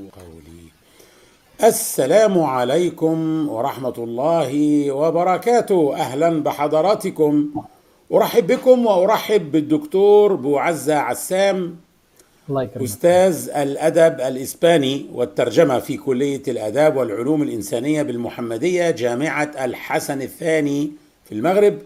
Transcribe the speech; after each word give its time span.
قولي. 0.00 0.68
السلام 1.64 2.38
عليكم 2.38 3.48
ورحمة 3.48 3.94
الله 3.98 4.52
وبركاته. 4.92 5.96
أهلا 5.96 6.42
بحضراتكم. 6.42 7.50
أرحب 8.12 8.46
بكم 8.46 8.86
وأرحب 8.86 9.52
بالدكتور 9.52 10.34
بوعزة 10.34 10.94
عسام 10.94 11.76
الله 12.48 12.62
يكرمك. 12.62 12.82
أستاذ 12.84 13.48
الأدب 13.48 14.20
الإسباني 14.20 15.06
والترجمة 15.12 15.78
في 15.78 15.96
كلية 15.96 16.42
الآداب 16.48 16.96
والعلوم 16.96 17.42
الإنسانية 17.42 18.02
بالمحمدية 18.02 18.90
جامعة 18.90 19.50
الحسن 19.64 20.22
الثاني 20.22 20.92
في 21.24 21.32
المغرب. 21.32 21.78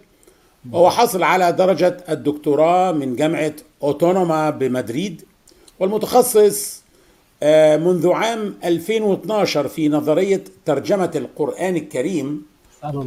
وهو 0.72 0.90
حاصل 0.90 1.22
على 1.22 1.52
درجة 1.52 1.96
الدكتوراه 2.08 2.92
من 2.92 3.16
جامعة 3.16 3.54
أوتونوما 3.82 4.50
بمدريد 4.50 5.22
والمتخصص 5.80 6.79
منذ 7.77 8.09
عام 8.12 8.54
2012 8.64 9.68
في 9.68 9.88
نظرية 9.88 10.45
ترجمة 10.64 11.10
القرآن 11.14 11.77
الكريم 11.77 12.42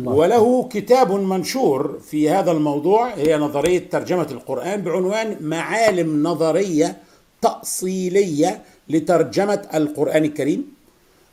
وله 0.06 0.70
كتاب 0.72 1.12
منشور 1.12 2.00
في 2.10 2.30
هذا 2.30 2.52
الموضوع 2.52 3.14
هي 3.14 3.38
نظرية 3.38 3.90
ترجمة 3.90 4.28
القرآن 4.32 4.82
بعنوان 4.82 5.38
معالم 5.42 6.24
نظرية 6.28 6.98
تأصيلية 7.42 8.62
لترجمة 8.90 9.62
القرآن 9.74 10.24
الكريم 10.24 10.74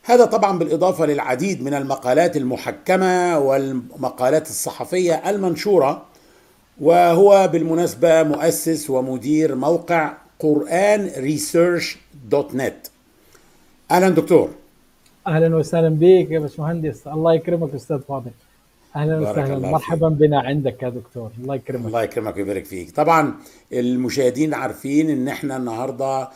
هذا 0.03 0.25
طبعا 0.25 0.59
بالإضافة 0.59 1.07
للعديد 1.07 1.63
من 1.63 1.75
المقالات 1.75 2.37
المحكمة 2.37 3.39
والمقالات 3.39 4.49
الصحفية 4.49 5.31
المنشورة 5.31 6.03
وهو 6.81 7.49
بالمناسبة 7.53 8.23
مؤسس 8.23 8.91
ومدير 8.91 9.55
موقع 9.55 10.13
قرآن 10.39 11.11
ريسيرش 11.17 11.99
دوت 12.29 12.55
نت 12.55 12.87
أهلا 13.91 14.09
دكتور. 14.09 14.51
أهلا 15.27 15.57
وسهلا 15.57 15.89
بك 15.89 16.31
يا 16.31 16.39
باشمهندس. 16.39 17.07
الله 17.07 17.35
يكرمك 17.35 17.75
أستاذ 17.75 17.99
فاضل. 18.09 18.31
أهلا 18.97 19.19
بارك 19.19 19.45
وسهلا. 19.45 19.71
مرحبا 19.71 20.09
بنا 20.09 20.41
عندك 20.41 20.83
يا 20.83 20.89
دكتور. 20.89 21.31
الله 21.39 21.55
يكرمك. 21.55 21.87
الله 21.87 22.03
يكرمك 22.03 22.37
ويبارك 22.37 22.65
فيك. 22.65 22.91
طبعا 22.91 23.35
المشاهدين 23.73 24.55
عارفين 24.55 25.11
إن 25.11 25.29
إحنا 25.29 25.57
النهارده 25.57 26.29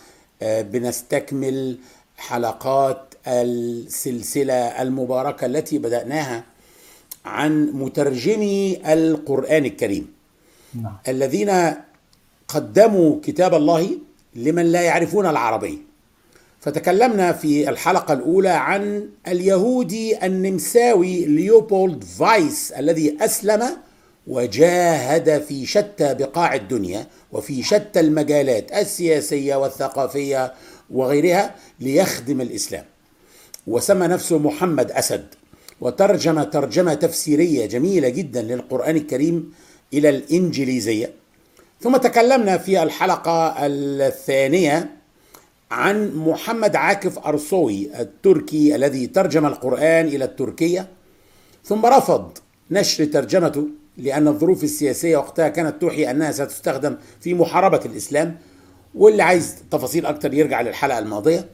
آه، 0.42 0.62
بنستكمل 0.62 1.78
حلقات 2.16 3.14
السلسلة 3.26 4.82
المباركة 4.82 5.46
التي 5.46 5.78
بدأناها 5.78 6.44
عن 7.24 7.70
مترجمي 7.74 8.78
القرآن 8.92 9.64
الكريم. 9.64 10.14
نعم. 10.82 10.96
الذين 11.08 11.50
قدموا 12.48 13.20
كتاب 13.22 13.54
الله 13.54 13.98
لمن 14.34 14.62
لا 14.72 14.82
يعرفون 14.82 15.26
العربيه 15.26 15.93
فتكلمنا 16.64 17.32
في 17.32 17.68
الحلقة 17.68 18.14
الأولى 18.14 18.48
عن 18.48 19.08
اليهودي 19.28 20.26
النمساوي 20.26 21.24
ليوبولد 21.24 22.04
فايس 22.04 22.72
الذي 22.72 23.16
أسلم 23.20 23.62
وجاهد 24.26 25.42
في 25.42 25.66
شتى 25.66 26.14
بقاع 26.14 26.54
الدنيا 26.54 27.06
وفي 27.32 27.62
شتى 27.62 28.00
المجالات 28.00 28.72
السياسية 28.72 29.56
والثقافية 29.56 30.52
وغيرها 30.90 31.54
ليخدم 31.80 32.40
الإسلام. 32.40 32.84
وسمى 33.66 34.06
نفسه 34.06 34.38
محمد 34.38 34.90
أسد. 34.90 35.26
وترجم 35.80 36.42
ترجمة 36.42 36.94
تفسيرية 36.94 37.66
جميلة 37.66 38.08
جدا 38.08 38.42
للقرآن 38.42 38.96
الكريم 38.96 39.52
إلى 39.94 40.08
الإنجليزية. 40.08 41.12
ثم 41.80 41.96
تكلمنا 41.96 42.58
في 42.58 42.82
الحلقة 42.82 43.56
الثانية 43.66 45.03
عن 45.74 46.16
محمد 46.16 46.76
عاكف 46.76 47.18
أرصوي 47.18 47.90
التركي 48.00 48.74
الذي 48.74 49.06
ترجم 49.06 49.46
القرآن 49.46 50.06
إلى 50.06 50.24
التركية 50.24 50.88
ثم 51.64 51.86
رفض 51.86 52.38
نشر 52.70 53.04
ترجمته 53.04 53.66
لأن 53.96 54.28
الظروف 54.28 54.64
السياسية 54.64 55.16
وقتها 55.16 55.48
كانت 55.48 55.80
توحي 55.80 56.10
أنها 56.10 56.32
ستستخدم 56.32 56.96
في 57.20 57.34
محاربة 57.34 57.80
الإسلام. 57.86 58.36
واللي 58.94 59.22
عايز 59.22 59.56
تفاصيل 59.70 60.06
أكتر 60.06 60.34
يرجع 60.34 60.60
للحلقة 60.60 60.98
الماضية. 60.98 61.48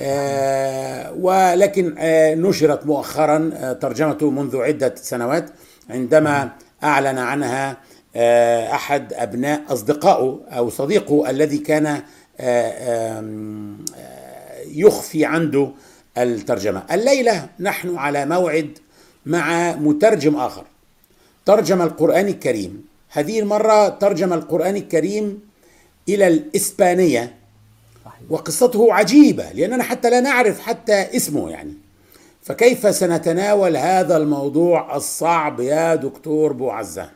آه 0.00 1.12
ولكن 1.12 1.94
آه 1.98 2.34
نشرت 2.34 2.86
مؤخرا 2.86 3.50
آه 3.54 3.72
ترجمته 3.72 4.30
منذ 4.30 4.56
عدة 4.56 4.94
سنوات 4.96 5.50
عندما 5.90 6.50
أعلن 6.84 7.18
عنها 7.18 7.76
آه 8.16 8.72
أحد 8.72 9.12
أبناء 9.12 9.62
أصدقائه 9.68 10.40
أو 10.48 10.70
صديقه 10.70 11.30
الذي 11.30 11.58
كان 11.58 12.02
يخفي 14.66 15.24
عنده 15.24 15.70
الترجمة. 16.18 16.82
الليلة 16.92 17.48
نحن 17.60 17.96
على 17.96 18.26
موعد 18.26 18.78
مع 19.26 19.72
مترجم 19.76 20.36
آخر 20.36 20.64
ترجم 21.46 21.82
القرآن 21.82 22.28
الكريم. 22.28 22.84
هذه 23.10 23.40
المرة 23.40 23.88
ترجم 23.88 24.32
القرآن 24.32 24.76
الكريم 24.76 25.40
إلى 26.08 26.26
الإسبانية 26.26 27.34
وقصته 28.30 28.92
عجيبة 28.92 29.52
لأننا 29.52 29.82
حتى 29.82 30.10
لا 30.10 30.20
نعرف 30.20 30.60
حتى 30.60 31.16
اسمه 31.16 31.50
يعني. 31.50 31.74
فكيف 32.42 32.94
سنتناول 32.94 33.76
هذا 33.76 34.16
الموضوع 34.16 34.96
الصعب 34.96 35.60
يا 35.60 35.94
دكتور 35.94 36.52
بوعزة 36.52 37.10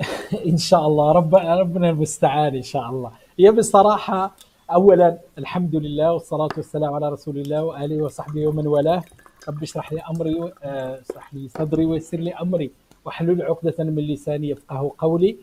إن 0.52 0.56
شاء 0.56 0.86
الله 0.86 1.12
رب 1.12 1.34
ربنا 1.34 1.90
المستعان 1.90 2.54
إن 2.54 2.62
شاء 2.62 2.90
الله. 2.90 3.10
هي 3.38 3.50
بصراحة 3.50 4.36
أولا 4.70 5.18
الحمد 5.38 5.76
لله 5.76 6.12
والصلاة 6.12 6.48
والسلام 6.56 6.94
على 6.94 7.08
رسول 7.08 7.38
الله 7.38 7.64
وآله 7.64 8.02
وصحبه 8.02 8.46
ومن 8.46 8.66
والاه. 8.66 9.02
رب 9.48 9.62
اشرح 9.62 9.92
لي 9.92 10.00
أمري 10.10 10.52
آه، 10.62 11.00
اشرح 11.00 11.34
لي 11.34 11.48
صدري 11.48 11.84
ويسر 11.84 12.18
لي 12.18 12.32
أمري 12.34 12.70
واحلل 13.04 13.42
عقدة 13.42 13.84
من 13.84 14.02
لساني 14.02 14.48
يفقه 14.48 14.92
قولي. 14.98 15.36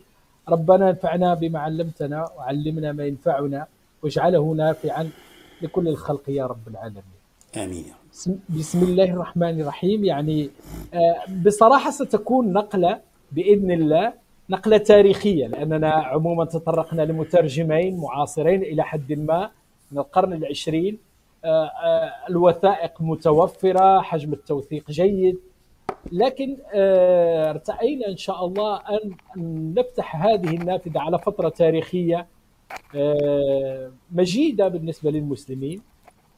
ربنا 0.48 0.90
انفعنا 0.90 1.34
بما 1.34 1.58
علمتنا 1.58 2.30
وعلمنا 2.36 2.92
ما 2.92 3.04
ينفعنا 3.06 3.66
واجعله 4.02 4.44
نافعا 4.54 5.10
لكل 5.62 5.88
الخلق 5.88 6.30
يا 6.30 6.46
رب 6.46 6.68
العالمين. 6.68 7.16
آمين. 7.56 7.84
بسم 8.48 8.82
الله 8.82 9.04
الرحمن 9.10 9.60
الرحيم. 9.60 10.04
يعني 10.04 10.50
آه، 10.94 11.16
بصراحة 11.46 11.90
ستكون 11.90 12.52
نقلة 12.52 13.00
بإذن 13.32 13.70
الله 13.70 14.12
نقلة 14.50 14.76
تاريخية 14.76 15.46
لأننا 15.46 15.90
عموما 15.90 16.44
تطرقنا 16.44 17.02
لمترجمين 17.02 17.96
معاصرين 17.96 18.62
إلى 18.62 18.82
حد 18.84 19.12
ما 19.12 19.50
من 19.92 19.98
القرن 19.98 20.32
العشرين. 20.32 20.98
آه، 21.44 21.64
آه، 21.66 22.12
الوثائق 22.28 22.92
متوفرة 23.00 24.00
حجم 24.00 24.32
التوثيق 24.32 24.90
جيد. 24.90 25.38
لكن 26.12 26.56
آه، 26.74 27.50
ارتأينا 27.50 28.08
إن 28.08 28.16
شاء 28.16 28.46
الله 28.46 28.76
أن 28.76 29.74
نفتح 29.78 30.26
هذه 30.26 30.56
النافذة 30.56 31.00
على 31.00 31.18
فترة 31.18 31.48
تاريخية 31.48 32.26
مجيدة 34.12 34.68
بالنسبة 34.68 35.10
للمسلمين. 35.10 35.82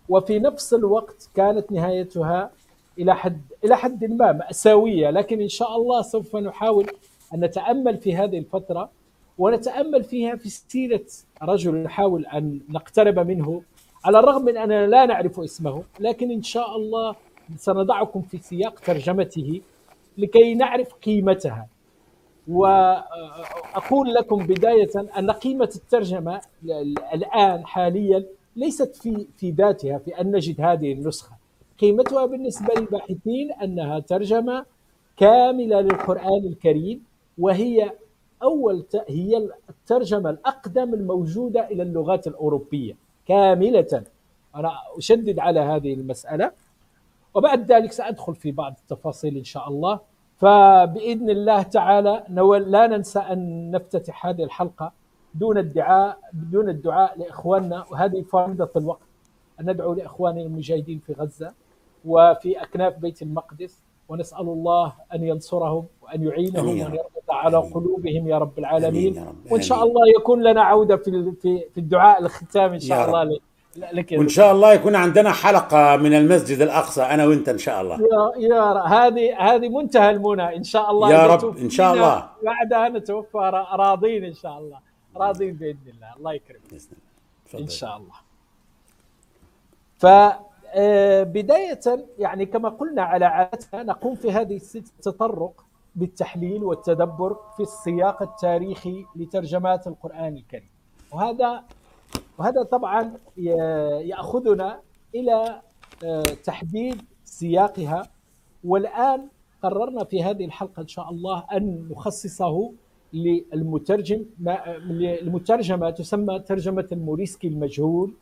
وفي 0.09 0.39
نفس 0.39 0.75
الوقت 0.75 1.31
كانت 1.35 1.73
نهايتها 1.73 2.51
إلى 2.99 3.17
حد 3.17 3.41
إلى 3.65 3.77
حد 3.77 4.05
ما 4.05 4.33
مأساوية. 4.33 5.11
لكن 5.11 5.41
إن 5.41 5.49
شاء 5.49 5.77
الله 5.77 6.03
سوف 6.03 6.37
نحاول 6.37 6.87
أن 7.35 7.41
نتأمل 7.41 7.97
في 7.97 8.17
هذه 8.17 8.39
الفترة 8.39 8.91
ونتأمل 9.39 10.05
فيها 10.05 10.37
في 10.37 10.49
سيرة 10.49 11.05
رجل 11.43 11.75
نحاول 11.75 12.27
أن 12.27 12.61
نقترب 12.69 13.19
منه 13.19 13.63
على 14.05 14.19
الرغم 14.19 14.45
من 14.45 14.57
أننا 14.57 14.87
لا 14.87 15.07
نعرف 15.07 15.41
اسمه 15.41 15.83
لكن 16.01 16.31
إن 16.31 16.43
شاء 16.43 16.77
الله 16.77 17.17
سنضعكم 17.57 18.23
في 18.23 18.39
سياق 18.39 18.81
ترجمته 18.81 19.61
لكي 20.19 20.55
نعرف 20.55 20.95
قيمتها. 20.95 21.67
وأقول 22.49 24.15
لكم 24.15 24.47
بداية 24.47 24.91
أن 25.19 25.31
قيمة 25.31 25.71
الترجمة 25.77 26.41
الآن 27.15 27.67
حاليا 27.67 28.25
ليست 28.57 28.97
في 28.97 29.27
في 29.37 29.51
ذاتها 29.51 29.99
في 29.99 30.21
أن 30.21 30.37
نجد 30.37 30.61
هذه 30.61 30.93
النسخة. 30.93 31.37
قيمتها 31.81 32.27
بالنسبة 32.27 32.75
للباحثين 32.75 33.53
أنها 33.63 33.99
ترجمة 33.99 34.65
كاملة 35.17 35.81
للقرآن 35.81 36.45
الكريم 36.47 37.03
وهي 37.39 37.93
أول 38.43 38.83
ت- 38.83 39.05
هي 39.09 39.49
الترجمة 39.71 40.31
الأقدم 40.31 40.95
الموجودة 40.95 41.67
إلى 41.69 41.83
اللغات 41.83 42.27
الأوروبية. 42.27 42.97
كاملة. 43.27 44.05
أنا 44.55 44.73
أشدد 44.99 45.39
على 45.39 45.61
هذه 45.61 45.95
المسألة. 45.95 46.53
وبعد 47.35 47.73
ذلك 47.73 47.93
سأدخل 47.93 48.35
في 48.35 48.53
بعض 48.53 48.75
التفاصيل 48.83 49.37
إن 49.37 49.45
شاء 49.45 49.69
الله. 49.69 50.01
فبإذن 50.37 51.31
الله 51.31 51.63
تعالى 51.63 52.25
لا 52.67 52.87
ننسى 52.87 53.19
أن 53.19 53.71
نفتتح 53.71 54.27
هذه 54.27 54.45
الحلقة 54.45 54.93
دون 55.35 55.59
الدعاء 55.59 56.19
دون 56.33 56.69
الدعاء 56.69 57.19
لإخواننا. 57.19 57.85
وهذه 57.91 58.23
فريضة 58.23 58.71
الوقت. 58.77 59.03
أن 59.61 59.71
ندعو 59.71 59.95
لإخواننا 59.95 60.43
المجاهدين 60.43 60.99
في 60.99 61.13
غزة 61.13 61.53
وفي 62.05 62.63
أكناف 62.63 62.99
بيت 62.99 63.23
المقدس. 63.23 63.83
ونسأل 64.09 64.41
الله 64.41 64.93
أن 65.15 65.25
ينصرهم 65.25 65.87
وأن 66.03 66.23
يعينهم 66.23 66.69
وأن 66.69 66.83
رب. 66.87 66.95
يربط 66.95 67.31
على. 67.31 67.57
قلوبهم 67.57 68.29
يا 68.29 68.39
رب 68.39 68.59
العالمين 68.59 69.13
آمين 69.19 69.25
يا 69.25 69.29
رب. 69.29 69.53
وإن 69.53 69.63
شاء. 69.63 69.83
الله 69.85 70.09
يكون 70.19 70.43
لنا 70.43 70.63
عودة 70.63 70.97
في 70.97 71.33
في 71.75 71.79
الدعاء 71.79 72.23
الختام 72.23 72.73
إن 72.73 72.81
شاء. 72.81 73.07
الله 73.07 73.39
لك 73.93 74.13
وإن 74.13 74.29
شاء 74.29 74.53
الله 74.53 74.73
يكون 74.73 74.97
عندنا 74.97 75.33
حلقة 75.33 75.97
من 75.97 76.15
المسجد 76.15 76.61
الأقصى 76.61 77.03
أنا 77.03 77.27
وإنت 77.27 77.49
إن 77.49 77.59
شاء 77.59 77.81
الله 77.83 77.99
يا 78.01 78.49
يا 78.49 78.63
هذه 78.73 79.37
هذه 79.55 79.69
منتهى 79.69 80.11
المنى 80.11 80.57
إن 80.57 80.63
شاء 80.65 80.91
الله 80.91 81.13
يا 81.13 81.27
رب، 81.27 81.57
إن 81.59 81.71
شاء 81.71 81.95
الله. 81.95 82.29
بعدها 82.45 82.89
نتوفى 82.89 83.39
را- 83.39 83.77
راضين 83.77 84.25
إن 84.25 84.35
شاء 84.35 84.59
الله 84.59 84.79
راضين 85.17 85.55
بإذن 85.55 85.79
الله 85.95 86.17
الله 86.17 86.33
يكرمك. 86.33 86.61
إن 87.55 87.69
شاء 87.69 87.97
الله 87.97 88.15
فبداية 90.75 91.81
يعني 92.19 92.47
كما 92.47 92.69
قلنا 92.69 93.03
على 93.03 93.25
عادتنا 93.25 93.83
نقوم 93.83 94.15
في 94.15 94.31
هذه 94.33 94.57
الست 94.57 94.93
تطرق 95.03 95.65
بالتحليل 95.95 96.65
والتدبر 96.65 97.37
في 97.57 97.63
السياق 97.63 98.23
التاريخي 98.23 99.05
لترجمات 99.17 99.87
القرآن 99.87 100.37
الكريم. 100.37 100.69
وهذا 101.13 101.65
وهذا 102.39 102.63
طبعا 102.63 103.13
يأخذنا 104.01 104.81
إلى 105.15 105.63
آه، 106.05 106.23
تحديد 106.23 107.03
سياقها. 107.25 108.03
والآن 108.65 109.29
قررنا 109.63 110.05
في 110.05 110.23
هذه 110.23 110.45
الحلقة 110.45 110.81
إن 110.81 110.89
شاء 110.89 111.11
الله 111.11 111.45
أن 111.53 111.89
نخصصه 111.91 112.73
للمترجم 113.13 114.25
المترجمة 115.23 115.91
تسمى 115.91 116.39
ترجمة 116.39 116.89
الموريسكي 116.93 117.49
المجهول. 117.49 118.13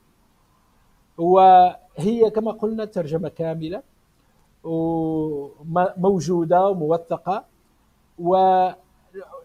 وهي 1.18 2.30
كما 2.34 2.52
قلنا 2.52 2.84
ترجمة 2.84 3.28
كاملة 3.28 3.82
وموجودة 4.64 6.66
وموثقة 6.66 7.44
و 8.18 8.36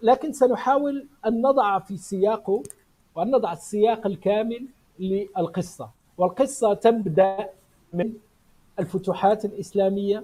لكن 0.02 0.34
سنحاول 0.34 1.08
أن 1.26 1.42
نضع 1.42 1.80
في 1.80 1.98
سياقه 1.98 2.64
وأن 3.16 3.32
نضع 3.32 3.54
السياق 3.54 4.08
الكامل 4.08 4.68
للقصة. 5.00 5.90
والقصة 6.18 6.74
تبدأ 6.74 7.50
من 7.94 8.14
الفتوحات 8.80 9.46
الإسلامية 9.46 10.24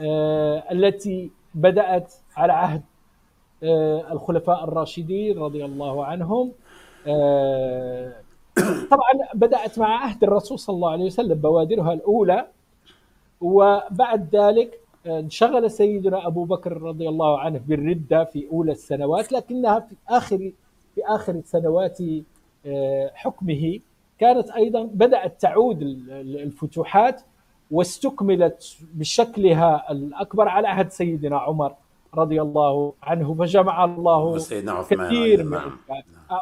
آه، 0.00 0.72
التي 0.72 1.30
بدأت 1.54 2.14
على 2.36 2.52
عهد 2.52 2.82
آه، 3.62 4.12
الخلفاء 4.12 4.64
الراشدين 4.64 5.38
رضي 5.38 5.64
الله 5.64 6.06
عنهم 6.06 6.52
آه، 7.06 8.12
طبعا 8.90 9.28
بدأت 9.34 9.78
مع 9.78 9.86
عهد 10.04 10.24
الرسول 10.24 10.58
صلى 10.58 10.74
الله 10.74 10.90
عليه 10.90 11.04
وسلم 11.04 11.34
بوادرها 11.34 11.92
الأولى 11.92 12.46
وبعد 13.40 14.36
ذلك 14.36 14.80
انشغل 15.06 15.70
سيدنا 15.70 16.26
أبو 16.26 16.44
بكر 16.44 16.82
رضي 16.82 17.08
الله 17.08 17.38
عنه 17.40 17.60
بالردة 17.66 18.24
في 18.24 18.48
أولى 18.52 18.72
السنوات 18.72 19.32
لكنها 19.32 19.80
في 19.80 19.94
آخر 20.08 20.38
في 20.94 21.00
آخر 21.06 21.40
سنوات 21.44 21.98
آه، 22.66 23.10
حكمه 23.14 23.78
كانت 24.18 24.50
أيضا 24.50 24.82
بدأت 24.82 25.40
تعود 25.40 25.82
ال- 25.82 26.10
ال- 26.10 26.42
الفتوحات 26.42 27.22
واستكملت 27.70 28.76
بشكلها 28.94 29.92
الأكبر 29.92 30.48
على 30.48 30.68
عهد 30.68 30.90
سيدنا 30.90 31.38
عمر. 31.38 31.74
رضي 32.14 32.42
الله 32.42 32.92
عنه 33.02 33.34
فجمع 33.34 33.84
الله 33.84 34.24
وسيدنا 34.24 34.72
عثمان 34.72 35.06
كثير 35.06 35.44
من 35.44 35.50
نعم. 35.50 35.78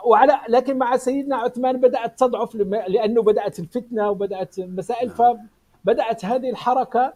وعلى 0.06 0.40
لكن 0.49 0.78
مع 0.78 0.96
سيدنا 0.96 1.37
عثمان 1.37 1.81
بدأت 1.81 2.19
تضعف 2.19 2.55
لأنه 2.88 3.22
بدأت 3.22 3.58
الفتنة 3.58 4.11
وبدأت 4.11 4.58
المسائل 4.58 5.11
فبدأت 5.11 6.25
هذه 6.25 6.50
الحركة 6.50 7.14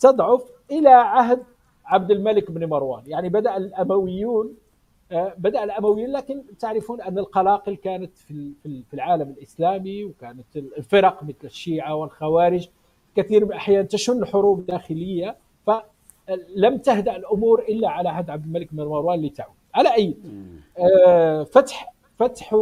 تضعف 0.00 0.42
إلى 0.70 0.88
عهد 0.88 1.42
عبد 1.86 2.10
الملك 2.10 2.50
بن 2.50 2.68
مروان. 2.68 3.02
يعني 3.06 3.28
بدأ 3.28 3.56
الأمويون 3.56 4.54
آه، 5.12 5.34
بدأ 5.38 5.64
الأمويون 5.64 6.12
لكن 6.12 6.42
تعرفون 6.58 7.00
أن 7.00 7.18
القلاقل 7.18 7.76
كانت 7.76 8.16
في 8.16 8.52
في 8.62 8.94
العالم 8.94 9.30
الإسلامي 9.30 10.04
وكانت 10.04 10.56
الفرق 10.56 11.22
مثل 11.22 11.44
الشيعة 11.44 11.94
والخوارج 11.94 12.68
كثير 13.16 13.44
من 13.44 13.50
الأحيان 13.50 13.88
تشن 13.88 14.24
حروب 14.24 14.66
داخلية. 14.66 15.36
فلم 16.28 16.76
تهدأ 16.78 17.16
الأمور 17.16 17.60
إلا 17.62 17.88
على 17.88 18.08
عهد 18.08 18.30
عبد 18.30 18.44
الملك 18.44 18.74
بن 18.74 18.84
مروان 18.84 19.20
لتعود. 19.22 19.54
على 19.74 19.94
أي؟ 19.94 20.14
آه، 20.78 21.42
فتح 21.44 21.92
فتح 22.18 22.54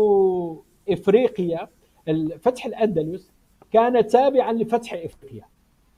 إفريقيا 0.89 1.69
ال- 2.09 2.39
فتح 2.41 2.67
الأندلس 2.67 3.31
كان 3.73 4.07
تابعا 4.07 4.53
لفتح 4.53 4.93
إفريقيا 4.95 5.45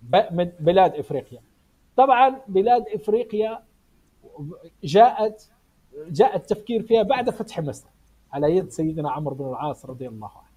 ب- 0.02 0.26
من 0.32 0.50
بلاد 0.60 0.94
إفريقيا. 0.94 1.40
طبعا 1.96 2.40
بلاد 2.48 2.84
إفريقيا 2.94 3.62
جاءت 4.84 5.48
جاء 6.10 6.36
التفكير 6.36 6.82
فيها 6.82 7.02
بعد 7.02 7.30
فتح 7.30 7.60
مصر 7.60 7.86
على 8.32 8.56
يد 8.56 8.70
سيدنا 8.70 9.10
عمرو 9.10 9.34
بن 9.34 9.48
العاص 9.48 9.86
رضي 9.86 10.08
الله 10.08 10.30
عنه. 10.36 10.48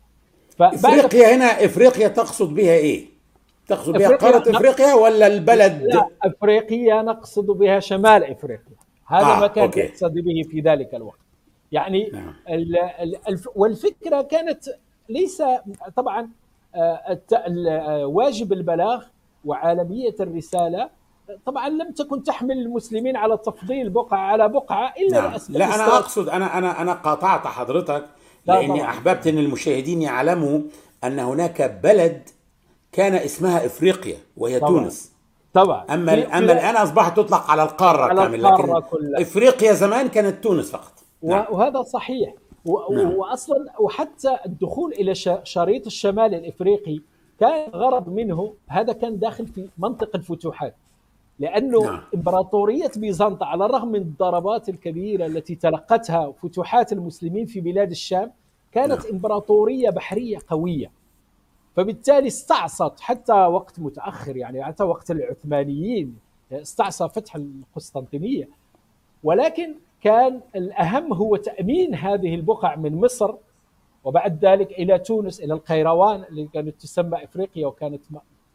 فبعد 0.50 0.74
إفريقيا 1.00 1.36
هنا 1.36 1.46
إفريقيا 1.66 2.08
تقصد 2.08 2.54
بها 2.56 2.74
إيه؟ 2.74 3.06
تقصد 3.68 3.94
بها 3.98 4.16
قارة 4.16 4.52
إفريقيا 4.58 4.94
ولا 4.94 5.28
البلد؟ 5.28 5.82
لا 5.84 6.08
إفريقيا 6.24 7.02
نقصد 7.02 7.46
بها 7.46 7.80
شمال 7.80 8.24
إفريقيا 8.24 8.76
هذا 9.08 9.26
آه، 9.26 9.40
ما 9.40 9.48
كان 9.48 9.64
أوكي. 9.64 9.80
يقصد 9.80 10.14
به 10.14 10.44
في 10.52 10.60
ذلك 10.62 10.96
الوقت 10.96 11.20
يعني 11.72 12.10
نعم. 12.14 12.34
ال- 12.50 12.78
ال- 12.80 13.28
الف- 13.28 13.50
والفكرة 13.56 14.22
كانت 14.22 14.64
ليس 15.10 15.44
طبعا 15.96 16.30
آه، 16.76 17.20
آه، 17.34 18.06
واجب 18.06 18.54
البلاغ 18.54 19.04
وعالمية 19.46 20.16
الرسالة 20.20 20.90
طبعا 21.46 21.70
لم 21.70 21.92
تكن 21.92 22.24
تحمل 22.24 22.58
المسلمين 22.58 23.18
على 23.18 23.38
تفضيل 23.38 23.90
بقعة 23.90 24.18
على 24.20 24.50
بقعة 24.50 24.94
إلا 24.98 25.22
نعم. 25.22 25.34
لا 25.50 25.66
أنا. 25.76 25.98
أقصد 25.98 26.30
أنا 26.30 26.58
أنا 26.58 26.82
أنا 26.82 26.94
قاطعت 26.94 27.48
حضرتك 27.48 28.06
لا 28.46 28.54
لاني. 28.54 28.84
أحببت 28.86 29.28
أن 29.28 29.38
المشاهدين 29.38 30.02
يعلموا 30.02 30.60
أن 31.04 31.20
هناك 31.20 31.80
بلد 31.84 32.30
كان 32.92 33.14
اسمها 33.16 33.66
إفريقيا 33.66 34.18
وهي 34.38 34.60
طبعاً. 34.60 34.70
تونس 34.72 35.12
طبعا 35.54 35.86
أما 35.94 36.16
في- 36.16 36.28
أما 36.38 36.52
الآن 36.54 36.76
أصبحت 36.76 37.18
تطلق 37.18 37.52
على 37.52 37.64
القارة 37.64 38.04
على 38.04 38.22
كاملة 38.22 38.50
القارة 38.50 38.78
لكن 38.80 38.88
كلها. 38.90 39.22
إفريقيا 39.22 39.74
زمان 39.74 40.08
كانت 40.08 40.44
تونس 40.44 40.72
فقط 40.72 40.92
نعم. 41.24 41.46
وهذا 41.52 41.82
صحيح 41.82 42.34
و- 42.66 42.94
نعم. 42.94 43.12
واصلا 43.14 43.72
وحتى 43.80 44.38
الدخول 44.46 44.92
إلى 44.94 45.16
ش- 45.16 45.30
شريط 45.44 45.86
الشمال 45.86 46.34
الإفريقي 46.34 47.00
كان 47.40 47.70
غرض 47.72 48.10
منه 48.10 48.54
هذا 48.68 48.94
كان 48.94 49.20
داخل 49.20 49.48
في 49.48 49.68
منطق 49.78 50.10
الفتوحات 50.16 50.76
لأنه 51.40 51.84
نعم. 51.84 52.02
إمبراطورية 52.16 52.92
بيزنطة 52.96 53.46
على 53.46 53.66
الرغم 53.66 53.88
من 53.88 54.02
الضربات 54.02 54.70
الكبيرة 54.70 55.26
التي 55.26 55.56
تلقتها 55.56 56.32
فتوحات 56.44 56.94
المسلمين 56.94 57.46
في 57.46 57.62
بلاد 57.62 57.92
الشام 57.92 58.32
كانت 58.72 58.92
نعم. 59.06 59.12
إمبراطورية 59.12 59.90
بحرية 59.90 60.38
قوية 60.48 60.92
فبالتالي 61.76 62.28
استعصت 62.28 63.00
حتى 63.00 63.34
وقت 63.34 63.80
متأخر 63.80 64.38
يعني 64.38 64.64
حتى 64.64 64.84
وقت 64.84 65.12
العثمانيين 65.12 66.18
استعصى 66.52 67.10
فتح 67.10 67.36
القسطنطينية. 67.36 68.50
ولكن 69.24 69.76
كان 70.02 70.42
الأهم 70.56 71.14
هو 71.14 71.36
تأمين 71.36 71.96
هذه 71.96 72.36
البقع 72.36 72.76
من 72.76 72.96
مصر 72.96 73.34
وبعد 74.04 74.46
ذلك 74.46 74.72
إلى 74.72 75.00
تونس 75.00 75.40
إلى 75.40 75.54
القيروان 75.54 76.24
اللي 76.24 76.50
كانت 76.54 76.82
تسمى 76.82 77.24
إفريقيا 77.24 77.68
وكانت 77.68 78.02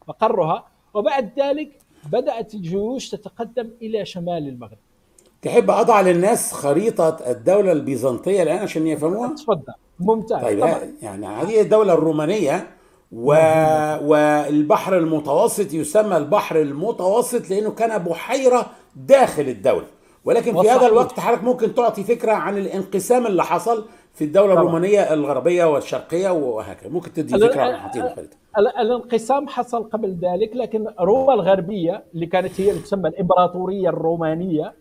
مقرها. 0.07 0.65
وبعد 0.93 1.39
ذلك 1.39 1.71
بدأت 2.11 2.53
الجيوش 2.53 3.09
تتقدم 3.09 3.69
إلى 3.81 4.05
شمال 4.05 4.47
المغرب. 4.47 4.77
تحب 5.41 5.69
أضع 5.69 6.01
للناس 6.01 6.53
خريطة 6.53 7.17
الدولة 7.31 7.71
البيزنطية 7.71 8.43
الآن 8.43 8.57
عشان 8.57 8.87
يفهموها؟ 8.87 9.35
تفضل. 9.35 9.73
ممتاز. 9.99 10.41
طيب 10.41 10.59
طبعا. 10.59 10.93
يعني 11.01 11.27
هذه 11.27 11.61
الدولة 11.61 11.93
الرومانية 11.93 12.76
و... 13.11 13.31
والبحر 14.01 14.97
المتوسط 14.97 15.73
يسمى 15.73 16.17
البحر 16.17 16.61
المتوسط 16.61 17.49
لأنه 17.49 17.71
كان 17.71 18.03
بحيرة 18.03 18.65
داخل 18.95 19.43
الدولة 19.43 19.87
ولكن 20.25 20.61
في. 20.61 20.69
هذا 20.69 20.87
الوقت 20.87 21.19
حضرتك 21.19 21.43
ممكن 21.43 21.75
تعطي 21.75 22.03
فكرة 22.03 22.31
عن 22.31 22.57
الانقسام 22.57 23.27
اللي 23.27 23.43
حصل 23.43 23.85
في 24.13 24.23
الدولة 24.23 24.53
طبعا. 24.53 24.63
الرومانية 24.63 25.13
الغربية 25.13 25.65
والشرقية 25.65 26.29
وهكذا 26.29 26.89
ممكن 26.89 27.13
تدي 27.13 27.39
فكرة 27.39 27.61
عن 27.61 27.75
حاطين 27.75 28.03
الانقسام 28.57 29.47
حصل 29.47 29.83
قبل 29.83 30.17
ذلك 30.21 30.55
لكن 30.55 30.87
روما 30.99 31.33
الغربية 31.33 32.03
اللي 32.13 32.25
كانت 32.25 32.61
هي 32.61 32.69
اللي 32.69 32.81
تسمى 32.81 33.09
الإمبراطورية 33.09 33.89
الرومانية 33.89 34.75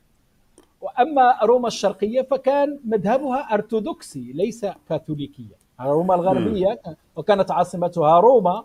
وأما 0.81 1.39
روما 1.45 1.69
الشرقية 1.69 2.23
فكان 2.23 2.81
مذهبها 2.85 3.55
أرثوذكسي 3.55 4.33
ليس 4.35 4.67
كاثوليكية 4.89 5.66
روما 5.81 6.15
الغربية 6.15 6.75
كان- 6.85 6.97
وكانت 7.17 7.51
عاصمتها 7.51 8.21
روما. 8.21 8.65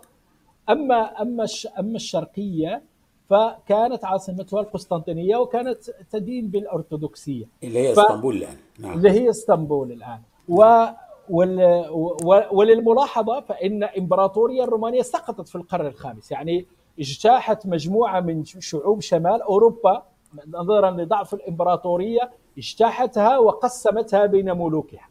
اما 0.70 1.22
أما 1.22 1.46
أما 1.78 1.96
الشرقية 1.96 2.82
فكانت 3.30 4.04
عاصمتها 4.04 4.60
القسطنطينية 4.60 5.36
وكانت 5.36 5.78
تدين 6.10 6.48
بالأرثوذكسية. 6.48 7.44
اللي 7.62 7.78
هي 7.78 7.92
إسطنبول 7.92 8.36
الآن. 8.36 8.56
نعم. 8.78 8.92
اللي 8.92 9.10
هي 9.10 9.30
إسطنبول 9.30 9.92
الآن. 9.92 10.20
و 10.48 10.84
وال... 11.30 11.84
و- 11.90 12.42
وللملاحظة 12.52 13.40
فإن 13.40 13.84
إمبراطورية 13.84 14.64
الرومانية 14.64 15.02
سقطت 15.02 15.48
في 15.48 15.54
القرن 15.56 15.86
الخامس. 15.86 16.32
يعني 16.32 16.66
اجتاحت 17.00 17.66
مجموعة 17.66 18.20
من 18.20 18.44
شعوب 18.44 19.00
شمال 19.00 19.42
أوروبا 19.42 20.02
نظرا 20.48 20.90
لضعف 20.90 21.34
الإمبراطورية 21.34 22.30
اجتاحتها 22.58 23.38
وقسمتها 23.38 24.26
بين 24.26 24.52
ملوكها. 24.52 25.08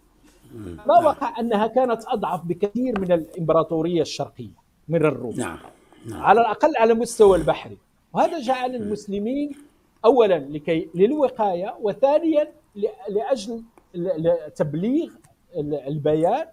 ما 0.87 0.99
وقع 1.05 1.39
أنها 1.39 1.67
كانت 1.67 2.03
أضعف 2.07 2.45
بكثير 2.45 2.99
من 2.99 3.11
الإمبراطورية 3.11 4.01
الشرقية 4.01 4.61
من 4.87 5.05
الروم. 5.05 5.35
نعم 5.35 5.57
نعم. 6.05 6.21
على 6.21 6.41
الأقل 6.41 6.73
على 6.77 6.93
المستوى 6.93 7.37
البحري 7.37 7.77
وهذا 8.13 8.39
جعل 8.39 8.75
المسلمين 8.75 9.51
اولا 10.05 10.39
لكي 10.39 10.89
للوقاية 10.95 11.75
وثانيا 11.81 12.47
لأجل 13.09 13.61
تبليغ 14.55 15.09
ال- 15.55 15.87
البيان 15.87 16.45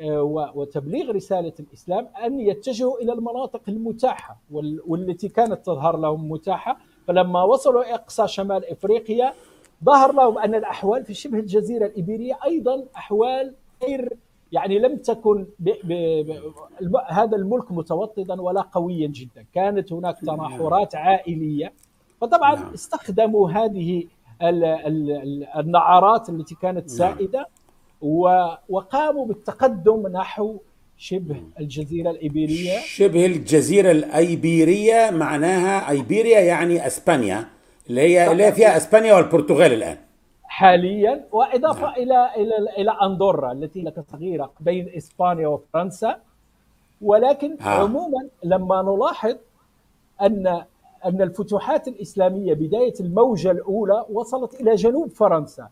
آه، 0.00 0.22
وتبليغ 0.54 1.10
رسالة 1.10 1.52
الإسلام 1.60 2.08
أن 2.24 2.40
يتجهوا 2.40 2.98
إلى 3.00 3.12
المناطق 3.12 3.60
المتاحة 3.68 4.36
وال- 4.50 4.80
والتي 4.86 5.28
كانت 5.28 5.66
تظهر 5.66 5.96
لهم 5.96 6.30
متاحة. 6.30 6.78
فلما 7.06 7.42
وصلوا 7.42 7.94
إقصى 7.94 8.28
شمال 8.28 8.64
إفريقيا 8.70 9.32
ظهر 9.84 10.12
لهم 10.12 10.38
أن 10.38 10.54
الأحوال 10.54 11.04
في 11.04 11.14
شبه 11.14 11.38
الجزيرة 11.38 11.86
الإيبيرية 11.86 12.38
أيضا 12.44 12.84
أحوال 12.96 13.54
غير 13.82 14.12
يعني 14.52 14.78
لم 14.78 14.96
تكن 14.96 15.46
ب 15.58 15.70
ب 15.84 15.92
ب 16.80 16.96
هذا 17.08 17.36
الملك 17.36 17.72
متوطدا 17.72 18.42
ولا 18.42 18.60
قويا 18.60 19.06
جدا. 19.06 19.44
كانت 19.54 19.92
هناك 19.92 20.20
تناحرات 20.20 20.94
عائلية. 20.94 21.72
فطبعا 22.20 22.54
نعم. 22.54 22.72
استخدموا 22.74 23.50
هذه 23.50 24.04
ال- 24.42 24.64
ال- 24.64 25.10
ال- 25.10 25.46
النعرات 25.58 26.28
التي 26.28 26.54
كانت 26.62 26.90
سائدة 26.90 27.46
و- 28.02 28.52
وقاموا 28.68 29.26
بالتقدم 29.26 30.06
نحو 30.08 30.56
شبه 30.96 31.36
الجزيرة 31.60 32.10
الإيبيرية. 32.10 32.78
شبه 32.84 33.26
الجزيرة 33.26 33.90
الأيبيرية 33.90 35.10
معناها 35.10 35.90
أيبيريا 35.90 36.40
يعني 36.40 36.86
أسبانيا. 36.86 37.48
اللي 37.90 38.00
هي 38.00 38.32
اللي 38.32 38.44
هي 38.44 38.52
فيها 38.52 38.76
أسبانيا 38.76 39.14
والبرتغال 39.14 39.72
الآن. 39.72 39.98
حاليا 40.44 41.24
وإضافة 41.32 41.96
إلى 41.96 42.30
إلى 42.36 42.56
إلى 42.78 42.96
أندورا 43.02 43.52
التي 43.52 43.82
لك 43.82 44.04
صغيره 44.12 44.52
بين 44.60 44.92
إسبانيا 44.96 45.48
وفرنسا. 45.48 46.16
ولكن 47.02 47.56
آه. 47.60 47.64
عموما 47.64 48.28
لما 48.44 48.82
نلاحظ 48.82 49.36
ان 50.22 50.64
أن 51.04 51.22
الفتوحات 51.22 51.88
الإسلامية 51.88 52.54
بداية 52.54 52.94
الموجة 53.00 53.50
الأولى 53.50 54.04
وصلت 54.10 54.60
إلى 54.60 54.74
جنوب 54.74 55.10
فرنسا. 55.10 55.68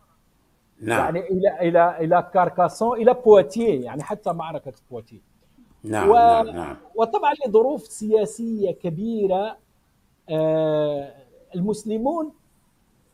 نعم. 0.81 0.99
يعني 0.99 1.27
إلى 1.29 1.69
إلى 1.69 1.97
إلى 1.99 2.29
كاركاسون 2.33 3.01
إلى 3.01 3.13
بواتيه 3.13 3.85
يعني 3.85 4.03
حتى 4.03 4.33
معركة 4.33 4.73
بواتيه 4.91 5.19
نعم 5.83 6.09
و... 6.09 6.13
نعم 6.13 6.47
نعم. 6.47 6.75
وطبعا 6.95 7.33
لظروف 7.47 7.81
سياسية 7.81 8.71
كبيرة 8.71 9.57
آه، 10.29 11.13
المسلمون 11.55 12.31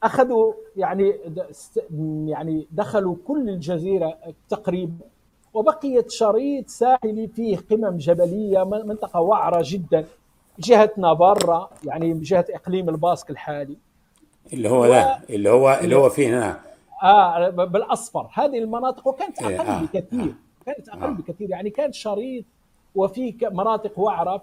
أخذوا 0.03 0.53
يعني 0.75 1.13
يعني 2.25 2.67
دخلوا 2.71 3.15
كل 3.27 3.49
الجزيرة 3.49 4.17
تقريبا 4.49 4.93
وبقيت 5.53 6.11
شريط 6.11 6.67
ساحلي 6.69 7.27
فيه 7.27 7.57
قمم 7.71 7.97
جبلية 7.97 8.63
من- 8.63 8.87
منطقة 8.87 9.19
وعرة 9.21 9.61
جدا 9.65 10.05
جهه 10.59 10.91
نافارا 10.97 11.69
يعني 11.83 12.13
جهة 12.13 12.45
إقليم 12.49 12.89
الباسك 12.89 13.29
الحالي. 13.29 13.77
اللي 14.53 14.69
هو 14.69 14.87
ده 14.87 15.19
اللي 15.29 15.49
هو 15.49 15.79
اللي 15.83 15.95
هو 15.95 16.09
فيه 16.09 16.29
هنا. 16.29 16.59
آه 17.03 17.49
بالأصفر. 17.49 18.27
هذه 18.33 18.57
المناطق 18.57 19.07
وكانت 19.07 19.41
إيه، 19.43 19.61
أقل 19.61 19.67
آه، 19.67 19.81
بكثير. 19.81 20.33
كانت 20.65 20.89
أقل 20.89 21.03
آه. 21.03 21.09
بكثير. 21.09 21.49
يعني 21.49 21.69
كان 21.69 21.91
شريط 21.91 22.45
وفي 22.95 23.35
مناطق 23.51 23.99
وعرة 23.99 24.37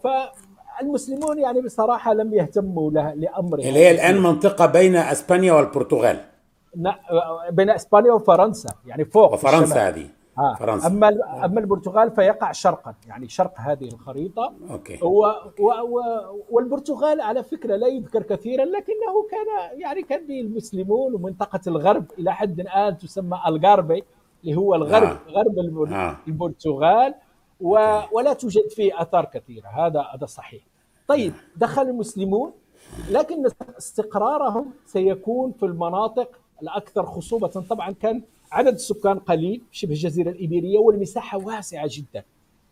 فالمسلمون 0.81 1.39
يعني 1.39 1.61
بصراحة 1.61 2.15
لم 2.15 2.35
يهتموا 2.35 2.91
لأمره 2.91 3.59
اللي 3.59 3.79
هي 3.79 3.91
الآن 3.91 4.19
منطقة 4.23 4.67
بين 4.67 4.97
أسبانيا 4.97 5.53
والبرتغال 5.53 6.21
بين 7.51 7.71
إسبانيا 7.71 8.13
وفرنسا 8.13 8.69
يعني 8.87 9.05
فوق 9.05 9.33
وفرنسا 9.33 9.63
الشمال. 9.65 9.79
هذه 9.79 10.07
آه. 10.39 10.55
فرنسا 10.55 10.87
أما 10.87 11.09
أما 11.45 11.61
البرتغال 11.61 12.11
فيقع 12.11 12.53
شرقا 12.53 12.95
يعني 13.09 13.29
شرق 13.29 13.53
هذه 13.57 13.85
الخريطة 13.85 14.53
أوكي 14.71 14.99
و 15.03 15.27
و 15.61 15.71
و 15.83 16.01
والبرتغال 16.51 17.21
على 17.21 17.43
فكرة 17.43 17.77
لا 17.77 17.87
يذكر 17.87 18.23
كثيرا 18.23 18.65
لكنه 18.65 19.27
كان 19.31 19.81
يعني 19.81 20.03
كان 20.03 20.27
به 20.27 20.41
المسلمون 20.41 21.15
ومنطقة 21.15 21.61
الغرب 21.67 22.05
إلى 22.19 22.35
حد 22.35 22.61
الان 22.61 22.99
تسمى 22.99 23.41
الغاربي 23.47 24.05
اللي 24.45 24.57
هو 24.57 24.75
الغرب 24.75 25.09
آه. 25.09 25.19
غرب 25.31 25.59
البر- 25.59 25.95
آه. 25.95 26.17
ولا 27.61 28.33
توجد 28.33 28.69
فيه 28.71 29.03
آثار 29.03 29.25
كثيرة 29.25 29.67
هذا 29.69 30.01
هذا 30.15 30.27
صحيح. 30.27 30.63
طيب 31.09 31.33
دخل 31.57 31.83
المسلمون 31.83 32.53
لكن 33.11 33.47
استقرارهم 33.79 34.71
سيكون 34.87 35.53
في 35.53 35.67
المناطق 35.67 36.31
الأكثر 36.63 37.07
خصوبة 37.07 37.47
طبعا 37.49 37.91
كان 37.91 38.23
عدد 38.53 38.73
السكان 38.75 39.19
قليل 39.19 39.63
شبه 39.73 39.91
الجزيرة 39.93 40.31
الإيبيرية 40.31 40.79
والمساحة 40.79 41.39
واسعة 41.39 41.89
جدا. 41.91 42.25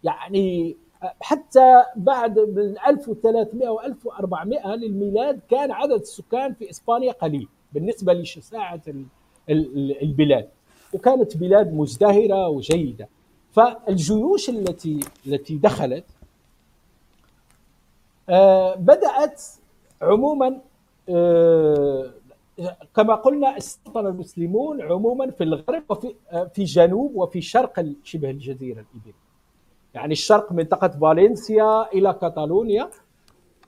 يعني 0.04 0.76
حتى 1.20 1.82
بعد 1.96 2.38
من 2.38 2.74
1300 2.86 3.68
و 3.68 3.80
1400 3.80 4.74
للميلاد 4.76 5.40
كان 5.50 5.70
عدد 5.72 6.00
السكان 6.00 6.54
في 6.54 6.70
إسبانيا 6.70 7.12
قليل 7.12 7.48
بالنسبة 7.72 8.12
لشساعه 8.12 8.82
ال- 8.88 9.04
ال- 9.50 10.02
البلاد 10.02 10.48
وكانت 10.92 11.36
بلاد 11.36 11.74
مزدهرة 11.74 12.48
وجيدة 12.48 13.08
فالجيوش 13.54 14.48
التي 14.50 15.00
التي 15.26 15.56
دخلت 15.56 16.04
آه، 18.28 18.74
بدأت 18.74 19.42
عموما 20.02 20.60
آه، 21.08 22.10
كما 22.96 23.14
قلنا 23.14 23.58
استوطن 23.58 24.06
المسلمون 24.06 24.82
عموما 24.82 25.30
في 25.30 25.44
الغرب 25.44 25.82
وفي 25.88 26.14
آه، 26.30 26.44
في 26.44 26.64
جنوب 26.64 27.12
وفي 27.14 27.40
شرق 27.40 27.86
شبه 28.04 28.30
الجزيرة 28.30 28.80
الايبيريه 28.80 29.24
يعني 29.94 30.12
الشرق 30.12 30.52
منطقة 30.52 30.88
فالنسيا 30.88 31.92
إلى 31.92 32.12
كاتالونيا. 32.20 32.90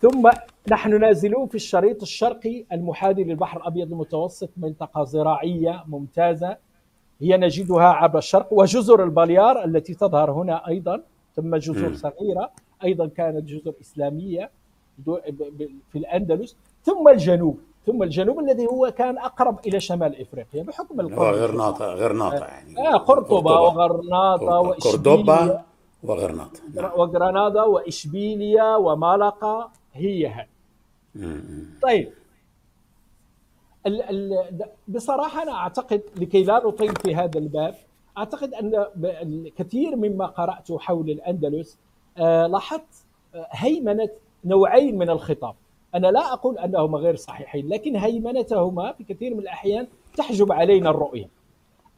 ثم 0.00 0.30
نحن 0.68 1.00
نازلون 1.00 1.46
في 1.46 1.54
الشريط 1.54 2.02
الشرقي 2.02 2.64
المحاذي 2.72 3.24
للبحر 3.24 3.60
الأبيض 3.60 3.92
المتوسط 3.92 4.50
منطقة 4.56 5.04
زراعية 5.04 5.84
ممتازة. 5.88 6.56
هي 7.20 7.36
نجدها 7.36 7.84
عبر 7.84 8.18
الشرق 8.18 8.52
وجزر 8.52 9.04
البليار 9.04 9.64
التي 9.64 9.94
تظهر 9.94 10.30
هنا 10.30 10.68
أيضا 10.68 11.02
ثم 11.36 11.56
جزر 11.56 11.88
مم. 11.88 11.94
صغيرة 11.94 12.50
أيضا 12.84 13.06
كانت 13.06 13.44
جزر 13.48 13.72
ب- 15.58 15.70
في 15.92 15.98
الأندلس 15.98 16.56
ثم 16.82 17.08
الجنوب 17.08 17.58
ثم 17.86 18.02
الجنوب 18.02 18.38
الذي 18.40 18.66
هو 18.66 18.92
كان 18.98 19.18
أقرب 19.18 19.58
إلى 19.66 19.80
شمال 19.80 20.20
إفريقيا 20.20 20.62
بحكم 20.62 21.00
هو 21.00 21.06
القرب 21.08 21.34
غرناطة 21.34 21.86
غرناطة 21.86 22.44
يعني. 22.44 22.88
آه 22.88 22.96
قرطبة 22.96 23.60
وغرناطة 23.60 24.58
قردوبا 24.70 25.32
وإشبيلية. 25.32 25.64
وغرناطة 26.02 26.60
نعم. 26.74 26.90
وغرناطة 26.96 27.64
وإشبيلية 27.64 28.76
ومالقا 28.76 29.70
هي 29.94 30.26
هذه. 30.26 30.46
طيب 31.82 32.08
بصراحة 34.88 35.42
أنا 35.42 35.52
أعتقد 35.52 36.02
لكي 36.16 36.42
لا 36.44 36.62
نطيل 36.66 36.96
في 36.96 37.14
هذا 37.14 37.38
الباب 37.38 37.74
أعتقد 38.18 38.54
أن 38.54 38.70
ب- 38.96 39.04
الكثير 39.04 39.96
مما 39.96 40.26
قرأته 40.26 40.78
حول 40.78 41.10
الأندلس 41.10 41.78
آه، 42.18 42.46
لاحظت 42.46 42.82
آه، 43.34 43.46
هيمنة 43.50 44.08
نوعين 44.44 44.98
من 44.98 45.10
الخطاب. 45.10 45.54
أنا 45.94 46.06
لا 46.06 46.32
أقول 46.32 46.58
أنهما 46.58 46.98
غير 46.98 47.16
صحيحين 47.16 47.68
لكن 47.68 47.96
هيمنتهما 47.96 48.92
في 48.92 49.04
كثير 49.04 49.34
من 49.34 49.40
الأحيان 49.40 49.86
تحجب 50.16 50.52
علينا 50.52 50.90
الرؤية. 50.90 51.28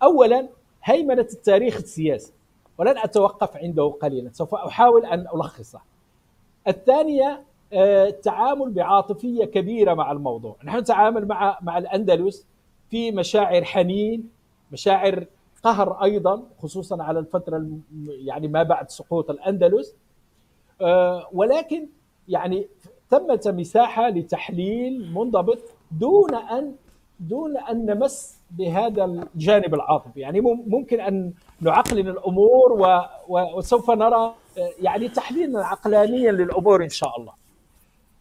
اولا 0.03 0.49
هيمنة 0.85 1.27
التاريخ 1.33 1.77
السياسي 1.77 2.33
ولن 2.79 2.99
أتوقف 2.99 3.57
عنده 3.57 3.89
قليلا 4.03 4.31
سوف 4.33 4.55
أحاول 4.55 5.07
أن 5.07 5.21
ألخصه. 5.35 5.81
الثانية 6.69 7.43
التعامل 7.73 8.71
بعاطفية 8.71 9.45
كبيرة 9.45 9.95
مع 9.95 10.13
الموضوع. 10.13 10.57
نحن 10.65 10.79
نتعامل 10.79 11.27
مع 11.29 11.59
مع 11.63 11.79
الأندلس 11.79 12.47
في 12.91 13.11
مشاعر 13.13 13.65
حنين 13.65 14.29
مشاعر 14.73 15.25
قهر 15.63 16.03
أيضا 16.05 16.43
خصوصا 16.63 17.03
على 17.03 17.19
الفترة 17.19 17.67
يعني 18.09 18.49
ما 18.49 18.63
بعد 18.63 18.91
سقوط 18.91 19.31
الأندلس. 19.31 19.95
آه، 20.81 21.29
ولكن 21.33 21.87
يعني 22.29 22.67
ثمة 23.11 23.41
مساحة 23.47 24.09
لتحليل 24.09 25.13
منضبط 25.15 25.59
دون 25.93 26.35
أن 26.35 26.75
دون 27.21 27.57
أن 27.57 27.87
نمس 27.87 28.39
بهذا 28.51 29.05
الجانب 29.05 29.75
العاطفي. 29.75 30.21
يعني 30.21 30.41
مم- 30.41 30.63
ممكن 30.67 31.01
أن 31.01 31.33
نعقلن 31.61 32.09
و 32.29 33.01
وسوف 33.29 33.91
نرى 33.91 34.35
آه، 34.59 34.71
يعني 34.81 35.09
تحليلا 35.09 35.67
عقلانيا 35.67 36.33
للأمور 36.33 36.85
إن 36.85 36.89
شاء 36.89 37.21
الله. 37.21 37.33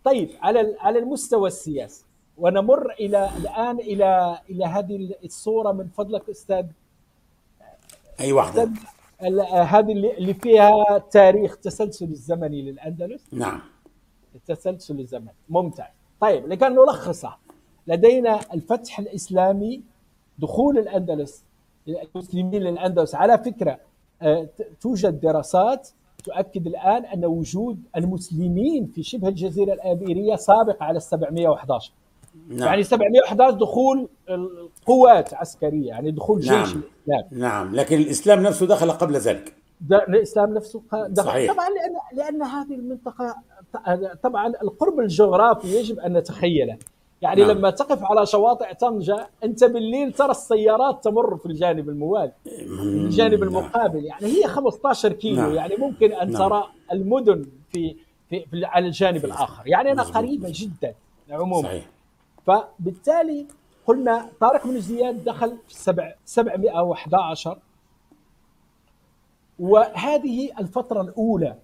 طيب 0.08 0.30
على 0.42 0.76
على 0.80 1.00
المستوى 1.00 1.48
السياسي 1.48 2.06
ونمر 2.38 2.92
إلى 2.92 3.30
الآن 3.38 3.80
إلى 3.80 4.40
إلى 4.50 4.66
هذه 4.66 5.16
الصورة 5.24 5.72
من 5.72 5.88
فضلك 5.88 6.30
أستاذ. 6.30 6.66
أي 8.20 8.32
واحدة 8.32 8.64
أستاذ 8.64 8.78
ال- 9.28 9.42
هذه 9.42 9.92
اللي 9.92 10.34
فيها 10.34 10.98
تاريخ 11.12 11.58
تسلسل 11.58 12.06
الزمني 12.06 12.62
للأندلس. 12.62 13.24
نعم. 13.34 13.62
التسلسل 14.36 15.00
الزمني 15.00 15.34
ممتاز. 15.50 15.86
طيب 16.20 16.48
لكي 16.48 16.66
نلخصها 16.70 17.38
لدينا 17.88 18.40
الفتح 18.54 19.00
الإسلامي 19.00 19.82
دخول 20.40 20.78
الأندلس 20.78 21.44
المسلمين 21.88 22.64
للأندلس. 22.64 23.16
على 23.16 23.38
فكرة 23.38 23.80
آه، 24.22 24.48
توجد 24.82 25.20
دراسات 25.20 25.90
تؤكد 26.28 26.68
الآن 26.68 27.06
أن 27.06 27.26
وجود 27.26 27.80
المسلمين 27.96 28.88
في 28.88 29.04
شبه 29.04 29.28
الجزيرة 29.28 29.74
الابيريه 29.74 30.36
سابق 30.36 30.84
على 30.84 30.98
ال 30.98 31.02
711 31.02 31.94
نعم. 32.50 32.68
يعني 32.68 32.84
711 32.84 33.58
دخول 33.58 34.10
قوات 34.86 35.34
عسكرية 35.34 35.88
يعني 35.88 36.12
دخول 36.12 36.40
جيش 36.40 36.52
نعم. 36.52 36.82
الإسلام 37.08 37.40
نعم 37.42 37.76
لكن 37.76 37.98
الإسلام 37.98 38.44
نفسه 38.44 38.66
دخل 38.68 38.92
قبل 38.92 39.16
ذلك 39.16 39.54
الإسلام 39.92 40.54
نفسه 40.54 40.82
دخل 40.92 41.28
صحيح. 41.28 41.54
طبعا 41.54 41.68
لأن 41.70 42.18
لأن 42.18 42.44
هذه 42.44 42.76
المنطقة 42.76 43.36
طبعا 44.24 44.48
القرب 44.48 45.00
الجغرافي 45.00 45.68
يجب 45.68 46.00
أن 46.00 46.18
نتخيله 46.18 46.78
يعني 47.22 47.42
نعم. 47.42 47.52
لما 47.52 47.70
تقف 47.70 48.04
على 48.04 48.26
شواطئ 48.26 48.74
طنجة 48.74 49.30
أنت 49.44 49.64
بالليل 49.64 50.14
ترى 50.14 50.32
السيارات 50.32 51.04
تمر 51.04 51.38
في 51.38 51.46
الجانب 51.46 51.90
الموالي 51.90 52.32
في 52.44 52.62
الجانب 52.84 53.40
نعم. 53.40 53.44
المقابل 53.44 54.06
يعني 54.06 54.26
هي 54.26 54.48
15 54.48 55.14
كيلو 55.14 55.42
نعم. 55.42 55.56
يعني 55.56 55.76
ممكن 55.76 56.12
أن 56.12 56.32
نعم. 56.32 56.50
ترى 56.50 56.64
المدن 56.92 57.46
في, 57.72 57.96
في, 58.30 58.46
في 58.46 58.66
على 58.66 58.88
الجانب 58.88 59.26
الآخر 59.26 59.68
يعني 59.68 59.92
أنا 59.92 60.04
قريبة 60.04 60.50
جدا 60.52 60.96
عموما 61.30 61.68
صحيح. 61.68 61.86
فبالتالي 62.46 63.46
قلنا 63.88 64.30
طارق 64.40 64.68
بن 64.68 64.80
زياد 64.80 65.24
دخل 65.24 65.58
في 65.68 66.14
711 66.26 67.60
وهذه 69.60 70.60
الفترة 70.60 71.02
الأولى 71.02 71.56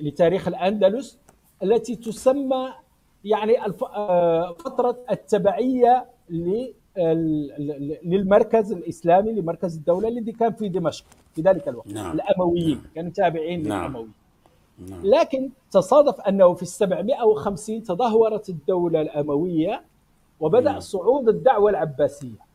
لتاريخ 0.00 0.48
الأندلس 0.48 1.18
التي 1.62 1.96
تسمى 1.96 2.72
يعني 3.24 3.66
آه، 3.82 4.52
فترة 4.52 4.98
التبعية 5.10 6.06
للمركز 8.04 8.72
الإسلامي 8.72 9.32
لمركز 9.32 9.76
الدولة 9.76 10.08
الذي 10.08 10.32
كان 10.32 10.52
في 10.52 10.68
دمشق 10.68 11.04
في 11.34 11.42
ذلك 11.42 11.68
الوقت 11.68 11.92
نعم. 11.92 12.12
الأمويين 12.12 12.82
كانوا 12.94 13.10
تابعين 13.10 13.68
نعم. 13.68 13.80
للأمويين 13.80 14.12
نعم. 14.88 15.00
لكن 15.04 15.50
تصادف 15.70 16.20
أنه 16.20 16.54
في 16.54 16.62
ال 16.62 16.66
750 16.66 17.82
تدهورت 17.82 18.48
الدولة 18.48 19.00
الأموية 19.00 19.82
وبدأ 20.40 20.70
نعم. 20.70 20.80
صعود 20.80 21.28
الدعوة 21.28 21.70
العباسية 21.70 22.52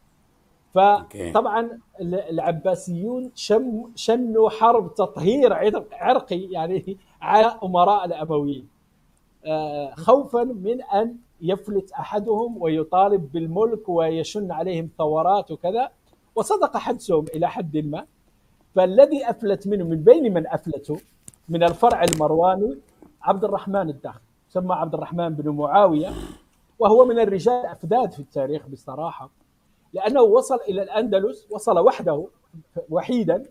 فطبعا 0.73 1.79
العباسيون 2.01 3.31
شم 3.35 3.91
شنوا 3.95 4.49
حرب 4.49 4.93
تطهير 4.93 5.53
عرقي 5.91 6.39
يعني 6.39 6.97
على 7.21 7.59
أمراء 7.63 8.05
الأمويين 8.05 8.67
آه، 8.67 8.76
خوفا 9.97 10.43
من 10.43 10.81
أن 10.81 11.17
يفلت 11.41 11.91
أحدهم 11.91 12.61
ويطالب 12.61 13.31
بالملك 13.31 13.89
ويشن 13.89 14.51
عليهم 14.51 14.89
ثورات 14.97 15.51
وكذا. 15.51 15.89
وصدق 16.35 16.77
حدسهم 16.77 17.25
إلى 17.35 17.49
حد 17.49 17.77
ما. 17.77 18.05
فالذي 18.75 19.29
أفلت 19.29 19.67
منه 19.67 19.85
من 19.85 20.03
بين 20.03 20.33
من 20.33 20.47
افلتوا 20.47 20.97
من 21.49 21.63
الفرع 21.63 22.03
المرواني 22.03 22.77
عبد 23.21 23.43
الرحمن 23.43 23.89
الداخل 23.89 24.19
سمى 24.49 24.73
عبد 24.73 24.93
الرحمن 24.93 25.29
بن 25.29 25.49
معاوية 25.49 26.09
وهو 26.79 27.05
من 27.05 27.19
الرجال 27.19 27.53
الأفداد 27.53 28.11
في 28.11 28.19
التاريخ 28.19 28.67
بصراحة. 28.67 29.29
لأنه 29.93 30.21
وصل 30.21 30.55
إلى 30.69 30.81
الأندلس 30.81 31.47
وصل 31.51 31.79
وحده 31.79 32.27
وحيدا 32.89 33.43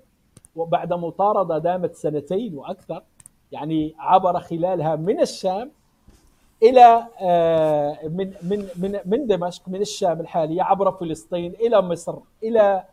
وبعد 0.56 0.92
مطاردة 0.92 1.58
دامت 1.58 1.94
سنتين 1.94 2.54
وأكثر. 2.54 3.02
يعني 3.52 3.94
عبر 3.98 4.40
خلالها 4.40 4.96
من 4.96 5.20
الشام 5.20 5.70
إلى 6.62 7.06
آه، 7.20 7.98
من 8.08 8.32
من 8.42 8.68
من 8.76 9.00
من 9.04 9.26
دمشق 9.26 9.68
من 9.68 9.80
الشام 9.80 10.20
الحالية 10.20 10.62
عبر 10.62 10.92
فلسطين 10.92 11.52
إلى 11.52 11.82
مصر 11.82 12.16
إلى 12.42 12.84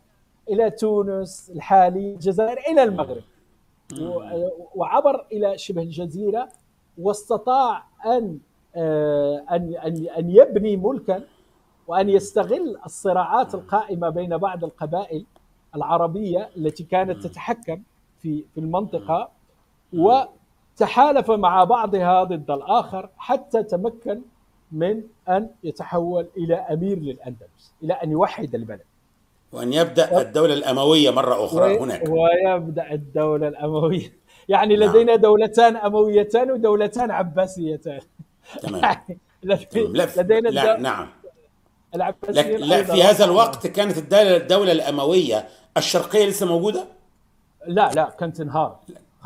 إلى 0.49 0.69
تونس 0.69 1.51
الحالي 1.55 2.13
الجزائر 2.13 2.57
إلى 2.71 2.83
المغرب. 2.83 3.23
وعبر 4.75 5.25
إلى 5.31 5.57
شبه 5.57 5.81
الجزيرة 5.81 6.49
واستطاع 6.97 7.83
أن 8.05 8.39
آه، 8.75 9.43
أن 9.51 9.75
أن 9.75 10.07
أن 10.17 10.29
يبني 10.29 10.77
ملكا 10.77 11.23
وأن 11.87 12.09
يستغل 12.09 12.77
الصراعات 12.85 13.55
القائمة 13.55 14.09
بين 14.09 14.37
بعض 14.37 14.63
القبائل 14.63 15.25
العربية 15.75 16.49
التي 16.57 16.83
كانت 16.83 17.23
تتحكم 17.27 17.81
في 18.21 18.43
في 18.53 18.59
المنطقة. 18.59 19.29
و 19.93 20.21
تحالف 20.77 21.31
مع 21.31 21.63
بعضها 21.63 22.23
ضد 22.23 22.51
الآخر 22.51 23.09
حتى 23.17 23.63
تمكن 23.63 24.21
من 24.71 25.03
أن 25.29 25.49
يتحول 25.63 26.27
إلى 26.37 26.55
أمير 26.55 26.99
للأندلس 26.99 27.73
إلى 27.83 27.93
أن 27.93 28.11
يوحد 28.11 28.55
البلد. 28.55 28.81
وأن 29.51 29.73
يبدأ 29.73 30.21
الدولة 30.21 30.53
الأموية 30.53 31.09
مرة 31.09 31.45
أخرى 31.45 31.77
هناك. 31.77 32.03
ويبدأ 32.09 32.91
الدولة 32.91 33.47
الأموية. 33.47 34.13
يعني 34.49 34.75
نعم. 34.75 34.89
لدينا 34.89 35.15
دولتان 35.15 35.75
أمويتان 35.75 36.51
ودولتان 36.51 37.11
عباسيتان. 37.11 37.99
تمام. 38.61 38.81
يعني 39.43 39.67
لدينا 40.17 40.49
لا 40.49 40.79
نعم. 40.79 41.07
العباسيين 41.95 42.57
لا 42.57 42.83
في 42.83 43.03
هذا 43.03 43.25
الوقت 43.25 43.67
كانت 43.67 43.97
الدولة 43.97 44.37
الدولة 44.37 44.71
الأموية 44.71 45.47
الشرقية 45.77 46.25
لسه 46.25 46.45
موجودة؟ 46.45 46.85
لا 47.67 47.91
لا 47.95 48.09
كانت 48.19 48.39
انهار 48.39 48.79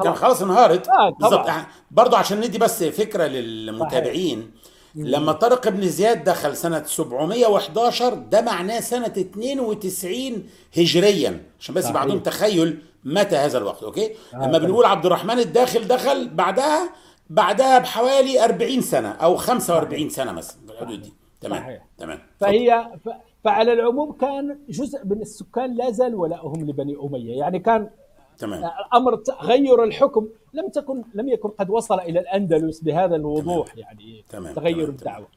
كان 0.03 0.13
خلاص. 0.13 0.41
انهارت. 0.41 0.88
آه 0.88 1.10
بالظبط. 1.10 1.49
برضه 1.91 2.17
عشان 2.17 2.39
ندي 2.39 2.57
بس 2.57 2.83
فكرة 2.83 3.23
للمتابعين 3.27 4.51
صحيح. 4.95 5.07
لما 5.07 5.31
طارق 5.31 5.69
بن 5.69 5.88
زياد 5.88 6.23
دخل 6.23 6.57
سنة 6.57 6.83
711 6.83 8.13
ده 8.13 8.41
معناه 8.41 8.79
سنة 8.79 9.05
92 9.07 10.43
هجريا. 10.77 11.43
عشان 11.60 11.75
بس 11.75 11.89
بعضهم 11.91 12.19
تخيل 12.19 12.79
متى 13.03 13.36
هذا 13.36 13.57
الوقت 13.57 13.83
أوكي؟ 13.83 14.12
آه 14.33 14.38
لما 14.47 14.57
بنقول 14.57 14.86
عبد 14.86 15.05
الرحمن 15.05 15.39
الداخل 15.39 15.88
دخل 15.88 16.29
بعدها 16.29 16.89
بعدها 17.29 17.79
بحوالي 17.79 18.43
40 18.45 18.81
سنة 18.81 19.10
أو 19.10 19.36
45 19.36 20.10
سنة 20.10 20.31
مثلا. 20.31 20.57
الحدود 20.69 21.01
دي 21.01 21.13
تمام. 21.41 21.62
صحيح. 21.63 21.86
تمام. 21.97 22.19
فهي 22.39 22.88
ف... 23.05 23.10
فعلى 23.43 23.73
العموم 23.73 24.12
كان 24.12 24.60
جزء 24.69 25.05
من 25.05 25.21
السكان 25.21 25.75
لا 25.75 25.91
زال 25.91 26.15
ولاؤهم 26.15 26.69
لبني 26.69 26.95
أمية. 27.03 27.38
يعني 27.39 27.60
كان 27.60 27.89
تمام 28.38 28.71
أمر 28.93 29.15
تغير 29.15 29.84
الحكم 29.84 30.28
لم 30.54 30.69
تكن 30.69 31.04
لم 31.13 31.30
يكن 31.30 31.50
قد 31.50 31.69
وصل 31.69 32.00
إلى 32.00 32.19
الأندلس 32.19 32.82
بهذا 32.82 33.15
الوضوح 33.15 33.67
تمام. 33.67 33.80
يعني 33.80 34.23
تمام. 34.30 34.54
تغير 34.54 34.76
تمام. 34.76 34.89
الدعوة 34.89 35.28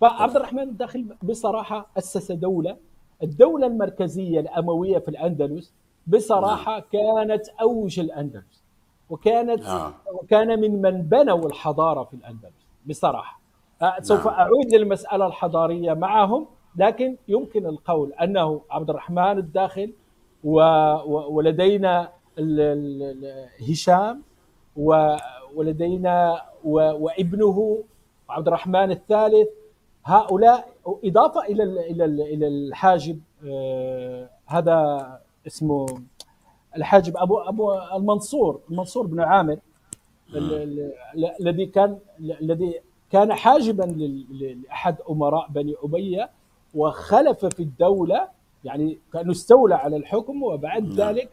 فعبد 0.00 0.36
الرحمن 0.36 0.62
الداخل 0.62 1.06
بصراحة 1.22 1.86
أسس 1.98 2.32
دولة 2.32 2.76
الدولة 3.22 3.66
المركزية 3.66 4.40
الأموية 4.40 4.98
في 4.98 5.08
الأندلس 5.08 5.72
بصراحة 6.06 6.72
نعم. 6.72 6.82
كانت 6.92 7.48
أوج 7.48 8.00
الأندلس 8.00 8.64
وكانت 9.10 9.64
آه. 9.64 9.92
وكان 10.12 10.60
من 10.60 10.82
من 10.82 11.02
بنوا 11.02 11.46
الحضارة 11.46 12.04
في 12.04 12.14
الأندلس 12.14 12.66
بصراحة 12.86 13.40
آه، 13.82 13.96
سوف 14.00 14.26
نعم. 14.26 14.34
أعود 14.34 14.74
للمسألة 14.74 15.26
الحضارية 15.26 15.94
معهم 15.94 16.46
لكن 16.76 17.16
يمكن 17.28 17.66
القول 17.66 18.12
أنه 18.12 18.60
عبد 18.70 18.90
الرحمن 18.90 19.38
الداخل 19.38 19.92
و... 20.44 20.60
ولدينا 21.36 22.12
هشام 23.70 24.22
ولدينا 25.54 26.42
وابنه 26.64 27.84
عبد 28.28 28.46
الرحمن 28.46 28.90
الثالث 28.90 29.48
هؤلاء 30.04 30.68
إضافة 31.04 31.40
إلى 31.40 31.62
إلى 31.62 32.04
إلى 32.04 32.46
الحاجب 32.48 33.20
آه، 33.46 34.30
هذا 34.46 35.20
اسمه 35.46 35.86
الحاجب 36.76 37.16
ابو 37.16 37.38
أبو 37.38 37.74
المنصور 37.96 38.60
المنصور 38.70 39.06
بن 39.06 39.20
عامر 39.20 39.58
الذي 41.40 41.66
كان 41.66 41.98
الذي 42.20 42.80
كان 43.12 43.32
حاجبا 43.32 43.82
لأحد 44.30 44.96
أمراء 45.10 45.48
بني 45.50 45.74
أمية 45.84 46.30
وخلف 46.74 47.46
في 47.46 47.60
الدولة 47.60 48.28
يعني 48.64 48.98
كانه 49.12 49.30
استولى 49.32 49.74
على 49.74 49.96
الحكم 49.96 50.42
وبعد 50.42 50.82
نعم. 50.82 51.08
ذلك 51.08 51.30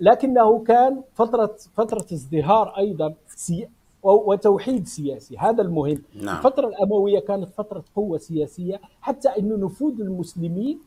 لكنه 0.00 0.64
كان 0.64 1.02
فترة 1.14 1.56
فترة 1.74 2.06
ازدهار 2.12 2.74
أيضا 2.78 3.14
سي 3.26 3.68
وتوحيد 4.02 4.86
سياسي 4.86 5.36
هذا 5.38 5.62
المهم 5.62 6.02
نعم. 6.22 6.36
الفترة 6.36 6.68
الأموية 6.68 7.20
كانت 7.20 7.48
فترة 7.48 7.84
قوة 7.96 8.18
سياسية 8.18 8.80
حتى 9.00 9.28
أن 9.28 9.60
نفوذ 9.60 10.00
المسلمين 10.00 10.80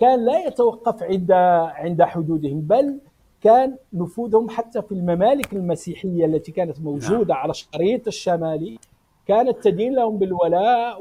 كان 0.00 0.24
لا 0.26 0.46
يتوقف 0.46 1.02
عند 1.02 1.32
عند 1.72 2.02
حدودهم 2.02 2.60
بل 2.60 2.98
كان 3.40 3.76
نفوذهم 3.92 4.48
حتى 4.48 4.82
في 4.82 4.92
الممالك 4.92 5.52
المسيحية 5.52 6.26
التي 6.26 6.52
كانت 6.52 6.80
موجودة 6.80 7.34
نعم. 7.34 7.42
على 7.42 7.50
الشريط 7.50 8.06
الشمالي 8.06 8.78
كانت 9.26 9.64
تدين 9.64 9.94
لهم 9.94 10.18
بالولاء 10.18 10.98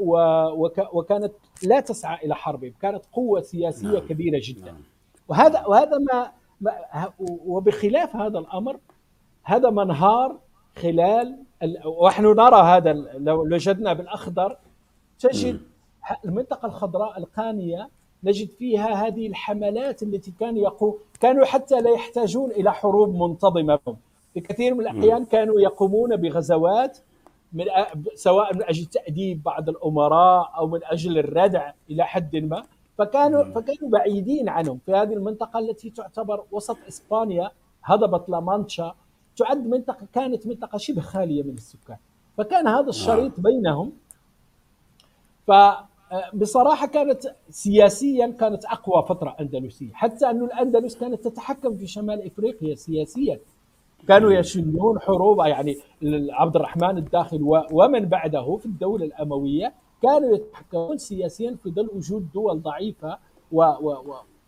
وكانت 0.93 1.31
لا 1.63 1.79
تسعى 1.79 2.25
إلى 2.25 2.36
حربهم 2.36 2.73
كانت 2.81 3.05
قوة 3.13 3.41
سياسية 3.41 3.88
نعم. 3.88 4.08
كبيرة 4.08 4.39
جدا 4.43 4.71
نعم. 4.71 4.81
وهذا 5.27 5.65
وهذا 5.65 5.97
ما 5.97 6.31
وبخلاف 7.45 8.15
هذا 8.15 8.39
الأمر 8.39 8.78
هذا 9.43 9.69
منهار 9.69 10.39
خلال 10.75 11.38
ونحن 11.86 12.25
نرى 12.25 12.62
هذا 12.62 12.93
لو 13.17 13.41
وجدنا 13.41 13.93
بالأخضر 13.93 14.58
تجد 15.19 15.62
المنطقة 16.25 16.65
الخضراء 16.65 17.17
القانية 17.17 17.89
نجد 18.23 18.49
فيها 18.49 19.08
هذه 19.08 19.28
الحملات 19.28 20.04
التي 20.04 20.34
كان 20.39 20.58
يقوم 20.58 20.97
كانوا 21.19 21.45
حتى 21.45 21.82
لا 21.82 21.89
يحتاجون 21.89 22.51
إلى 22.51 22.73
حروب 22.73 23.15
منتظمة. 23.15 23.80
في 24.34 24.39
كثير 24.39 24.73
من 24.73 24.80
الأحيان 24.80 25.25
كانوا 25.25 25.62
يقومون 25.62 26.15
بغزوات 26.15 26.97
من 27.54 27.65
سواء 28.15 28.56
من 28.56 28.63
أجل 28.63 28.86
تأديب 28.86 29.43
بعض 29.43 29.69
الأمراء 29.69 30.51
أو 30.58 30.67
من 30.67 30.80
أجل 30.84 31.17
الردع 31.17 31.71
إلى 31.89 32.06
حد 32.06 32.36
ما. 32.36 32.63
فكانوا 32.97 33.43
فكانوا 33.43 33.89
بعيدين 33.89 34.49
عنهم 34.49 34.79
في 34.86 34.91
هذه 34.91 35.13
المنطقة 35.13 35.60
التي 35.60 35.89
تعتبر 35.89 36.43
وسط 36.51 36.77
إسبانيا 36.88 37.51
هضبة 37.84 38.23
لامانشا 38.27 38.95
تعد 39.38 39.67
منطقة 39.67 40.08
كانت 40.13 40.47
منطقة 40.47 40.77
شبه 40.77 41.01
خالية 41.01 41.43
من 41.43 41.53
السكان. 41.53 41.97
فكان 42.38 42.67
هذا 42.67 42.89
الشريط 42.89 43.39
بينهم. 43.39 43.91
فبصراحة 45.47 46.88
كانت 46.88 47.36
سياسيا 47.49 48.27
كانت 48.39 48.65
أقوى 48.65 49.05
فترة 49.10 49.36
أندلسية. 49.39 49.93
حتى 49.93 50.29
أن 50.29 50.43
الأندلس 50.43 50.95
كانت 50.95 51.27
تتحكم 51.27 51.75
في 51.75 51.88
شمال 51.88 52.25
إفريقيا 52.25 52.75
سياسيا. 52.75 53.39
كانوا 54.08 54.31
يشنون 54.31 54.99
حروب 54.99 55.39
يعني 55.39 55.75
عبد 56.31 56.55
الرحمن 56.55 56.97
الداخل 56.97 57.39
ومن 57.71 58.05
بعده 58.05 58.58
في 58.58 58.65
الدولة 58.65 59.05
الأموية. 59.05 59.73
كانوا 60.06 60.36
يتحكمون 60.36 60.98
سياسيا 60.98 61.56
في 61.63 61.72
ظل 61.72 61.89
وجود 61.96 62.28
دول 62.34 62.62
ضعيفة 62.62 63.18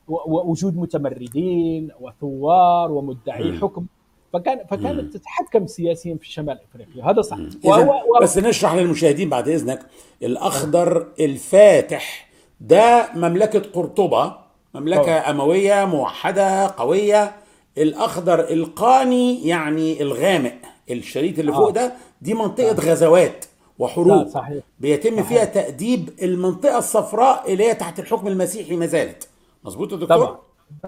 ووجود 0.07 0.77
متمردين 0.77 1.91
وثوار 1.99 2.91
ومدعي 2.91 3.57
حكم. 3.59 3.85
فكان 4.33 4.65
فكانت 4.69 5.17
تتحكم 5.17 5.67
سياسيا 5.67 6.15
في 6.15 6.31
شمال 6.31 6.59
إفريقيا. 6.69 7.11
هذا 7.11 7.21
صح 7.21 7.37
وهو 7.65 8.19
بس 8.21 8.37
نشرح 8.37 8.73
للمشاهدين 8.75 9.29
بعد 9.29 9.47
إذنك. 9.47 9.85
الأخضر 10.23 11.07
الفاتح 11.19 12.29
ده 12.61 13.09
مملكة 13.15 13.59
قرطبة 13.59 14.35
مملكة 14.73 15.11
أوه. 15.11 15.29
أموية 15.29 15.85
موحدة 15.85 16.67
قوية. 16.67 17.35
الأخضر 17.77 18.39
القاني 18.39 19.47
يعني 19.47 20.01
الغامق 20.01 20.53
الشريط 20.91 21.39
اللي 21.39 21.51
آه. 21.51 21.55
فوق 21.55 21.69
ده 21.69 21.93
دي 22.21 22.33
منطقة 22.33 22.69
آه. 22.69 22.91
غزوات. 22.91 23.45
وحروب 23.79 24.27
صحيح. 24.27 24.63
بيتم 24.79 25.15
صحيح. 25.15 25.27
فيها 25.27 25.45
تأديب 25.45 26.09
المنطقة 26.23 26.77
الصفراء 26.77 27.53
اللي 27.53 27.63
هي 27.63 27.75
تحت 27.75 27.99
الحكم 27.99 28.27
المسيحي 28.27 28.75
ما 28.75 28.85
زالت 28.85 29.29
مظبوط 29.63 29.91
يا 29.91 29.97
دكتور؟ 29.97 30.17
طبعا 30.17 30.37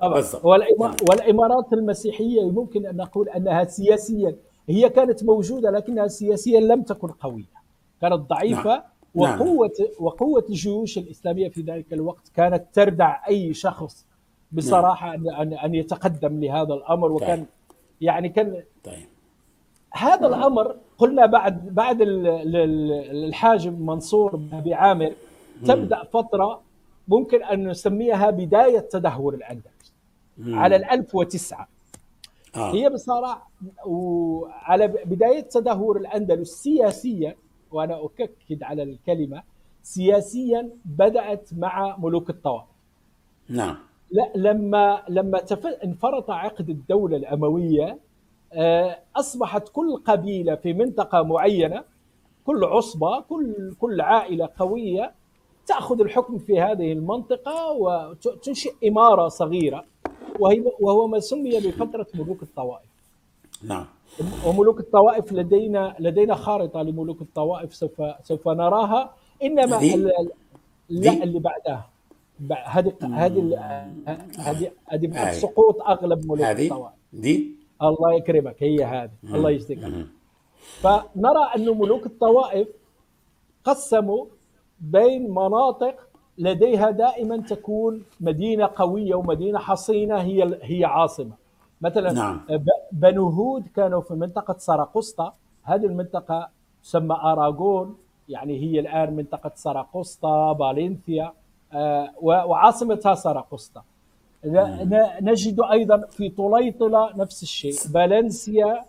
طبعا 0.01 0.23
والإمارات 1.09 1.73
المسيحية 1.73 2.51
ممكن 2.51 2.85
أن 2.85 2.97
نقول 2.97 3.29
أنها 3.29 3.63
سياسيا 3.63 4.35
هي 4.69 4.89
كانت 4.89 5.23
موجودة 5.23 5.71
لكنها 5.71 6.07
سياسيا 6.07 6.59
لم 6.59 6.81
تكن 6.81 7.07
قوية 7.07 7.49
كانت 8.01 8.29
ضعيفة 8.29 8.69
نعم. 8.69 8.83
وقوه 9.15 9.71
نعم. 9.79 9.87
وقوه 9.99 10.45
الجيوش 10.49 10.97
الإسلامية 10.97 11.49
في 11.49 11.61
ذلك 11.61 11.93
الوقت 11.93 12.31
كانت 12.35 12.65
تردع 12.73 13.27
أي 13.27 13.53
شخص 13.53 14.05
بصراحة 14.51 15.15
نعم. 15.15 15.41
ان 15.41 15.53
أن 15.53 15.75
يتقدم 15.75 16.39
لهذا 16.39 16.73
الأمر 16.73 17.11
وكان 17.11 17.37
طيب. 17.37 17.47
يعني 18.01 18.29
كان 18.29 18.63
طيب. 18.83 19.07
هذا 19.93 20.21
نعم. 20.21 20.33
الأمر 20.33 20.75
قلنا 20.97 21.25
بعد 21.25 21.75
بعد 21.75 21.97
الحاجب 22.01 23.81
منصور 23.81 24.35
بن 24.35 24.57
أبي 24.57 24.73
عامر 24.73 25.13
تبدأ 25.65 26.03
فترة 26.03 26.61
ممكن 27.07 27.43
أن 27.43 27.67
نسميها 27.67 28.29
بداية 28.29 28.79
تدهور 28.79 29.33
الأندلس 29.33 29.93
على 30.47 30.75
ال 30.75 30.85
1009 30.85 31.67
آه. 32.55 32.73
هي 32.73 32.89
بصراحه 32.89 33.51
وعلى 33.85 34.87
بداية 34.87 35.41
تدهور 35.41 35.97
الأندلس 35.97 36.63
سياسيا 36.63 37.35
وأنا 37.71 38.05
اكد 38.05 38.63
على 38.63 38.83
الكلمة 38.83 39.43
سياسيا 39.83 40.69
بدأت 40.85 41.49
مع 41.57 41.97
ملوك 41.97 42.29
الطوائف 42.29 42.65
نعم. 43.49 43.77
لا 44.11 44.31
لما 44.35 45.03
لما 45.09 45.41
انفرط 45.83 46.31
عقد 46.31 46.69
الدولة 46.69 47.17
الأموية 47.17 47.97
أصبحت 49.15 49.69
كل 49.69 49.97
قبيلة 50.05 50.55
في 50.55 50.73
منطقة 50.73 51.23
معينة 51.23 51.83
كل 52.45 52.63
عصبة 52.63 53.19
كل 53.19 53.75
كل 53.79 54.01
عائلة 54.01 54.49
قوية 54.59 55.11
تأخذ 55.67 56.01
الحكم 56.01 56.37
في 56.37 56.61
هذه 56.61 56.91
المنطقة 56.91 57.71
وتنشئ 57.71 58.73
إمارة 58.87 59.27
صغيرة 59.27 59.85
وهي 60.39 60.63
وهو 60.79 61.07
ما 61.07 61.19
سمي 61.19 61.59
بفترة 61.59 62.07
ملوك 62.13 62.43
الطوائف. 62.43 62.89
نعم. 63.63 63.85
وملوك 64.45 64.79
الطوائف 64.79 65.33
لدينا 65.33 65.95
لدينا 65.99 66.35
خارطة 66.35 66.81
لملوك 66.81 67.21
الطوائف 67.21 67.75
سوف 67.75 68.01
سوف 68.23 68.47
نراها 68.47 69.13
إنما 69.43 69.75
لا 70.89 71.23
اللي 71.23 71.39
بعدها. 71.39 71.89
هذه 72.61 72.93
هذه 74.37 74.71
هذه 74.87 75.31
سقوط 75.31 75.81
أغلب 75.81 76.25
ملوك 76.25 76.41
الطوائف. 76.41 76.93
دي؟ 77.13 77.58
الله 77.83 78.13
يكرمك. 78.13 78.55
هي 78.59 78.83
هذه. 78.83 79.11
الله 79.23 79.49
يجزيك 79.49 79.79
فنرى 80.81 81.43
أن 81.55 81.77
ملوك 81.77 82.05
الطوائف 82.05 82.67
قسموا 83.63 84.25
بين 84.79 85.31
مناطق 85.31 85.95
لديها 86.37 86.89
دائما 86.91 87.37
تكون 87.37 88.03
مدينة 88.19 88.69
قوية 88.75 89.15
ومدينة 89.15 89.59
حصينة 89.59 90.17
هي 90.17 90.59
هي 90.61 90.85
عاصمة. 90.85 91.35
مثلا 91.81 92.11
نعم. 92.11 92.41
بنو 92.91 93.29
هود 93.29 93.67
كانوا 93.75 94.01
في 94.01 94.13
منطقة 94.13 94.55
سراقسطا 94.57 95.33
هذه 95.63 95.85
المنطقة 95.85 96.49
تسمى 96.83 97.15
أراغون. 97.15 97.97
يعني 98.29 98.59
هي 98.59 98.79
الآن 98.79 99.15
منطقة 99.15 99.51
سراقسطا 99.55 100.53
بالينثيا 100.53 101.33
آه، 101.73 102.13
وعاصمتها 102.21 103.15
سراقسطا 103.15 103.83
نجد 105.21 105.59
أيضا 105.71 105.97
في 105.97 106.29
طليطلة 106.29 107.17
نفس 107.17 107.43
الشيء. 107.43 107.73
فالنسيا 107.73 108.85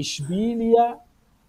إشبيليا 0.00 1.00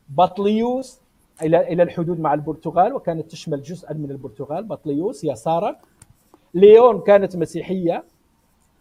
بطليوس 0.09 0.99
إلى 1.41 1.73
إلى 1.73 1.83
الحدود 1.83 2.19
مع 2.19 2.33
البرتغال 2.33 2.93
وكانت 2.93 3.31
تشمل 3.31 3.61
جزءا 3.61 3.93
من 3.93 4.11
البرتغال 4.11 4.63
بطليوس 4.63 5.23
يسارا. 5.23 5.75
ليون 6.53 7.01
كانت 7.01 7.35
مسيحية. 7.35 8.03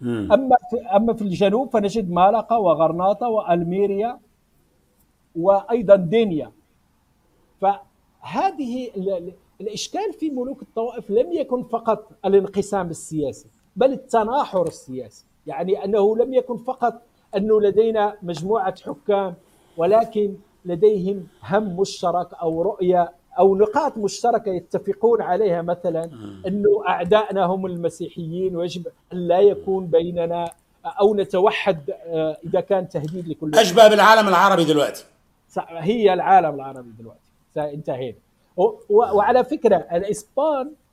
أما 0.02 0.56
في 0.70 0.80
أما 0.96 1.12
في 1.12 1.22
الجنوب 1.22 1.70
فنجد 1.70 2.10
مالقا 2.10 2.56
وغرناطة 2.56 3.28
وألميريا 3.28 4.18
وأيضا 5.36 5.96
دينيا. 5.96 6.52
فهذه 7.60 8.90
الإشكال 9.60 10.12
في 10.12 10.30
ملوك 10.30 10.62
الطوائف 10.62 11.10
لم 11.10 11.32
يكن 11.32 11.62
فقط 11.62 12.12
الانقسام 12.24 12.90
السياسي. 12.90 13.48
بل 13.76 13.92
التناحر 13.92 14.66
السياسي. 14.66 15.24
يعني 15.46 15.84
أنه 15.84 16.16
لم 16.16 16.34
يكن 16.34 16.56
فقط 16.56 17.02
انه 17.36 17.60
لدينا 17.60 18.16
مجموعة 18.22 18.74
حكام 18.82 19.34
ولكن 19.76 20.34
لديهم 20.64 21.26
هم 21.42 21.80
مشترك 21.80 22.34
أو 22.34 22.62
رؤية 22.62 23.12
أو 23.38 23.56
نقاط 23.56 23.98
مشتركة 23.98 24.52
يتفقون 24.52 25.22
عليها. 25.22 25.62
مثلا 25.62 26.10
انه 26.46 26.88
أعدائنا 26.88 27.44
هم 27.44 27.66
المسيحيين 27.66 28.56
ويجب 28.56 28.86
أن 29.12 29.18
لا 29.18 29.40
يكون 29.40 29.86
بيننا 29.86 30.50
أو 30.86 31.14
نتوحد 31.14 31.90
آه، 31.90 32.36
إذا 32.46 32.60
كان 32.60 32.88
تهديد 32.88 33.28
لكل 33.28 33.54
أشبه 33.54 33.88
بالعالم 33.88 34.28
العربي 34.28 34.64
دلوقتي. 34.64 35.04
هي 35.68 36.12
العالم 36.12 36.54
العربي 36.54 36.90
دلوقتي. 36.98 37.20
انتهينا 37.56 38.18
وعلى 38.88 39.44
فكرة 39.44 39.76
الإسبان 39.76 40.66
آه، 40.66 40.83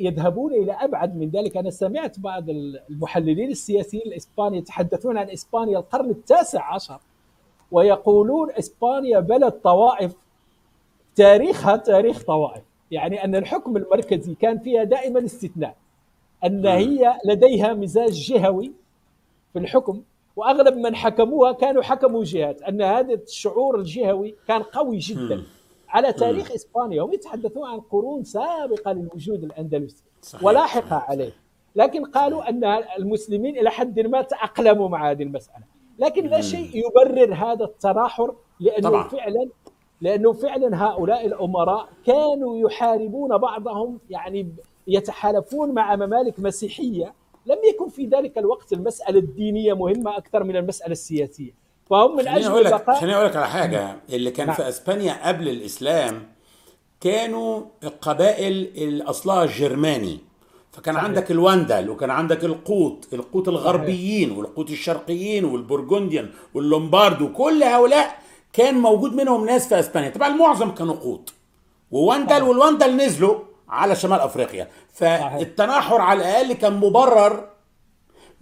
يذهبون 0.00 0.52
إلى 0.52 0.72
أبعد 0.72 1.16
من 1.16 1.28
ذلك. 1.28 1.56
أنا 1.56 1.70
سمعت 1.70 2.20
بعض 2.20 2.44
المحللين 2.50 3.50
السياسيين 3.50 4.02
الاسبان 4.06 4.54
يتحدثون 4.54 5.18
عن 5.18 5.30
إسبانيا 5.30 5.78
القرن 5.78 6.10
التاسع 6.10 6.74
عشر 6.74 6.98
ويقولون 7.70 8.50
إسبانيا 8.50 9.20
بلد 9.20 9.52
طوائف 9.52 10.14
تاريخها 11.16 11.76
تاريخ 11.76 12.22
طوائف. 12.22 12.62
يعني 12.90 13.24
أن 13.24 13.34
الحكم 13.34 13.76
المركزي 13.76 14.34
كان 14.34 14.58
فيها 14.58 14.84
دائما 14.84 15.24
استثناء 15.24 15.76
أن 16.44 16.66
هي 16.66 17.14
لديها 17.24 17.74
مزاج 17.74 18.12
جهوي 18.12 18.72
في 19.52 19.58
الحكم 19.58 20.02
وأغلب 20.36 20.76
من 20.76 20.96
حكموها 20.96 21.52
كانوا 21.52 21.82
حكموا 21.82 22.24
جهات 22.24 22.62
أن 22.62 22.82
هذا 22.82 23.14
الشعور 23.14 23.78
الجهوي 23.78 24.34
كان 24.48 24.62
قوي 24.62 24.98
جدا. 24.98 25.42
على 25.92 26.12
تاريخ 26.12 26.52
إسبانيا 26.52 27.02
هم 27.02 27.12
يتحدثون 27.12 27.68
عن 27.68 27.80
قرون 27.80 28.24
سابقة 28.24 28.92
للوجود 28.92 29.44
الأندلسي 29.44 30.04
ولاحقه 30.42 30.96
عليه. 30.96 31.32
لكن 31.76 32.04
قالوا 32.04 32.48
أن 32.48 32.64
المسلمين 32.98 33.58
إلى 33.58 33.70
حد 33.70 34.00
ما 34.00 34.22
تأقلموا 34.22 34.88
مع 34.88 35.10
هذه 35.10 35.22
المسألة. 35.22 35.64
لكن 35.98 36.26
لا 36.26 36.40
شيء 36.40 36.70
يبرر 36.74 37.34
هذا 37.34 37.64
التناحر 37.64 38.34
لأنه 38.60 38.88
طبعا. 38.88 39.08
فعلا 39.08 39.48
لأنه 40.00 40.32
فعلا 40.32 40.86
هؤلاء 40.86 41.26
الأمراء 41.26 41.88
كانوا 42.06 42.58
يحاربون 42.58 43.38
بعضهم 43.38 44.00
يعني 44.10 44.52
يتحالفون 44.86 45.70
مع 45.74 45.96
ممالك 45.96 46.40
مسيحية. 46.40 47.14
لم 47.46 47.58
يكن 47.74 47.88
في 47.88 48.06
ذلك 48.06 48.38
الوقت 48.38 48.72
المسألة 48.72 49.18
الدينية 49.18 49.74
مهمة 49.74 50.16
أكثر 50.16 50.44
من 50.44 50.56
المسألة 50.56 50.92
السياسية. 50.92 51.61
فهم 51.92 52.16
من 52.16 52.28
أجل 52.28 52.64
لك 52.64 52.90
خليني 52.90 53.16
أقول 53.16 53.26
لك 53.26 53.36
على 53.36 53.48
حاجة. 53.48 53.96
اللي 54.10 54.30
كان 54.30 54.46
نعم. 54.46 54.56
في 54.56 54.68
إسبانيا 54.68 55.28
قبل 55.28 55.48
الإسلام 55.48 56.28
كانوا 57.00 57.62
قبائل 58.00 59.02
اصلها 59.06 59.44
الجرماني. 59.44 60.18
فكان 60.72 60.94
صحيح. 60.94 61.06
عندك 61.06 61.30
الواندل 61.30 61.90
وكان 61.90 62.10
عندك 62.10 62.44
القوط 62.44 63.08
القوط 63.12 63.48
الغربيين 63.48 64.30
والقوط 64.30 64.70
الشرقيين 64.70 65.44
والبرجنديان 65.44 66.30
واللومبارد 66.54 67.22
وكل 67.22 67.62
هؤلاء 67.62 68.18
كان 68.52 68.74
موجود 68.74 69.14
منهم 69.14 69.46
ناس 69.46 69.68
في 69.68 69.80
إسبانيا. 69.80 70.10
طبعا 70.10 70.28
المعظم 70.28 70.70
كانوا 70.70 70.94
قوط 70.94 71.32
وواندل 71.90 72.30
صحيح. 72.30 72.42
والواندل 72.42 72.96
نزلوا 72.96 73.38
على 73.68 73.96
شمال 73.96 74.20
أفريقيا. 74.20 74.68
فالتناحر 74.92 76.00
على 76.00 76.20
الأقل 76.20 76.52
كان 76.52 76.72
مبرر 76.72 77.51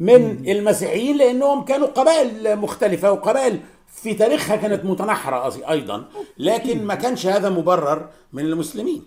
من 0.01 0.49
المسيحيين 0.49 1.17
لأنهم 1.17 1.65
كانوا 1.65 1.87
قبائل 1.87 2.57
مختلفة 2.57 3.13
وقبائل 3.13 3.61
في 3.87 4.15
تاريخها 4.15 4.57
كانت 4.57 4.85
متناحرة 4.85 5.71
أيضا. 5.71 6.05
لكن 6.39 6.85
ما 6.85 6.95
كانش 6.95 7.27
هذا 7.27 7.51
مبرر 7.51 8.09
من 8.33 8.45
المسلمين. 8.45 9.03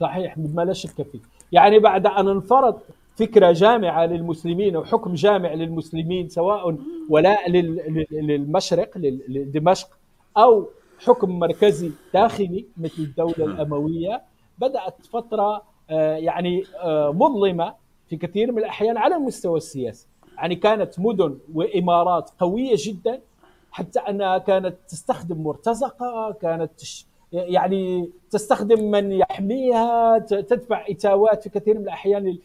صحيح 0.00 0.38
ما 0.38 0.62
لا 0.62 0.72
شك 0.72 0.90
فيه. 1.12 1.18
يعني 1.52 1.78
بعد 1.78 2.06
أن 2.06 2.28
انفرض 2.28 2.78
فكرة 3.16 3.52
جامعة 3.52 4.06
للمسلمين 4.06 4.76
أو 4.76 4.84
حكم 4.84 5.14
جامع 5.14 5.52
للمسلمين 5.54 6.28
سواء 6.28 6.76
ولاء 7.08 7.50
لل- 7.50 8.06
لل- 8.10 8.26
للمشرق 8.26 8.98
لل- 8.98 9.20
لدمشق 9.28 9.88
أو 10.36 10.68
حكم 11.04 11.38
مركزي 11.38 11.90
داخلي 12.14 12.64
مثل 12.76 12.94
الدولة 12.98 13.44
الأموية 13.44 14.22
بدأت 14.58 15.06
فترة 15.12 15.62
آه، 15.90 16.16
يعني 16.16 16.64
آه، 16.82 17.12
مظلمة 17.12 17.74
في 18.08 18.16
كثير 18.16 18.52
من 18.52 18.58
الأحيان 18.58 18.96
على 18.96 19.16
المستوى 19.16 19.56
السياسي. 19.56 20.06
يعني 20.36 20.56
كانت 20.56 21.00
مدن 21.00 21.38
وإمارات 21.54 22.30
قوية 22.40 22.74
جدا 22.78 23.20
حتى 23.70 24.00
أنها 24.00 24.38
كانت 24.38 24.76
تستخدم 24.88 25.42
مرتزقة 25.42 26.36
كانت 26.42 26.70
تش 26.78 27.06
يعني 27.32 28.10
تستخدم 28.30 28.90
من 28.90 29.12
يحميها 29.12 30.18
تدفع 30.18 30.84
إتاوات 30.88 31.42
في 31.42 31.48
كثير 31.48 31.74
من 31.78 31.82
الأحيان 31.82 32.38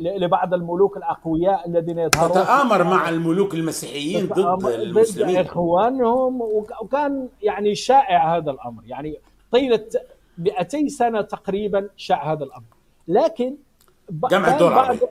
لبعض 0.00 0.54
الامر 0.54 0.96
الأقوياء 0.96 1.68
الذين 1.68 1.98
يظهرون 1.98 2.30
تتآمر 2.32 2.84
مع 2.84 3.08
الملوك 3.08 3.54
المسيحيين 3.54 4.26
ضد 4.26 4.40
ضد 4.40 4.66
المسلمين. 4.66 5.36
إخوانهم 5.36 6.40
وك- 6.40 6.82
وكان 6.82 7.28
يعني 7.42 7.74
شائع 7.74 8.36
هذا 8.36 8.50
الأمر. 8.50 8.82
يعني 8.86 9.18
طيلة 9.52 9.84
200 10.38 10.88
سنة 10.88 11.20
تقريبا 11.20 11.88
شاع 11.96 12.32
هذا 12.32 12.44
الأمر. 12.44 12.64
لكن 13.08 13.56
جمع 14.10 14.56
العربية. 14.56 15.10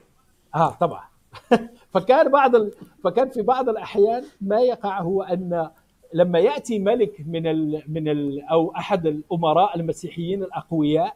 آه 0.56 0.78
طبعا. 0.82 1.04
فكان 1.94 2.32
بعض 2.32 2.56
ال... 2.56 2.72
فكان 3.04 3.30
في 3.30 3.42
بعض 3.42 3.70
الأحيان 3.70 4.24
ما 4.42 4.60
يقع 4.60 5.02
هو 5.02 5.24
أن 5.24 5.70
لما 6.14 6.40
يأتي 6.40 6.80
ملك 6.80 7.24
من 7.28 7.48
ال... 7.48 7.84
من 7.88 8.08
ال... 8.08 8.42
أو 8.42 8.76
أحد 8.76 9.06
الأمراء 9.06 9.76
المسيحيين 9.76 10.44
الأقوياء 10.44 11.16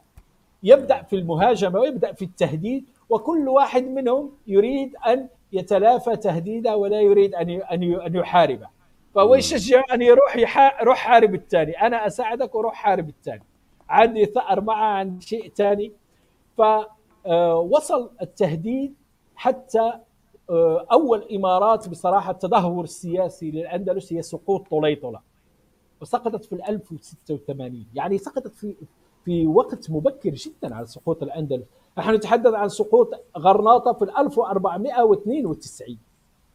يبدأ 0.63 1.01
في 1.01 1.15
المهاجمة 1.15 1.79
ويبدأ 1.79 2.13
في 2.13 2.25
التهديد 2.25 2.85
وكل 3.09 3.49
واحد 3.49 3.83
منهم 3.87 4.31
يريد 4.47 4.95
أن 5.07 5.27
يتلافى 5.53 6.15
تهديده 6.15 6.77
ولا 6.77 7.01
يريد 7.01 7.35
أن 7.35 7.49
ي... 7.49 7.63
أن 8.05 8.15
يحاربه. 8.15 8.67
فهو 9.15 9.35
يشجع 9.35 9.83
أن 9.93 10.01
يروح 10.01 10.35
يح... 10.37 10.83
روح 10.83 10.97
حارب 10.97 11.35
الثاني. 11.35 11.71
أنا 11.71 12.07
أساعدك 12.07 12.55
وروح 12.55 12.73
حارب 12.73 13.09
الثاني. 13.09 13.43
عندي 13.89 14.25
ثأر 14.25 14.61
معه 14.61 14.85
عن 14.85 15.19
شيء 15.19 15.51
ثاني. 15.55 15.91
فوصل 16.57 18.09
التهديد 18.21 18.95
حتى 19.35 19.79
آه، 19.79 20.04
أول 20.91 21.23
إمارات 21.35 21.89
بصراحة 21.89 22.31
التدهور 22.31 22.83
السياسي 22.83 23.51
للاندلس 23.51 24.13
هي 24.13 24.21
سقوط 24.21 24.67
طليطله 24.71 25.19
وسقطت 26.01 26.45
في 26.45 26.53
ال 26.53 26.69
1086 26.69 27.85
يعني 27.95 28.17
سقطت 28.17 28.55
في 28.55 28.75
في 29.25 29.47
وقت 29.47 29.91
مبكر 29.91 30.29
جدا 30.29 30.75
على 30.75 30.85
سقوط 30.85 31.23
الأندلس. 31.23 31.63
نحن 31.97 32.13
نتحدث 32.13 32.53
عن 32.53 32.69
سقوط 32.69 33.09
غرناطة 33.37 33.93
في 33.93 34.01
ال 34.01 34.17
1492 34.17 35.97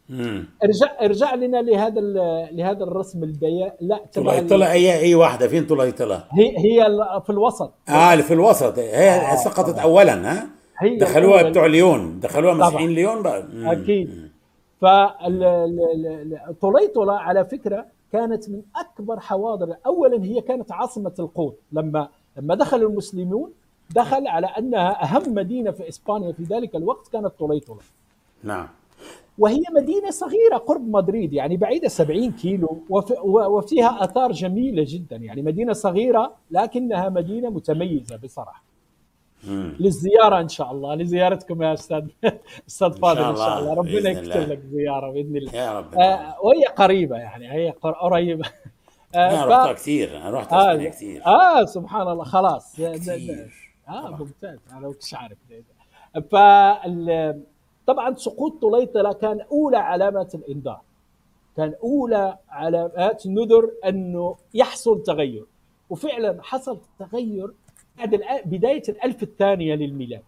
مم. 0.09 0.45
ارجع 0.65 0.87
ارجع 1.05 1.35
لنا 1.35 1.63
لهذا 1.63 2.01
لهذا 2.53 2.85
الرسم 2.85 3.25
البيان 3.25 3.71
لا 3.81 4.01
طليطلة 4.15 4.73
أي 4.73 4.99
أي 5.01 5.15
واحدة 5.15 5.49
فين 5.49 5.67
طليطلة؟ 5.67 6.25
هي 6.31 6.59
هي 6.59 6.87
في 7.27 7.31
الوسط. 7.31 7.73
آه 7.89 8.17
في 8.17 8.35
الوسط. 8.35 8.79
هي 8.79 9.11
آه، 9.33 9.37
سقطت 9.37 9.71
طبعاً. 9.71 9.83
اولا 9.83 10.33
ها؟ 10.33 10.51
هي 10.81 10.97
دخلوها. 10.97 11.43
بتوع 11.43 11.67
ليون. 11.67 12.21
دخلوها. 12.21 12.55
مسيحيين 12.55 12.91
ليون 12.91 13.23
بقى. 13.23 13.43
مم. 13.53 13.69
أكيد. 13.69 14.31
فطليطله 16.51 17.13
على 17.19 17.45
فكرة 17.45 17.87
كانت 18.13 18.51
من 18.51 18.63
أكبر 18.77 19.21
حواضر. 19.21 19.75
اولا 19.87 20.25
هي 20.25 20.41
كانت 20.41 20.73
عاصمة 20.73 21.13
القوط 21.19 21.55
لما 21.73 22.09
لما 22.37 22.55
دخل 22.55 22.83
المسلمون 22.83 23.53
دخل 23.95 24.27
على 24.27 24.47
أنها 24.47 25.05
أهم 25.05 25.35
مدينة 25.35 25.71
في 25.71 25.89
إسبانيا 25.89 26.33
في 26.33 26.43
ذلك 26.43 26.77
الوقت 26.77 27.09
كانت 27.09 27.27
طليطله 27.41 27.79
نعم. 28.45 28.69
وهي 29.39 29.63
مدينة 29.77 30.11
صغيرة 30.11 30.57
قرب 30.57 30.89
مدريد 30.89 31.33
يعني 31.33 31.57
بعيدة 31.57 31.89
70 31.89 32.33
كيلو 32.33 32.79
وفيها 33.25 34.05
آثار 34.05 34.33
جميلة 34.33 34.85
جدا. 34.89 35.17
يعني 35.17 35.43
مدينة 35.43 35.73
صغيرة 35.73 36.33
لكنها 36.51 37.09
مدينة 37.09 37.51
متميزة 37.51 38.17
بصراحة. 38.25 38.63
مم. 38.63 38.70
للزيارة 39.49 40.41
إن 40.41 40.49
شاء 40.49 40.73
الله 40.73 40.95
لزيارتكم 40.95 41.63
يا 41.63 41.73
أستاذ 41.75 42.05
أستاذ 42.69 42.93
فاضل 42.93 43.25
إن 43.25 43.37
شاء 43.37 43.59
الله، 43.59 43.75
ربنا. 43.75 44.11
يكتب 44.11 44.49
لك 44.51 44.61
زيارة 44.73 45.11
بإذن 45.13 45.37
الله. 45.37 45.55
يا 45.57 45.79
رب. 45.79 45.95
آه 45.95 46.37
وهي 46.43 46.65
قريبة 46.77 47.17
يعني 47.17 47.53
هي 47.53 47.71
قر- 47.71 47.93
قريبة. 47.93 48.47
أنا 49.15 49.43
آه 49.43 49.47
رحتها 49.47 49.73
كثير 49.73 50.17
أنا 50.17 50.31
رحت 50.31 50.53
آه, 50.53 50.77
كثير. 50.77 51.27
آه 51.27 51.65
سبحان 51.65 52.09
الله. 52.09 52.25
خلاص. 52.25 52.77
كثير. 52.81 53.51
آه. 53.89 54.11
ممتاز. 54.11 54.59
أنا 54.73 54.81
ما 54.81 54.89
كنتش 54.89 55.15
عارف. 55.15 55.39
فال 56.33 57.43
طبعا 57.87 58.15
سقوط 58.15 58.63
طليطله 58.63 59.13
كان 59.13 59.41
أولى 59.53 59.77
علامات 59.77 60.35
الإنذار. 60.35 60.81
كان 61.57 61.75
أولى 61.83 62.37
علامات 62.49 63.27
نذر 63.27 63.71
أنه 63.85 64.37
يحصل 64.55 65.03
تغير. 65.03 65.45
وفعلا 65.91 66.39
حصل 66.43 66.79
تغير 66.99 67.51
بعد 67.99 68.21
بداية 68.45 68.83
الألف 68.89 69.23
الثانية 69.23 69.75
للميلاد. 69.75 70.23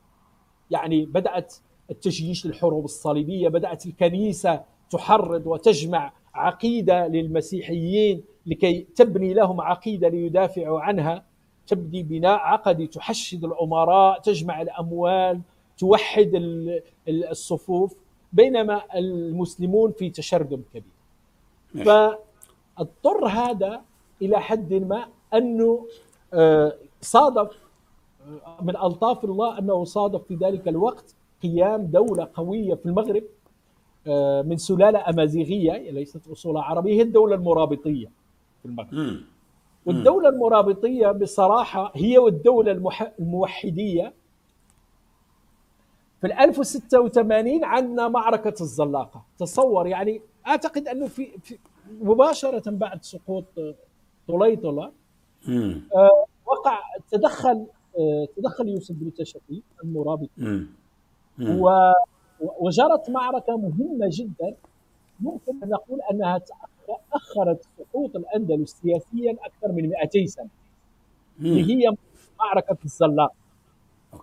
يعني 0.70 1.06
بدأت 1.06 1.54
التجييش 1.90 2.46
للحروب 2.46 2.84
الصليبية 2.84 3.48
بدأت 3.48 3.86
الكنيسة 3.86 4.62
تحرض 4.90 5.46
وتجمع 5.46 6.12
عقيدة 6.34 7.06
للمسيحيين 7.06 8.22
لكي 8.46 8.86
تبني 8.96 9.34
لهم 9.34 9.60
عقيدة 9.60 10.08
ليدافعوا 10.08 10.80
عنها. 10.80 11.24
تبني 11.66 12.02
بناء 12.02 12.38
عقدي 12.38 12.86
تحشد 12.86 13.44
الأمراء 13.44 14.20
تجمع 14.20 14.62
الأموال 14.62 15.40
توحد 15.78 16.34
ال- 16.34 16.82
ال- 17.08 17.28
الصفوف. 17.28 17.94
بينما 18.32 18.82
المسلمون 18.94 19.92
في 19.92 20.10
تشرذم 20.10 20.62
كبير. 20.74 21.84
فاضطر 21.84 23.26
هذا 23.26 23.82
إلى 24.22 24.40
حد 24.40 24.74
ما 24.74 25.08
أنه 25.34 25.86
آه، 26.34 26.76
صادف 27.02 27.50
آه، 28.26 28.62
من 28.62 28.76
ألطاف 28.76 29.24
الله 29.24 29.58
أنه 29.58 29.84
صادف 29.84 30.22
في 30.28 30.34
ذلك 30.34 30.68
الوقت 30.68 31.14
قيام 31.42 31.82
دولة 31.86 32.28
قوية 32.34 32.74
في 32.74 32.86
المغرب 32.86 33.22
آه، 34.06 34.42
من 34.42 34.56
سلالة 34.56 35.08
أمازيغية 35.10 35.90
ليست 35.90 36.28
أصولها 36.28 36.62
عربية 36.62 36.92
هي 36.92 37.02
الدولة 37.02 37.34
المرابطية 37.34 38.06
في 38.62 38.68
المغرب. 38.68 38.94
والدولة 39.86 40.28
المرابطية 40.28 41.08
بصراحة 41.10 41.92
هي 41.94 42.18
والدولة 42.18 42.72
المح- 42.72 43.12
الموحدية 43.18 44.12
في 46.20 46.26
ال 46.26 46.32
1086 46.32 47.64
عندنا 47.64 48.08
معركة 48.08 48.54
الزلاقة 48.62 49.22
تصور 49.38 49.86
يعني 49.86 50.20
أعتقد 50.46 50.88
أنه 50.88 51.06
في, 51.06 51.28
في 51.42 51.58
مباشرة 52.00 52.70
بعد 52.70 53.02
سقوط 53.04 53.44
آه، 53.58 53.74
طليطلة. 54.28 54.92
آه، 55.94 56.24
وقع 56.52 56.78
تدخل 57.10 57.66
آه، 57.98 58.26
تدخل 58.36 58.68
يوسف 58.68 58.94
بن 58.94 59.14
تشفي 59.14 59.62
المرابط 59.84 60.28
وجرت 62.60 63.10
معركة 63.10 63.56
مهمة 63.56 64.08
جدا. 64.12 64.54
ممكن 65.20 65.62
أن 65.62 65.68
نقول 65.68 66.00
أنها 66.10 66.38
تأخ- 66.38 66.94
أخرت 67.12 67.66
سقوط 67.78 68.16
الأندلس 68.16 68.70
سياسيا 68.82 69.36
أكثر 69.44 69.72
من 69.72 69.88
200 69.88 70.26
سنة. 70.26 70.48
اللي 71.40 71.62
مم. 71.62 71.68
هي 71.70 71.96
معركة 72.38 72.76
الزلاق 72.84 73.32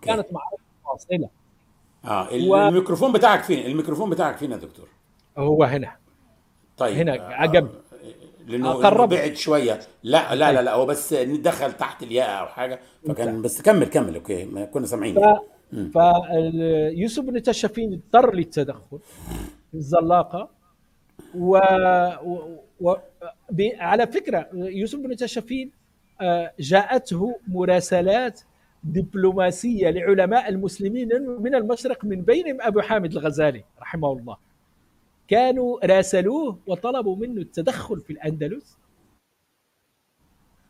كانت 0.02 0.34
معركة 0.34 0.58
فاصلة. 0.86 1.30
آه 2.06 2.28
و- 2.50 2.56
الميكروفون 2.68 3.12
بتاعك 3.14 3.44
فين؟ 3.44 3.66
الميكروفون 3.66 4.10
بتاعك 4.10 4.38
فين 4.38 4.52
يا 4.52 4.58
دكتور؟ 4.58 4.88
هو 5.38 5.64
هنا. 5.64 5.96
طيب 6.78 6.98
هنا 6.98 7.16
آه، 7.16 7.34
عقب. 7.34 7.70
لأنه 8.50 8.72
قرب. 8.72 9.10
بعد 9.10 9.34
شوية. 9.34 9.80
لا 10.04 10.36
لا 10.36 10.52
لا 10.52 10.62
لا 10.62 10.74
هو 10.74 10.86
بس 10.86 11.14
دخل 11.14 11.74
تحت 11.74 12.04
الياء 12.04 12.40
أو 12.40 12.48
حاجة. 12.48 12.80
فكان 13.08 13.42
بس 13.42 13.62
كمل 13.62 13.86
كمل 13.86 14.16
okay. 14.16 14.46
ما 14.46 14.66
كنا 14.66 14.86
سامعين. 14.86 15.16
ف 15.94 15.98
فيوسف 15.98 17.24
بن 17.24 17.42
تاشفين 17.42 17.94
اضطر 17.94 18.36
للتدخل 18.36 19.00
في 19.72 19.78
الزلاقة. 19.78 20.50
و, 21.36 21.58
و... 22.24 22.58
و... 22.82 22.96
ب... 23.50 23.70
على 23.80 24.08
فكرة 24.08 24.48
يوسف 24.54 25.00
بن 25.00 25.16
تشفين 25.16 25.72
آه، 26.22 26.52
جاءته 26.60 27.40
مراسلات 27.48 28.42
دبلوماسية 28.84 29.90
لعلماء 29.90 30.50
المسلمين 30.50 31.10
من 31.40 31.56
المشرق 31.56 32.06
من 32.06 32.22
بينهم 32.22 32.58
أبو 32.62 32.82
حامد 32.82 33.12
الغزالي 33.12 33.64
رحمه 33.82 34.12
الله. 34.12 34.38
كانوا 35.30 35.86
راسلوه 35.86 36.60
وطلبوا 36.68 37.16
منه 37.16 37.42
التدخل 37.42 38.00
في 38.02 38.14
الأندلس. 38.14 38.78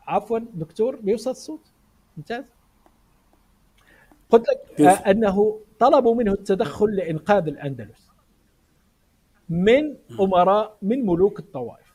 عفوا 0.07 0.39
دكتور 0.39 0.95
بيوصل 0.95 1.31
الصوت؟ 1.31 1.71
ممتاز. 2.17 2.45
قلت 4.29 4.45
لك 4.49 4.81
آه، 4.81 5.11
أنه 5.11 5.59
طلبوا 5.79 6.15
منه 6.15 6.31
التدخل 6.31 6.95
لإنقاذ 6.95 7.47
الأندلس 7.47 8.09
من 9.49 9.97
أمراء 10.19 10.77
من 10.81 11.05
ملوك 11.05 11.39
الطوائف. 11.39 11.93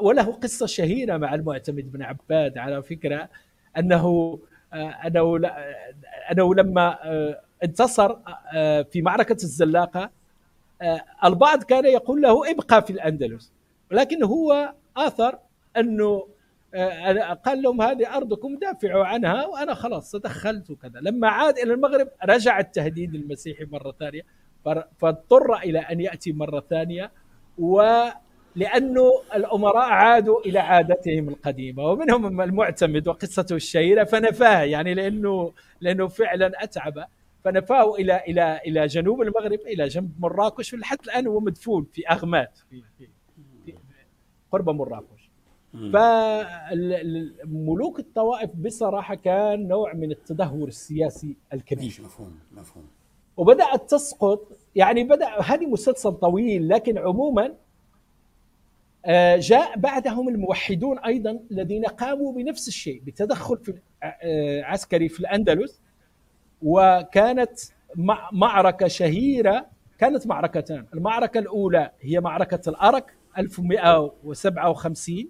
وله 0.00 0.32
قصة 0.32 0.66
شهيرة 0.66 1.16
مع 1.16 1.34
المعتمد 1.34 1.92
بن 1.92 2.02
عباد 2.02 2.58
على 2.58 2.82
فكرة 2.82 3.28
أنه 3.78 4.38
آه، 4.72 4.76
أنه 5.06 5.40
أنه 6.32 6.54
لما 6.54 6.98
آه، 7.04 7.40
انتصر 7.64 8.16
في 8.90 9.02
معركة 9.02 9.36
الزلاقة 9.42 10.10
البعض 11.24 11.62
كان 11.62 11.84
يقول 11.84 12.22
له 12.22 12.50
ابقى 12.50 12.82
في 12.82 12.90
الأندلس 12.90 13.52
ولكن 13.90 14.22
هو 14.24 14.74
آثر 14.96 15.38
أنه 15.76 16.26
آه، 16.74 17.32
قال 17.32 17.62
لهم 17.62 17.82
هذه 17.82 18.16
أرضكم 18.16 18.56
دافعوا 18.56 19.04
عنها 19.04 19.46
وأنا 19.46 19.74
خلاص 19.74 20.10
تدخلت 20.10 20.70
وكذا. 20.70 21.00
لما 21.00 21.28
عاد 21.28 21.58
إلى 21.58 21.74
المغرب 21.74 22.08
رجع 22.24 22.58
التهديد 22.58 23.14
المسيحي 23.14 23.64
مرة 23.64 23.94
ثانية 24.00 24.22
فاضطر 24.98 25.56
إلى 25.56 25.78
أن 25.78 26.00
يأتي 26.00 26.32
مرة 26.32 26.64
ثانية 26.70 27.10
ولأنه 27.58 29.12
الأمراء 29.34 29.88
عادوا 29.88 30.40
إلى 30.40 30.58
عادتهم 30.58 31.28
القديمة 31.28 31.82
ومنهم 31.82 32.40
المعتمد 32.40 33.08
وقصته 33.08 33.56
الشهيرة 33.56 34.04
فنفاه 34.04 34.62
يعني 34.62 34.94
لأنه 34.94 35.52
لأنه 35.80 36.08
فعلا 36.08 36.52
أتعب. 36.64 37.06
فنفاه 37.44 37.94
إلى 37.94 38.16
إلى 38.28 38.60
إلى 38.66 38.86
جنوب 38.86 39.22
المغرب 39.22 39.58
إلى 39.66 39.88
جنب 39.88 40.12
مراكش 40.18 40.74
لحد 40.74 40.98
الآن 41.04 41.26
هو 41.26 41.40
مدفون 41.40 41.86
في 41.92 42.08
اغمات 42.08 42.58
في, 42.70 42.82
في, 42.98 43.08
في 43.66 43.74
قرب 44.52 44.70
مراكش. 44.70 45.30
فملوك 47.42 47.98
الطوائف 47.98 48.50
بصراحة 48.56 49.14
كان 49.14 49.68
نوع 49.68 49.92
من 49.92 50.10
التدهور 50.10 50.68
السياسي 50.68 51.36
الكبير. 51.52 51.86
مفهوم 52.04 52.38
مفهوم. 52.52 52.84
وبدأت 53.36 53.90
تسقط 53.90 54.48
يعني 54.76 55.04
بدأ 55.04 55.40
هذه 55.40 55.66
مسلسل 55.66 56.12
طويل 56.12 56.68
لكن 56.68 56.98
عموما 56.98 57.54
آه، 59.04 59.36
جاء 59.36 59.78
بعدهم 59.78 60.28
الموحدون 60.28 60.98
أيضا 60.98 61.40
الذين 61.50 61.84
قاموا 61.84 62.32
بنفس 62.32 62.68
الشيء 62.68 63.02
بتدخل 63.06 63.56
في 63.56 63.74
آه، 64.02 64.62
عسكري 64.62 65.08
في 65.08 65.20
الأندلس. 65.20 65.80
وكانت 66.62 67.60
معركة 68.32 68.88
شهيرة 68.88 69.66
كانت 69.98 70.26
معركتان. 70.26 70.86
المعركة 70.94 71.38
الأولى 71.38 71.90
هي 72.00 72.20
معركة 72.20 72.70
الأرك 72.70 73.14
1157 73.38 75.28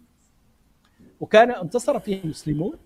وكان 1.20 1.50
انتصر 1.50 1.98
فيه 1.98 2.24
المسلمون. 2.24 2.78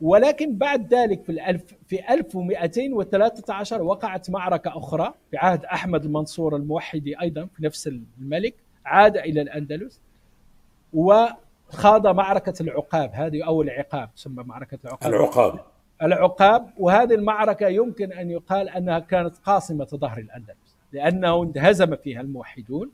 ولكن 0.00 0.56
بعد 0.56 0.94
ذلك 0.94 1.22
في 1.22 1.32
الألف 1.32 1.62
في 1.86 2.14
1213 2.14 3.82
وقعت 3.82 4.30
معركة 4.30 4.78
أخرى 4.78 5.14
في 5.30 5.36
عهد 5.36 5.64
أحمد 5.64 6.04
المنصور 6.04 6.56
الموحدي 6.56 7.20
أيضا 7.20 7.46
في 7.46 7.64
نفس 7.64 7.86
الملك 8.18 8.54
عاد 8.84 9.16
إلى 9.16 9.42
الأندلس. 9.42 10.00
وخاض 10.92 12.06
معركة 12.06 12.54
العقاب 12.62 13.10
هذه 13.14 13.46
أول 13.46 13.70
عقاب 13.70 14.14
تسمى 14.14 14.44
معركة 14.44 14.78
العقاب. 14.84 15.14
العقاب. 15.14 15.73
العقاب 16.02 16.70
وهذه 16.78 17.14
المعركة 17.14 17.68
يمكن 17.68 18.12
أن 18.12 18.30
يقال 18.30 18.68
أنها 18.68 18.98
كانت 18.98 19.36
قاصمة 19.38 19.84
ظهر 19.84 20.18
الأندلس 20.18 20.76
لأنه 20.92 21.42
انهزم 21.42 21.96
فيها 21.96 22.20
الموحدون 22.20 22.90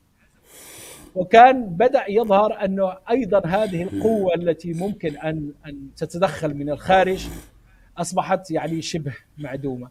وكان 1.14 1.66
بدأ 1.66 2.04
يظهر 2.08 2.64
انه 2.64 2.96
أيضا 3.10 3.42
هذه 3.46 3.82
القوة 3.82 4.34
التي 4.34 4.72
ممكن 4.72 5.16
أن 5.16 5.52
أن 5.66 5.88
تتدخل 5.96 6.54
من 6.54 6.70
الخارج 6.70 7.26
أصبحت 7.98 8.50
يعني 8.50 8.82
شبه 8.82 9.12
معدومة. 9.38 9.88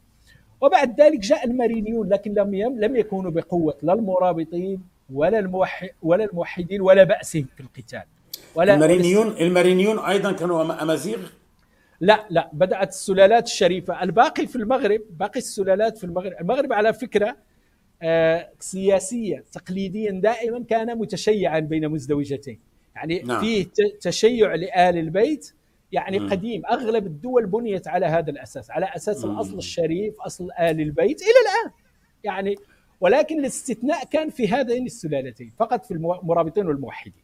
وبعد 0.62 1.02
ذلك 1.02 1.20
جاء 1.20 1.46
المارينيون 1.46 2.10
لكن 2.10 2.34
لم 2.34 2.56
لم 2.80 2.96
يكونوا 2.96 3.32
بقوة 3.32 3.78
لا 3.84 3.94
المرابطين 3.94 4.82
ولا 5.14 5.40
الموحد 5.40 5.90
ولا 6.02 6.24
الموحدين 6.24 6.82
ولا 6.82 7.04
بأسهم 7.04 7.46
في 7.56 7.64
القتال. 7.64 8.04
ولا 8.56 8.74
المارينيون 8.74 9.28
المارينيون 9.28 10.00
أيضا 10.00 10.32
كانوا 10.32 10.84
أمازيغ؟ 10.84 11.20
لا 12.02 12.28
لا 12.30 12.50
بدأت 12.54 12.90
السلالات 12.90 13.46
الشريفة. 13.48 14.04
الباقي 14.04 14.48
في 14.48 14.56
المغرب 14.56 15.02
باقي 15.10 15.40
السلالات 15.40 15.98
في 15.98 16.04
المغرب. 16.04 16.34
المغرب 16.42 16.74
على 16.74 16.94
فكرة 16.94 17.38
آه، 18.02 18.50
سياسيا 18.60 19.44
تقليديا 19.52 20.12
دائما 20.12 20.64
كان 20.64 20.98
متشيعا 20.98 21.60
بين 21.60 21.90
مزدوجتين. 21.90 22.60
يعني 22.96 23.20
نعم. 23.20 23.40
فيه 23.40 23.68
تشيع 24.02 24.56
لآل 24.56 24.98
البيت. 24.98 25.54
يعني 25.92 26.20
مم. 26.20 26.30
قديم 26.30 26.66
أغلب 26.66 27.06
الدول 27.06 27.46
بنيت 27.46 27.88
على 27.88 28.06
هذا 28.06 28.30
الأساس 28.30 28.72
على 28.72 28.86
أساس 28.96 29.26
مم. 29.26 29.32
الأصل 29.32 29.58
الشريف 29.58 30.22
أصل 30.22 30.44
آل 30.60 30.82
البيت 30.82 31.22
إلى 31.22 31.30
الآن. 31.30 31.72
يعني 32.24 32.56
ولكن 33.02 33.40
الاستثناء 33.40 34.06
كان 34.06 34.30
في 34.30 34.48
هذين 34.48 34.86
السلالتين 34.86 35.54
فقط 35.58 35.86
في 35.86 35.92
المرابطين 35.92 36.68
والموحدين. 36.68 37.24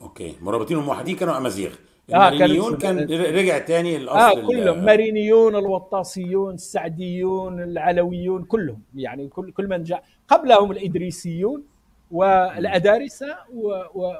okay. 0.00 0.34
مرابطين 0.40 0.76
والموحدين 0.76 1.16
كانوا 1.16 1.36
أمازيغ. 1.36 1.74
المارينيون 2.10 2.74
آه 2.74 2.78
كان 2.78 2.98
رجع 3.10 3.58
تاني 3.58 3.96
الاصل 3.96 4.40
آه 4.40 4.46
كلهم 4.46 4.84
مارينيون 4.84 5.56
الوطاسيون 5.56 6.54
السعديون 6.54 7.62
العلويون 7.62 8.44
كلهم 8.44 8.82
يعني 8.94 9.28
كل 9.28 9.52
كل 9.52 9.68
من 9.68 9.82
جاء 9.82 10.04
قبلهم 10.28 10.72
الإدريسيون 10.72 11.64
والأدارسة 12.10 13.36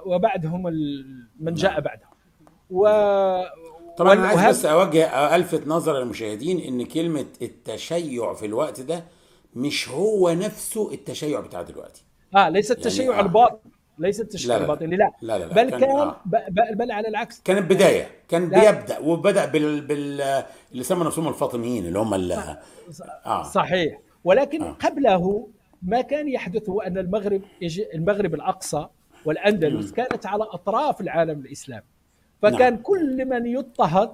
وبعدهم 0.06 0.62
من 1.40 1.54
جاء 1.54 1.72
نعم. 1.72 1.80
بعدهم 1.80 2.08
و 2.70 2.84
طبعا 3.96 4.12
أنا 4.12 4.26
عايز 4.26 4.58
بس 4.58 4.66
أوجه 4.66 5.36
ألفت 5.36 5.66
نظر 5.66 6.02
المشاهدين 6.02 6.60
إن 6.60 6.84
كلمة 6.86 7.26
التشيع 7.42 8.34
في 8.34 8.46
الوقت 8.46 8.80
ده 8.80 9.04
مش 9.54 9.88
هو 9.88 10.30
نفسه 10.30 10.92
التشيع 10.92 11.40
بتاع 11.40 11.62
دلوقتي 11.62 12.04
آه 12.36 12.48
ليس 12.48 12.70
التشيع 12.70 13.10
يعني 13.10 13.28
آه. 13.28 13.60
الباطن 13.98 14.06
ليس 14.06 14.20
التشكيل 14.20 14.52
الباطني 14.52 14.96
لا. 14.96 15.12
لا, 15.22 15.38
لا, 15.38 15.44
لا 15.44 15.54
بل 15.54 15.70
كان, 15.70 15.80
كان 15.80 15.90
آه. 15.90 16.20
بل 16.74 16.92
على 16.92 17.08
العكس 17.08 17.40
كانت 17.40 17.70
بدايه 17.70 18.08
كان 18.28 18.48
لا. 18.50 18.72
بيبدأ 18.72 18.98
وبدأ 18.98 19.46
بال, 19.46 19.80
بال 19.80 20.20
اللي 20.72 20.84
سموا 20.84 21.04
نفسهم 21.04 21.28
الفاطميين 21.28 21.86
اللي 21.86 21.98
هم 21.98 22.14
اللي 22.14 22.58
آه. 23.26 23.42
صحيح 23.42 23.98
ولكن 24.24 24.62
آه. 24.62 24.70
قبله 24.72 25.48
ما 25.82 26.00
كان 26.00 26.28
يحدث 26.28 26.68
هو 26.68 26.80
أن 26.80 26.98
المغرب 26.98 27.42
يجي 27.60 27.94
المغرب 27.94 28.34
الأقصى 28.34 28.86
والأندلس 29.24 29.92
م. 29.92 29.94
كانت 29.94 30.26
على 30.26 30.44
أطراف 30.44 31.00
العالم 31.00 31.40
الاسلامي 31.40 31.86
فكان 32.42 32.58
نعم. 32.72 32.82
كل 32.82 33.24
من 33.24 33.46
يضطهد 33.46 34.10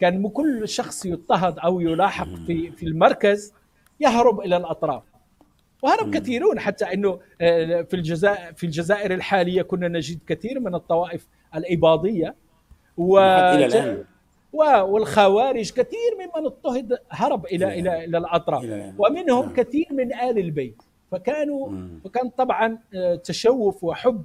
كان 0.00 0.28
كل 0.28 0.68
شخص 0.68 1.06
يضطهد 1.06 1.58
أو 1.58 1.80
يلاحق 1.80 2.28
في 2.46 2.70
في 2.70 2.86
المركز 2.86 3.52
يهرب 4.00 4.40
إلى 4.40 4.56
الأطراف 4.56 5.02
وهرب 5.82 6.14
كثيرون 6.14 6.58
حتى 6.60 6.84
إنه 6.84 7.20
آه، 7.40 7.82
في 7.82 7.94
الجزائر 7.94 8.52
في 8.52 8.64
الجزائر 8.64 9.14
الحالية 9.14 9.62
كنا 9.62 9.88
نجد 9.88 10.18
كثير 10.26 10.60
من 10.60 10.74
الطوائف 10.74 11.28
الإباضية 11.54 12.34
و 12.96 13.18
والخوارج 14.82 15.70
كثير 15.72 16.10
ممن 16.18 16.46
اضطهد 16.46 16.98
هرب 17.10 17.46
إلى 17.46 17.78
إلى 17.80 18.04
إلى 18.04 18.18
الأطراف. 18.18 18.64
ومنهم 18.98 19.44
نعم. 19.44 19.54
كثير 19.54 19.86
من 19.90 20.14
آل 20.14 20.38
البيت. 20.38 20.82
فكانوا 21.10 21.68
فكان 22.04 22.28
طبعا 22.28 22.78
آه، 22.94 23.14
تشوف 23.14 23.84
وحب 23.84 24.24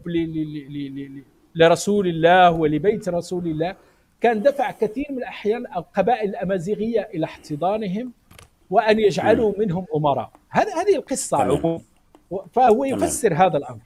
لرسول 1.55 2.07
الله 2.07 2.51
ولبيت 2.51 3.09
رسول 3.09 3.47
الله. 3.47 3.75
كان 4.21 4.41
دفع 4.41 4.71
كثير 4.71 5.05
من 5.09 5.17
الأحيان 5.17 5.65
القبائل 5.77 6.29
الأمازيغية 6.29 7.09
إلى 7.13 7.25
احتضانهم. 7.25 8.13
وأن 8.71 8.99
يجعلوا 8.99 9.53
منهم 9.57 9.85
أمراء. 9.95 10.31
هذه 10.49 10.81
هذه 10.81 10.95
القصة 10.95 11.37
عموما. 11.37 11.79
فهو 12.53 12.83
يفسر 12.83 13.29
تمام. 13.29 13.41
هذا 13.41 13.57
الأمر. 13.57 13.79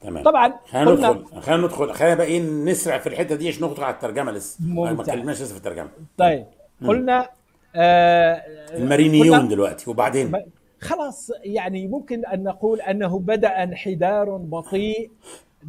تمام. 0.00 0.24
طبعا 0.24 0.52
خلينا 0.70 0.90
ندخل 0.92 1.40
خلينا 1.40 1.62
ندخل 1.66 1.92
خلينا 1.92 2.14
بقى 2.14 2.26
إيه 2.26 2.40
نسرع 2.40 2.98
في 2.98 3.08
الحتة 3.08 3.34
دي 3.34 3.48
عشان 3.48 3.64
ندخل 3.64 3.84
على 3.84 3.94
الترجمة 3.94 4.32
لسه. 4.32 4.64
ما 4.64 5.00
اتكلمناش 5.02 5.42
لسه 5.42 5.52
في 5.52 5.56
الترجمة. 5.56 5.88
طيب. 6.16 6.46
قلنا 6.86 7.28
آه 7.76 8.42
المارينيون 8.76 9.36
قلنا 9.38 9.48
دلوقتي 9.48 9.90
وبعدين؟ 9.90 10.32
خلاص 10.80 11.30
يعني 11.44 11.86
ممكن 11.86 12.26
أن 12.26 12.42
نقول 12.42 12.80
أنه 12.80 13.18
بدأ 13.18 13.62
انحدار 13.62 14.36
بطيء 14.36 15.10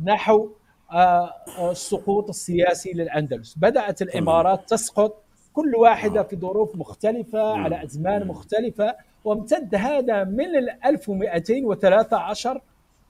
نحو 0.03 0.49
آه 0.91 1.33
السقوط 1.71 2.29
السياسي 2.29 2.91
للأندلس. 2.91 3.55
بدأت 3.57 4.01
الإمارات 4.01 4.69
تسقط 4.69 5.23
كل 5.53 5.75
واحدة 5.75 6.23
في 6.23 6.35
ظروف 6.35 6.75
مختلفة 6.75 7.57
على 7.57 7.83
أزمان 7.83 8.27
مختلفة 8.27 8.95
وامتد 9.25 9.75
هذا 9.75 10.23
من 10.23 10.55
1213 10.85 12.61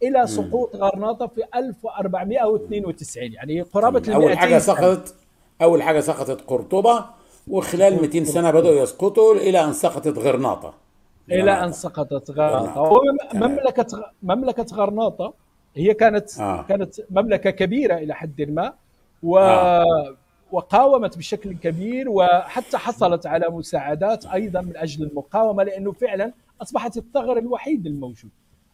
إلى 0.04 0.28
سقوط 0.28 0.76
غرناطة 0.76 1.28
في 1.28 1.44
1492 1.56 3.24
يعني 3.34 3.62
قرابة 3.62 4.14
أول 4.16 4.38
حاجة 4.38 4.58
سقطت 4.58 5.16
أول 5.62 5.84
حاجة 5.84 6.00
سقطت 6.00 6.42
قرطبة 6.48 7.06
وخلال 7.48 8.02
200 8.02 8.24
سنة 8.24 8.52
بدأوا 8.52 8.76
يسقطوا 8.84 9.36
إلى 9.36 9.64
أن 9.64 9.74
سقطت 9.74 10.18
غرناطة. 10.18 10.74
إلى 11.32 11.52
أن 11.52 11.72
سقطت 11.72 12.32
غرناطة. 12.32 13.02
مملكة 13.34 14.12
مملكة 14.24 14.66
غرناطة 14.76 15.34
هي 15.76 15.94
كانت 15.94 16.40
آه. 16.40 16.64
كانت 16.64 16.96
مملكة 17.12 17.50
كبيرة 17.50 17.96
إلى 17.98 18.16
حد 18.16 18.42
ما 18.42 18.74
و 19.24 19.38
آه. 19.38 20.16
وقاومت 20.52 21.18
بشكل 21.18 21.54
كبير 21.54 22.10
وحتى 22.10 22.78
حصلت 22.78 23.26
على 23.28 23.50
مساعدات 23.50 24.26
أيضا 24.26 24.62
من 24.62 24.78
أجل 24.78 25.04
المقاومة 25.04 25.64
لأنه 25.64 25.92
فعلا 25.92 26.34
أصبحت 26.62 26.98
الثغر 26.98 27.38
الوحيد 27.38 27.86
الموجود 27.86 28.32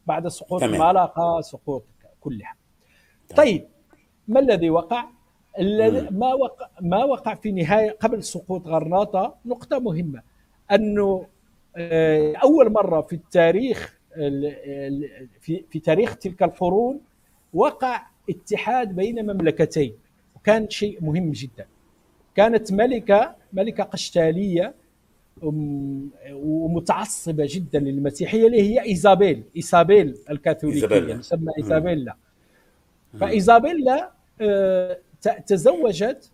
بعد 0.08 0.28
سقوط 0.28 0.64
مالاقا 0.64 1.42
سقوط 1.42 1.84
كلها. 2.22 2.56
طيب 3.36 3.66
ما 4.28 4.40
الذي 4.40 4.70
وقع؟ 4.70 5.06
الذي 5.60 6.08
ما 6.12 6.34
وقع 6.34 6.68
ما 6.82 7.04
وقع 7.04 7.34
في 7.34 7.52
نهاية 7.52 7.92
قبل 7.92 8.24
سقوط 8.24 8.68
غرناطة؟ 8.68 9.36
نقطة 9.46 9.80
مهمة 9.80 10.22
أنه 10.72 11.26
آه، 11.78 12.36
أول 12.36 12.72
مرة 12.74 13.02
في 13.02 13.14
التاريخ 13.14 14.00
في 15.42 15.64
في 15.70 15.80
تاريخ 15.84 16.16
تلك 16.18 16.44
القرون 16.44 17.02
وقع 17.54 18.02
اتحاد 18.30 18.96
بين 18.96 19.24
مملكتين. 19.34 19.94
وكان 20.46 20.70
شيء 20.70 20.98
مهم 21.02 21.32
جدا. 21.32 21.66
كانت 22.36 22.72
ملكة 22.72 23.36
ملكة 23.54 23.84
قشتالية 23.84 24.74
ومتعصبة 26.32 27.48
جدا 27.50 27.80
للمسيحية 27.80 28.48
اللي 28.48 28.62
هي 28.62 28.84
إيزابيل 28.84 29.43
إيزابيل 29.56 30.18
الكاثوليكية 30.30 31.14
تسمى 31.18 31.52
إيزابيلا. 31.58 32.16
فإيزابيلا 33.20 34.12
آه، 34.41 35.00
تزوجت 35.48 36.32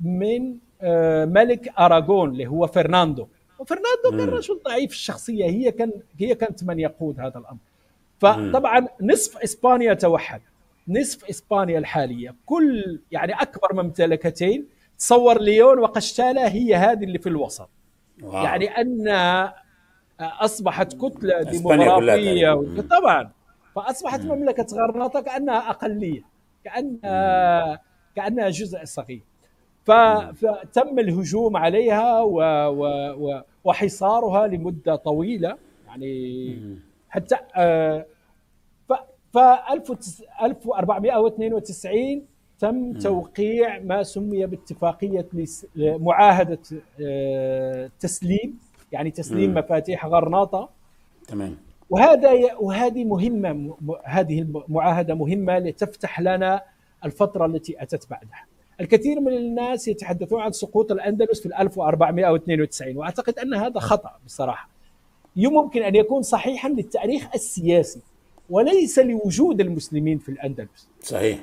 من 0.00 0.56
آه، 0.82 1.24
ملك 1.24 1.72
أراغون 1.78 2.30
اللي 2.30 2.46
هو 2.46 2.66
فرناندو. 2.66 3.26
وفرناندو 3.58 4.10
كان 4.10 4.28
رجل 4.36 4.60
ضعيف 4.64 4.90
الشخصية. 4.90 5.44
هي 5.44 5.72
كان 5.72 5.92
هي 6.18 6.34
كانت 6.34 6.64
من 6.64 6.78
يقود 6.78 7.20
هذا 7.20 7.38
الأمر. 7.38 7.58
فطبعا 8.18 8.86
نصف 9.02 9.36
إسبانيا 9.36 9.94
توحد. 9.94 10.40
نصف 10.88 11.24
إسبانيا 11.30 11.78
الحالية. 11.78 12.34
كل 12.46 13.00
يعني 13.10 13.32
أكبر 13.32 13.82
ممتلكتين 13.82 14.66
تصور 14.98 15.40
ليون 15.40 15.78
وقشتالة 15.78 16.48
هي 16.48 16.74
هذه 16.74 17.04
اللي 17.04 17.18
في 17.18 17.28
الوسط. 17.28 17.68
واو. 18.22 18.44
يعني 18.44 18.66
أن 18.68 19.08
أصبحت 20.20 20.92
كتلة 20.94 21.42
ديموغرافية 21.42 22.54
طبعا. 22.90 23.30
فأصبحت 23.74 24.20
مم. 24.20 24.32
مملكة 24.32 24.66
غرناطة 24.72 25.20
كأنها 25.20 25.70
أقلية 25.70 26.22
كانها 26.64 27.80
كأنها 28.16 28.48
جزء 28.48 28.84
صغير. 28.84 29.22
فتم 29.84 30.98
الهجوم 30.98 31.56
عليها 31.56 32.20
و 32.20 32.36
و 32.68 32.84
و 33.18 33.42
وحصارها 33.64 34.46
لمدة 34.46 34.96
طويلة. 34.96 35.56
يعني 35.86 36.58
حتى 37.08 37.36
آه، 37.56 38.06
ف 39.38 39.40
1492 39.40 42.22
تم 42.58 42.92
توقيع 42.92 43.78
ما 43.78 44.02
سمي 44.02 44.46
باتفاقية 44.46 45.26
معاهده 45.76 46.58
آه، 47.00 47.90
تسليم 48.00 48.58
يعني 48.92 49.10
تسليم 49.10 49.54
مفاتيح 49.54 50.06
غرناطه 50.06 50.68
تمام. 51.28 51.56
وهذا 51.90 52.30
وهذه 52.60 53.04
مهمة 53.04 53.76
هذه 54.04 54.40
المعاهده 54.40 55.14
مهمة 55.14 55.58
لتفتح 55.58 56.20
لنا 56.20 56.62
الفترة 57.04 57.46
التي 57.46 57.82
أتت 57.82 58.10
بعدها. 58.10 58.46
الكثير 58.80 59.20
من 59.20 59.32
الناس 59.32 59.88
يتحدثون 59.88 60.40
عن 60.40 60.52
سقوط 60.52 60.92
الأندلس 60.92 61.40
في 61.40 61.60
1492 61.60 62.96
وأعتقد 62.96 63.38
أن 63.38 63.54
هذا 63.54 63.80
خطأ 63.80 64.10
بصراحة. 64.26 64.68
يمكن 65.36 65.82
أن 65.82 65.94
يكون 65.94 66.22
صحيحا 66.22 66.68
للتاريخ 66.68 67.28
السياسي. 67.34 68.00
وليس 68.50 68.98
لوجود 68.98 69.60
المسلمين 69.60 70.18
في 70.18 70.28
الأندلس 70.28 70.88
صحيح 71.02 71.38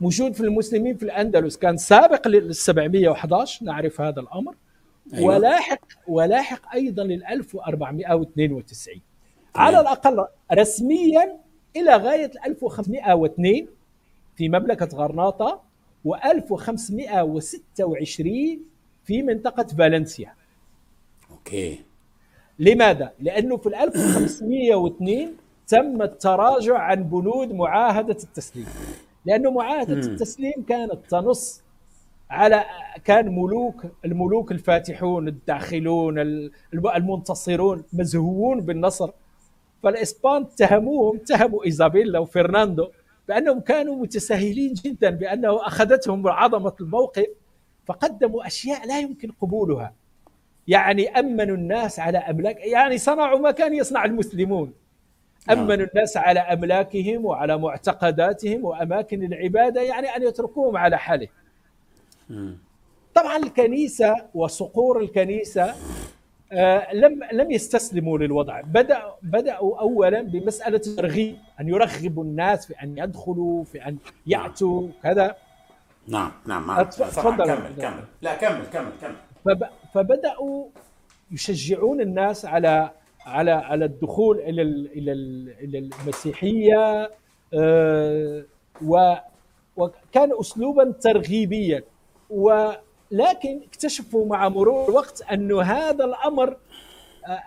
وجود 0.00 0.34
في 0.34 0.40
المسلمين 0.40 0.96
في 0.96 1.02
الأندلس 1.02 1.56
كان 1.56 1.76
سابق 1.76 2.28
لل 2.28 2.54
711 2.54 3.64
نعرف 3.64 4.00
هذا 4.00 4.20
الأمر 4.20 4.54
أيوة. 5.14 5.26
ولاحق 5.36 5.80
ولاحق 6.08 6.74
أيضا 6.74 7.04
لل 7.04 7.24
1492 7.24 8.94
طيب. 8.94 9.02
على 9.56 9.80
الأقل 9.80 10.26
رسميا 10.52 11.36
إلى 11.76 11.96
غاية 11.96 12.30
1502 12.46 13.66
في 14.36 14.48
مملكة 14.48 14.88
غرناطة 14.96 15.60
و1526 16.08 16.18
في 19.04 19.22
منطقة 19.22 19.66
فالنسيا 19.66 20.34
أوكي 21.30 21.80
لماذا؟ 22.58 23.12
لأنه 23.20 23.56
في 23.56 23.68
1502 23.68 25.36
تم 25.68 26.02
التراجع 26.02 26.78
عن 26.78 27.02
بنود 27.04 27.52
معاهدة 27.52 28.16
التسليم. 28.22 28.66
لأنه 29.24 29.50
معاهدة 29.50 29.94
التسليم 29.94 30.64
كانت 30.68 30.98
تنص 31.10 31.62
على 32.30 32.64
كان 33.04 33.38
ملوك 33.38 33.86
الملوك 34.04 34.52
الفاتحون 34.52 35.28
الداخلون 35.28 36.18
المنتصرون 36.96 37.84
مزهوون 37.92 38.60
بالنصر. 38.60 39.10
فالإسبان 39.82 40.42
اتهموهم 40.42 41.16
اتهموا 41.16 41.64
إيزابيلا 41.64 42.18
وفرناندو 42.18 42.88
بأنهم 43.28 43.60
كانوا 43.60 43.96
متساهلين 43.96 44.74
جدا 44.74 45.10
بأنه 45.10 45.66
أخذتهم 45.66 46.28
عظمة 46.28 46.72
الموقف 46.80 47.26
فقدموا 47.86 48.46
أشياء 48.46 48.86
لا 48.86 49.00
يمكن 49.00 49.30
قبولها. 49.30 49.94
يعني 50.68 51.08
أمنوا 51.18 51.56
الناس 51.56 52.00
على 52.00 52.18
أملاك 52.18 52.56
يعني 52.66 52.98
صنعوا 52.98 53.38
ما 53.38 53.50
كان 53.50 53.74
يصنع 53.74 54.04
المسلمون. 54.04 54.72
امنوا 55.50 55.86
الناس 55.86 56.16
على 56.16 56.40
أملاكهم 56.40 57.24
وعلى 57.24 57.58
معتقداتهم 57.58 58.64
وأماكن 58.64 59.22
العبادة 59.22 59.80
يعني 59.82 60.16
أن 60.16 60.22
يتركوهم 60.22 60.76
على 60.76 60.98
حاله. 60.98 61.28
طبعا 63.14 63.36
الكنيسة 63.36 64.16
وصقور 64.34 65.00
الكنيسة 65.00 65.74
آه، 66.52 66.94
لم 66.94 67.20
لم 67.32 67.50
يستسلموا 67.50 68.18
للوضع. 68.18 68.60
بدأ 68.60 69.02
بدأوا 69.22 69.80
اولا 69.80 70.22
بمسألة 70.22 70.80
الترغيب 70.86 71.36
أن 71.60 71.68
يرغبوا 71.68 72.24
الناس 72.24 72.66
في 72.66 72.74
أن 72.82 72.98
يدخلوا 72.98 73.64
في 73.64 73.86
أن 73.88 73.96
يأتوا 74.26 74.88
كذا. 75.02 75.36
نعم 76.08 76.32
نعم 76.46 76.82
تفضل. 76.82 77.44
كمل 77.44 77.74
كمل. 77.78 78.04
لا 78.22 78.34
كمل 78.34 78.66
كمل 78.72 78.92
كمل. 79.00 79.68
فبدأوا 79.94 80.66
يشجعون 81.30 82.00
الناس 82.00 82.44
على 82.44 82.90
على 83.26 83.50
على 83.50 83.84
الدخول 83.84 84.38
إلى 84.38 84.62
إلى 84.62 85.12
إلى 85.60 85.78
المسيحية 85.78 87.10
آه، 87.54 88.44
وكان 89.76 90.30
اسلوبا 90.40 90.90
ترغيبيا. 90.90 91.82
و 92.30 92.70
لكن 93.10 93.60
اكتشفوا 93.62 94.26
مع 94.26 94.48
مرور 94.48 94.88
الوقت 94.88 95.22
أن 95.32 95.52
هذا 95.52 96.04
الأمر 96.04 96.56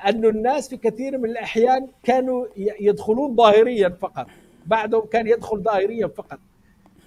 أن 0.05 0.25
الناس 0.25 0.69
في 0.69 0.77
كثير 0.77 1.17
من 1.17 1.29
الأحيان 1.29 1.87
كانوا 2.03 2.45
يدخلون 2.57 3.35
ظاهريا 3.35 3.89
فقط. 3.89 4.27
بعضهم 4.65 5.05
كان 5.05 5.27
يدخل 5.27 5.63
ظاهريا 5.63 6.07
فقط 6.07 6.39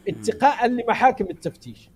اتقاء 0.09 0.67
لمحاكم 0.67 1.25
التفتيش. 1.31 1.91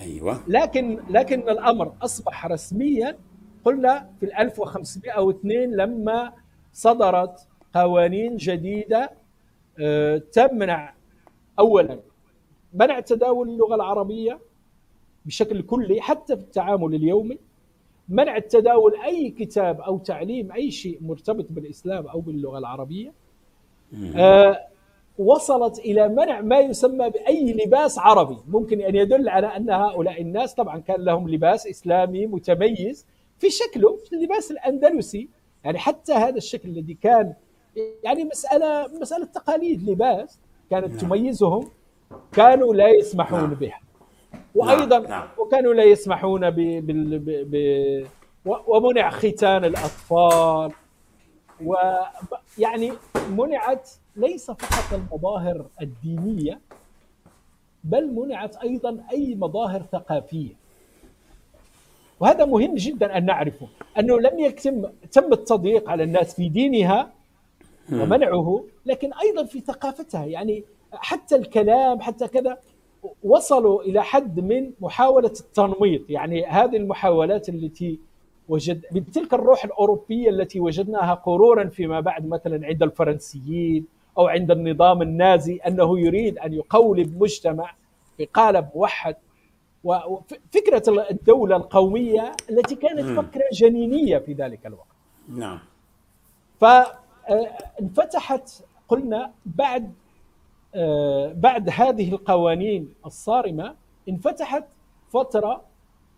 أيوه. 0.00 0.40
لكن 0.48 0.98
لكن 1.10 1.40
الأمر 1.40 1.92
أصبح 2.02 2.46
رسميا 2.46 3.16
قلنا 3.64 4.10
في 4.20 4.40
1502 4.42 5.70
لما 5.76 6.32
صدرت 6.72 7.46
قوانين 7.74 8.36
جديدة 8.36 9.10
آه، 9.80 10.22
تمنع 10.32 10.94
اولا 11.58 11.98
منع 12.74 13.00
تداول 13.00 13.48
اللغة 13.48 13.74
العربية 13.74 14.38
بشكل 15.26 15.62
كلي 15.62 16.00
حتى 16.00 16.36
في 16.36 16.42
التعامل 16.42 16.94
اليومي 16.94 17.38
منع 18.08 18.36
التداول 18.36 18.96
أي 19.04 19.30
كتاب 19.30 19.80
أو 19.80 19.98
تعليم 19.98 20.52
أي 20.52 20.70
شيء 20.70 20.98
مرتبط 21.00 21.46
بالإسلام 21.50 22.06
أو 22.06 22.20
باللغة 22.20 22.58
العربية. 22.58 23.12
آه 24.16 24.66
وصلت 25.18 25.78
إلى 25.78 26.08
منع 26.08 26.40
ما 26.40 26.60
يسمى 26.60 27.10
بأي 27.10 27.52
لباس 27.52 27.98
عربي. 27.98 28.36
ممكن 28.48 28.80
أن 28.80 28.94
يدل 28.96 29.28
على 29.28 29.46
أن 29.46 29.70
هؤلاء 29.70 30.22
الناس 30.22 30.54
طبعا 30.54 30.78
كان 30.78 31.00
لهم 31.00 31.28
لباس 31.28 31.66
إسلامي 31.66 32.26
متميز 32.26 33.06
في 33.40 33.50
شكله 33.50 33.96
في 33.96 34.12
اللباس 34.12 34.50
الأندلسي 34.50 35.28
يعني 35.64 35.78
حتى 35.78 36.12
هذا 36.12 36.36
الشكل 36.36 36.68
الذي 36.68 36.94
كان 36.94 37.34
يعني 38.04 38.24
مسألة 38.24 38.88
مسألة 39.00 39.24
تقاليد 39.24 39.90
لباس 39.90 40.40
كانت 40.70 40.88
نعم. 40.88 40.98
تميزهم 40.98 41.70
كانوا 42.32 42.74
لا 42.74 42.88
يسمحون 42.88 43.40
نعم. 43.40 43.54
بها 43.54 43.80
وأيضا 44.54 44.98
نعم. 44.98 45.28
وكانوا 45.38 45.74
لا 45.74 45.84
يسمحون 45.84 46.50
ب... 46.50 46.54
ب... 46.56 46.86
ب... 47.24 47.50
ب... 47.50 48.06
ومنع 48.44 49.10
ختان 49.10 49.64
الأطفال 49.64 50.72
ويعني 51.64 52.92
منعت 53.30 53.90
ليس 54.16 54.50
فقط 54.50 55.00
المظاهر 55.00 55.66
الدينية 55.80 56.60
بل 57.84 58.12
منعت 58.12 58.56
أيضا 58.56 59.04
أي 59.12 59.34
مظاهر 59.34 59.82
ثقافية 59.92 60.59
وهذا 62.20 62.44
مهم 62.44 62.74
جدا 62.74 63.18
أن 63.18 63.24
نعرفه 63.24 63.66
أنه 63.98 64.20
لم 64.20 64.38
يتم 64.38 64.82
تم 65.12 65.32
التضييق 65.32 65.90
على 65.90 66.02
الناس 66.02 66.34
في 66.34 66.48
دينها 66.48 67.10
ومنعه 67.92 68.64
لكن 68.86 69.10
أيضا 69.22 69.44
في 69.44 69.60
ثقافتها. 69.60 70.24
يعني 70.24 70.64
حتى 70.92 71.36
الكلام 71.36 72.00
حتى 72.00 72.28
كذا 72.28 72.58
وصلوا 73.24 73.82
إلى 73.82 74.02
حد 74.02 74.40
من 74.40 74.70
محاولة 74.80 75.32
التنميط. 75.40 76.10
يعني 76.10 76.46
هذه 76.46 76.76
المحاولات 76.76 77.48
التي 77.48 77.98
وجد 78.48 78.84
من 78.92 79.10
تلك 79.10 79.34
الروح 79.34 79.64
الأوروبية 79.64 80.30
التي 80.30 80.60
وجدناها 80.60 81.14
قرورا 81.14 81.64
فيما 81.64 82.00
بعد 82.00 82.26
مثلا 82.26 82.66
عند 82.66 82.82
الفرنسيين 82.82 83.86
أو 84.18 84.26
عند 84.26 84.50
النظام 84.50 85.02
النازي 85.02 85.56
أنه 85.56 85.98
يريد 86.00 86.38
أن 86.38 86.52
يقولب 86.52 87.22
مجتمع 87.22 87.74
في 88.16 88.24
قالب 88.24 88.68
موحد 88.74 89.16
وفكرة 89.84 90.82
الدولة 91.10 91.56
القومية 91.56 92.32
التي 92.50 92.74
كانت 92.74 93.00
فكره 93.20 93.44
جنينية 93.52 94.18
في 94.18 94.32
ذلك 94.32 94.66
الوقت. 94.66 94.86
نعم. 95.28 95.58
فانفتحت 96.60 98.50
قلنا 98.88 99.32
بعد 99.46 99.92
آه، 100.74 101.32
بعد 101.32 101.70
هذه 101.70 102.12
القوانين 102.12 102.94
الصارمة 103.06 103.74
انفتحت 104.08 104.64
فترة 105.10 105.62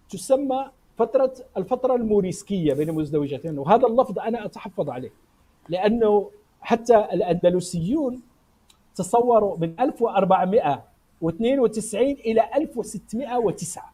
تسمى 0.09 0.71
فترة 0.99 1.35
الفترة 1.57 1.95
الموريسكية 1.95 2.75
بين 2.75 2.89
المزدوجتين 2.89 3.59
وهذا 3.59 3.87
اللفظ 3.87 4.19
أنا 4.19 4.45
أتحفظ 4.45 4.91
عليه 4.91 5.11
لأنه 5.69 6.31
حتى 6.61 6.97
الأندلسيون 6.97 8.23
تصوروا 8.95 9.57
من 9.59 9.81
1492 11.23 12.03
إلى 12.11 12.43
1609 12.57 13.93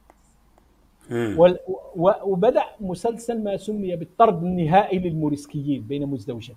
وبدأ 2.25 2.65
مسلسل 2.81 3.43
ما 3.45 3.57
سمي 3.57 3.97
بالطرد 3.97 4.43
النهائي 4.43 4.99
للموريسكيين 4.99 5.83
بين 5.83 6.07
مزدوجتين 6.07 6.57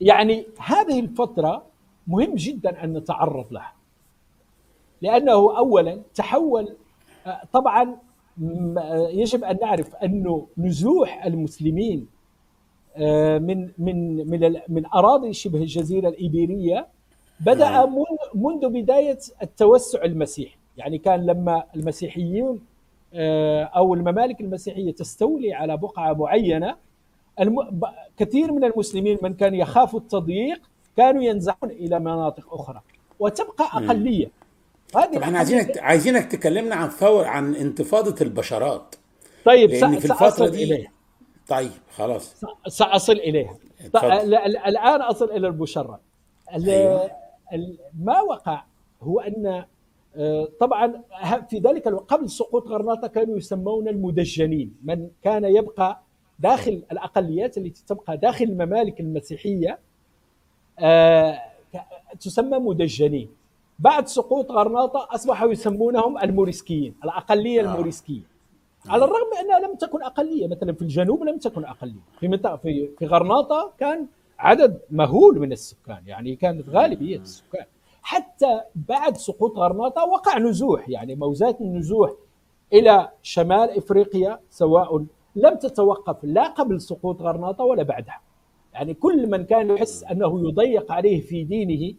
يعني 0.00 0.46
هذه 0.58 1.00
الفترة 1.00 1.66
مهم 2.06 2.34
جدا 2.34 2.84
أن 2.84 2.92
نتعرض 2.92 3.52
لها. 3.52 3.72
لأنه 5.02 5.32
أولا 5.58 6.02
تحول 6.14 6.76
طبعا 7.52 7.96
يجب 9.10 9.44
أن 9.44 9.58
نعرف 9.62 9.94
أنه 9.94 10.46
نزوح 10.58 11.24
المسلمين 11.24 12.06
آه، 12.96 13.38
من 13.38 13.70
من 13.78 14.16
من 14.30 14.60
من 14.68 14.86
أراضي 14.86 15.32
شبه 15.32 15.58
الجزيرة 15.58 16.08
الإيبيرية 16.08 16.86
بدأ 17.40 17.70
نعم. 17.70 18.04
منذ 18.34 18.68
بداية 18.68 19.18
التوسع 19.42 20.04
المسيحي 20.04 20.56
يعني 20.76 20.98
كان 20.98 21.26
لما 21.26 21.64
المسيحيون 21.76 22.60
آه، 23.14 23.64
أو 23.64 23.94
الممالك 23.94 24.40
المسيحية 24.40 24.92
تستولي 24.92 25.54
على 25.54 25.76
بقعة 25.76 26.12
معينة. 26.12 26.76
كثير 28.16 28.52
من 28.52 28.64
المسلمين 28.64 29.18
من 29.22 29.34
كان 29.34 29.54
يخاف 29.54 29.96
التضييق 29.96 30.60
كانوا 30.96 31.22
ينزحون 31.22 31.70
إلى 31.70 32.00
مناطق 32.00 32.54
أخرى 32.54 32.80
وتبقى 33.18 33.64
أقلية 33.64 34.30
هذه 34.96 35.16
طبعا 35.18 35.36
عايزينك 35.36 35.78
عايزينك 35.78 36.32
تكلمنا 36.32 36.74
عن 36.74 36.88
فور 36.88 37.24
عن 37.24 37.54
انتفاضة 37.54 38.14
البشرات 38.20 38.94
طيب 39.44 39.70
لأن 39.70 39.98
في 39.98 40.04
الفترة 40.04 40.48
دي 40.48 40.64
إليها. 40.64 40.92
طيب 41.48 41.70
خلاص 41.96 42.34
سأصل 42.68 43.12
إليها 43.12 43.56
الآن 44.66 45.02
أصل 45.02 45.30
إلى 45.30 45.46
البشرات 45.46 46.00
أيوة. 46.52 47.10
ما 48.00 48.20
وقع 48.20 48.64
هو 49.02 49.20
أن 49.20 49.64
آه، 50.16 50.48
طبعا 50.60 51.02
في 51.50 51.58
ذلك 51.58 51.86
الوقت 51.86 52.10
قبل 52.10 52.30
سقوط 52.30 52.68
غرناطة 52.68 53.08
كانوا 53.08 53.36
يسمون 53.36 53.88
المدجنين 53.88 54.76
من 54.82 55.08
كان 55.22 55.44
يبقى 55.44 56.00
داخل 56.38 56.82
الأقليات 56.92 57.58
التي 57.58 57.84
تبقى 57.86 58.16
داخل 58.16 58.44
الممالك 58.44 59.00
المسيحية 59.00 59.78
آه، 60.78 61.38
تسمى 62.20 62.58
مدجنين. 62.58 63.28
بعد 63.78 64.06
سقوط 64.06 64.50
غرناطة 64.50 65.08
أصبحوا 65.10 65.52
يسمونهم 65.52 66.18
الموريسكيين 66.18 66.94
الأقلية 67.04 67.60
آه. 67.60 67.64
الموريسكية. 67.64 68.20
على 68.86 69.04
الرغم 69.04 69.26
من 69.32 69.38
أنها 69.38 69.68
لم 69.68 69.76
تكن 69.76 70.02
أقلية 70.02 70.46
مثلا 70.46 70.72
في 70.72 70.82
الجنوب 70.82 71.22
لم 71.24 71.38
تكن 71.38 71.64
أقلية. 71.64 72.00
في 72.20 72.38
في 72.62 72.88
في 72.98 73.06
غرناطة 73.06 73.72
كان 73.78 74.06
عدد 74.38 74.80
مهول 74.90 75.38
من 75.38 75.52
السكان 75.52 76.02
يعني 76.06 76.36
كانت 76.36 76.68
غالبية 76.68 77.16
السكان. 77.16 77.66
حتى 78.02 78.60
بعد 78.74 79.16
سقوط 79.16 79.58
غرناطة 79.58 80.04
وقع 80.04 80.38
نزوح 80.38 80.88
يعني 80.88 81.14
موزات 81.14 81.60
النزوح 81.60 82.12
إلى 82.72 83.08
شمال 83.22 83.70
إفريقيا 83.70 84.40
سواء 84.50 85.04
لم 85.36 85.54
تتوقف 85.54 86.16
لا 86.24 86.48
قبل 86.48 86.80
سقوط 86.80 87.22
غرناطة 87.22 87.64
ولا 87.64 87.82
بعدها. 87.82 88.20
يعني 88.72 88.94
كل 88.94 89.30
من 89.30 89.44
كان 89.44 89.70
يحس 89.70 90.04
أنه 90.04 90.48
يضيق 90.48 90.92
عليه 90.92 91.20
في 91.20 91.44
دينه 91.44 91.94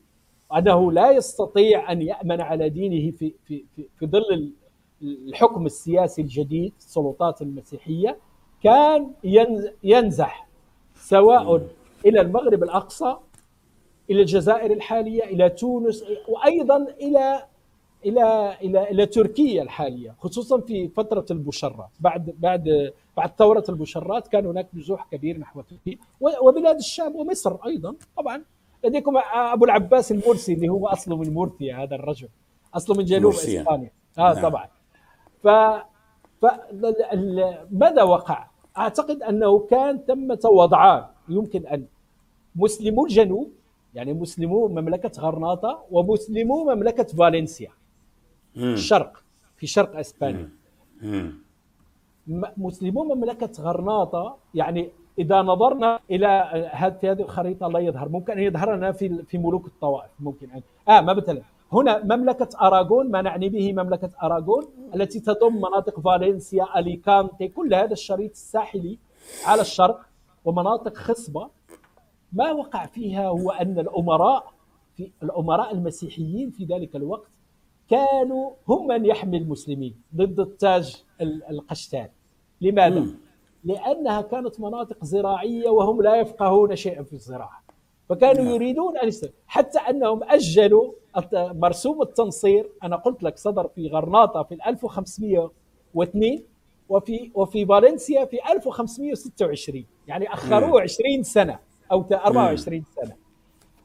أنه 0.57 0.91
لا 0.91 1.11
يستطيع 1.11 1.91
أن 1.91 2.01
يأمن 2.01 2.41
على 2.41 2.69
دينه 2.69 3.11
في, 3.11 3.33
في, 3.45 3.65
في, 3.75 3.85
في 3.99 4.05
ظل 4.05 4.51
الحكم 5.01 5.65
السياسي 5.65 6.21
الجديد 6.21 6.73
السلطات 6.77 7.41
المسيحية 7.41 8.17
كان 8.63 9.11
ينزح 9.83 10.47
سواء 10.95 11.61
إلى 12.05 12.21
المغرب 12.21 12.63
الأقصى 12.63 13.15
إلى 14.09 14.21
الجزائر 14.21 14.71
الحالية 14.71 15.23
إلى 15.23 15.49
تونس 15.49 16.03
وأيضا 16.27 16.77
إلى 17.01 17.45
إلى 18.05 18.57
إلى 18.61 18.89
إلى 18.91 19.05
تركيا 19.05 19.61
الحالية 19.63 20.15
خصوصا 20.19 20.61
في 20.61 20.87
فترة 20.87 21.25
البشرات 21.31 21.89
بعد 21.99 22.35
بعد 22.39 22.93
بعد 23.17 23.31
ثورة 23.37 23.63
البشرات 23.69 24.27
كان 24.27 24.45
هناك 24.45 24.67
نزوح 24.73 25.07
كبير 25.11 25.37
نحو 25.37 25.61
تركيا 25.61 25.97
وبلاد 26.41 26.75
الشام 26.75 27.15
ومصر 27.15 27.57
أيضا 27.65 27.95
طبعا 28.17 28.43
لديكم 28.83 29.13
أبو 29.33 29.65
العباس 29.65 30.11
المرسي 30.11 30.53
اللي 30.53 30.69
هو 30.69 30.87
اصله 30.87 31.17
من 31.17 31.33
مورتيا 31.33 31.83
هذا 31.83 31.95
الرجل 31.95 32.29
اصله 32.73 32.97
من 32.97 33.05
جنوب 33.05 33.33
مرسيا. 33.33 33.61
إسبانيا 33.61 33.91
آه 34.17 34.33
نعم. 34.33 34.41
طبعا 34.41 34.67
ف 35.43 35.47
ف 36.41 36.45
ماذا 37.71 38.03
وقع؟ 38.03 38.47
أعتقد 38.77 39.21
أنه 39.21 39.59
كان 39.59 39.97
ثمة 40.07 40.39
وضعان 40.45 41.05
يمكن 41.29 41.67
أن 41.67 41.85
مسلمو 42.55 43.05
الجنوب 43.05 43.51
يعني 43.93 44.13
مسلمو 44.13 44.67
مملكة 44.67 45.21
غرناطة 45.21 45.85
ومسلمو 45.91 46.63
مملكة 46.63 47.03
فالنسيا. 47.03 47.71
الشرق 48.57 49.23
في 49.57 49.67
شرق 49.67 49.99
إسبانيا. 49.99 50.49
مسلمو 52.57 53.03
مملكة 53.03 53.63
غرناطة 53.63 54.37
يعني 54.53 54.89
إذا 55.19 55.41
نظرنا 55.41 55.99
إلى 56.11 56.27
هذه 56.71 57.11
هذه 57.11 57.21
الخريطة 57.21 57.67
لا 57.67 57.79
يظهر. 57.79 58.09
ممكن 58.09 58.33
أن 58.33 58.39
يظهر 58.39 58.75
لنا 58.75 58.91
في 58.91 59.23
في 59.23 59.37
ملوك 59.37 59.65
الطوائف 59.67 60.11
ممكن 60.19 60.51
أن 60.51 60.61
آه 60.89 61.01
ما 61.01 61.13
مثلا 61.13 61.41
هنا 61.73 62.03
مملكة 62.03 62.49
أراغون 62.61 63.11
ما 63.11 63.21
نعني 63.21 63.49
به 63.49 63.73
مملكة 63.73 64.09
أراغون 64.23 64.65
التي 64.95 65.19
تضم 65.19 65.55
مناطق 65.55 65.99
فالنسيا 65.99 66.79
أليكانتي 66.79 67.47
كل 67.47 67.73
هذا 67.73 67.93
الشريط 67.93 68.31
الساحلي 68.31 68.97
على 69.45 69.61
الشرق 69.61 70.05
ومناطق 70.45 70.97
خصبة. 70.97 71.49
ما 72.33 72.51
وقع 72.51 72.85
فيها 72.85 73.27
هو 73.27 73.51
أن 73.51 73.79
الأمراء 73.79 74.53
في 74.97 75.11
الأمراء 75.23 75.73
المسيحيين 75.73 76.49
في 76.51 76.65
ذلك 76.65 76.95
الوقت 76.95 77.27
كانوا 77.89 78.51
هم 78.67 78.87
من 78.87 79.05
يحمي 79.05 79.37
المسلمين 79.37 79.95
ضد 80.15 80.39
التاج 80.39 81.03
القشتالي 81.21 82.09
لماذا؟ 82.61 82.99
م. 82.99 83.17
لأنها 83.63 84.21
كانت 84.21 84.59
مناطق 84.59 85.05
زراعية 85.05 85.69
وهم 85.69 86.01
لا 86.01 86.15
يفقهون 86.15 86.75
شيئا 86.75 87.03
في 87.03 87.13
الزراعة 87.13 87.63
فكانوا 88.09 88.41
م. 88.41 88.45
نعم. 88.45 88.55
يريدون 88.55 88.97
أن 88.97 89.07
يستمر. 89.07 89.31
حتى 89.47 89.79
أنهم 89.79 90.23
أجلوا 90.23 90.91
مرسوم 91.33 92.01
التنصير 92.01 92.69
أنا 92.83 92.95
قلت 92.95 93.23
لك 93.23 93.37
صدر 93.37 93.67
في 93.67 93.87
غرناطة 93.87 94.43
في 94.43 94.57
1502 94.67 96.43
وفي 96.89 97.31
وفي 97.35 97.65
فالنسيا 97.65 98.25
في 98.25 98.37
1526 98.51 99.85
يعني 100.07 100.33
أخروه 100.33 100.81
20 100.81 101.23
سنة 101.23 101.59
أو 101.95 102.05
24 102.25 102.83
سنة. 102.95 103.15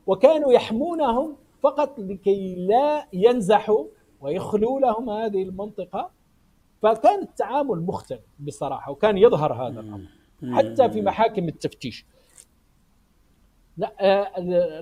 وكانوا 0.06 0.52
يحمونهم 0.52 1.36
فقط 1.62 1.98
لكي 1.98 2.54
لا 2.54 3.06
ينزحوا 3.12 3.84
ويخلوا 4.20 4.80
لهم 4.80 5.11
هذه 5.11 5.42
المنطقة. 5.42 6.11
فكان 6.82 7.22
التعامل 7.22 7.80
مختلف 7.80 8.20
بصراحة 8.40 8.92
وكان 8.92 9.18
يظهر 9.18 9.52
هذا 9.52 9.80
الأمر 9.80 10.06
حتى 10.56 10.90
في 10.90 11.02
محاكم 11.02 11.48
التفتيش. 11.48 12.06
آه، 14.00 14.30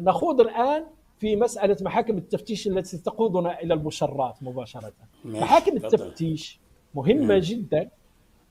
نخوض 0.01 0.41
الآن 0.41 0.85
في 1.19 1.37
مسألة 1.37 1.77
محاكم 1.81 2.19
التفتيش 2.19 2.69
التي 2.69 2.99
تقودنا 2.99 3.61
إلى 3.61 3.75
المشرات 3.75 4.43
مباشرة. 4.43 4.93
محاكم 5.25 5.77
التفتيش 5.77 6.61
مهمة 6.95 7.41
جدا. 7.45 7.91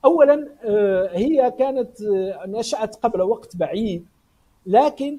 أولا 0.04 0.48
آه، 0.64 1.10
هي 1.12 1.54
كانت 1.58 2.02
آه، 2.02 2.46
نشأت 2.46 2.96
قبل 2.96 3.22
وقت 3.22 3.56
بعيد. 3.56 4.06
لكن 4.68 5.18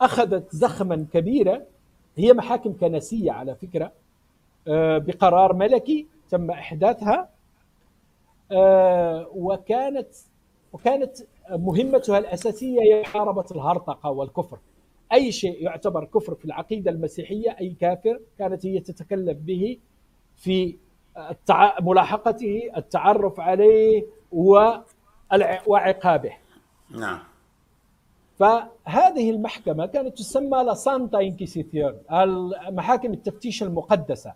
أخذت 0.00 0.56
زخما 0.56 1.06
كبيرا 1.12 1.62
هي 2.16 2.32
محاكم 2.32 2.72
كنسية 2.80 3.32
على 3.32 3.54
فكرة 3.54 3.92
آه، 4.68 4.98
بقرار 4.98 5.52
ملكي 5.52 6.06
تم 6.30 6.50
إحداثها 6.50 7.28
آه، 8.52 9.28
وكانت 9.34 10.08
وكانت 10.72 11.16
مهمتها 11.50 12.18
الأساسية 12.18 12.80
هي 12.80 13.00
محاربه 13.00 13.44
الهرطقة 13.50 14.10
والكفر. 14.10 14.58
أي 15.12 15.32
شيء 15.32 15.62
يعتبر 15.62 16.04
كفر 16.04 16.34
في 16.34 16.44
العقيدة 16.44 16.90
المسيحية 16.90 17.56
أي 17.60 17.76
كافر 17.80 18.20
كانت 18.38 18.66
هي 18.66 18.80
تتكلم 18.80 19.32
به 19.32 19.78
في 20.36 20.76
التع... 21.30 21.80
ملاحقته 21.80 22.70
التعرف 22.76 23.40
عليه 23.40 24.06
وعقابه. 25.66 26.32
نعم. 26.90 27.18
فهذه 28.38 29.30
المحكمة 29.30 29.86
كانت 29.86 30.18
تسمى 30.18 30.62
la 30.64 30.74
Santa 30.74 31.20
Inquisición 31.20 32.00
محاكم 32.68 33.12
التفتيش 33.12 33.62
المقدسة. 33.62 34.34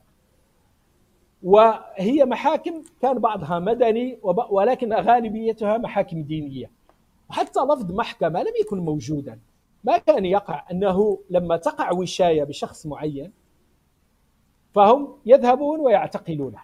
وهي 1.42 2.24
محاكم 2.24 2.82
كان 3.02 3.18
بعضها 3.18 3.58
مدني 3.58 4.18
ولكن 4.50 4.92
غالبيتها 4.92 5.78
محاكم 5.78 6.22
دينية. 6.22 6.70
وحتى 7.30 7.60
لفظ 7.60 7.92
محكمة 7.92 8.42
لم 8.42 8.52
يكن 8.60 8.78
موجودا. 8.78 9.38
ما 9.84 9.98
كان 9.98 10.24
يقع 10.24 10.64
أنه 10.70 11.18
لما 11.30 11.56
تقع 11.56 11.92
وشاية 11.92 12.44
بشخص 12.44 12.86
معين 12.86 13.32
فهم 14.74 15.14
يذهبون 15.26 15.80
ويعتقلونه. 15.80 16.58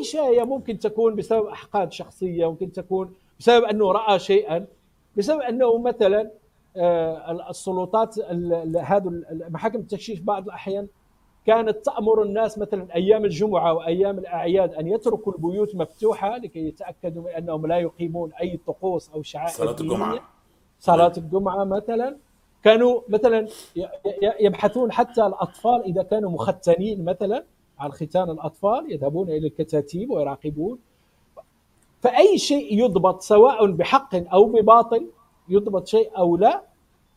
وشاية 0.00 0.42
ممكن 0.42 0.78
تكون 0.78 1.16
بسبب 1.16 1.46
أحقاد 1.46 1.92
شخصية 1.92 2.50
ممكن 2.50 2.72
تكون 2.72 3.14
بسبب 3.38 3.64
أنه 3.64 3.92
رأى 3.92 4.18
شيئا. 4.18 4.66
بسبب 5.16 5.40
أنه 5.40 5.78
مثلا 5.78 6.30
آه، 6.76 7.50
السلطات 7.50 8.18
هذا 8.82 9.10
محاكم 9.48 9.78
التكشيف 9.78 10.22
بعض 10.22 10.44
الأحيان 10.44 10.88
كانت 11.46 11.76
تأمر 11.84 12.22
الناس 12.22 12.58
مثلا 12.58 12.94
أيام 12.94 13.24
الجمعة 13.24 13.72
وأيام 13.74 14.18
الأعياد 14.18 14.74
أن 14.74 14.86
يتركوا 14.86 15.32
البيوت 15.32 15.74
مفتوحة 15.76 16.36
لكي 16.36 16.68
يتأكدوا 16.68 17.22
من 17.22 17.28
أنهم 17.28 17.66
لا 17.66 17.78
يقيمون 17.78 18.32
أي 18.32 18.60
طقوس 18.66 19.10
أو 19.10 19.22
شعائر 19.22 19.52
صلاة 19.52 19.76
الجمعة. 19.80 20.20
صلاة 20.78 21.12
الجمعة 21.16 21.64
مثلا. 21.64 22.16
كانوا 22.62 23.00
مثلا 23.08 23.48
يبحثون 24.40 24.92
حتى 24.92 25.26
الأطفال 25.26 25.82
إذا 25.84 26.02
كانوا 26.02 26.30
مختنين 26.30 27.04
مثلا 27.04 27.44
عن 27.78 27.90
ختان 27.92 28.30
الأطفال 28.30 28.92
يذهبون 28.92 29.28
إلى 29.28 29.46
الكتاتيب 29.46 30.10
ويراقبون. 30.10 30.78
فأي 32.04 32.38
شيء 32.38 32.84
يضبط 32.84 33.22
سواء 33.22 33.66
بحق 33.66 34.14
أو 34.14 34.44
بباطل 34.44 35.06
يضبط 35.48 35.86
شيء 35.86 36.10
أو 36.18 36.36
لا 36.36 36.62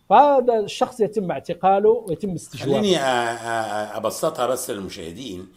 فهذا 0.09 0.59
الشخص 0.59 0.99
يتم 0.99 1.31
اعتقاله 1.31 1.89
ويتم 1.89 2.29
استجوابه. 2.29 2.79
خليني 2.79 2.97
أبسطها 3.97 4.47
بس 4.47 4.69
للمشاهدين. 4.69 5.47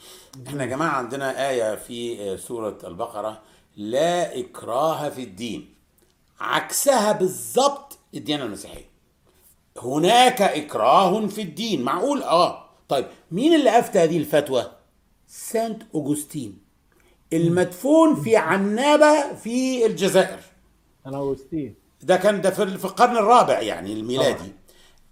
إحنا 0.46 0.64
يا 0.64 0.68
جماعة 0.68 0.90
عندنا 0.90 1.50
آية 1.50 1.74
في 1.74 2.36
سورة 2.36 2.78
البقرة 2.84 3.40
لا 3.76 4.38
إكراه 4.38 5.08
في 5.08 5.22
الدين. 5.22 5.74
عكسها 6.40 7.12
بالظبط 7.12 7.98
الديانة 8.14 8.44
المسيحية. 8.44 8.90
هناك 9.82 10.42
إكراه 10.42 11.26
في 11.26 11.42
الدين. 11.42 11.82
معقول؟ 11.82 12.22
آه. 12.22 12.64
طيب 12.88 13.06
مين 13.30 13.54
اللي 13.54 13.78
أفتى 13.78 13.98
هذه 13.98 14.18
الفتوى؟ 14.18 14.66
سانت 15.26 15.82
اوغسطين 15.94 16.69
المدفون 17.32 18.22
في 18.22 18.36
عنابة 18.36 19.34
في 19.34 19.86
الجزائر. 19.86 20.38
أنا 21.06 21.16
اوغسطين 21.16 21.74
ده 22.02 22.16
كان 22.16 22.40
ده 22.40 22.50
في 22.50 22.62
القرن 22.62 23.16
الرابع 23.16 23.60
يعني 23.60 23.92
الميلادي. 23.92 24.52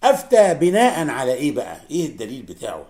أفتى 0.03 0.55
بناء 0.55 1.09
على 1.09 1.35
إيه 1.35 1.53
بقى؟ 1.53 1.81
إيه 1.91 2.07
الدليل 2.07 2.43
بتاعه؟ 2.43 2.87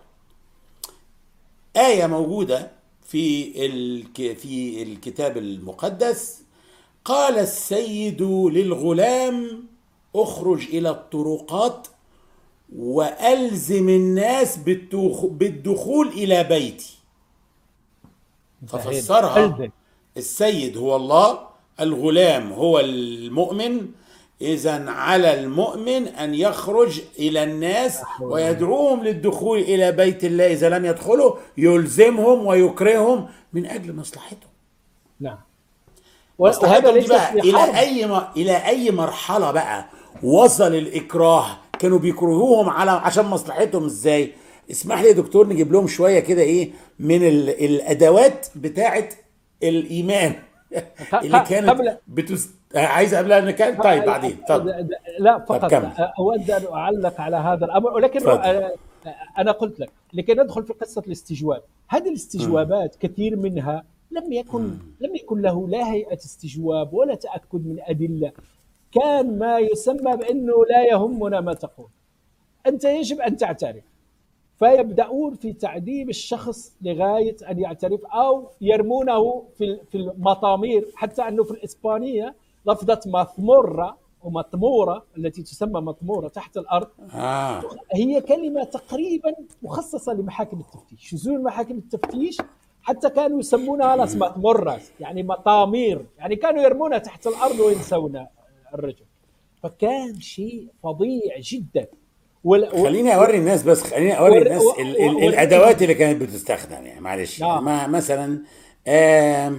آية 1.76 2.06
موجودة 2.06 2.70
في 3.06 3.52
في 4.34 4.82
الكتاب 4.82 5.36
المقدس. 5.36 6.42
قال 7.04 7.38
السيد 7.38 8.22
للغلام 8.22 9.66
اخرج 10.16 10.62
إلى 10.64 10.90
الطرقات 10.90 11.88
وألزم 12.76 13.88
الناس 13.88 14.56
بالدخول 15.22 16.08
إلى 16.08 16.44
بيتي. 16.44 16.97
ففسرها 18.66 19.70
السيد 20.16 20.76
هو 20.76 20.96
الله 20.96 21.38
الغلام 21.80 22.52
هو 22.52 22.80
المؤمن. 22.80 23.86
إذا 24.40 24.90
على 24.90 25.40
المؤمن 25.40 26.08
أن 26.08 26.34
يخرج 26.34 27.00
إلى 27.18 27.42
الناس 27.42 28.02
ويدعوهم 28.20 29.04
للدخول 29.04 29.58
إلى 29.58 29.92
بيت 29.92 30.24
الله. 30.24 30.52
إذا 30.52 30.68
لم 30.68 30.84
يدخلوا 30.84 31.34
يلزمهم 31.58 32.46
ويكرههم 32.46 33.28
من 33.52 33.66
أجل 33.66 33.96
مصلحتهم. 33.96 34.50
نعم. 35.20 35.38
وهذا 36.38 36.90
ليس 36.90 37.08
بقى 37.08 37.32
إلى 37.32 37.78
أي 37.78 38.06
م... 38.06 38.20
إلى 38.36 38.66
أي 38.66 38.90
مرحلة 38.90 39.50
بقى 39.50 39.86
وصل 40.22 40.74
الإكراه؟ 40.74 41.46
كانوا 41.78 41.98
بيكرهوهم 41.98 42.68
على 42.70 42.90
عشان 42.90 43.24
مصلحتهم 43.24 43.84
إزاي؟ 43.84 44.32
اسمح 44.70 45.00
لي 45.00 45.08
يا 45.08 45.12
دكتور 45.12 45.48
نجيب 45.48 45.72
لهم 45.72 45.86
شوية 45.86 46.20
كده 46.20 46.42
إيه 46.42 46.70
من 46.98 47.28
ال... 47.28 47.64
الأدوات 47.64 48.46
بتاعة 48.56 49.08
الإيمان 49.62 50.32
اللي 51.24 51.44
كانت 51.48 51.68
قبل 51.68 51.96
بتس... 52.08 52.48
عايز 52.74 53.14
قبلها 53.14 53.50
كان 53.50 53.82
طيب 53.82 54.04
بعدين 54.04 54.36
طب. 54.48 54.66
لا 55.18 55.38
فقط 55.38 55.72
أود 56.18 56.50
أن 56.50 56.72
أعلق 56.72 57.20
على 57.20 57.36
هذا 57.36 57.64
الأمر 57.64 57.92
ولكن 57.92 58.20
فضل. 58.20 58.70
أنا 59.38 59.52
قلت 59.52 59.80
لك 59.80 59.90
لكي 60.12 60.34
ندخل 60.34 60.62
في 60.62 60.72
قصة 60.72 61.02
الاستجواب 61.06 61.62
هذه 61.88 62.08
الاستجوابات 62.08 62.96
م. 62.96 62.98
كثير 63.00 63.36
منها 63.36 63.84
لم 64.10 64.32
يكن 64.32 64.62
م. 64.62 64.78
لم 65.00 65.14
يكن 65.14 65.42
له 65.42 65.68
لا 65.68 65.92
هيئة 65.92 66.16
استجواب 66.16 66.94
ولا 66.94 67.14
تأكد 67.14 67.66
من 67.66 67.76
أدلة 67.80 68.32
كان 68.92 69.38
ما 69.38 69.58
يسمى 69.58 70.16
بأنه 70.16 70.64
لا 70.70 70.86
يهمنا 70.92 71.40
ما 71.40 71.54
تقول 71.54 71.88
أنت 72.66 72.84
يجب 72.84 73.20
أن 73.20 73.36
تعترف 73.36 73.84
فيبدأون 74.58 75.34
في 75.34 75.52
تعذيب 75.52 76.08
الشخص 76.08 76.72
لغاية 76.82 77.36
أن 77.50 77.60
يعترف 77.60 78.04
أو 78.04 78.48
يرمونه 78.60 79.44
في 79.58 79.80
في 79.90 79.98
المطامير 79.98 80.88
حتى 80.94 81.22
أنه 81.22 81.44
في 81.44 81.50
الإسبانية 81.50 82.34
لفظة 82.66 83.00
مثمرة 83.06 83.96
ومطمورة 84.22 85.04
التي 85.18 85.42
تسمى 85.42 85.80
مطمورة 85.80 86.28
تحت 86.28 86.56
الأرض 86.56 86.88
آه. 87.14 87.62
هي 87.92 88.20
كلمة 88.20 88.64
تقريبا 88.64 89.34
مخصصة 89.62 90.12
لمحاكم 90.12 90.60
التفتيش. 90.60 91.10
شذوذ 91.10 91.42
محاكم 91.42 91.78
التفتيش 91.78 92.36
حتى 92.82 93.10
كانوا 93.10 93.38
يسمونها 93.38 93.96
ناس 93.96 94.16
مطمرة 94.16 94.80
يعني 95.00 95.22
مطامير 95.22 96.06
يعني 96.18 96.36
كانوا 96.36 96.62
يرمونها 96.62 96.98
تحت 96.98 97.26
الأرض 97.26 97.60
وينسون 97.60 98.26
الرجل. 98.74 99.04
فكان 99.62 100.20
شيء 100.20 100.68
فظيع 100.82 101.38
جدا. 101.38 101.86
وال... 102.44 102.70
خليني 102.82 103.14
أوري 103.14 103.38
الناس 103.38 103.62
بس 103.62 103.82
خليني 103.82 104.18
أوري 104.18 104.38
الناس 104.38 104.62
و... 104.62 104.80
ال... 104.80 105.00
ال... 105.00 105.24
الأدوات 105.24 105.82
اللي 105.82 105.94
كانت 105.94 106.22
بتستخدم 106.22 106.86
يعني 106.86 107.00
معلش 107.00 107.40
نعم. 107.40 107.64
ما 107.64 107.86
مثلا 107.86 108.38
آه 108.86 109.52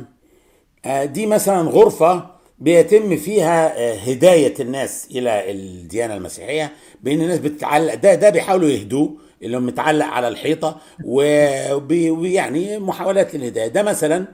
آه 0.86 1.06
دي 1.06 1.26
مثلا 1.26 1.62
غرفة 1.70 2.40
بيتم 2.60 3.18
فيها 3.18 3.74
هداية 4.12 4.54
الناس 4.60 5.08
إلى 5.12 5.52
الديانة 5.52 6.16
المسيحية 6.16 6.72
بأن 7.04 7.22
الناس 7.22 7.40
بتتعلق 7.40 7.94
ده 7.94 8.16
ده 8.16 8.30
بيحاولوا 8.30 8.70
يهدوه 8.70 9.16
اللي 9.44 9.58
هو 9.58 9.62
متعلق 9.62 10.06
على 10.06 10.28
الحيطة 10.28 10.78
ويعني 11.06 12.80
محاولات 12.80 13.36
للهداية. 13.36 13.68
ده 13.68 13.84
مثلا 13.84 14.26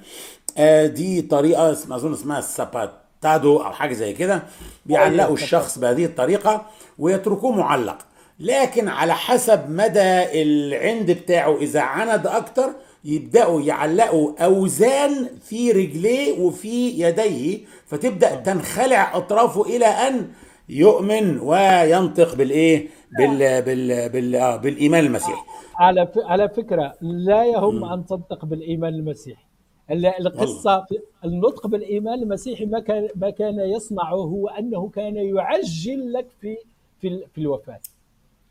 آه 0.58 0.86
دي 0.86 1.22
طريقة 1.22 1.72
أظن 1.72 2.14
اسمها 2.14 2.40
الساباتادو 2.40 3.58
أو 3.58 3.72
حاجة 3.72 3.94
زي 3.94 4.14
كده 4.14 4.44
بيعلقوا 4.86 5.34
الشخص 5.34 5.78
بهذه 5.80 6.06
الطريقة 6.06 6.66
ويتركوه 7.00 7.52
معلق. 7.52 7.98
لكن 8.40 8.88
على 8.88 9.14
حسب 9.14 9.70
مدى 9.70 10.42
العند 10.42 11.12
بتاعه. 11.12 11.58
إذا 11.58 11.82
عند 11.82 12.28
أكتر 12.28 12.76
يبدأوا 13.06 13.62
يعلقوا 13.62 14.46
أوزان 14.46 15.30
في 15.42 15.72
رجليه 15.72 16.40
وفي 16.42 16.90
يديه 16.90 17.60
فتبدأ 17.86 18.36
تنخلع 18.36 19.18
أطرافه 19.18 19.62
إلى 19.76 19.86
أن 19.86 20.28
يؤمن 20.70 21.40
وينطق 21.40 22.36
بالإيه؟ 22.36 22.88
بال 23.18 23.62
بال 23.62 24.10
بال 24.10 24.36
آه 24.36 24.56
بالإيمان 24.56 25.06
المسيحي 25.06 25.42
على 25.80 26.12
على 26.18 26.50
فكرة 26.50 26.94
لا 27.02 27.46
يهم. 27.46 27.86
أن 27.86 28.06
تنطق 28.06 28.46
بالإيمان 28.46 28.94
المسيحي 28.94 29.46
القصة 29.92 30.86
النطق 31.26 31.68
بالإيمان 31.68 32.24
المسيحي 32.24 32.66
ما 32.66 32.80
كان 32.80 33.10
ما 33.16 33.30
كان 33.30 33.60
يصنعه 33.60 34.16
هو 34.16 34.48
أنه 34.48 34.90
كان 34.90 35.16
يعجل 35.16 36.14
لك 36.14 36.28
في 36.42 36.58
في 37.02 37.24
في 37.34 37.42
الوفاة. 37.42 37.80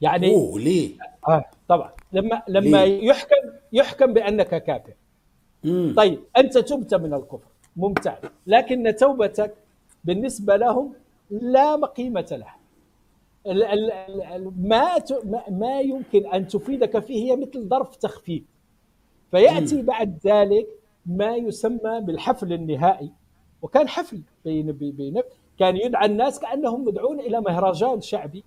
يعني 0.00 0.34
أوه 0.34 0.60
ليه؟ 0.60 0.96
آه 1.28 1.44
طبعا. 1.68 1.92
لما 2.12 2.42
لما 2.48 2.84
ليه؟ 2.86 3.08
يحكم 3.08 3.50
يحكم 3.72 4.12
بأنك 4.12 4.62
كافر. 4.62 4.94
مم. 5.64 5.94
طيب 5.96 6.20
أنت 6.36 6.58
تبت 6.58 6.94
من 6.94 7.14
الكفر. 7.14 7.48
ممتاز. 7.76 8.18
لكن 8.46 8.94
توبتك 8.98 9.54
بالنسبة 10.04 10.56
لهم 10.56 10.92
لا 11.30 11.76
قيمه 11.86 12.26
لها. 12.30 12.56
ما 14.56 14.88
ما 15.50 15.80
يمكن 15.80 16.26
أن 16.26 16.48
تفيدك 16.48 16.98
فيه 16.98 17.32
هي 17.32 17.36
مثل 17.36 17.68
ظرف 17.68 17.96
تخفيف. 17.96 18.42
فيأتي 19.30 19.76
مم. 19.76 19.82
بعد 19.82 20.18
ذلك 20.26 20.66
ما 21.06 21.36
يسمى 21.36 22.00
بالحفل 22.00 22.52
النهائي. 22.52 23.10
وكان 23.62 23.88
حفل 23.88 24.20
بين 24.44 24.72
بين 24.72 25.22
كان 25.58 25.76
يدعى 25.76 26.06
الناس 26.06 26.40
كأنهم 26.40 26.84
مدعون 26.84 27.20
إلى 27.20 27.40
مهرجان 27.40 28.00
شعبي. 28.00 28.44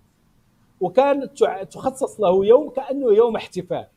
وكانت 0.81 1.31
تخصص 1.71 2.19
له 2.19 2.45
يوم 2.45 2.69
كأنه 2.69 3.13
يوم 3.13 3.35
احتفال 3.35 3.87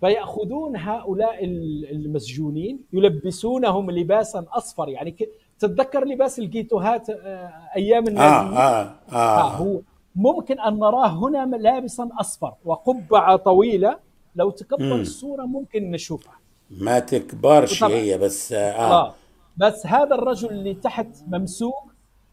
فيأخذون 0.00 0.76
هؤلاء 0.76 1.44
المسجونين 1.92 2.80
يلبسونهم 2.92 3.90
لباسا 3.90 4.46
أصفر 4.52 4.88
يعني 4.88 5.16
تتذكر 5.58 6.04
لباس 6.04 6.38
الجيتوهات 6.38 7.10
آه، 7.10 7.50
أيام 7.76 8.08
النازيين 8.08 8.56
آه 8.56 8.58
آه 8.58 8.94
آه. 9.12 9.40
آه 9.40 9.50
هو 9.50 9.80
ممكن 10.16 10.60
أن 10.60 10.78
نراه 10.78 11.08
هنا 11.08 11.56
لابسا 11.56 12.08
أصفر 12.20 12.54
وقبعة 12.64 13.36
طويلة 13.36 13.98
لو 14.36 14.50
تكبر. 14.50 14.94
الصورة 14.94 15.42
ممكن 15.44 15.90
نشوفها 15.90 16.34
ما 16.70 16.98
تكبرش 16.98 17.84
هي 17.84 18.18
بس 18.18 18.52
آه. 18.52 18.56
آه. 18.72 19.14
بس 19.56 19.86
هذا 19.86 20.14
الرجل 20.14 20.48
اللي 20.48 20.74
تحت 20.74 21.06
ممسوك 21.26 21.74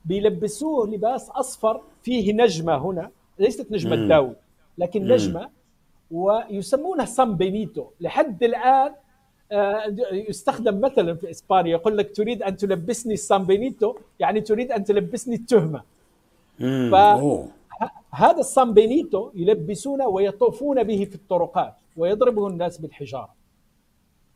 بيلبسوه 0.05 0.87
لباس 0.87 1.29
أصفر 1.29 1.81
فيه 2.03 2.33
نجمة 2.33 2.77
هنا 2.77 3.11
ليست 3.39 3.71
نجمة 3.71 3.95
مم. 3.95 4.33
لكن 4.77 5.03
مم. 5.05 5.11
نجمة 5.13 5.49
ويسمونها 6.11 7.05
sambenito 7.05 7.85
لحد 8.01 8.43
الآن 8.43 8.93
آه، 9.51 9.95
يستخدم 10.11 10.81
مثلا 10.81 11.15
في 11.15 11.29
إسبانيا 11.31 11.71
يقول 11.71 11.97
لك 11.97 12.15
تريد 12.15 12.43
أن 12.43 12.57
تلبسني 12.57 13.15
sambenito 13.15 13.95
يعني 14.19 14.41
تريد 14.41 14.71
أن 14.71 14.83
تلبسني 14.83 15.35
التهمة. 15.35 15.81
ف- 16.91 16.93
هذا 18.11 18.39
السان 18.39 18.73
بينيتو 18.73 19.31
يلبسونه 19.35 20.07
ويطوفون 20.07 20.83
به 20.83 21.05
في 21.05 21.15
الطرقات 21.15 21.73
ويضربه 21.97 22.47
الناس 22.47 22.77
بالحجارة 22.77 23.29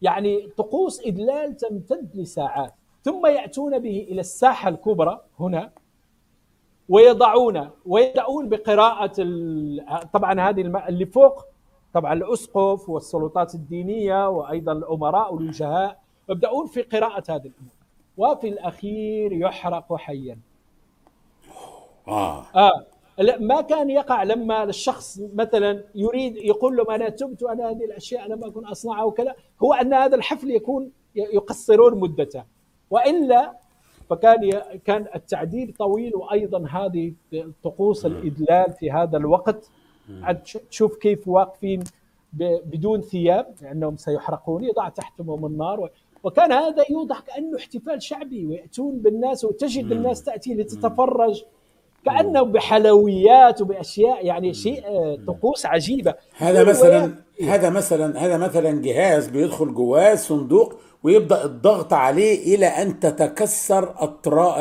يعني 0.02 0.48
طقوس 0.58 1.02
إدلال 1.06 1.58
تمتد 1.58 2.10
لساعات 2.16 2.74
ثم 3.04 3.26
يأتون 3.26 3.80
به 3.80 4.08
إلى 4.12 4.22
الساحة 4.22 4.70
الكبرى 4.70 5.22
هنا 5.40 5.72
ويضعون 6.90 7.70
ويبدأون 7.86 8.50
بقراءة 8.50 9.14
طبعا 10.14 10.50
هذه 10.50 10.62
اللي 10.88 11.06
فوق 11.06 11.46
طبعا 11.94 12.14
الأسقف 12.14 12.90
والسلطات 12.90 13.56
الدينية 13.56 14.30
وأيضا 14.30 14.72
الأمراء 14.72 15.34
والوجهاء 15.34 16.00
يبدأون 16.30 16.68
في 16.68 16.82
قراءة 16.82 17.24
هذه 17.30 17.48
الأمور. 17.48 17.74
وفي 18.18 18.48
الأخير 18.48 19.34
يحرق 19.34 19.96
حيا. 19.96 20.38
آه. 22.08 22.46
آه. 22.56 22.86
لا 23.18 23.40
ما 23.40 23.62
كان 23.62 23.90
يقع 23.90 24.24
لما 24.24 24.64
الشخص 24.64 25.20
مثلا 25.34 25.84
يريد 25.96 26.36
يقول 26.38 26.78
لهم 26.78 26.92
أنا 26.92 27.10
تبت 27.10 27.44
وأنا 27.44 27.70
هذه 27.70 27.86
الأشياء 27.86 28.28
لم 28.28 28.44
أكن 28.44 28.66
أصنعها 28.66 29.04
وكذا 29.04 29.36
هو 29.64 29.74
أن 29.74 29.94
هذا 29.94 30.16
الحفل 30.16 30.52
يكون 30.52 30.92
يقصرون 31.16 32.00
مدته. 32.00 32.44
وإلا 32.90 33.58
فكان 34.10 34.62
كان 34.86 35.06
التعديل 35.16 35.74
طويل 35.80 36.16
وأيضا 36.16 36.66
هذه 36.70 37.14
طقوس 37.64 38.06
الإدلال 38.06 38.74
في 38.80 38.92
هذا 38.92 39.18
الوقت. 39.18 39.70
تشوف 40.70 40.98
كيف 40.98 41.28
واقفين 41.28 41.84
بدون 42.66 43.02
ثياب 43.02 43.46
لأنهم 43.62 43.98
سيحرقون 43.98 44.64
يضع 44.64 44.90
تحتهم 44.90 45.46
النار 45.46 45.80
و- 45.80 45.90
وكان 46.24 46.52
هذا 46.52 46.84
يوضح 46.90 47.20
كأنه 47.20 47.58
احتفال 47.58 48.04
شعبي 48.04 48.46
ويأتون 48.46 48.98
بالناس 48.98 49.46
وتجد 49.46 49.92
الناس 49.92 50.24
تأتي 50.24 50.54
لتتفرج. 50.54 51.44
كأنه 52.06 52.42
بحلويات 52.42 53.62
وبأشياء 53.62 54.26
يعني 54.26 54.54
شيء 54.54 54.86
آه، 54.88 55.18
طقوس 55.28 55.66
عجيبة. 55.66 56.14
هذا 56.38 56.64
مثلا 56.64 57.16
هذا 57.44 57.70
مثلا 57.70 58.26
هذا 58.26 58.38
مثلا 58.38 58.82
جهاز 58.82 59.28
بيدخل 59.28 59.74
جواه 59.74 60.16
صندوق 60.16 60.74
ويبدأ 61.04 61.46
الضغط 61.46 61.94
عليه 61.94 62.56
إلى 62.56 62.66
أن 62.68 63.00
تتكسر 63.00 63.94
اطراف 63.98 64.56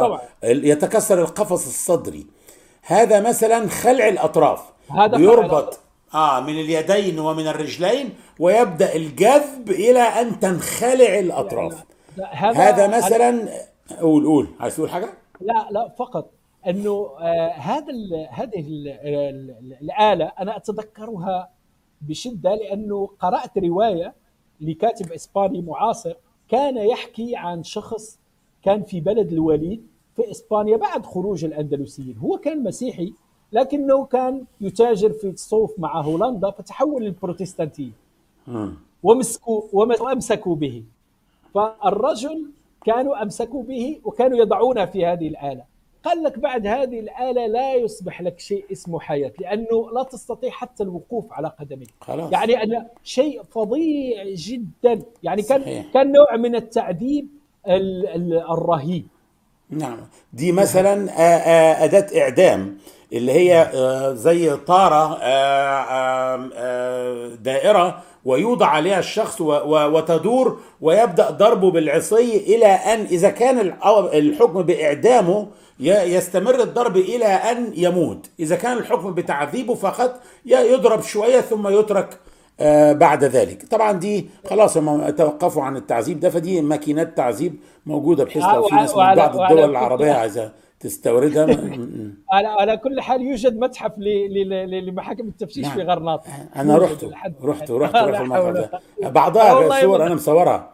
طبعاً. 0.00 0.20
يتكسر 0.42 1.20
القفص 1.20 1.66
الصدري. 1.66 2.26
هذا 2.82 3.20
مثلا 3.20 3.68
خلع 3.68 4.08
الأطراف. 4.08 4.60
هذا 4.90 5.16
خلع 5.16 5.20
يربط. 5.20 5.80
آه 6.14 6.40
من 6.40 6.60
اليدين 6.60 7.18
ومن 7.18 7.48
الرجلين 7.48 8.14
ويبدأ 8.38 8.94
الجذب 8.94 9.70
إلى 9.70 10.00
أن 10.00 10.40
تنخلع 10.40 11.18
الأطراف. 11.18 11.84
لا، 12.16 12.34
هذا 12.34 12.96
مثلا 12.96 13.48
قول 14.00 14.26
قول. 14.26 14.48
عايز 14.60 14.76
تقول 14.76 14.90
حاجة؟ 14.90 15.08
لا 15.40 15.68
لا 15.70 15.94
فقط. 15.98 16.30
إنه 16.66 17.08
آه 17.20 17.52
هذا 17.56 17.86
ال 17.90 18.28
هذه 18.30 18.60
ال 18.60 18.88
ال 18.88 19.76
الآلة 19.82 20.32
أنا 20.40 20.56
أتذكرها 20.56 21.50
بشدة 22.00 22.54
لأنه 22.54 23.10
قرأت 23.20 23.58
رواية 23.58 24.14
لكاتب 24.62 25.12
إسباني 25.12 25.62
معاصر 25.62 26.14
كان 26.48 26.76
يحكي 26.76 27.36
عن 27.36 27.62
شخص 27.62 28.18
كان 28.62 28.82
في 28.82 29.00
بلد 29.00 29.32
الوليد 29.32 29.86
في 30.16 30.30
إسبانيا 30.30 30.76
بعد 30.76 31.06
خروج 31.06 31.44
الأندلسيين. 31.44 32.16
هو 32.18 32.38
كان 32.38 32.64
مسيحي 32.64 33.12
لكنه 33.52 34.04
كان 34.04 34.44
يتاجر 34.60 35.12
في 35.12 35.30
الصوف 35.30 35.78
مع 35.78 36.00
هولندا 36.00 36.50
فتحول 36.50 37.02
للبروتستانتية. 37.02 37.90
مم. 38.46 38.74
ومسكوا 39.02 39.62
وأمسكوا 39.72 40.56
به. 40.56 40.82
فالرجل 41.54 42.46
كانوا 42.84 43.22
أمسكوا 43.22 43.62
به 43.62 44.00
وكانوا 44.04 44.38
يضعونه 44.38 44.84
في 44.84 45.06
هذه 45.06 45.28
الآلة. 45.28 45.64
قال 46.04 46.22
لك 46.22 46.38
بعد 46.38 46.66
هذه 46.66 47.00
الآلة 47.00 47.46
لا 47.46 47.74
يصبح 47.74 48.22
لك 48.22 48.40
شيء 48.40 48.64
اسمه 48.72 49.00
حياة 49.00 49.32
لأنه 49.40 49.90
لا 49.94 50.02
تستطيع 50.02 50.50
حتى 50.50 50.82
الوقوف 50.82 51.32
على 51.32 51.52
قدميك 51.60 51.90
خلاص. 52.00 52.32
يعني 52.32 52.62
أنا 52.62 52.86
شيء 53.04 53.42
فظيع 53.42 54.24
جدا 54.26 55.02
يعني 55.22 55.42
كان 55.42 55.60
صحيح. 55.60 55.86
كان 55.94 56.12
نوع 56.12 56.36
من 56.36 56.54
التعذيب 56.54 57.28
ال- 57.68 58.08
ال- 58.08 58.44
الرهيب 58.50 59.06
نعم 59.70 59.98
دي 60.32 60.52
مثلا 60.52 61.08
أداة 61.84 62.20
إعدام 62.20 62.78
اللي 63.12 63.32
هي 63.32 63.62
آه، 63.74 64.12
زي 64.12 64.56
طارة 64.56 65.18
آه، 65.22 66.50
آه، 66.54 67.28
دائرة 67.34 68.02
ويوضع 68.24 68.66
عليها 68.66 68.98
الشخص 68.98 69.40
وتدور 69.66 70.58
ويبدأ 70.80 71.30
ضربه 71.30 71.70
بالعصي 71.70 72.36
إلى 72.36 72.66
أن 72.66 73.00
إذا 73.00 73.30
كان 73.30 73.58
الحكم 74.14 74.62
بإعدامه 74.62 75.46
يستمر 75.80 76.60
الضرب 76.62 76.96
إلى 76.96 77.24
أن 77.26 77.72
يموت. 77.76 78.30
إذا 78.40 78.56
كان 78.56 78.78
الحكم 78.78 79.14
بتعذيبه 79.14 79.74
فقط 79.74 80.20
يضرب 80.46 81.02
شوية 81.02 81.40
ثم 81.40 81.68
يترك 81.68 82.18
آه، 82.60 82.92
بعد 82.92 83.24
ذلك. 83.24 83.62
طبعا 83.70 83.92
دي 83.92 84.26
خلاص 84.50 84.76
هم 84.76 85.10
توقفوا 85.10 85.62
عن 85.62 85.76
التعذيب 85.76 86.20
ده 86.20 86.30
فدي 86.30 86.60
ماكينات 86.62 87.16
تعذيب 87.16 87.54
موجودة 87.86 88.24
بحيث 88.24 88.44
لو 88.44 88.62
في 88.62 88.68
وعلى- 88.74 88.78
ناس 88.78 88.90
من 88.96 89.14
بعض 89.14 89.40
الدول 89.40 89.70
العربية 89.70 90.12
عايزة 90.12 90.52
تستوردها 90.82 91.42
على 92.32 92.48
على 92.48 92.76
كل 92.76 93.00
حال 93.00 93.22
يوجد 93.22 93.58
متحف 93.58 93.92
لمحاكم 93.98 95.28
التفتيش 95.28 95.66
نعم. 95.66 95.74
في 95.74 95.82
غرناطة 95.82 96.24
أنا 96.56 96.74
يوجد 96.74 97.04
رحت 97.04 97.04
رحت. 97.42 97.70
رحت 97.70 97.70
رحت 97.70 98.70
بعضها 99.02 99.80
صور. 99.80 100.06
أنا 100.06 100.14
مصورها 100.14 100.70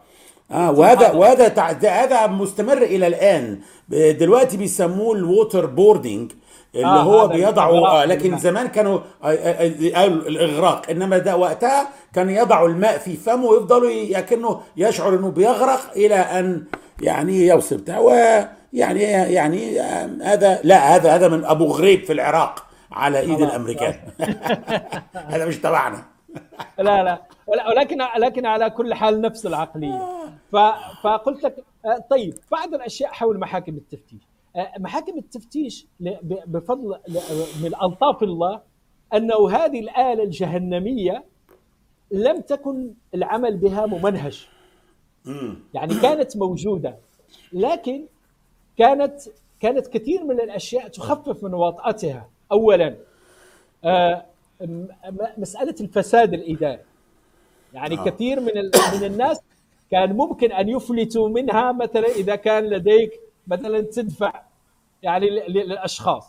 آه 0.51 0.71
وهذا. 0.71 1.11
وهذا 1.11 1.47
هذا 1.89 2.27
مستمر 2.27 2.77
إلى 2.77 3.07
الآن 3.07 3.59
دلوقتي 3.89 4.57
بيسموه 4.57 5.15
ال 5.15 5.65
waterboarding 5.65 6.31
اللي 6.75 6.85
آه، 6.85 7.01
هو 7.01 7.27
بيضعوا 7.27 7.87
آه 7.87 8.05
لكن. 8.05 8.37
زمان 8.37 8.67
كانوا 8.67 8.99
آه، 9.23 9.27
آه، 9.27 9.73
آه، 9.95 10.05
الإغراق 10.05 10.89
إنما 10.89 11.17
ده 11.17 11.37
وقتها 11.37 11.87
كان 12.13 12.29
يضعوا 12.29 12.67
الماء 12.67 12.97
في 12.97 13.17
فمه 13.17 13.45
ويفضلوا 13.45 14.19
كأنه 14.19 14.61
يشعر 14.77 15.15
إنه 15.15 15.31
بيغرق 15.31 15.91
إلى 15.95 16.15
أن 16.15 16.63
يعني 17.01 17.47
يوصل 17.47 17.77
بتاع 17.77 17.99
يعني 18.73 19.81
آه، 19.81 20.09
هذا 20.21 20.59
لا 20.63 20.95
هذا 20.95 21.15
هذا 21.15 21.27
من 21.27 21.45
أبو 21.45 21.65
غريب 21.65 22.03
في 22.03 22.13
العراق 22.13 22.65
على 22.91 23.19
إيد. 23.19 23.41
الأمريكان. 23.41 23.95
هذا 25.33 25.45
مش 25.45 25.57
تبعنا. 25.57 26.05
لا 26.79 27.03
لا. 27.03 27.21
ولكن 27.47 27.97
لكن 28.17 28.45
على 28.45 28.69
كل 28.69 28.93
حال 28.93 29.21
نفس 29.21 29.45
العقلية. 29.45 30.01
ف- 30.51 31.01
فقلت 31.03 31.43
لك 31.43 31.55
آه، 31.85 32.05
طيب 32.11 32.33
بعض 32.51 32.73
الأشياء 32.73 33.11
حول 33.11 33.39
محاكم 33.39 33.75
التفتيش. 33.75 34.21
آه، 34.55 34.71
محاكم 34.79 35.17
التفتيش 35.17 35.87
بفضل 36.47 36.99
من 37.63 37.71
ألطاف 37.83 38.23
الله 38.23 38.61
أنه 39.13 39.49
هذه 39.51 39.79
الآلة 39.79 40.23
الجهنمية 40.23 41.23
لم 42.11 42.41
تكن 42.41 42.93
العمل 43.15 43.57
بها 43.57 43.85
ممنهج. 43.85 44.47
يعني 45.73 45.93
كانت 46.01 46.37
موجودة. 46.37 46.95
لكن 47.53 48.05
كانت 48.79 49.21
كانت 49.59 49.87
كثير 49.87 50.23
من 50.23 50.39
الأشياء 50.39 50.87
تخفف 50.87 51.43
من 51.43 51.53
وطأتها 51.53 52.29
اولا 52.51 52.95
آه، 53.83 54.25
مسألة 55.37 55.75
الفساد 55.81 56.33
الإداري 56.33 56.83
يعني 57.73 57.97
آه. 57.97 58.01
آه. 58.01 58.05
كثير 58.09 58.39
من 58.39 58.51
من 58.93 59.03
الناس 59.03 59.39
كان 59.91 60.13
ممكن 60.13 60.51
أن 60.51 60.69
يفلتوا 60.69 61.29
منها 61.29 61.71
مثلا 61.71 62.07
إذا 62.07 62.35
كان 62.35 62.63
لديك 62.63 63.19
مثلا 63.47 63.81
تدفع 63.81 64.41
يعني 65.03 65.29
للأشخاص 65.29 66.23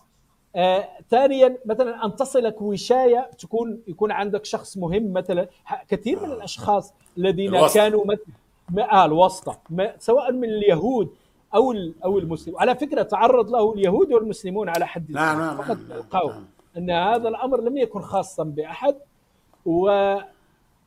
آه، 0.56 0.88
ثانيا 1.10 1.58
مثلا 1.64 2.04
أن 2.04 2.16
تصلك 2.16 2.62
وشاية 2.62 3.30
تكون 3.38 3.80
يكون 3.88 4.12
عندك 4.12 4.44
شخص 4.44 4.76
مهم 4.76 5.12
مثلا 5.12 5.48
كثير 5.88 6.22
من 6.22 6.32
الأشخاص 6.32 6.94
الذين 7.18 7.54
الوسط. 7.54 7.74
كانوا 7.74 8.04
مثلا 8.04 8.92
آه 8.92 9.04
الوسطى 9.04 9.56
ما 9.70 9.94
سواء 9.98 10.32
من 10.32 10.48
اليهود 10.48 11.14
أو 11.54 11.74
أو 12.04 12.18
المسلم. 12.18 12.58
على 12.58 12.74
فكرة 12.74 13.02
تعرض 13.02 13.50
له 13.50 13.72
اليهود 13.72 14.12
والمسلمون 14.12 14.68
على 14.68 14.86
حد 14.86 15.10
نعم 15.10 15.38
نعم 15.38 15.56
فقط 15.56 15.76
القول. 15.90 16.32
أن 16.76 16.90
هذا 16.90 17.28
الأمر 17.28 17.60
لم 17.60 17.76
يكن 17.76 18.00
خاصا 18.00 18.44
بأحد 18.44 18.94
و 19.66 20.14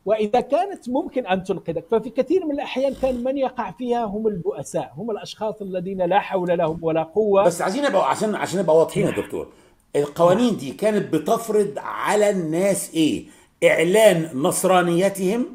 وإذا 0.05 0.39
كانت 0.41 0.89
ممكن 0.89 1.27
أن 1.27 1.43
تنقذك. 1.43 1.85
ففي 1.91 2.09
كثير 2.09 2.45
من 2.45 2.51
الأحيان 2.51 2.93
كان 2.93 3.23
من 3.23 3.37
يقع 3.37 3.71
فيها 3.71 4.05
هم 4.05 4.27
البؤساء 4.27 4.93
هم 4.97 5.11
الأشخاص 5.11 5.61
الذين 5.61 6.01
لا 6.01 6.19
حول 6.19 6.57
لهم 6.57 6.79
ولا 6.81 7.03
قوة. 7.03 7.43
بس 7.43 7.61
عايزين 7.61 7.83
نبقى 7.83 8.09
عشان 8.09 8.35
عشان 8.35 8.59
نبقى 8.59 8.77
واضحين 8.77 9.05
يا 9.07 9.11
دكتور. 9.11 9.47
القوانين 9.95 10.57
دي 10.57 10.71
كانت 10.71 11.13
بتفرض 11.13 11.73
على 11.77 12.29
الناس 12.29 12.93
إيه؟ 12.93 13.25
إعلان 13.63 14.29
نصرانيتهم 14.33 15.45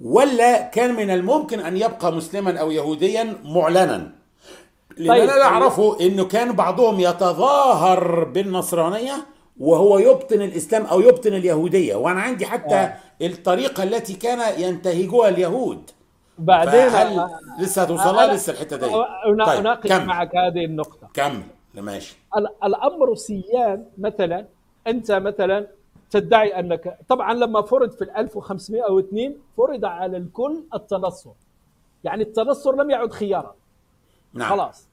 ولا 0.00 0.62
كان 0.62 0.94
من 0.94 1.10
الممكن 1.10 1.60
أن 1.60 1.76
يبقى 1.76 2.12
مسلما 2.12 2.60
أو 2.60 2.70
يهوديا 2.70 3.36
معلنا؟ 3.44 4.19
لأن 4.98 5.08
طيب. 5.08 5.22
أنا 5.22 5.32
اللي 5.34 5.44
اعرفه 5.44 6.00
إنه 6.00 6.24
كان 6.24 6.52
بعضهم 6.52 7.00
يتظاهر 7.00 8.24
بالنصرانية 8.24 9.12
وهو 9.60 9.98
يبطن 9.98 10.42
الإسلام 10.42 10.84
أو 10.84 11.00
يبطن 11.00 11.34
اليهودية؟ 11.34 11.94
وأنا 11.94 12.20
عندي 12.20 12.46
حتى 12.46 12.74
آه. 12.74 12.94
الطريقة 13.22 13.82
التي 13.82 14.14
كان 14.14 14.60
ينتهجها 14.62 15.28
اليهود. 15.28 15.90
بعدين 16.38 16.88
فهل 16.88 17.28
لسه 17.58 17.82
هتوصلها 17.82 18.34
لسه 18.34 18.52
الحتة 18.52 18.76
دي؟ 18.76 18.86
طيب 19.46 19.60
أناقش 19.60 19.88
كمل. 19.88 20.06
معك 20.06 20.36
هذه 20.36 20.64
النقطة. 20.64 21.08
كمل. 21.14 21.42
ماشي. 21.74 22.16
ال- 22.36 22.48
الأمر 22.64 23.14
سيان 23.14 23.84
مثلا 23.98 24.46
أنت 24.86 25.12
مثلا 25.12 25.66
تدعي 26.10 26.58
أنك 26.60 26.98
طبعا 27.08 27.34
لما 27.34 27.62
فرض 27.62 27.90
في 27.90 28.02
ال 28.04 28.10
1502 28.16 29.36
فرض 29.56 29.84
على 29.84 30.16
الكل 30.16 30.62
التنصر. 30.74 31.30
يعني 32.04 32.22
التنصر 32.22 32.74
لم 32.76 32.90
يعد 32.90 33.12
خيارا. 33.12 33.54
نعم. 34.34 34.50
خلاص. 34.50 34.88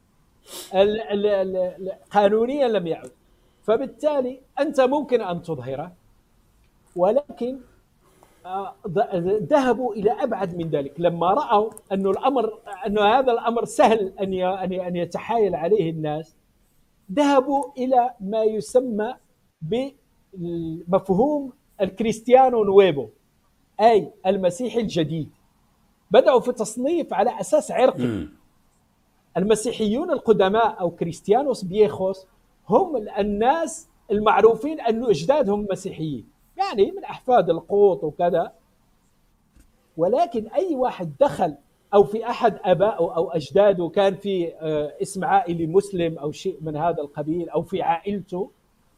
ال 0.73 1.01
ال 1.01 1.25
ال 1.25 1.91
قانونيا 2.11 2.67
لم 2.67 2.87
يعد. 2.87 3.11
فبالتالي 3.63 4.41
أنت 4.59 4.81
ممكن 4.81 5.21
أن 5.21 5.41
تظهره 5.41 5.91
ولكن 6.95 7.59
آه، 8.45 8.75
ذهبوا 9.51 9.93
إلى 9.93 10.11
أبعد 10.11 10.55
من 10.55 10.69
ذلك. 10.69 10.99
لما 10.99 11.33
رأوا 11.33 11.71
انه 11.91 12.09
الأمر 12.11 12.59
انه 12.85 13.01
هذا 13.01 13.31
الأمر 13.31 13.65
سهل 13.65 14.13
أن 14.19 14.33
أن 14.73 14.95
يتحايل 14.95 15.55
عليه 15.55 15.89
الناس 15.91 16.35
ذهبوا 17.11 17.63
إلى 17.77 18.13
ما 18.19 18.43
يسمى 18.43 19.13
بمفهوم 19.61 21.53
الكريستيانو 21.81 22.63
نويبو 22.63 23.09
أي 23.81 24.11
المسيحي 24.25 24.79
الجديد. 24.79 25.29
بدأوا 26.11 26.39
في 26.39 26.51
تصنيف 26.51 27.13
على 27.13 27.39
أساس 27.39 27.71
عرقي. 27.71 28.27
المسيحيون 29.37 30.11
القدماء 30.11 30.79
أو 30.79 30.91
كريستيانوس 30.91 31.63
بيخوس 31.63 32.27
هم 32.69 33.07
الناس 33.19 33.87
المعروفين 34.11 34.79
انه 34.81 35.09
أجدادهم 35.09 35.67
مسيحيين. 35.71 36.27
يعني 36.57 36.91
من 36.91 37.03
أحفاد 37.03 37.49
القوط 37.49 38.03
وكذا. 38.03 38.51
ولكن 39.97 40.47
أي 40.47 40.75
واحد 40.75 41.11
دخل 41.19 41.55
أو 41.93 42.03
في 42.03 42.29
أحد 42.29 42.59
ابائه 42.63 43.15
أو 43.15 43.31
أجداده 43.31 43.89
كان 43.89 44.15
في 44.15 44.53
آه، 44.55 44.93
اسم 45.01 45.25
عائلي 45.25 45.67
مسلم 45.67 46.17
أو 46.17 46.31
شيء 46.31 46.57
من 46.61 46.75
هذا 46.75 47.01
القبيل 47.01 47.49
أو 47.49 47.61
في 47.61 47.81
عائلته 47.81 48.51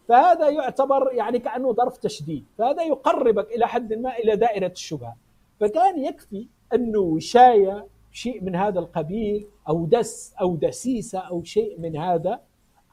فهذا 0.08 0.50
يعتبر 0.50 1.14
يعني 1.14 1.40
كأنه 1.40 1.74
ظرف 1.74 1.98
تشديد. 1.98 2.46
فهذا 2.58 2.84
يقربك 2.84 3.52
إلى 3.52 3.68
حد 3.68 3.94
ما 3.94 4.18
إلى 4.18 4.36
دائرة 4.36 4.72
الشبهة. 4.72 5.16
فكان 5.60 6.06
يكفي 6.06 6.48
أنه 6.74 7.00
وشاية 7.00 7.86
شيء 8.12 8.44
من 8.44 8.56
هذا 8.56 8.80
القبيل 8.80 9.48
أو 9.70 9.86
دس 9.86 10.34
أو 10.42 10.56
دسيسة 10.56 11.20
أو 11.20 11.44
شيء 11.44 11.80
من 11.80 11.98
هذا 11.98 12.40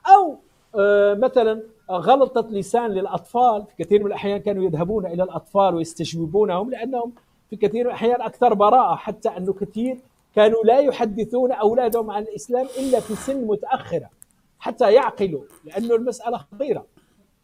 أو 0.06 0.38
آه، 0.78 1.14
مثلا 1.14 1.62
غلطة 1.90 2.48
لسان 2.50 2.90
للأطفال. 2.90 3.64
في 3.66 3.84
كثير 3.84 4.00
من 4.00 4.06
الأحيان 4.06 4.38
كانوا 4.38 4.64
يذهبون 4.64 5.06
إلى 5.06 5.22
الأطفال 5.22 5.74
ويستجوبونهم 5.74 6.70
لأنهم 6.70 7.12
في 7.50 7.56
كثير 7.56 7.84
من 7.84 7.90
الأحيان 7.90 8.22
أكثر 8.22 8.54
براءة 8.54 8.96
حتى 8.96 9.28
أنه 9.28 9.52
كثير 9.52 9.98
كانوا 10.34 10.64
لا 10.64 10.80
يحدثون 10.80 11.52
أولادهم 11.52 12.10
عن 12.10 12.22
الإسلام 12.22 12.66
إلا 12.78 13.00
في 13.00 13.14
سن 13.16 13.46
متأخرة 13.46 14.10
حتى 14.58 14.92
يعقلوا 14.92 15.42
لأنه 15.64 15.94
المسألة 15.94 16.38
خطيرة. 16.38 16.86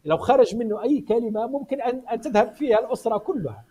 لو 0.05 0.17
خرج 0.17 0.55
منه 0.55 0.83
أي 0.83 1.01
كلمة 1.01 1.47
ممكن 1.47 1.81
أن 1.81 2.01
أن 2.11 2.21
تذهب 2.21 2.53
فيها 2.53 2.79
الأسرة 2.79 3.17
كلها. 3.17 3.63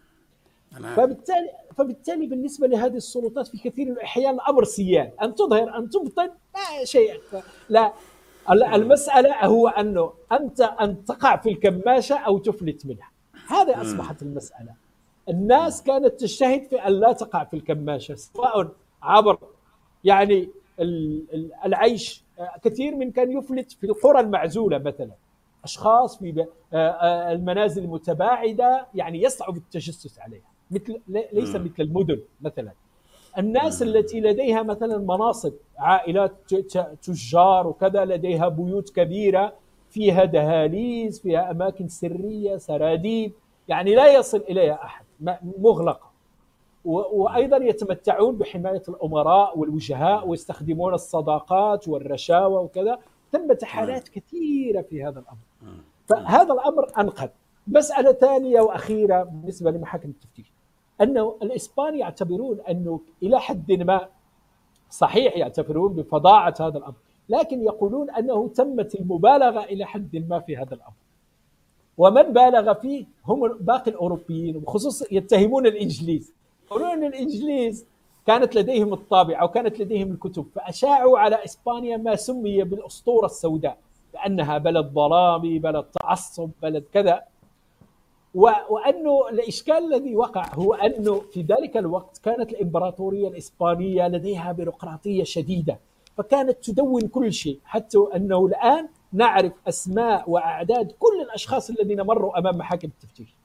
فبالتالي 0.97 1.51
فبالتالي 1.79 2.27
بالنسبة 2.27 2.67
لهذه 2.67 2.97
السلطات 2.97 3.47
في 3.49 3.59
كثير 3.59 3.87
من 3.87 3.93
الأحيان 3.93 4.35
الأمر 4.35 4.65
سيان. 4.65 5.11
أن 5.23 5.35
تظهر 5.35 5.79
أن 5.79 5.91
تبطن 5.91 6.31
لا 6.55 6.85
شيء. 6.85 7.21
لا 7.69 7.93
ال- 8.51 8.63
المسألة 8.65 9.45
هو 9.47 9.69
أنه 9.69 10.13
أنت 10.33 10.61
أن 10.61 11.05
تقع 11.05 11.37
في 11.37 11.49
الكماشة 11.51 12.17
أو 12.19 12.39
تفلت 12.39 12.87
منها. 12.87 13.11
هذه 13.49 13.83
أصبحت 13.83 14.23
المسألة. 14.23 14.75
الناس 15.29 15.83
كانت 15.83 16.21
تجتهد 16.21 16.65
في 16.65 16.77
أن 16.77 16.93
لا 16.93 17.13
تقع 17.13 17.45
في 17.45 17.55
الكماشة 17.57 18.15
سواء 18.15 18.69
عبر 19.03 19.39
يعني 20.05 20.49
ال- 20.81 21.25
ال- 21.35 21.51
العيش. 21.65 22.23
كثير 22.65 22.97
من 22.97 23.11
كان 23.11 23.39
يفلت 23.39 23.73
في 23.73 23.87
القرى 23.87 24.21
المعزولة 24.21 24.79
مثلا. 24.79 25.11
أشخاص 25.65 26.19
في 26.19 26.47
المنازل 27.33 27.85
المتباعدة 27.85 28.87
يعني 28.95 29.23
يصعب 29.23 29.57
التجسس 29.57 30.19
عليها. 30.19 30.52
مثل 30.73 31.01
لي- 31.09 31.29
ليس. 31.33 31.57
مثل 31.57 31.73
المدن 31.81 32.21
مثلا. 32.41 32.73
الناس 33.39 33.83
التي 33.83 34.21
لديها 34.21 34.63
مثلا 34.63 34.99
مناصب 34.99 35.53
عائلات 35.79 36.33
تجار 37.03 37.67
وكذا 37.67 38.05
لديها 38.05 38.49
بيوت 38.49 38.91
كبيرة 38.91 39.53
فيها 39.91 40.25
دهاليز 40.25 41.21
فيها 41.21 41.51
أماكن 41.51 41.89
سرية 41.89 42.57
سراديب 42.57 43.33
يعني 43.69 43.95
لا 43.95 44.15
يصل 44.15 44.39
إليها 44.51 44.85
أحد 44.85 45.05
مغلقة. 45.59 46.13
وأيضا 46.85 47.57
يتمتعون 47.57 48.37
بحماية 48.37 48.83
الأمراء 48.89 49.59
والوجهاء 49.59 50.29
ويستخدمون 50.29 50.95
الصداقات 50.95 51.89
والرشاوى 51.89 52.65
وكذا. 52.65 52.99
ثمة 53.33 53.59
حالات 53.63 54.09
كثيرة 54.09 54.83
في 54.83 55.05
هذا 55.05 55.19
الأمر. 55.21 55.39
فهذا 56.09 56.53
الأمر 56.55 56.89
أنقذ. 56.99 57.29
مسألة 57.67 58.13
ثانية 58.13 58.61
وأخيرة 58.61 59.23
بالنسبة 59.23 59.71
لمحاكم 59.71 60.09
التفتيش. 60.09 60.53
أنه 61.03 61.37
الاسبان 61.43 61.99
يعتبرون 61.99 62.61
أنه 62.61 63.01
إلى 63.23 63.41
حد 63.41 63.73
ما 63.73 64.09
صحيح 64.91 65.37
يعتبرون 65.37 65.93
بفظاعه 65.93 66.55
هذا 66.61 66.79
الأمر 66.79 66.95
لكن 67.29 67.63
يقولون 67.63 68.11
أنه 68.11 68.49
تمت 68.49 68.95
المبالغة 68.95 69.65
إلى 69.65 69.85
حد 69.85 70.27
ما 70.29 70.41
في 70.41 70.57
هذا 70.57 70.75
الأمر. 70.75 70.95
ومن 71.99 72.23
بالغ 72.23 72.75
فيه 72.75 73.05
هم 73.27 73.49
باقي 73.59 73.91
الأوروبيين 73.91 74.57
وبخصوص 74.57 75.13
يتهمون 75.13 75.67
الإنجليز. 75.67 76.33
يقولون 76.67 76.91
إن 76.91 77.05
الإنجليز 77.05 77.87
كانت 78.27 78.55
لديهم 78.55 78.93
الطابعه 78.93 79.45
وكانت 79.45 79.81
لديهم 79.81 80.13
الكتب 80.13 80.47
فأشاعوا 80.55 81.19
على 81.19 81.45
إسبانيا 81.45 81.97
ما 81.97 82.17
سمي 82.17 82.65
بالأسطورة 82.65 83.27
السوداء 83.27 83.79
بأنها 84.13 84.59
بلد 84.59 84.87
ظلامي 84.87 85.59
بلد 85.59 85.85
تعصب 85.85 86.51
بلد 86.63 86.85
كذا. 86.95 87.23
وأنه 88.35 89.29
الإشكال 89.29 89.95
الذي 89.95 90.17
وقع 90.17 90.55
هو 90.55 90.75
أنه 90.75 91.21
في 91.21 91.43
ذلك 91.43 91.77
الوقت 91.77 92.19
كانت 92.19 92.53
الإمبراطورية 92.53 93.29
الإسبانية 93.29 94.09
لديها 94.09 94.53
بيروقراطية 94.53 95.25
شديدة 95.25 95.79
فكانت 96.17 96.65
تدون 96.65 97.01
كل 97.01 97.33
شيء 97.33 97.59
حتى 97.65 97.99
أنه 98.17 98.47
الآن 98.47 98.89
نعرف 99.13 99.53
أسماء 99.69 100.31
وأعداد 100.31 100.93
كل 100.99 101.21
الأشخاص 101.23 101.71
الذين 101.71 102.01
مروا 102.03 102.39
أمام 102.39 102.59
محاكم 102.59 102.89
التفتيش. 102.89 103.37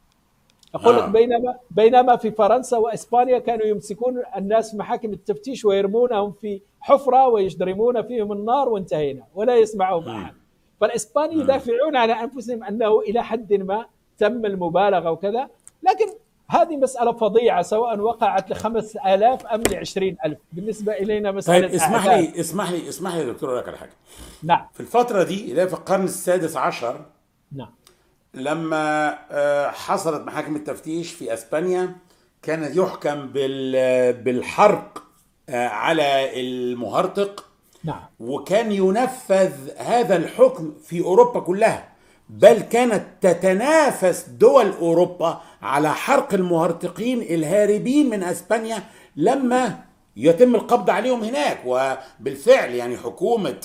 أقول 0.76 0.96
لك 0.96 1.04
آه. 1.04 1.08
بينما 1.08 1.56
بينما 1.72 2.16
في 2.16 2.32
فرنسا 2.32 2.78
وإسبانيا 2.78 3.40
كانوا 3.40 3.66
يمسكون 3.66 4.24
الناس 4.38 4.72
في 4.72 4.78
محاكم 4.78 5.14
التفتيش 5.14 5.66
ويرمونهم 5.66 6.32
في 6.32 6.62
حفرة 6.80 7.28
ويجدرمون 7.28 8.02
فيهم 8.02 8.32
النار 8.32 8.70
وانتهينا 8.70 9.24
ولا 9.36 9.56
يسمعهم 9.56 10.10
أحد. 10.10 10.34
فالاسبان 10.82 11.40
يدافعون 11.40 11.96
على 11.96 12.14
أنفسهم 12.14 12.64
أنه 12.64 13.00
إلى 13.00 13.24
حد 13.24 13.54
ما 13.54 13.86
تم 14.18 14.46
المبالغة 14.46 15.12
وكذا 15.12 15.50
لكن 15.84 16.06
هذه 16.50 16.78
مسألة 16.78 17.12
فظيعة 17.14 17.62
سواء 17.62 18.00
وقعت 18.00 18.52
لخمس 18.52 18.98
آلاف 18.98 19.46
أم 19.46 19.64
لعشرين 19.72 20.18
ألف. 20.26 20.38
بالنسبة 20.52 20.94
إلينا 20.94 21.32
مسألة 21.32 21.68
طيب 21.68 21.76
اسمح 21.76 22.06
أعداد. 22.08 22.20
لي 22.36 22.40
اسمح 22.40 22.72
لي 22.72 22.90
اسمح 22.90 23.16
لي 23.16 23.20
يا 23.22 23.34
دكتور 23.34 23.50
أقول 23.50 23.60
لك 23.62 23.68
على 23.68 23.78
حاجة. 23.78 23.94
نعم. 24.44 24.66
في 24.74 24.80
الفترة 24.80 25.24
دي 25.24 25.52
اللي 25.52 25.68
في 25.68 25.74
القرن 25.74 26.04
السادس 26.04 26.58
عشر 26.58 27.06
نعم. 27.52 27.70
لما 28.34 29.18
آه، 29.32 29.68
حصلت 29.72 30.28
محاكم 30.28 30.56
التفتيش 30.56 31.12
في 31.12 31.34
أسبانيا 31.34 31.96
كان 32.42 32.72
يحكم 32.78 33.28
بال- 33.28 34.14
بالحرق 34.14 35.04
آه، 35.50 35.68
على 35.68 36.42
المهرطق. 36.42 37.46
نعم. 37.84 38.02
وكان 38.20 38.72
ينفذ 38.72 39.52
هذا 39.78 40.16
الحكم 40.18 40.74
في 40.84 41.02
أوروبا 41.02 41.40
كلها. 41.40 41.90
بل 42.30 42.60
كانت 42.60 43.04
تتنافس 43.22 44.26
دول 44.30 44.70
أوروبا 44.82 45.42
على 45.62 45.94
حرق 45.94 46.34
المهرطقين 46.34 47.22
الهاربين 47.22 48.10
من 48.10 48.24
أسبانيا 48.24 48.84
لما 49.16 49.80
يتم 50.18 50.56
القبض 50.56 50.90
عليهم 50.90 51.24
هناك. 51.24 51.58
وبالفعل 51.66 52.76
يعني 52.76 52.98
حكومة 52.98 53.56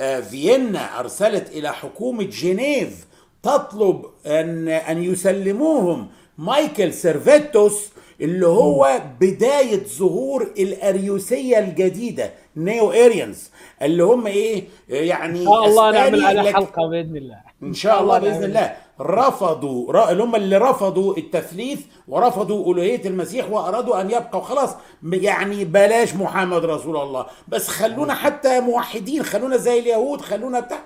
آه، 0.00 0.20
فيينا 0.20 1.00
أرسلت 1.00 1.48
إلى 1.50 1.72
حكومة 1.72 2.22
جنيف 2.24 3.06
تطلب 3.42 4.04
أن 4.26 4.68
أن 4.68 5.02
يسلموهم. 5.02 6.08
مايكل 6.38 6.92
سيرفيتوس 6.92 7.88
اللي 8.20 8.46
هو 8.46 9.00
بداية 9.20 9.84
ظهور 9.84 10.42
الأريوسية 10.58 11.58
الجديدة 11.58 12.30
Neo 12.56 12.90
Arians 12.90 13.50
اللي 13.82 14.02
هم 14.04 14.26
إيه 14.26 14.64
يعني 14.88 15.40
إن 15.40 15.44
شاء 15.44 15.64
الله 15.66 15.90
نعمل 15.90 16.24
على 16.24 16.52
حلقة 16.52 16.86
بإذن 16.88 17.16
الله. 17.16 17.49
إن 17.62 17.74
شاء 17.74 18.02
الله 18.02 18.18
بإذن. 18.18 18.44
الله 18.44 18.76
رفضوا 19.00 20.10
اللي 20.12 20.22
هم 20.22 20.36
اللي 20.36 20.56
رفضوا 20.58 21.16
التثليث 21.16 21.80
ورفضوا 22.08 22.72
ألوهية 22.74 23.04
المسيح 23.08 23.50
وأرادوا 23.50 24.00
أن 24.00 24.10
يبقوا 24.10 24.40
خلاص 24.40 24.70
يعني 25.02 25.64
بلاش 25.64 26.14
محمد 26.14 26.64
رسول 26.64 26.96
الله. 26.96 27.26
بس 27.48 27.68
خلونا 27.68 28.14
حتى 28.14 28.60
موحدين 28.60 29.22
خلونا 29.22 29.56
زي 29.56 29.78
اليهود 29.78 30.20
خلونا 30.20 30.60
بتاع 30.60 30.78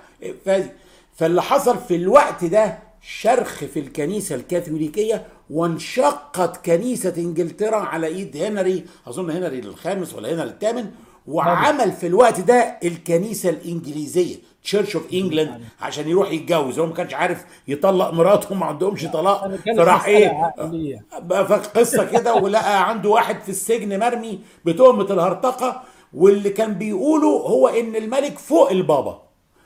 ف- 0.45 0.69
فاللي 1.15 1.41
حصل 1.41 1.77
في 1.87 1.95
الوقت 1.95 2.45
ده 2.45 2.79
شرخ 3.01 3.53
في 3.65 3.79
الكنيسة 3.79 4.35
الكاثوليكية 4.35 5.25
وانشقت 5.49 6.65
كنيسة 6.65 7.13
إنجلترا 7.17 7.75
على 7.77 8.07
إيد 8.07 8.37
هنري 8.37 8.85
أظن 9.07 9.29
هنري 9.31 9.59
الخامس 9.59 10.13
ولا 10.13 10.33
هنري 10.33 10.43
الثامن 10.49 10.85
وعمل 11.27 11.91
في 11.91 12.07
الوقت 12.07 12.39
ده 12.39 12.77
الكنيسة 12.83 13.49
الإنجليزية. 13.49 14.35
Church 14.65 14.95
of 14.95 15.13
England 15.13 15.61
عشان 15.81 16.09
يروح 16.09 16.31
يتجوز. 16.31 16.79
هو 16.79 16.85
ما 16.85 16.93
كانش 16.93 17.13
عارف 17.13 17.45
يطلق 17.67 18.09
مراته 18.13 18.55
ما 18.55 18.65
عندهمش 18.65 19.05
طلاق. 19.05 19.51
فراح 19.77 20.05
إيه؟ 20.05 20.55
فقصه 21.29 22.03
كده 22.05 22.35
ولقى 22.35 22.89
عنده 22.89 23.09
واحد 23.09 23.41
في 23.41 23.49
السجن 23.49 23.99
مرمي 23.99 24.39
بتهمة 24.65 25.03
الهرطقة 25.13 25.81
واللي 26.13 26.49
كان 26.49 26.73
بيقوله 26.73 27.27
هو 27.27 27.67
إن 27.67 27.95
الملك 27.95 28.37
فوق 28.39 28.71
البابا. 28.71 29.21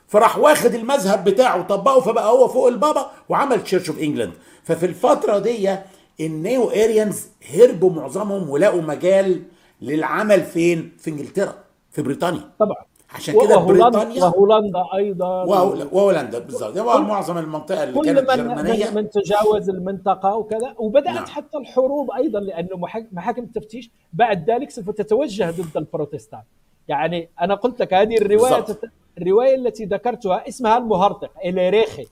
فراح 0.08 0.38
واخد 0.38 0.74
المذهب 0.74 1.24
بتاعه 1.24 1.60
وطبقه 1.60 2.00
فبقى 2.02 2.30
هو 2.32 2.48
فوق 2.48 2.68
البابا 2.68 3.12
وعمل 3.30 3.64
Church 3.64 3.90
of 3.90 4.00
England 4.00 4.34
ففي 4.64 4.86
الفترة 4.86 5.40
دي 5.40 5.76
ال 6.20 6.32
Neo 6.32 6.70
Arians 6.70 7.26
هربوا 7.54 7.92
معظمهم 7.92 8.50
ولقوا 8.50 8.82
مجال 8.82 9.44
للعمل 9.82 10.44
فين؟ 10.44 10.92
في 11.00 11.10
إنجلترا 11.10 11.54
في 11.92 12.02
بريطانيا. 12.02 12.42
طبعا. 12.60 12.89
عشان 13.16 13.34
كده 13.46 13.58
بريطانيا 13.58 14.24
وهولندا 14.26 14.84
أيضا. 14.96 15.44
وهول- 15.44 15.88
وهولندا 15.92 16.40
بالظبط 16.40 16.78
هو 16.78 17.02
معظم 17.02 17.38
المنطقة 17.38 17.84
اللي 17.84 18.00
كل 18.00 18.06
كانت 18.06 18.30
من, 18.32 18.38
جرمانيه 18.38 18.90
من, 18.90 19.10
تجاوز 19.10 19.70
المنطقة 19.70 20.36
وكذا. 20.36 20.74
وبدأت 20.78 21.16
نعم. 21.16 21.26
حتى 21.26 21.58
الحروب 21.58 22.12
أيضا 22.12 22.40
لأنه 22.40 22.78
محاك- 22.78 23.08
محاكم 23.12 23.44
التفتيش 23.44 23.92
بعد 24.14 24.50
ذلك 24.52 24.70
سوف 24.72 24.90
تتوجه 24.90 25.52
ضد 25.52 25.78
البروتستان. 25.78 26.42
يعني 26.88 27.30
أنا 27.42 27.56
قلت 27.56 27.80
لك 27.82 27.94
هذه. 27.94 28.18
تت... 28.18 28.92
الرواية 29.18 29.56
التي 29.56 29.86
ذكرتها 29.86 30.48
اسمها 30.48 30.78
المهرطق 30.78 31.32
إليريخي. 31.46 32.08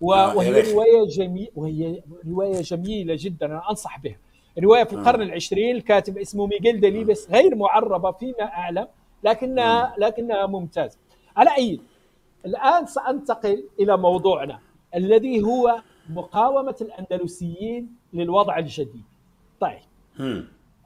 و... 0.00 0.12
آه، 0.14 0.36
وهي. 0.36 0.72
رواية 0.72 1.08
جميلة 1.08 1.48
وهي 1.56 2.02
رواية 2.28 2.60
جميلة 2.60 3.16
جدا 3.18 3.46
أنا 3.46 3.62
أنصح 3.70 3.98
بها. 4.00 4.16
رواية 4.62 4.84
في 4.84 4.92
القرن 4.92 5.22
العشرين 5.22 5.76
الكاتب 5.76 6.18
اسمه 6.18 6.46
ميغيل 6.46 6.80
ديليبس 6.80 7.30
غير 7.30 7.54
معربة 7.54 8.10
فيما 8.12 8.42
أعلم. 8.42 8.86
لكنها 9.22 9.94
لكنها 9.98 10.46
ممتازة 10.46 10.98
على 11.36 11.56
أي 11.56 11.80
الآن 12.46 12.86
سأنتقل 12.86 13.64
إلى 13.80 13.96
موضوعنا 13.96 14.58
الذي 14.94 15.42
هو 15.42 15.80
مقاومة 16.10 16.76
الأندلسيين 16.80 17.96
للوضع 18.12 18.58
الجديد. 18.58 19.04
طيب. 19.60 19.78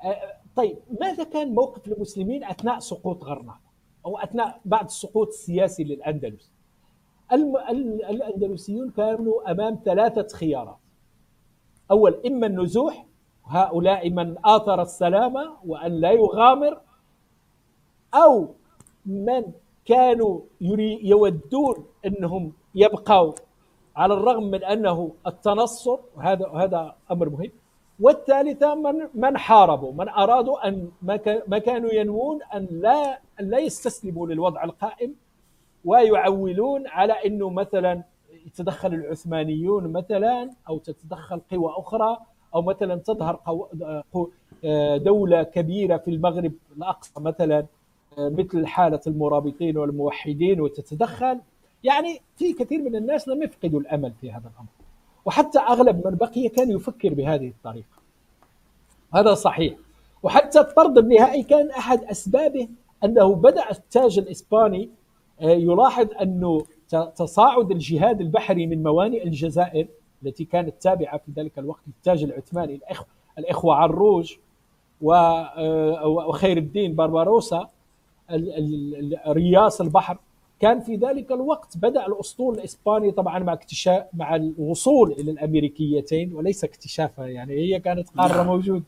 آه، 0.05 0.32
طيب 0.57 0.76
ماذا 1.01 1.24
كان 1.24 1.55
موقف 1.55 1.89
المسلمين 1.89 2.45
أثناء 2.45 2.78
سقوط 2.78 3.24
غرناطة 3.24 3.61
أو 4.07 4.18
أثناء 4.18 4.61
بعد 4.64 4.84
السقوط 4.84 5.28
السياسي 5.28 5.84
للأندلس؟ 5.84 6.53
الم... 7.32 7.57
ال- 7.57 8.05
الأندلسيون 8.05 8.91
كانوا 8.91 9.51
أمام 9.51 9.78
ثلاثة 9.84 10.37
خيارات. 10.37 10.76
أول 11.91 12.20
إما 12.26 12.47
النزوح 12.47 13.07
هؤلاء 13.47 14.11
من 14.11 14.37
آثر 14.45 14.82
السلامة 14.82 15.57
وأن 15.66 15.93
لا 15.93 16.11
يغامر 16.12 16.80
أو 18.25 18.49
من 19.07 19.43
كانوا 19.85 20.41
يودون 21.03 21.77
أنهم 22.07 22.53
يبقوا 22.75 23.33
على 23.97 24.14
الرغم 24.14 24.45
من 24.45 24.64
أنه 24.64 25.11
التنصر 25.27 25.99
وهذا 26.17 26.49
هذا 26.49 26.95
أمر 27.11 27.29
مهم. 27.29 27.51
والثالثة 28.01 28.75
من 28.75 29.09
من 29.14 29.39
حاربوا 29.39 29.93
من 29.93 30.09
أرادوا 30.09 30.69
أن 30.69 30.89
ما 31.03 31.17
كا- 31.17 31.43
ما 31.49 31.59
كانوا 31.59 31.91
ينوون 31.93 32.39
أن 32.55 32.69
لا 32.71 33.19
أن 33.41 33.51
لا 33.51 33.59
يستسلموا 33.59 34.27
للوضع 34.27 34.64
القائم 34.64 35.14
ويعولون 35.85 36.87
على 36.87 37.12
إنه 37.12 37.51
مثلا 37.51 38.03
يتدخل 38.47 38.95
العثمانيون 38.95 39.93
مثلا 39.93 40.51
أو 40.69 40.79
تتدخل 40.79 41.41
قوى 41.53 41.73
أخرى 41.77 42.17
أو 42.55 42.62
مثلا 42.62 42.95
تظهر 42.97 43.35
قو- 43.47 44.29
دولة 44.97 45.43
كبيرة 45.43 45.97
في 45.97 46.11
المغرب 46.11 46.53
الأقصى 46.77 47.12
مثلا. 47.21 47.67
مثل 48.19 48.67
حالة 48.67 49.01
المرابطين 49.07 49.79
والموحدين 49.79 50.61
وتتدخل. 50.61 51.41
يعني 51.85 52.21
في 52.37 52.53
كثير 52.53 52.83
من 52.83 52.97
الناس 52.97 53.29
لم 53.29 53.43
يفقدوا 53.43 53.81
الأمل 53.81 54.12
في 54.21 54.31
هذا 54.33 54.51
الأمر. 54.55 54.69
وحتى 55.25 55.59
أغلب 55.59 56.07
من 56.07 56.14
بقي 56.14 56.49
كان 56.49 56.71
يفكر 56.71 57.14
بهذه 57.14 57.49
الطريقة. 57.49 57.97
هذا 59.14 59.35
صحيح. 59.35 59.75
وحتى 60.23 60.61
الطرد 60.61 60.99
النهائي 60.99 61.43
كان 61.43 61.71
أحد 61.71 62.05
أسبابه 62.05 62.69
أنه 63.05 63.35
بدأ 63.35 63.71
التاج 63.71 64.19
الإسباني 64.19 64.91
آه، 65.41 65.51
يلاحظ 65.51 66.07
انه 66.23 66.64
تصاعد 67.17 67.71
الجهاد 67.71 68.21
البحري 68.21 68.67
من 68.67 68.83
موانئ 68.83 69.25
الجزائر 69.25 69.87
التي 70.23 70.45
كانت 70.45 70.83
تابعة 70.83 71.19
في 71.19 71.33
ذلك 71.37 71.59
الوقت 71.59 71.81
للتاج 71.87 72.23
العثماني 72.25 72.75
الإخوة, 72.75 73.07
الإخوة 73.39 73.75
عروج 73.75 74.35
آه، 75.12 76.07
وخير 76.07 76.57
الدين 76.57 76.95
ال- 77.01 77.69
رياس 79.29 79.81
البحر. 79.81 80.18
كان 80.61 80.81
في 80.81 80.97
ذلك 80.97 81.33
الوقت 81.33 81.77
بدأ 81.77 82.07
الأسطول 82.07 82.55
الإسباني 82.55 83.11
طبعا 83.11 83.39
مع 83.39 83.53
اكتشاف 83.53 84.05
مع 84.14 84.37
الوصول 84.37 85.12
إلى 85.12 85.31
الأمريكيتين 85.31 86.33
وليس 86.33 86.64
اكتشافها 86.64 87.27
يعني 87.27 87.53
هي 87.55 87.81
كانت 87.81 88.09
قارة 88.09 88.37
نعم. 88.37 88.47
موجودة. 88.47 88.85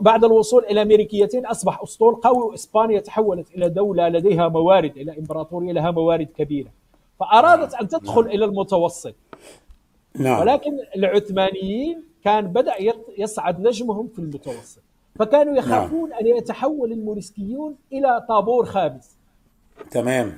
بعد 0.00 0.24
الوصول 0.24 0.64
إلى 0.64 0.72
الامريكيتين 0.72 1.46
أصبح 1.46 1.82
أسطول 1.82 2.14
قوي 2.14 2.38
وإسبانيا 2.38 3.00
تحولت 3.00 3.54
إلى 3.54 3.68
دولة 3.68 4.08
لديها 4.08 4.48
موارد 4.48 4.96
إلى 4.96 5.18
إمبراطورية 5.18 5.72
لها 5.72 5.90
موارد 5.90 6.28
كبيرة. 6.36 6.70
فأرادت 7.20 7.74
أن 7.74 7.88
تدخل 7.88 8.20
إلى 8.20 8.44
المتوسط. 8.44 9.14
نعم. 10.18 10.40
ولكن 10.40 10.78
العثمانيين 10.96 12.02
كان 12.24 12.46
بدأ 12.46 12.74
يصعد 13.18 13.60
نجمهم 13.60 14.08
في 14.08 14.18
المتوسط. 14.18 14.82
فكانوا 15.18 15.54
يخافون 15.56 16.12
أن 16.12 16.26
يتحول 16.26 16.92
الموريسكيون 16.92 17.74
إلى 17.92 18.24
طابور 18.28 18.64
خامس 18.64 19.16
تمام. 19.90 20.32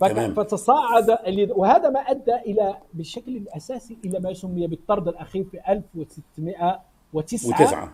تمام. 0.00 0.34
فتصاعد 0.34 1.16
وهذا 1.50 1.88
ما 1.90 2.00
أدى 2.00 2.34
إلى 2.34 2.76
بشكل 2.94 3.42
اساسي 3.56 3.98
إلى 4.04 4.20
ما 4.20 4.32
سمي 4.34 4.66
بالطرد 4.66 5.08
الأخير 5.08 5.44
في 5.44 5.60
1609 5.68 6.84
وتسعة. 7.12 7.92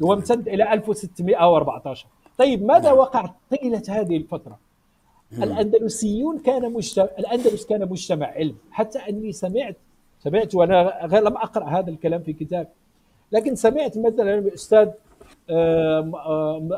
وامتد 0.00 0.48
إلى 0.48 0.72
1614 0.72 2.06
طيب 2.38 2.64
ماذا 2.64 2.88
نعم. 2.88 2.98
وقع 2.98 3.30
طيلة 3.50 3.82
هذه 3.88 4.16
الفترة؟ 4.16 4.58
الأندلسيون 5.32 6.38
كان 6.38 6.72
مجتمع 6.72 7.08
الأندلس 7.18 7.66
كان 7.66 7.88
مجتمع 7.88 8.26
علم. 8.26 8.54
حتى 8.70 8.98
أني 8.98 9.32
سمعت 9.32 9.76
سمعت 10.24 10.54
وأنا 10.54 11.06
غ- 11.06 11.18
لم 11.18 11.36
أقرأ 11.36 11.64
هذا 11.64 11.90
الكلام 11.90 12.22
في 12.22 12.32
كتاب 12.32 12.68
لكن 13.32 13.54
سمعت 13.54 13.98
مثلا 13.98 14.38
الاستاذ 14.38 14.88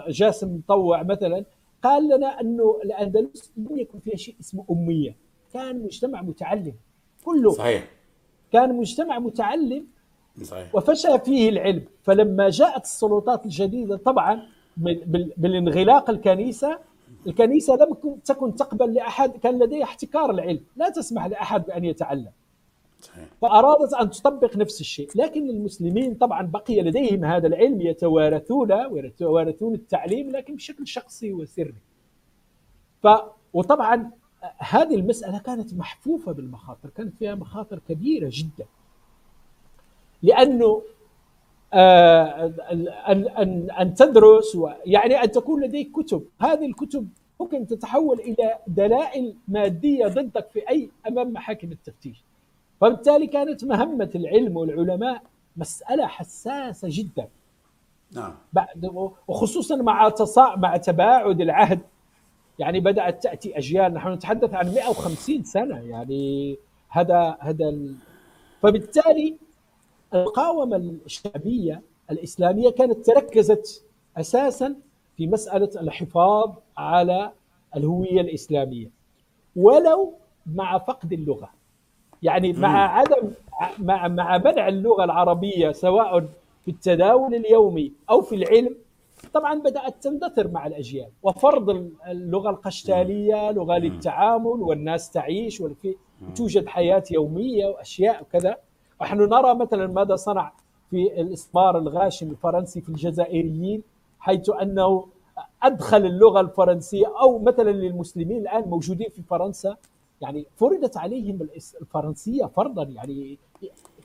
جاسم 0.09 0.55
مطوع 0.57 1.03
مثلا 1.03 1.45
قال 1.83 2.09
لنا 2.09 2.41
أنه 2.41 2.79
الأندلس 2.85 3.53
لم 3.57 3.79
يكن 3.79 3.99
فيها 3.99 4.17
شيء 4.17 4.35
اسمه 4.41 4.65
أمية. 4.71 5.17
كان 5.55 5.83
مجتمع 5.83 6.23
متعلم. 6.23 6.75
كله 7.25 7.51
صحيح. 7.51 7.89
كان 8.53 8.77
مجتمع 8.77 9.19
متعلم 9.19 9.87
صحيح. 10.43 10.75
وفشى 10.75 11.19
فيه 11.19 11.49
العلم. 11.49 11.85
فلما 12.03 12.49
جاءت 12.51 12.85
السلطات 12.85 13.45
الجديدة 13.45 13.97
طبعا 13.97 14.43
بال- 14.77 15.05
بال- 15.05 15.33
بالانغلاق 15.37 16.11
الكنيسة 16.11 16.79
الكنيسة 17.27 17.77
لم 17.77 18.17
تكن 18.25 18.55
تقبل 18.55 18.95
لأحد 18.95 19.31
كان 19.37 19.59
لديها 19.59 19.83
احتكار 19.85 20.31
العلم. 20.31 20.61
لا 20.77 20.89
تسمح 20.89 21.27
لأحد 21.27 21.67
بأن 21.67 21.85
يتعلم. 21.85 22.31
فأرادت 23.43 23.95
أن 23.95 24.11
تطبق 24.11 24.57
نفس 24.57 24.81
الشيء. 24.81 25.09
لكن 25.15 25.51
المسلمين 25.51 26.15
طبعا 26.15 26.43
بقي 26.43 26.81
لديهم 26.83 27.25
هذا 27.25 27.47
العلم 27.47 27.81
يتوارثون 27.81 28.73
ويتوارثون 28.73 29.75
التعليم 29.75 30.31
لكن 30.31 30.55
بشكل 30.55 30.87
شخصي 30.87 31.33
وسري. 31.33 31.75
ف 33.03 33.09
وطبعا 33.53 34.11
هذه 34.59 34.95
المسألة 34.95 35.39
كانت 35.39 35.75
محفوفة 35.75 36.33
بالمخاطر 36.33 36.89
كانت 36.91 37.17
فيها 37.19 37.35
مخاطر 37.35 37.81
كبيرة 37.89 38.31
جدا. 38.33 38.67
لأنه 40.23 40.83
آه، 41.73 42.53
ان 43.09 43.29
ان 43.29 43.71
أن 43.71 43.95
تدرس 43.95 44.59
يعني 44.87 45.15
أن 45.15 45.31
تكون 45.31 45.65
لديك 45.65 45.93
كتب. 45.93 46.25
هذه 46.41 46.67
الكتب 46.67 47.09
ممكن 47.41 47.67
تتحول 47.67 48.21
إلى 48.21 48.59
دلائل 48.67 49.35
مادية 49.49 50.07
ضدك 50.07 50.49
في 50.51 50.69
أي 50.69 50.91
أمام 51.09 51.33
محاكم 51.33 51.73
التفتيش. 51.73 52.25
فبالتالي 52.81 53.27
كانت 53.27 53.65
مهمة 53.65 54.11
العلم 54.15 54.57
والعلماء 54.57 55.23
مسألة 55.57 56.07
حساسة 56.07 56.89
جدا. 56.91 57.29
نعم. 58.13 58.35
بعد 58.53 59.11
وخصوصا 59.29 59.77
مع 59.77 60.09
تصا 60.09 60.57
مع 60.57 60.77
تباعد 60.77 61.41
العهد. 61.41 61.81
يعني 62.59 62.81
بدأت 62.81 63.23
تأتي 63.23 63.59
أجيال. 63.59 63.95
نحن 63.95 64.13
نتحدث 64.13 64.55
عن 64.55 64.75
150 64.75 65.45
سنة. 65.45 65.81
يعني 65.81 66.57
هذا 66.89 67.37
هذا 67.41 67.69
ال... 67.69 67.95
فبالتالي 68.63 69.37
المقاومه 70.15 70.77
الشعبية 70.77 71.83
الإسلامية 72.11 72.71
كانت 72.71 73.07
تركزت 73.07 73.85
أساسا 74.17 74.77
في 75.17 75.27
مسألة 75.27 75.71
الحفاظ 75.81 76.55
على 76.77 77.33
الهوية 77.77 78.21
الإسلامية. 78.21 78.91
ولو 79.57 80.15
مع 80.47 80.79
فقد 80.79 81.13
اللغة. 81.13 81.56
يعني 82.27 82.53
مع 82.53 82.99
عدم 82.99 83.31
مع 83.79 84.09
مع 84.09 84.39
منع 84.39 84.69
اللغة 84.69 85.05
العربية 85.05 85.73
سواء 85.73 86.21
في 86.65 86.71
التداول 86.71 87.35
اليومي 87.35 87.93
أو 88.11 88.21
في 88.21 88.35
العلم 88.35 88.77
طبعا 89.35 89.55
بدأت 89.61 89.95
تندثر 90.05 90.49
مع 90.49 90.67
الأجيال. 90.67 91.09
وفرض 91.23 91.71
اللغة 92.09 92.51
القشتالية 92.51 93.51
لغة 93.51 93.79
للتعامل 93.79 94.47
والناس 94.69 95.11
تعيش 95.11 95.61
وتوجد 95.61 96.67
حياة 96.67 97.03
يومية 97.11 97.67
وأشياء 97.67 98.23
وكذا. 98.23 98.57
ونحن 99.01 99.19
نرى 99.19 99.55
مثلا 99.55 99.87
ماذا 99.87 100.17
صنع 100.17 100.53
في 100.91 101.21
الاستثمار 101.21 101.79
الغاشم 101.79 102.31
الفرنسي 102.31 102.81
في 102.81 102.89
الجزائريين 102.89 103.83
حيث 104.21 104.51
أنه 104.63 105.07
أدخل 105.63 106.07
اللغة 106.07 106.41
الفرنسية 106.41 107.07
أو 107.21 107.39
مثلا 107.39 107.71
للمسلمين 107.71 108.39
الآن 108.39 108.65
موجودين 108.69 109.09
في 109.09 109.23
فرنسا. 109.23 109.77
يعني 110.21 110.47
فرضت 110.61 110.97
عليهم 110.97 111.49
الفرنسية 111.81 112.45
فرضا 112.57 112.83
يعني 112.83 113.39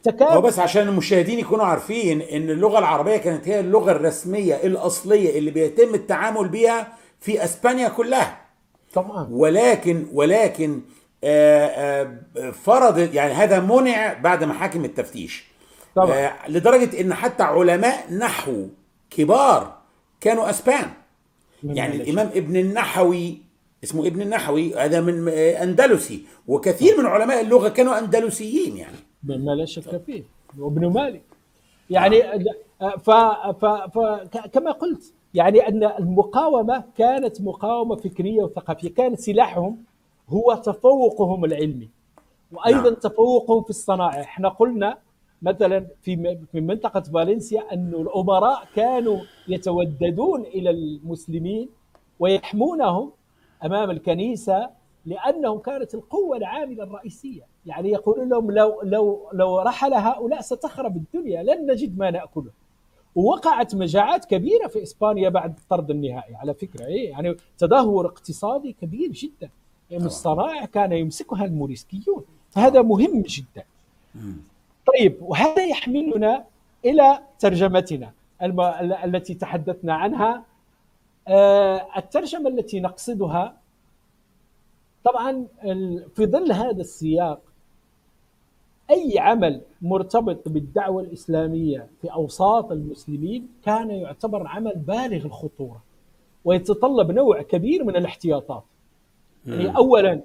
تكاد 0.03 0.32
هو 0.32 0.41
بس 0.41 0.59
عشان 0.59 0.88
المشاهدين 0.88 1.39
يكونوا 1.39 1.66
عارفين 1.66 2.22
إن 2.22 2.49
اللغة 2.49 2.80
العربية 2.80 3.18
كانت 3.18 3.47
هي 3.47 3.59
اللغة 3.59 3.91
الرسمية 3.91 4.55
الأصلية 4.55 5.38
اللي 5.38 5.51
بيتم 5.51 5.95
التعامل 5.95 6.47
بها 6.47 6.93
في 7.20 7.43
إسبانيا 7.43 7.89
كلها. 7.89 8.41
طبعا 8.93 9.28
ولكن 9.32 10.07
ولكن 10.14 10.82
آآ 11.24 12.22
آآ 12.38 12.51
فرض 12.51 12.97
يعني 12.97 13.34
هذا 13.34 13.59
منع 13.59 14.14
بعد 14.14 14.43
محاكم 14.43 14.86
التفتيش. 14.86 15.45
طبعا. 15.95 16.34
لدرجة 16.47 17.01
إن 17.01 17.14
حتى 17.14 17.43
علماء 17.43 18.14
نحو 18.14 18.68
كبار 19.09 19.78
كانوا 20.22 20.49
أسبان. 20.49 20.89
يعني 21.64 21.95
الإمام 21.95 22.28
ابن 22.28 22.55
النحوي 22.55 23.41
اسمه 23.84 24.07
ابن 24.07 24.21
النحوي 24.21 24.75
هذا 24.75 25.01
من 25.01 25.27
أندلسي. 25.29 26.25
وكثير 26.47 26.97
من 26.99 27.05
علماء 27.05 27.41
اللغة 27.41 27.69
كانوا 27.69 27.99
أندلسيين 27.99 28.77
يعني. 28.77 28.97
ما 29.23 29.55
لا 29.55 29.65
شك 29.65 30.01
فيه. 30.05 30.23
وابن 30.59 30.88
مالك. 30.88 31.21
يعني 31.89 32.21
ف 32.79 33.09
ف 33.61 33.65
ف 33.65 33.97
كما 34.53 34.71
قلت 34.71 35.13
يعني 35.34 35.67
أن 35.67 35.84
المقاومة 35.84 36.84
كانت 36.97 37.41
مقاومة 37.41 37.95
فكرية 37.95 38.43
وثقافية. 38.43 38.93
كان 38.93 39.15
سلاحهم 39.15 39.77
هو 40.29 40.53
تفوقهم 40.53 41.45
العلمي. 41.45 41.89
وأيضا 42.51 42.89
نعم. 42.89 42.93
تفوقهم 42.93 43.63
في 43.63 43.69
الصنائع 43.69 44.21
إحنا 44.21 44.49
قلنا 44.49 44.97
مثلا 45.41 45.88
في 46.01 46.38
في 46.51 46.61
منطقة 46.61 47.01
فالنسيا 47.01 47.73
أن 47.73 47.93
الأمراء 47.93 48.67
كانوا 48.75 49.19
يتوددون 49.47 50.41
إلى 50.41 50.69
المسلمين 50.69 51.69
ويحمونهم 52.19 53.11
أمام 53.66 53.91
الكنيسة 53.91 54.70
لأنهم 55.05 55.59
كانت 55.59 55.95
القوة 55.95 56.38
العاملة 56.38 56.84
الرئيسية. 56.84 57.41
يعني 57.66 57.89
يقولون 57.89 58.30
لهم 58.30 58.51
لو 58.51 58.82
لو 58.84 59.30
لو 59.34 59.59
رحل 59.59 59.93
هؤلاء 59.93 60.41
ستخرب 60.41 60.95
الدنيا 60.95 61.43
لن 61.43 61.72
نجد 61.72 61.97
ما 61.97 62.12
نأكله. 62.12 62.51
ووقعت 63.16 63.76
مجاعات 63.76 64.26
كبيرة 64.26 64.68
في 64.68 64.84
إسبانيا 64.84 65.30
بعد 65.30 65.57
الطرد 65.57 65.91
النهائي 65.91 66.36
على 66.36 66.53
فكرة. 66.53 66.86
إيه 66.86 67.09
يعني 67.09 67.36
تدهور 67.57 68.05
اقتصادي 68.05 68.76
كبير 68.82 69.12
جدا. 69.12 69.49
يعني 69.91 70.05
الصنائع 70.05 70.66
كان 70.66 70.91
يمسكها 70.91 71.45
الموريسكيون. 71.45 72.24
فهذا 72.49 72.82
مهم 72.82 73.22
جدا. 73.22 73.64
طيب 74.88 75.18
وهذا 75.22 75.66
يحملنا 75.66 76.43
إلى 76.86 77.20
ترجمتنا 77.39 78.12
الم... 78.41 78.62
التي 79.03 79.34
تحدثنا 79.34 79.93
عنها. 79.93 80.43
الترجمة 81.97 82.49
التي 82.49 82.80
نقصدها 82.80 83.57
طبعا 85.03 85.47
في 86.15 86.26
ظل 86.26 86.51
هذا 86.51 86.82
السياق 86.82 87.41
أي 88.89 89.19
عمل 89.19 89.61
مرتبط 89.82 90.49
بالدعوة 90.49 91.01
الإسلامية 91.01 91.88
في 92.01 92.07
أوساط 92.13 92.72
المسلمين 92.72 93.47
كان 93.65 93.91
يعتبر 93.91 94.47
عمل 94.47 94.76
بالغ 94.76 95.26
الخطورة 95.26 95.84
ويتطلب 96.45 97.11
نوع 97.11 97.41
كبير 97.41 97.84
من 97.84 97.95
الاحتياطات. 97.95 98.63
يعني 99.45 99.76
اولا 99.78 100.22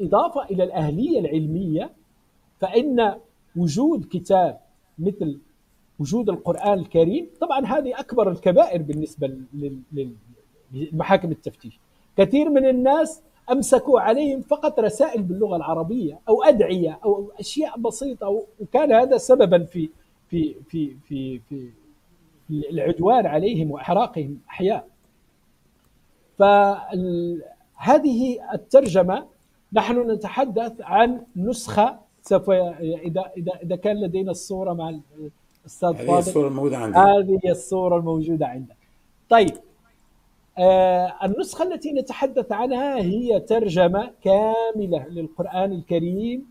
إضافة 0.00 0.44
إلى 0.44 0.64
الأهلية 0.64 1.20
العلمية 1.20 1.90
فإن 2.60 3.14
وجود 3.56 4.04
كتاب 4.10 4.60
مثل 4.98 5.38
وجود 5.98 6.30
القرآن 6.30 6.78
الكريم 6.78 7.26
طبعا 7.40 7.66
هذه 7.66 8.00
أكبر 8.00 8.30
الكبائر 8.30 8.82
بالنسبة 8.82 9.26
لمحاكم 10.72 11.30
التفتيش. 11.30 11.80
كثير 12.16 12.50
من 12.50 12.66
الناس 12.66 13.22
أمسكوا 13.50 14.00
عليهم 14.00 14.40
فقط 14.40 14.80
رسائل 14.80 15.22
باللغة 15.22 15.56
العربية 15.56 16.18
أو 16.28 16.42
أدعية 16.42 16.98
أو 17.04 17.30
أشياء 17.40 17.78
بسيطة 17.78 18.42
وكان 18.60 18.92
هذا 18.92 19.18
سببا 19.18 19.64
في 19.64 19.88
في 20.28 20.54
في 20.68 20.96
في 21.08 21.38
في 21.48 21.70
العدوان 22.50 23.26
عليهم 23.26 23.70
وإحراقهم 23.70 24.38
أحياء. 24.50 24.88
فهذه 26.38 28.38
الترجمة 28.54 29.26
نحن 29.72 30.10
نتحدث 30.10 30.72
عن 30.80 31.22
نسخة 31.36 31.98
سوف 32.22 32.50
إذا 32.50 33.30
إذا 33.36 33.52
إذا 33.62 33.76
كان 33.76 34.00
لدينا 34.00 34.30
الصورة 34.30 34.72
مع 34.72 34.98
الأستاذ 35.64 35.94
فاضل 35.94 36.10
هذه 36.10 36.18
الصورة 36.18 36.48
الموجوده 36.48 36.76
عندك 36.76 36.96
هذه 36.96 37.40
الصورة 37.50 37.96
الموجودة 37.96 38.46
عندك 38.46 38.76
طيب 39.28 39.52
النسخة 41.24 41.62
التي 41.62 41.92
نتحدث 41.92 42.52
عنها 42.52 42.96
هي 42.96 43.40
ترجمة 43.40 44.10
كاملة 44.24 45.06
للقرآن 45.08 45.72
الكريم 45.72 46.46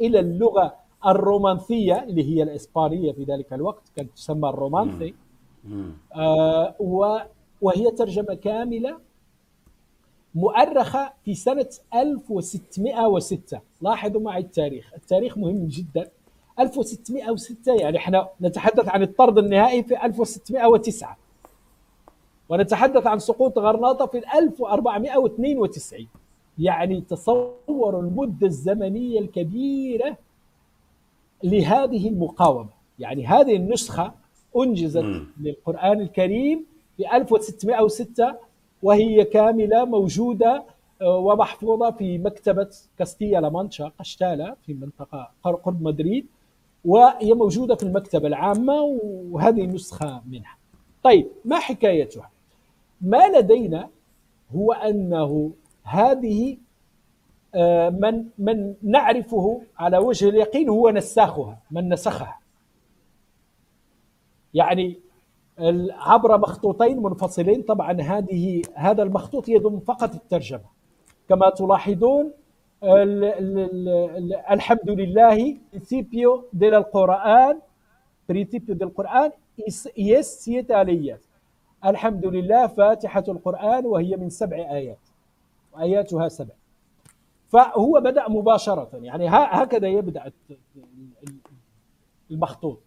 إلى 0.00 0.20
اللغة 0.20 0.74
الرومانثية 1.06 2.02
اللي 2.02 2.24
هي 2.24 2.42
الإسبانية 2.42 3.12
في 3.12 3.24
ذلك 3.24 3.52
الوقت 3.52 3.82
كانت 3.96 4.10
تسمى 4.16 4.48
الرومانثي 4.48 5.14
آه 6.14 6.74
وهي 7.60 7.90
ترجمة 7.90 8.34
كاملة 8.34 8.98
مؤرخة 10.34 11.12
في 11.24 11.34
سنة 11.34 11.68
1606 11.94 13.60
لاحظوا 13.82 14.20
معي 14.20 14.40
التاريخ. 14.40 14.92
التاريخ 14.96 15.38
مهم 15.38 15.66
جدا. 15.66 16.10
1606 16.60 17.72
يعني 17.74 17.96
إحنا 17.98 18.28
نتحدث 18.40 18.88
عن 18.88 19.02
الطرد 19.02 19.38
النهائي 19.38 19.82
في 19.82 20.04
1609 20.04 21.16
ونتحدث 22.48 23.06
عن 23.06 23.18
سقوط 23.18 23.58
غرناطة 23.58 24.06
في 24.06 24.18
1492 24.38 26.06
يعني 26.58 27.00
تصوروا 27.00 28.02
المدة 28.02 28.46
الزمنية 28.46 29.20
الكبيرة 29.20 30.16
لهذه 31.44 32.08
المقاومة. 32.08 32.68
يعني 32.98 33.26
هذه 33.26 33.56
النسخة 33.56 34.12
أنجزت 34.56 35.04
م. 35.04 35.26
للقرآن 35.40 36.00
الكريم 36.00 36.66
في 36.96 37.16
1606 37.16 38.36
وهي 38.82 39.24
كاملة 39.24 39.84
موجودة 39.84 40.64
آه، 41.02 41.16
ومحفوظة 41.16 41.90
في 41.90 42.18
مكتبة 42.18 42.68
كاستيا 42.98 43.40
لامانشا 43.40 43.92
قشتالة 43.98 44.56
في 44.66 44.74
منطقة 44.74 45.30
قرب 45.42 45.82
مدريد 45.82 46.26
وهي 46.84 47.34
موجودة 47.34 47.74
في 47.74 47.82
المكتبة 47.82 48.28
العامة 48.28 48.82
وهذه 49.30 49.66
نسخة 49.66 50.22
منها. 50.30 50.56
طيب 51.02 51.28
ما 51.44 51.58
حكايتها؟ 51.58 52.30
ما 53.00 53.28
لدينا 53.28 53.88
هو 54.54 54.72
أنه 54.72 55.52
هذه 55.82 56.56
آه، 57.54 57.90
من 57.90 58.24
من 58.38 58.74
نعرفه 58.82 59.62
على 59.78 59.98
وجه 59.98 60.28
اليقين 60.28 60.68
هو 60.68 60.90
نساخها 60.90 61.58
من 61.70 61.88
نسخها. 61.88 62.38
يعني 64.54 64.98
عبر 65.90 66.38
مخطوطين 66.38 67.02
منفصلين 67.02 67.62
طبعا 67.62 68.00
هذه 68.00 68.62
هذا 68.74 69.02
المخطوط 69.02 69.48
يضم 69.48 69.80
فقط 69.80 70.14
الترجمة. 70.14 70.64
كما 71.28 71.50
تلاحظون 71.50 72.32
الحمد 74.50 74.90
لله 74.90 75.56
principio 75.72 76.44
del 76.52 76.74
Alcorán 76.74 77.60
principio 78.28 78.74
del 78.74 78.88
Alcorán 78.88 79.30
es 79.96 80.26
siete 80.26 80.69
aleyas 80.69 81.20
الحمد 81.84 82.26
لله 82.26 82.66
فاتحة 82.66 83.24
القرآن 83.28 83.86
وهي 83.86 84.16
من 84.16 84.30
سبع 84.30 84.56
آيات 84.56 84.98
وآياتها 85.72 86.28
سبع. 86.28 86.54
فهو 87.48 88.00
بدأ 88.00 88.28
مباشرة 88.28 88.90
يعني 88.92 89.28
هكذا 89.28 89.88
يبدأ 89.88 90.32
المخطوط. 92.30 92.78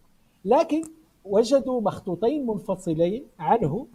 لكن 0.46 0.82
وجدوا 1.26 1.82
مخطوطين 1.82 2.48
منفصلين 2.48 3.24
عنه 3.40 3.88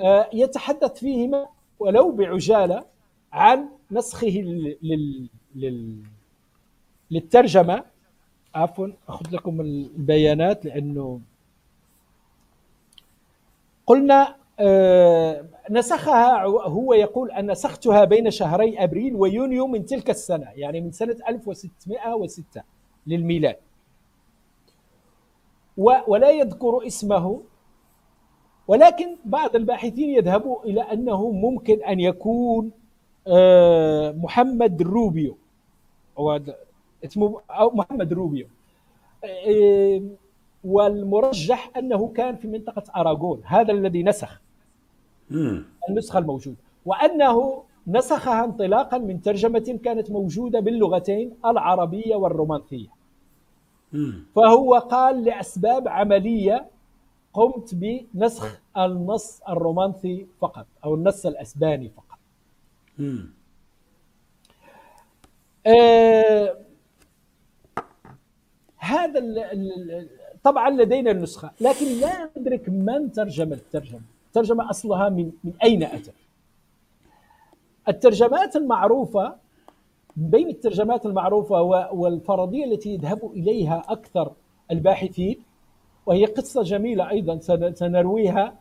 آه، 0.00 0.28
يتحدث 0.32 0.98
فيهما 0.98 1.46
ولو 1.78 2.12
بعجالة 2.12 2.84
عن 3.32 3.68
نسخه 3.90 4.26
لل... 4.82 5.28
لل... 5.54 6.02
للترجمة. 7.10 7.84
عفوا 8.54 8.88
أخذ 9.08 9.26
لكم 9.32 9.60
البيانات 9.60 10.64
لأنه 10.64 11.20
قلنا 13.88 14.36
آه، 14.60 15.44
نسخها 15.70 16.44
هو 16.46 16.94
يقول 16.94 17.30
أن 17.30 17.50
نسختها 17.50 18.04
بين 18.04 18.30
شهري 18.30 18.84
أبريل 18.84 19.14
ويونيو 19.14 19.66
من 19.66 19.86
تلك 19.86 20.10
السنة 20.10 20.46
يعني 20.56 20.80
من 20.80 20.92
سنة 20.92 21.16
1606 21.28 22.62
للميلاد. 23.06 23.56
ولا 26.06 26.30
يذكر 26.30 26.86
اسمه 26.86 27.42
ولكن 28.68 29.16
بعض 29.24 29.56
الباحثين 29.56 30.10
يذهبوا 30.10 30.64
إلى 30.64 30.80
أنه 30.80 31.30
ممكن 31.30 31.82
أن 31.84 32.00
يكون 32.00 32.70
آه، 33.26 34.12
محمد 34.12 34.82
روبيو. 34.82 35.36
أو 36.18 37.70
محمد 37.70 38.12
روبيو. 38.12 38.46
آه، 39.24 40.02
والمرجح 40.64 41.70
أنه 41.76 42.08
كان 42.08 42.36
في 42.36 42.48
منطقة 42.48 42.82
أراغون 42.96 43.42
هذا 43.44 43.72
الذي 43.72 44.02
نسخ. 44.02 44.40
النسخة 45.88 46.18
الموجودة. 46.18 46.56
وأنه 46.86 47.62
نسخها 47.86 48.44
انطلاقا 48.44 48.98
من 48.98 49.22
ترجمة 49.22 49.78
كانت 49.84 50.10
موجودة 50.10 50.60
باللغتين 50.60 51.34
العربية 51.44 52.16
والرومانسية. 52.16 52.88
فهو 54.36 54.74
قال 54.74 55.24
لأسباب 55.24 55.88
عملية 55.88 56.66
قمت 57.32 57.74
بنسخ 57.74 58.60
النص 58.76 59.40
الرومانسي 59.48 60.26
فقط 60.40 60.66
أو 60.84 60.94
النص 60.94 61.26
الأسباني 61.26 61.88
فقط. 61.88 62.18
آه 65.66 66.58
هذا 68.76 69.20
طبعا 70.44 70.70
لدينا 70.70 71.10
النسخة 71.10 71.50
لكن 71.60 71.86
لا 72.00 72.30
ندرك 72.36 72.68
من 72.68 73.12
ترجم 73.12 73.52
الترجمة. 73.52 74.00
الترجمة 74.28 74.70
أصلها 74.70 75.08
من, 75.08 75.30
من 75.44 75.52
أين 75.62 75.82
أتت؟ 75.82 76.14
الترجمات 77.88 78.56
المعروفة 78.56 79.34
بين 80.16 80.48
الترجمات 80.48 81.06
المعروفة 81.06 81.62
والفرضية 81.92 82.64
التي 82.64 82.94
يذهب 82.94 83.32
إليها 83.32 83.82
أكثر 83.88 84.32
الباحثين 84.70 85.42
وهي 86.06 86.24
قصة 86.24 86.62
جميلة 86.62 87.10
أيضا 87.10 87.38
سنرويها 87.74 88.54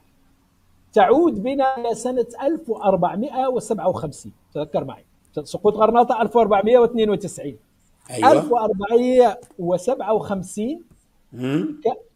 تعود 0.93 1.43
بنا 1.43 1.77
إلى 1.77 1.95
سنة 1.95 2.25
1457 2.43 4.31
تذكر 4.53 4.83
معي. 4.83 5.03
سقوط 5.43 5.75
غرناطة 5.75 6.21
1492 6.21 7.55
أيوة. 8.09 8.31
1457 8.31 10.81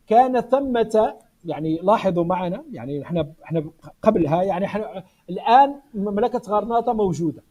كان 0.08 0.42
ثمة 0.42 1.14
يعني 1.46 1.80
لاحظوا 1.84 2.24
معنا 2.24 2.64
يعني 2.72 3.04
إحنا 3.04 3.34
إحنا 3.44 3.64
قبلها 4.02 4.44
يعني 4.44 4.66
إحنا 4.66 5.04
الآن 5.30 5.76
مملكة 5.94 6.42
غرناطة 6.48 6.94
موجودة 6.94 7.44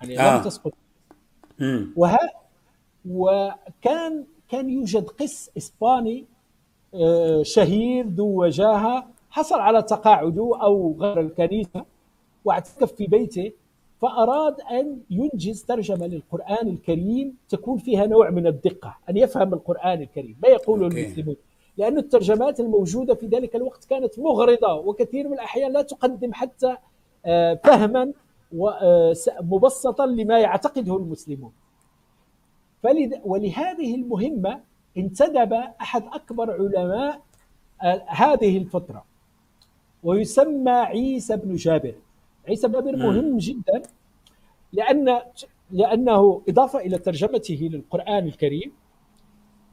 يعني 0.00 0.20
آه. 0.20 0.36
لم 0.36 0.44
تسقط 0.44 0.72
وها 1.96 2.30
وكان 3.08 4.24
كان 4.48 4.70
يوجد 4.70 5.08
قس 5.08 5.50
إسباني 5.56 6.24
آه، 6.94 7.42
شهير 7.42 8.06
ذو 8.06 8.44
وجاهة 8.44 9.06
حصل 9.30 9.60
على 9.60 9.82
تقاعده 9.82 10.58
أو 10.62 10.96
غير 11.00 11.20
الكنيسة 11.20 11.84
واعتكف 12.44 12.92
في 12.92 13.06
بيته 13.06 13.52
فأراد 14.02 14.60
أن 14.60 15.00
ينجز 15.10 15.62
ترجمة 15.62 16.06
للقرآن 16.06 16.68
الكريم 16.68 17.36
تكون 17.48 17.78
فيها 17.78 18.06
نوع 18.06 18.30
من 18.30 18.46
الدقة، 18.46 18.96
أن 19.10 19.16
يفهم 19.16 19.54
القرآن 19.54 20.02
الكريم، 20.02 20.36
ما 20.42 20.48
يقوله 20.48 20.86
المسلمون، 20.86 21.36
لأن 21.76 21.98
الترجمات 21.98 22.60
الموجودة 22.60 23.14
في 23.14 23.26
ذلك 23.26 23.56
الوقت 23.56 23.84
كانت 23.84 24.18
مغرضة 24.18 24.74
وكثير 24.74 25.28
من 25.28 25.34
الأحيان 25.34 25.72
لا 25.72 25.82
تقدم 25.82 26.32
حتى 26.32 26.76
آه، 27.26 27.54
فهما 27.64 28.12
آه، 28.62 29.14
مبسطا 29.40 30.06
لما 30.06 30.38
يعتقده 30.38 30.96
المسلمون. 30.96 31.52
ولهذه 33.24 33.94
المهمة 33.94 34.60
انتدب 34.96 35.52
أحد 35.52 36.04
أكبر 36.12 36.50
علماء 36.52 37.20
آه، 37.82 38.04
هذه 38.06 38.58
الفترة 38.58 39.04
ويسمى 40.02 40.70
عيسى 40.70 41.36
بن 41.36 41.54
جابر. 41.54 41.94
عيسى 42.48 42.68
بن 42.68 42.74
جابر 42.74 42.96
مهم 42.96 43.38
جدا 43.38 43.82
لأن 44.72 45.20
لأنه 45.70 46.42
إضافة 46.48 46.78
إلى 46.78 46.98
ترجمته 46.98 47.68
للقرآن 47.72 48.26
الكريم 48.26 48.72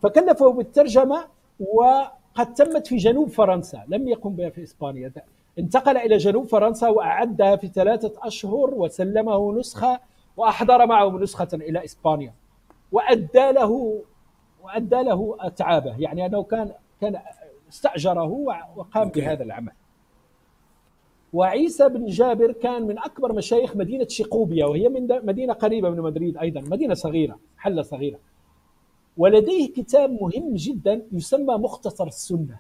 فكلفه 0.02 0.52
بالترجمة 0.54 1.26
وقد 1.60 2.54
تمت 2.54 2.88
في 2.88 2.96
جنوب 2.96 3.30
فرنسا 3.30 3.84
لم 3.88 4.08
يقم 4.08 4.36
بها 4.36 4.50
في 4.50 4.64
إسبانيا. 4.64 5.12
انتقل 5.60 5.98
إلى 5.98 6.18
جنوب 6.18 6.46
فرنسا 6.46 6.90
وأعدها 6.90 7.56
في 7.56 7.68
ثلاثة 7.68 8.14
أشهر 8.18 8.74
وسلمه 8.74 9.60
نسخة 9.60 10.00
وأحضر 10.38 10.86
معه 10.86 11.10
نسخة 11.10 11.48
إلى 11.54 11.84
إسبانيا. 11.84 12.34
وأدى 12.92 13.52
له 13.52 14.04
وأدى 14.64 14.96
له 15.04 15.38
أتعابه. 15.40 16.02
يعني 16.02 16.26
أنه 16.26 16.44
كان 16.44 16.72
كان 17.02 17.20
استأجره 17.70 18.32
وقام 18.76 19.10
بهذا 19.10 19.44
العمل. 19.44 19.72
وعيسى 21.34 21.90
بن 21.90 22.06
جابر 22.06 22.52
كان 22.52 22.84
من 22.88 23.00
أكبر 23.00 23.34
مشايخ 23.34 23.76
مدينة 23.76 24.08
شيقوبيا 24.08 24.66
وهي 24.66 24.90
من 24.90 25.08
مدينة 25.26 25.54
قريبة 25.54 25.90
من 25.90 26.00
مدريد 26.00 26.38
أيضا 26.38 26.62
مدينة 26.62 26.94
صغيرة 26.94 27.40
حلة 27.58 27.82
صغيرة. 27.82 28.20
ولديه 29.18 29.74
كتاب 29.74 30.12
مهم 30.22 30.54
جدا 30.54 31.02
يسمى 31.12 31.56
مختصر 31.56 32.08
السنة 32.08 32.60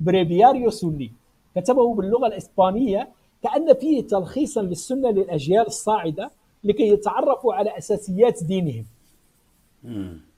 بريبياريو 0.00 0.70
سني 0.70 1.12
كتبه 1.56 1.94
باللغة 1.94 2.26
الإسبانية 2.26 3.08
كأن 3.42 3.74
فيه 3.74 4.06
تلخيصا 4.06 4.62
للسنة 4.62 5.10
للأجيال 5.10 5.66
الصاعدة 5.66 6.30
لكي 6.64 6.88
يتعرفوا 6.88 7.54
على 7.54 7.78
أساسيات 7.78 8.44
دينهم. 8.44 8.84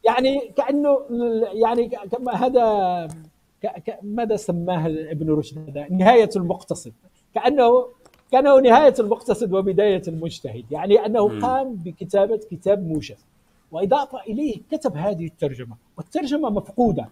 يعني 0.04 0.52
كأنه 0.56 0.98
يعني 1.52 1.90
هذا 2.32 3.08
ماذا 4.02 4.36
سماه 4.36 4.86
ابن 4.86 5.30
رشد 5.30 5.58
هذا؟ 5.68 5.86
نهاية 5.90 6.30
المقتصد. 6.36 6.92
كأنه 7.34 7.86
كأنه 8.32 8.60
نهاية 8.60 8.94
المقتصد 8.98 9.52
وبداية 9.52 10.02
المجتهد. 10.08 10.64
يعني 10.70 11.06
أنه 11.06 11.40
قام 11.40 11.74
بكتابة 11.74 12.40
كتاب 12.50 12.86
موجز 12.88 13.26
وإضافة 13.72 14.20
إليه 14.20 14.60
كتب 14.70 14.96
هذه 14.96 15.26
الترجمة. 15.26 15.76
والترجمة 15.98 16.50
مفقودة. 16.50 17.08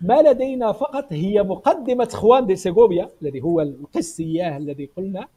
ما 0.00 0.22
لدينا 0.22 0.72
فقط 0.72 1.12
هي 1.12 1.42
مقدمة 1.42 2.08
خوان 2.08 2.46
دي 2.46 2.56
سيغوبيا 2.56 3.08
الذي 3.22 3.42
هو 3.42 3.60
القسياه 3.60 4.56
الذي 4.56 4.90
قلنا 4.96 5.28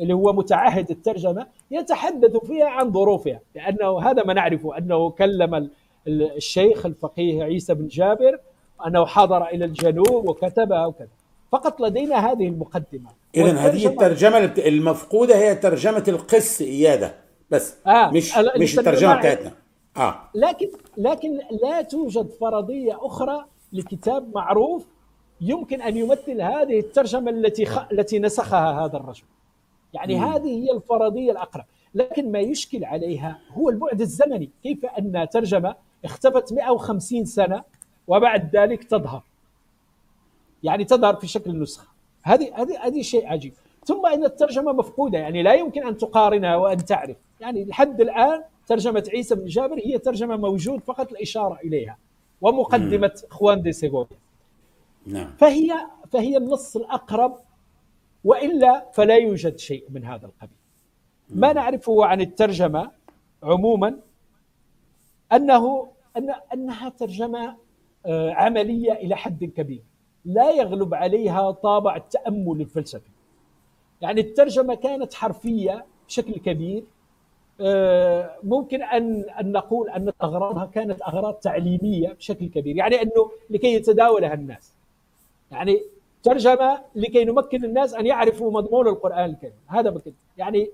اللي 0.00 0.14
هو 0.14 0.32
متعهد 0.32 0.90
الترجمة 0.90 1.46
يتحدث 1.70 2.36
فيها 2.36 2.66
عن 2.66 2.92
ظروفها. 2.92 3.40
لأنه 3.54 4.00
هذا 4.00 4.24
ما 4.24 4.32
نعرفه 4.34 4.78
أنه 4.78 5.10
كلم 5.10 5.70
الشيخ 6.08 6.86
الفقيه 6.86 7.44
عيسى 7.44 7.74
بن 7.74 7.88
جابر 7.88 8.38
أنه 8.86 9.06
حضر 9.06 9.46
إلى 9.46 9.64
الجنوب 9.64 10.28
وكتبها 10.28 10.86
وكذا. 10.86 11.08
فقط 11.54 11.80
لدينا 11.80 12.32
هذه 12.32 12.48
المقدمة 12.48 13.10
إذا 13.34 13.52
هذه 13.52 13.86
الترجمة 13.86 14.52
المفقودة 14.58 15.36
هي 15.36 15.54
ترجمة 15.54 16.04
القس 16.08 16.62
إيادة 16.62 17.14
بس 17.50 17.74
آه 17.86 18.10
مش 18.10 18.38
مش 18.56 18.78
الترجمة 18.78 19.16
بتاعتنا 19.16 19.52
آه. 19.96 20.30
لكن 20.34 20.68
لكن 20.96 21.40
لا 21.62 21.82
توجد 21.82 22.30
فرضية 22.40 23.06
أخرى 23.06 23.44
لكتاب 23.72 24.34
معروف 24.34 24.86
يمكن 25.40 25.82
أن 25.82 25.96
يمثل 25.96 26.40
هذه 26.40 26.78
الترجمة 26.78 27.30
التي 27.30 27.66
خ... 27.66 27.78
التي 27.92 28.18
نسخها 28.18 28.84
هذا 28.84 28.96
الرجل. 28.96 29.24
يعني 29.92 30.16
مم. 30.16 30.24
هذه 30.24 30.64
هي 30.64 30.72
الفرضية 30.72 31.32
الأقرب، 31.32 31.64
لكن 31.94 32.32
ما 32.32 32.38
يشكل 32.38 32.84
عليها 32.84 33.38
هو 33.52 33.70
البعد 33.70 34.00
الزمني، 34.00 34.50
كيف 34.62 34.84
أن 34.84 35.28
ترجمة 35.32 35.74
اختفت 36.04 36.52
150 36.52 37.24
سنة 37.24 37.62
وبعد 38.06 38.56
ذلك 38.56 38.84
تظهر. 38.84 39.22
يعني 40.64 40.84
تظهر 40.84 41.14
في 41.16 41.26
شكل 41.26 41.60
نسخة. 41.62 41.86
هذه 42.22 42.50
هذه 42.54 42.86
هذه 42.86 43.02
شيء 43.02 43.26
عجيب. 43.26 43.52
ثم 43.84 44.06
إن 44.06 44.24
الترجمة 44.24 44.72
مفقودة 44.72 45.18
يعني 45.18 45.42
لا 45.42 45.54
يمكن 45.54 45.86
أن 45.86 45.96
تقارنها 45.96 46.56
وأن 46.56 46.84
تعرف، 46.84 47.16
يعني 47.40 47.64
لحد 47.64 48.00
الآن 48.00 48.42
ترجمة 48.66 49.04
عيسى 49.12 49.34
بن 49.34 49.46
جابر 49.46 49.78
هي 49.78 49.98
ترجمة 49.98 50.36
موجود 50.36 50.80
فقط 50.80 51.12
الإشارة 51.12 51.58
إليها 51.64 51.98
ومقدمة 52.40 53.12
خوان 53.30 53.62
دي 53.62 53.72
سيغوفيا 53.72 54.16
نعم. 55.06 55.30
فهي 55.38 55.72
فهي 56.10 56.36
النص 56.36 56.76
الأقرب 56.76 57.38
وإلا 58.24 58.90
فلا 58.92 59.16
يوجد 59.16 59.58
شيء 59.58 59.84
من 59.90 60.04
هذا 60.04 60.26
القبيل. 60.26 60.56
ما 61.30 61.52
نعرفه 61.52 62.04
عن 62.04 62.20
الترجمة 62.20 62.90
عموما 63.42 63.96
أنه 65.32 65.88
أن 66.16 66.34
أنها 66.52 66.88
ترجمة 66.88 67.56
آه، 68.06 68.30
عملية 68.30 68.92
إلى 68.92 69.16
حد 69.16 69.44
كبير. 69.44 69.82
لا 70.24 70.50
يغلب 70.50 70.94
عليها 70.94 71.50
طابع 71.50 71.96
التأمل 71.96 72.60
الفلسفي 72.60 73.10
يعني 74.00 74.20
الترجمة 74.20 74.74
كانت 74.74 75.14
حرفية 75.14 75.84
بشكل 76.08 76.32
كبير 76.32 76.84
آه، 77.60 78.36
ممكن 78.42 78.82
ان 78.82 79.24
أن 79.40 79.52
نقول 79.52 79.90
أن 79.90 80.12
أغراضها 80.22 80.66
كانت 80.66 81.02
أغراض 81.02 81.34
تعليمية 81.34 82.12
بشكل 82.12 82.48
كبير، 82.48 82.76
يعني 82.76 83.02
أنه 83.02 83.30
لكي 83.50 83.74
يتداولها 83.74 84.34
الناس. 84.34 84.72
يعني 85.50 85.82
ترجمة 86.22 86.80
لكي 86.94 87.24
نمكن 87.24 87.64
الناس 87.64 87.94
أن 87.94 88.06
يعرفوا 88.06 88.52
مضمون 88.52 88.88
القرآن 88.88 89.30
الكريم، 89.30 89.52
هذا 89.66 89.90
بكده. 89.90 90.14
يعني 90.38 90.70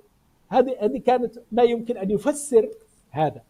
هذه 0.48 0.76
هذه 0.80 0.98
كانت 0.98 1.38
ما 1.52 1.62
يمكن 1.62 1.96
أن 1.96 2.10
يفسر 2.10 2.68
هذا. 3.10 3.42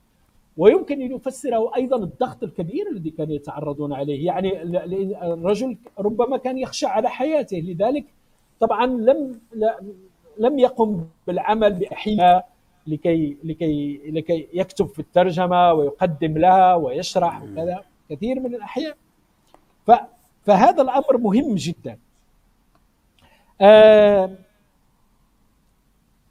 ويمكن 0.60 1.02
أن 1.02 1.12
يفسره 1.12 1.76
أيضا 1.76 1.96
الضغط 1.96 2.42
الكبير 2.42 2.90
الذي 2.90 3.10
كانوا 3.10 3.34
يتعرضون 3.34 3.92
عليه، 3.92 4.26
يعني 4.26 4.62
الرجل 5.32 5.76
ربما 5.98 6.36
كان 6.36 6.58
يخشى 6.58 6.86
على 6.86 7.08
حياته، 7.08 7.56
لذلك 7.56 8.04
طبعا 8.60 8.86
لم 8.86 9.40
لم 10.38 10.58
يقم 10.58 11.04
بالعمل 11.26 11.72
بأحياء 11.72 12.48
لكي 12.86 13.36
لكي 13.44 14.00
لكي 14.10 14.48
يكتب 14.52 14.86
في 14.86 14.98
الترجمة 14.98 15.72
ويقدم 15.72 16.38
لها 16.38 16.74
ويشرح 16.74 17.42
وكذا. 17.42 17.84
كثير 18.10 18.40
من 18.40 18.54
الاحيان 18.54 18.94
فهذا 20.46 20.82
الأمر 20.82 21.18
مهم 21.18 21.54
جدا. 21.54 21.98
آه 23.60 24.30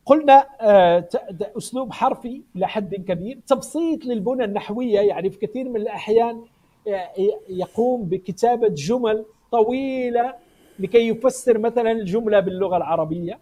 قلنا 0.10 0.48
آه 0.62 1.10
أسلوب 1.58 1.94
حرفي 1.94 2.42
إلى 2.56 2.68
حد 2.68 2.96
كبير. 2.96 3.40
تبسيط 3.48 4.06
للبنى 4.06 4.44
النحوية 4.44 5.00
يعني 5.00 5.30
في 5.30 5.38
كثير 5.38 5.70
من 5.70 5.76
الأحيان 5.76 6.42
آه، 6.88 7.10
يقوم 7.50 8.04
بكتابة 8.06 8.68
جمل 8.68 9.26
طويلة 9.52 10.34
لكي 10.80 11.08
يفسر 11.08 11.58
مثلا 11.58 11.92
الجملة 11.92 12.40
باللغة 12.40 12.78
العربية. 12.78 13.40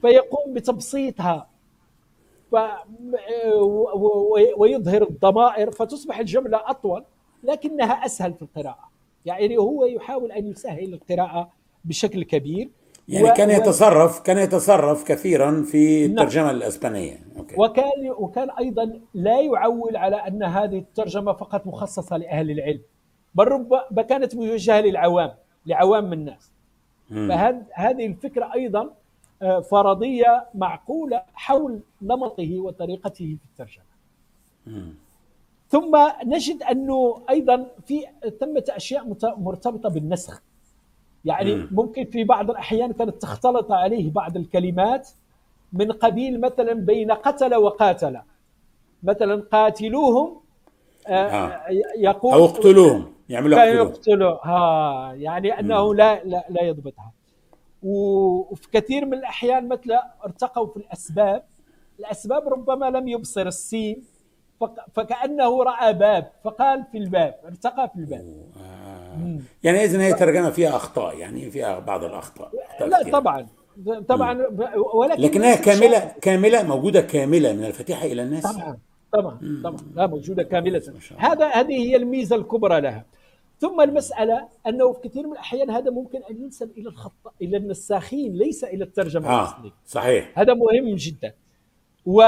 فيقوم 0.00 0.54
بتبسيطها 0.54 1.48
ويظهر 4.56 5.02
الضمائر 5.02 5.70
فتصبح 5.70 6.18
الجملة 6.18 6.60
أطول 6.70 7.04
لكنها 7.42 8.06
أسهل 8.06 8.34
في 8.34 8.42
القراءة. 8.42 8.90
يعني 9.24 9.56
هو 9.58 9.84
يحاول 9.84 10.32
أن 10.32 10.46
يسهل 10.46 10.94
القراءة 10.94 11.50
بشكل 11.84 12.22
كبير. 12.24 12.70
يعني 13.08 13.30
و... 13.30 13.32
كان 13.32 13.50
يتصرف 13.50 14.20
كان 14.20 14.38
يتصرف 14.38 15.04
كثيرا 15.04 15.62
في 15.62 16.08
نعم. 16.08 16.10
الترجمة 16.10 16.44
نعم. 16.44 16.56
الإسبانية 16.56 17.18
أوكي. 17.36 17.54
وكان 17.58 18.10
وكان 18.18 18.50
أيضا 18.50 19.00
لا 19.14 19.40
يعول 19.40 19.96
على 19.96 20.16
أن 20.16 20.42
هذه 20.42 20.78
الترجمة 20.78 21.32
فقط 21.32 21.66
مخصصة 21.66 22.16
لأهل 22.16 22.50
العلم 22.50 22.80
بل 23.34 23.44
ربما 23.44 24.02
كانت 24.08 24.34
موجهة 24.34 24.80
للعوام 24.80 25.34
لعوام 25.66 26.12
الناس 26.12 26.52
فهذه 27.10 28.06
الفكرة 28.06 28.52
أيضا 28.54 28.90
آه، 29.42 29.60
فرضية 29.60 30.46
معقولة 30.54 31.22
حول 31.34 31.80
نمطه 32.02 32.60
وطريقته 32.60 33.36
في 33.42 33.44
الترجمة. 33.52 33.84
ثم 35.68 35.96
نجد 36.24 36.62
أنه 36.62 37.22
أيضا 37.30 37.66
في 37.86 38.04
ثمه 38.40 38.64
أشياء 38.68 39.16
مرتبطة 39.38 39.88
بالنسخ. 39.88 40.42
يعني 41.26 41.68
ممكن 41.70 42.04
في 42.04 42.24
بعض 42.24 42.50
الأحيان 42.50 42.92
كانت 42.92 43.22
تختلط 43.22 43.72
عليه 43.72 44.10
بعض 44.10 44.36
الكلمات 44.36 45.08
من 45.72 45.92
قبيل 45.92 46.40
مثلا 46.40 46.72
بين 46.72 47.10
قتل 47.10 47.54
وقاتل. 47.54 48.18
مثلا 49.02 49.42
قاتلوهم 49.52 50.40
آه, 51.08 51.12
آه. 51.12 51.62
يقول 51.98 52.34
أو 52.34 52.44
اقتلوهم 52.44 53.12
يعملوا 53.28 53.58
يقتلوا 53.62 54.46
ها 54.46 55.12
يعني 55.14 55.60
أنه 55.60 55.94
لا 55.94 56.24
لا 56.24 56.44
لا 56.48 56.62
يضبطها. 56.62 57.12
وفي 57.82 58.70
كثير 58.72 59.06
من 59.06 59.14
الأحيان 59.14 59.68
مثل 59.68 59.90
ارتقوا 60.24 60.66
في 60.66 60.76
الأسباب 60.76 61.42
الأسباب 62.00 62.48
ربما 62.48 62.90
لم 62.90 63.08
يبصر 63.08 63.46
السين 63.46 64.04
فكأنه 64.92 65.62
رأى 65.62 65.92
باب 65.92 66.32
فقال 66.44 66.84
في 66.92 66.98
الباب 66.98 67.34
ارتقى 67.44 67.88
في 67.88 67.96
الباب. 68.00 68.24
يعني 69.62 69.84
إذن 69.84 70.00
هي 70.00 70.12
ترجمة 70.12 70.50
فيها 70.50 70.76
أخطاء 70.76 71.18
يعني 71.18 71.50
فيها 71.50 71.78
بعض 71.78 72.04
الأخطاء 72.04 72.50
لا 72.80 73.00
كثير. 73.00 73.12
طبعا. 73.12 73.46
طبعا 74.08 74.46
ولكن 74.94 75.22
لكنها 75.22 75.54
كاملة 75.54 76.12
كاملة 76.20 76.62
موجودة 76.62 77.00
كاملة 77.00 77.52
من 77.52 77.64
الفاتحة 77.64 78.06
إلى 78.06 78.22
الناس؟ 78.22 78.42
طبعا 78.42 78.78
طبعا 79.12 79.38
طبعا. 79.64 79.76
لا 79.94 80.06
موجودة 80.06 80.42
كاملة. 80.42 80.82
هذا 81.16 81.48
هذه 81.48 81.72
هي 81.72 81.96
الميزة 81.96 82.36
الكبرى 82.36 82.80
لها. 82.80 83.04
ثم 83.58 83.80
المسألة 83.80 84.48
أنه 84.66 84.92
في 84.92 85.08
كثير 85.08 85.26
من 85.26 85.32
الأحيان 85.32 85.70
هذا 85.70 85.90
ممكن 85.90 86.20
أن 86.30 86.42
ينسب 86.42 86.70
إلى 86.78 86.88
الخط 86.88 87.34
إلى 87.42 87.56
النساخين 87.56 88.36
ليس 88.36 88.64
إلى 88.64 88.84
الترجمة 88.84 89.28
آه 89.28 89.72
صحيح. 89.86 90.38
هذا 90.38 90.54
مهم 90.54 90.94
جدا. 90.96 91.34
و... 92.06 92.22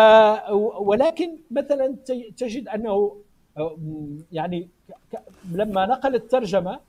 ولكن 0.78 1.38
مثلا 1.50 1.96
تجد 2.36 2.68
أنه 2.68 3.16
يعني 4.32 4.68
لما 5.52 5.86
نقل 5.86 6.14
الترجمة 6.14 6.80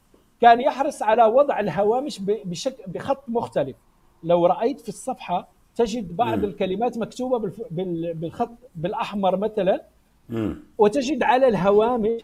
كان 0.42 0.62
يحرص 0.62 1.04
على 1.04 1.24
وضع 1.24 1.60
الهوامش 1.60 2.20
بشكل 2.22 2.84
بخط 2.88 3.24
مختلف 3.28 3.76
لو 4.24 4.46
رأيت 4.46 4.80
في 4.80 4.90
الصفحة 4.90 5.48
تجد 5.76 6.16
بعض 6.16 6.40
م. 6.40 6.44
الكلمات 6.44 6.98
مكتوبة 6.98 7.52
بالخط 8.14 8.52
بالأحمر 8.76 9.38
مثلا 9.38 9.84
م. 10.30 10.54
وتجد 10.78 11.24
على 11.24 11.48
الهوامش 11.48 12.22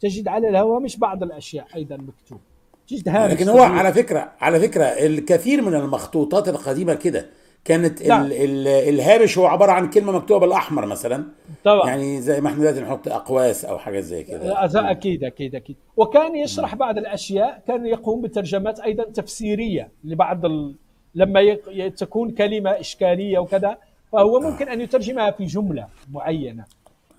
تجد 0.00 0.28
على 0.28 0.48
الهوامش 0.48 0.96
بعض 0.96 1.22
الأشياء 1.22 1.66
أيضا 1.76 1.96
مكتوب 1.96 2.40
تجد 2.88 3.08
هامش 3.08 3.32
لكن 3.32 3.48
هو 3.48 3.62
على 3.62 3.92
فكره 3.92 4.32
على 4.40 4.60
فكرة 4.60 4.84
الكثير 4.84 5.62
من 5.62 5.74
المخطوطات 5.74 6.48
القديمة 6.48 6.94
كده 6.94 7.26
كانت. 7.64 8.02
ال 8.02 9.00
هو 9.38 9.46
عبارة 9.46 9.72
عن 9.72 9.90
كلمة 9.90 10.12
مكتوبة 10.12 10.46
بالأحمر 10.46 10.86
مثلا. 10.86 11.24
طبعا. 11.64 11.88
يعني 11.88 12.20
زي 12.20 12.40
ما 12.40 12.48
إحنا 12.48 12.58
دلوقتي 12.58 12.80
نحط 12.80 13.08
أقواس 13.08 13.64
أو 13.64 13.78
حاجة 13.78 14.00
زي 14.00 14.22
كده. 14.24 14.64
أكيد 14.64 15.24
أكيد 15.24 15.54
أكيد. 15.54 15.76
وكان 15.96 16.36
يشرح 16.36 16.74
بعض 16.74 16.98
الأشياء 16.98 17.62
كان 17.68 17.86
يقوم 17.86 18.20
بترجمات 18.20 18.80
أيضا 18.80 19.04
تفسيرية 19.04 19.88
لبعض 20.04 20.44
ال... 20.44 20.74
لما 21.14 21.40
ي... 21.40 21.90
تكون 21.90 22.30
كلمة 22.30 22.70
إشكالية 22.70 23.38
وكذا 23.38 23.76
فهو 24.12 24.40
ممكن 24.40 24.68
أن 24.68 24.80
يترجمها 24.80 25.30
في 25.30 25.44
جملة 25.44 25.86
معينة. 26.12 26.64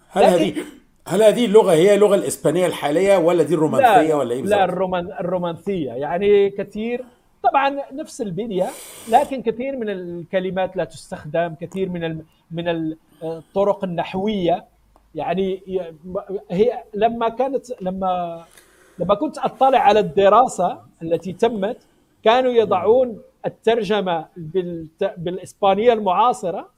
هل 0.09 0.23
هذه 0.23 0.53
هل 1.07 1.23
هذه 1.23 1.45
اللغة 1.45 1.71
هي 1.71 1.95
اللغة 1.95 2.15
الإسبانية 2.15 2.65
الحالية 2.65 3.17
ولا 3.17 3.43
دي 3.43 3.53
الرومانسية 3.53 4.13
ولا 4.13 4.35
إيه 4.35 4.41
لا 4.41 4.63
الرومان 4.63 5.11
الرومانسية. 5.19 5.91
يعني 5.91 6.49
كثير 6.49 7.03
طبعا 7.43 7.77
نفس 7.91 8.21
البنية 8.21 8.69
لكن 9.09 9.41
كثير 9.41 9.77
من 9.77 9.89
الكلمات 9.89 10.77
لا 10.77 10.83
تستخدم 10.83 11.55
كثير 11.61 11.89
من 11.89 12.21
من 12.51 12.95
الطرق 13.23 13.83
النحوية. 13.83 14.65
يعني 15.15 15.61
هي 16.51 16.83
لما 16.93 17.29
كانت 17.29 17.81
لما 17.81 18.43
لما 18.99 19.15
كنت 19.15 19.37
أطلع 19.37 19.79
على 19.79 19.99
الدراسة 19.99 20.79
التي 21.01 21.33
تمت 21.33 21.77
كانوا 22.23 22.51
يضعون 22.51 23.21
الترجمة 23.45 24.25
بالإسبانية 25.17 25.93
المعاصرة 25.93 26.69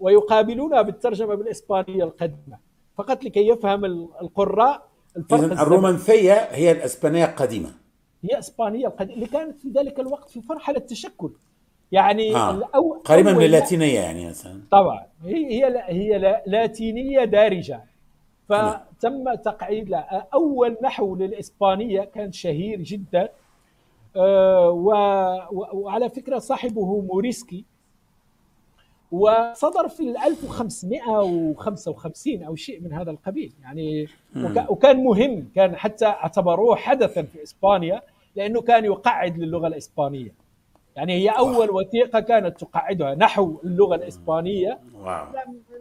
ويقابلونها 0.00 0.82
بالترجمة 0.82 1.34
بالإسبانية 1.34 2.04
القديمة. 2.04 2.58
فقط 2.96 3.24
لكي 3.24 3.48
يفهم 3.48 3.84
القراء 4.20 4.86
الفرق 5.16 5.60
الرومانسية 5.60 6.32
هي 6.32 6.72
الإسبانية 6.72 7.24
القديمة. 7.24 7.70
هي 8.22 8.38
إسبانية 8.38 8.86
القديمة 8.86 9.14
اللي 9.14 9.26
كانت 9.26 9.58
في 9.60 9.68
ذلك 9.68 10.00
الوقت 10.00 10.30
في 10.30 10.42
مرحلة 10.50 10.76
التشكل 10.76 11.30
يعني 11.92 12.36
آه. 12.36 12.68
قريبا 13.04 13.32
من 13.32 13.42
اللاتينية 13.42 14.00
يعني 14.00 14.28
مثلا. 14.28 14.60
طبعا. 14.70 15.06
هي 15.24 15.64
هي 15.64 15.82
هي 15.86 16.42
لاتينية 16.46 17.24
دارجة. 17.24 17.84
فتم 18.48 19.34
تقعيد 19.34 19.88
لها. 19.88 20.26
أول 20.34 20.76
نحو 20.82 21.16
للإسبانية 21.16 22.04
كان 22.04 22.32
شهير 22.32 22.80
جدا. 22.80 23.28
آه 24.16 24.70
و... 24.70 24.90
وعلى 25.72 26.10
فكرة 26.10 26.38
صاحبه 26.38 27.00
موريسكي 27.00 27.64
وصدر 29.12 29.88
في 29.88 30.14
1555 30.26 32.42
أو 32.42 32.56
شيء 32.56 32.80
من 32.80 32.92
هذا 32.92 33.10
القبيل. 33.10 33.52
يعني 33.62 34.08
وكان 34.68 35.04
مهم 35.04 35.48
كان 35.54 35.76
حتى 35.76 36.06
اعتبروه 36.06 36.76
حدثا 36.76 37.22
في 37.22 37.42
إسبانيا 37.42 38.02
لأنه 38.36 38.60
كان 38.60 38.84
يقعد 38.84 39.38
للغة 39.38 39.66
الإسبانية. 39.66 40.34
يعني 40.96 41.12
هي 41.14 41.28
أول 41.28 41.70
وثيقة 41.70 42.20
كانت 42.20 42.60
تقعدها 42.60 43.14
نحو 43.14 43.56
اللغة 43.64 43.94
الإسبانية. 43.94 44.78
واو. 44.94 45.26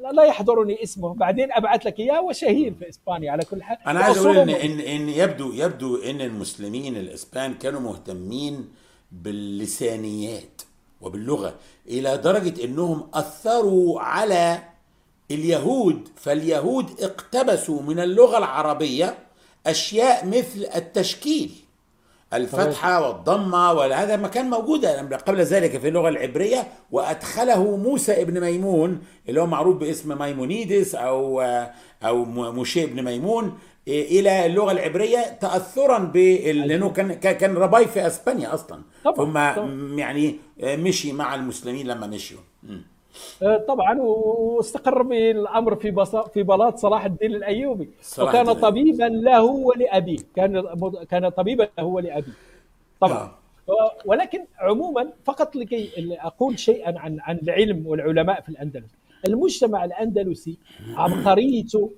لا, 0.02 0.12
لا 0.12 0.24
يحضرني 0.24 0.84
اسمه. 0.84 1.14
بعدين 1.14 1.52
أبعث 1.52 1.86
لك 1.88 2.00
إياه 2.00 2.22
وشهير 2.22 2.74
في 2.74 2.90
إسبانيا 2.90 3.32
على 3.32 3.46
كل 3.46 3.64
حال. 3.64 3.78
أنا 3.88 4.00
عايز 4.00 4.18
أقول 4.18 4.36
وأصوله- 4.36 4.66
ان 4.66 4.80
إن 4.80 5.10
يبدو 5.10 5.54
يبدو 5.54 5.96
إن 5.96 6.22
المسلمين 6.22 6.98
الإسبان 6.98 7.54
كانوا 7.54 7.80
مهتمين 7.80 8.70
باللسانيات. 9.12 10.62
وباللغة 11.02 11.56
إلى 11.88 12.18
درجة 12.18 12.64
إنهم 12.64 13.08
أثروا 13.14 14.02
على 14.02 14.60
اليهود 15.32 16.08
فاليهود 16.16 17.02
اقتبسوا 17.02 17.82
من 17.82 18.00
اللغة 18.00 18.38
العربية 18.38 19.18
أشياء 19.68 20.26
مثل 20.28 20.68
التشكيل 20.76 21.52
الفتحة 22.34 23.08
والضمة 23.08 23.72
وهذا 23.74 24.16
ما 24.16 24.28
كان 24.28 24.50
موجودا 24.50 25.16
قبل 25.18 25.42
ذلك 25.42 25.78
في 25.78 25.88
اللغة 25.88 26.10
العبرية 26.10 26.68
وأدخله 26.92 27.78
موسى 27.78 28.22
ابن 28.22 28.42
ميمون 28.42 29.02
اللي 29.30 29.42
هو 29.42 29.46
معروف 29.46 29.78
باسم 29.78 30.18
ميمونيدس 30.18 30.96
أو 30.96 31.42
أو 32.04 32.26
موشي 32.26 32.84
ابن 32.84 33.04
ميمون. 33.04 33.58
إلى 33.88 34.46
اللغة 34.46 34.72
العبرية 34.72 35.20
تأثرا 35.42 36.00
بال... 36.00 36.68
لأنه 36.68 36.90
كان 36.90 37.14
كان 37.14 37.56
rabbi 37.58 37.88
في 37.88 38.08
أسبانيا 38.08 38.54
أصلا. 38.54 38.82
طبعاً، 39.04 39.16
ثم 39.16 39.62
طبعاً. 39.62 39.96
يعني 40.00 40.36
مشي 40.64 41.14
مع 41.14 41.36
المسلمين 41.36 41.88
لما 41.88 42.08
مشيوا. 42.08 42.42
آه، 43.44 43.58
طبعا 43.68 44.00
واستقر 44.02 45.02
بالأمر 45.02 45.76
في 45.76 45.92
بص... 45.92 46.16
في 46.16 46.44
بلاط 46.44 46.78
صلاح 46.78 47.06
الدين 47.06 47.36
الأيوبي. 47.36 47.90
صلاح 48.02 48.30
وكان 48.30 48.50
الدين 48.50 48.62
طبيبا 48.62 49.04
له 49.04 49.44
ولأبيه. 49.44 50.18
كان 50.36 50.64
كان 51.10 51.30
طبيبا 51.30 51.68
له 51.78 51.84
ولأبيه. 51.86 52.34
طبعا. 53.02 53.32
آه. 53.70 53.92
ولكن 54.06 54.46
عموما 54.60 55.10
فقط 55.26 55.56
لكي 55.56 55.90
أقول 56.22 56.60
شيئا 56.60 57.00
عن 57.00 57.20
عن 57.20 57.40
العلم 57.44 57.88
والعلماء 57.88 58.42
في 58.42 58.50
الأندلس. 58.50 58.92
المجتمع 59.28 59.86
الأندلسي 59.86 60.58
عبقريته 60.98 61.92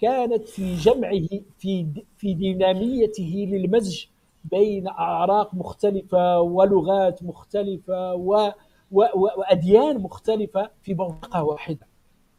كانت 0.00 0.48
في 0.48 0.74
جمعه 0.74 1.28
في 1.58 1.86
في 2.16 2.34
ديناميته 2.34 3.48
للمزج 3.50 4.04
بين 4.44 4.88
أعراق 4.88 5.54
مختلفة 5.54 6.40
ولغات 6.40 7.22
مختلفة 7.22 8.14
و 8.14 8.50
و 8.92 9.04
وأديان 9.14 9.98
مختلفة 9.98 10.70
في 10.82 10.94
منطقه 10.94 11.44
واحدة 11.44 11.86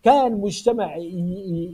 كان 0.04 0.32
مجتمع 0.32 0.96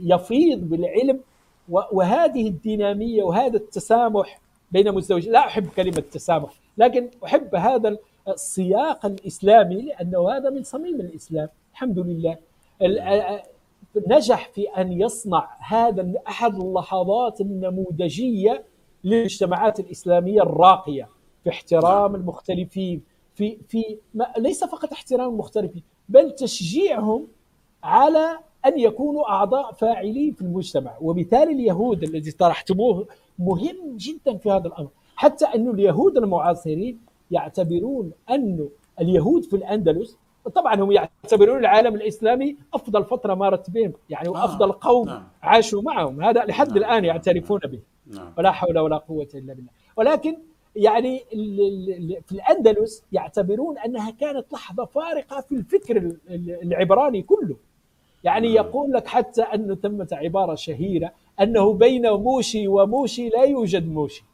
يفيض 0.04 0.60
بالعلم 0.60 1.20
وهذه 1.68 2.48
الدينامية 2.48 3.22
وهذا 3.22 3.56
التسامح 3.56 4.40
بين 4.72 4.92
مزدوجين. 4.94 5.32
لا 5.32 5.38
أحب 5.38 5.66
كلمة 5.68 6.00
تسامح 6.12 6.54
لكن 6.78 7.10
أحب 7.24 7.54
هذا 7.54 7.96
السياق 8.28 9.06
الإسلامي 9.06 9.82
لأنه 9.82 10.30
هذا 10.30 10.50
من 10.50 10.62
صميم 10.62 11.00
الإسلام. 11.00 11.48
الحمد 11.72 11.98
لله. 11.98 12.36
نجح 14.06 14.48
في 14.48 14.62
أن 14.68 14.92
يصنع 14.92 15.50
هذا 15.58 16.12
أحد 16.28 16.54
اللحظات 16.54 17.40
النموذجية 17.40 18.64
للمجتمعات 19.04 19.80
الإسلامية 19.80 20.42
الراقية 20.42 21.08
في 21.44 21.50
احترام 21.50 22.14
المختلفين 22.14 23.02
في 23.34 23.58
في 23.68 23.98
ما 24.14 24.32
ليس 24.38 24.64
فقط 24.64 24.92
احترام 24.92 25.28
المختلفين 25.28 25.82
بل 26.08 26.30
تشجيعهم 26.30 27.26
على 27.82 28.38
أن 28.66 28.78
يكونوا 28.78 29.30
أعضاء 29.30 29.72
فاعلين 29.72 30.32
في 30.32 30.42
المجتمع. 30.42 30.96
وبالتالي 31.00 31.52
اليهود 31.52 32.02
الذي 32.02 32.30
طرحتموه 32.32 33.06
مهم 33.38 33.96
جدا 33.96 34.36
في 34.36 34.50
هذا 34.50 34.66
الأمر. 34.66 34.88
حتى 35.16 35.44
انه 35.44 35.70
اليهود 35.70 36.16
المعاصرين 36.16 37.00
يعتبرون 37.30 38.12
انه 38.30 38.68
اليهود 39.00 39.44
في 39.44 39.56
الأندلس 39.56 40.18
طبعا 40.54 40.74
هم 40.74 40.92
يعتبرون 40.92 41.58
العالم 41.58 41.94
الإسلامي 41.94 42.56
أفضل 42.74 43.04
فترة 43.04 43.34
مرت 43.34 43.70
بهم 43.70 43.92
يعني 44.10 44.28
وافضل 44.28 44.72
قوم 44.72 45.06
نعم. 45.06 45.22
عاشوا 45.42 45.82
معهم 45.82 46.22
هذا 46.22 46.44
لحد 46.44 46.68
نعم. 46.68 46.76
الآن 46.76 47.04
يعترفون 47.04 47.60
به 47.64 47.80
نعم 48.06 48.32
ولا 48.38 48.50
حول 48.52 48.78
ولا 48.78 48.96
قوة 48.96 49.28
إلا 49.34 49.54
بالله 49.54 49.70
ولكن 49.96 50.36
يعني 50.76 51.18
في 52.26 52.32
الأندلس 52.32 53.02
يعتبرون 53.12 53.78
أنها 53.78 54.10
كانت 54.10 54.52
لحظة 54.52 54.84
فارقة 54.84 55.40
في 55.40 55.52
الفكر 55.54 55.96
ال- 55.96 56.16
ال- 56.30 56.62
العبراني 56.62 57.22
كله 57.22 57.56
يعني 58.24 58.54
نعم. 58.54 58.66
يقول 58.66 58.92
لك 58.92 59.06
حتى 59.06 59.42
أنه 59.42 59.74
ثمة 59.74 60.08
عبارة 60.12 60.54
شهيرة 60.54 61.12
أنه 61.40 61.72
بين 61.72 62.10
موشي 62.10 62.68
وموشي 62.68 63.28
لا 63.28 63.42
يوجد 63.44 63.88
موشي 63.88 64.24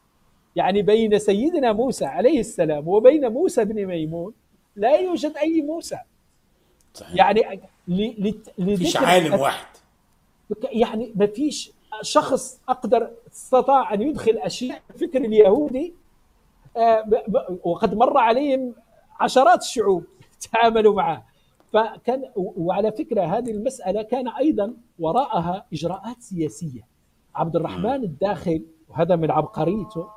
يعني 0.55 0.81
بين 0.81 1.19
سيدنا 1.19 1.73
موسى 1.73 2.05
عليه 2.05 2.39
السلام 2.39 2.87
وبين 2.87 3.31
موسى 3.31 3.65
بن 3.65 3.85
ميمون 3.85 4.33
لا 4.75 4.95
يوجد 4.95 5.37
أي 5.37 5.61
موسى. 5.61 5.97
صحيح. 6.93 7.15
يعني 7.15 7.61
مفيش 8.57 8.97
عالم 8.97 9.33
واحد. 9.33 9.65
يعني 10.71 11.13
ما 11.15 11.25
فيش 11.25 11.71
شخص 12.01 12.59
أقدر 12.69 13.11
استطاع 13.33 13.93
أن 13.93 14.01
يدخل 14.01 14.37
أشياء 14.37 14.81
الفكر 14.89 15.17
اليهودي 15.17 15.93
آه، 16.77 17.05
وقد 17.63 17.95
مر 17.95 18.17
عليهم 18.17 18.75
عشرات 19.19 19.61
الشعوب 19.61 20.03
تعاملوا 20.51 20.95
معه. 20.95 21.25
فكان 21.73 22.23
وعلى 22.35 22.91
فكرة 22.91 23.21
هذه 23.21 23.51
المسألة 23.51 24.01
كان 24.01 24.27
أيضا 24.27 24.73
وراءها 24.99 25.65
إجراءات 25.73 26.21
سياسية. 26.21 26.87
عبد 27.35 27.55
الرحمن 27.55 28.03
الداخل 28.03 28.65
وهذا 28.89 29.15
من 29.15 29.31
عبقريته 29.31 30.07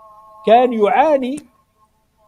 كان 0.46 0.72
يعاني 0.72 1.36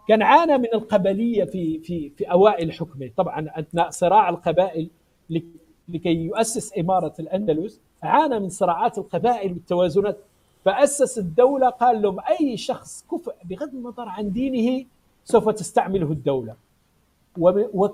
كان 0.08 0.22
عانى 0.22 0.58
من 0.58 0.66
القبلية 0.74 1.44
في 1.44 1.78
في 1.78 2.10
في 2.10 2.24
أوائل 2.24 2.72
حكمه. 2.72 3.10
طبعا 3.16 3.46
أثناء 3.58 3.90
صراع 3.90 4.28
القبائل 4.28 4.88
لك- 5.30 5.44
لكي 5.88 6.14
يؤسس 6.14 6.78
إمارة 6.78 7.14
الأندلس 7.20 7.80
عانى 8.02 8.40
من 8.40 8.48
صراعات 8.48 8.98
القبائل 8.98 9.52
والتوازنات. 9.52 10.18
فأسس 10.64 11.18
الدولة 11.18 11.68
قال 11.68 12.02
لهم 12.02 12.16
أي 12.40 12.56
شخص 12.56 13.04
كفء 13.12 13.34
بغض 13.44 13.74
النظر 13.74 14.08
عن 14.08 14.32
دينه 14.32 14.84
سوف 15.24 15.48
تستعمله 15.48 16.12
الدولة. 16.12 16.54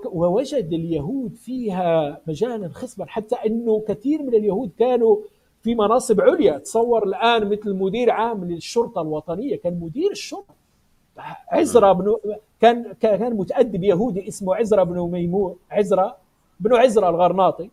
ووجد 0.05 0.73
اليهود 0.73 1.35
فيها 1.35 2.21
مجالا 2.27 2.69
خصبا 2.69 3.05
حتى 3.05 3.35
أنه 3.35 3.83
كثير 3.87 4.23
من 4.23 4.33
اليهود 4.35 4.71
كانوا 4.79 5.17
في 5.61 5.75
مناصب 5.75 6.21
عليا. 6.21 6.57
تصور 6.57 7.03
الآن 7.07 7.49
مثل 7.49 7.73
مدير 7.73 8.09
عام 8.11 8.45
للشرطة 8.45 9.01
الوطنية 9.01 9.55
كان 9.55 9.79
مدير 9.79 10.11
الشرطة 10.11 10.53
عزرا 11.51 11.93
بن 11.93 12.15
كان 12.61 12.93
كان 12.93 13.33
متأدب 13.37 13.83
يهودي 13.83 14.27
اسمه 14.27 14.55
عزرا 14.55 14.83
بن 14.83 14.99
ميمون 15.11 15.55
عزرا 15.71 16.17
بن 16.59 16.75
عزرا 16.75 17.09
الغرناطي. 17.09 17.69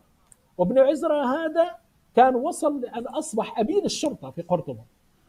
وابن 0.57 0.79
عزرا 0.79 1.25
هذا 1.25 1.75
كان 2.15 2.35
وصل 2.35 2.85
ان 2.85 3.07
أصبح 3.07 3.59
أمين 3.59 3.85
الشرطة 3.85 4.31
في 4.31 4.41
قرطبة. 4.41 4.83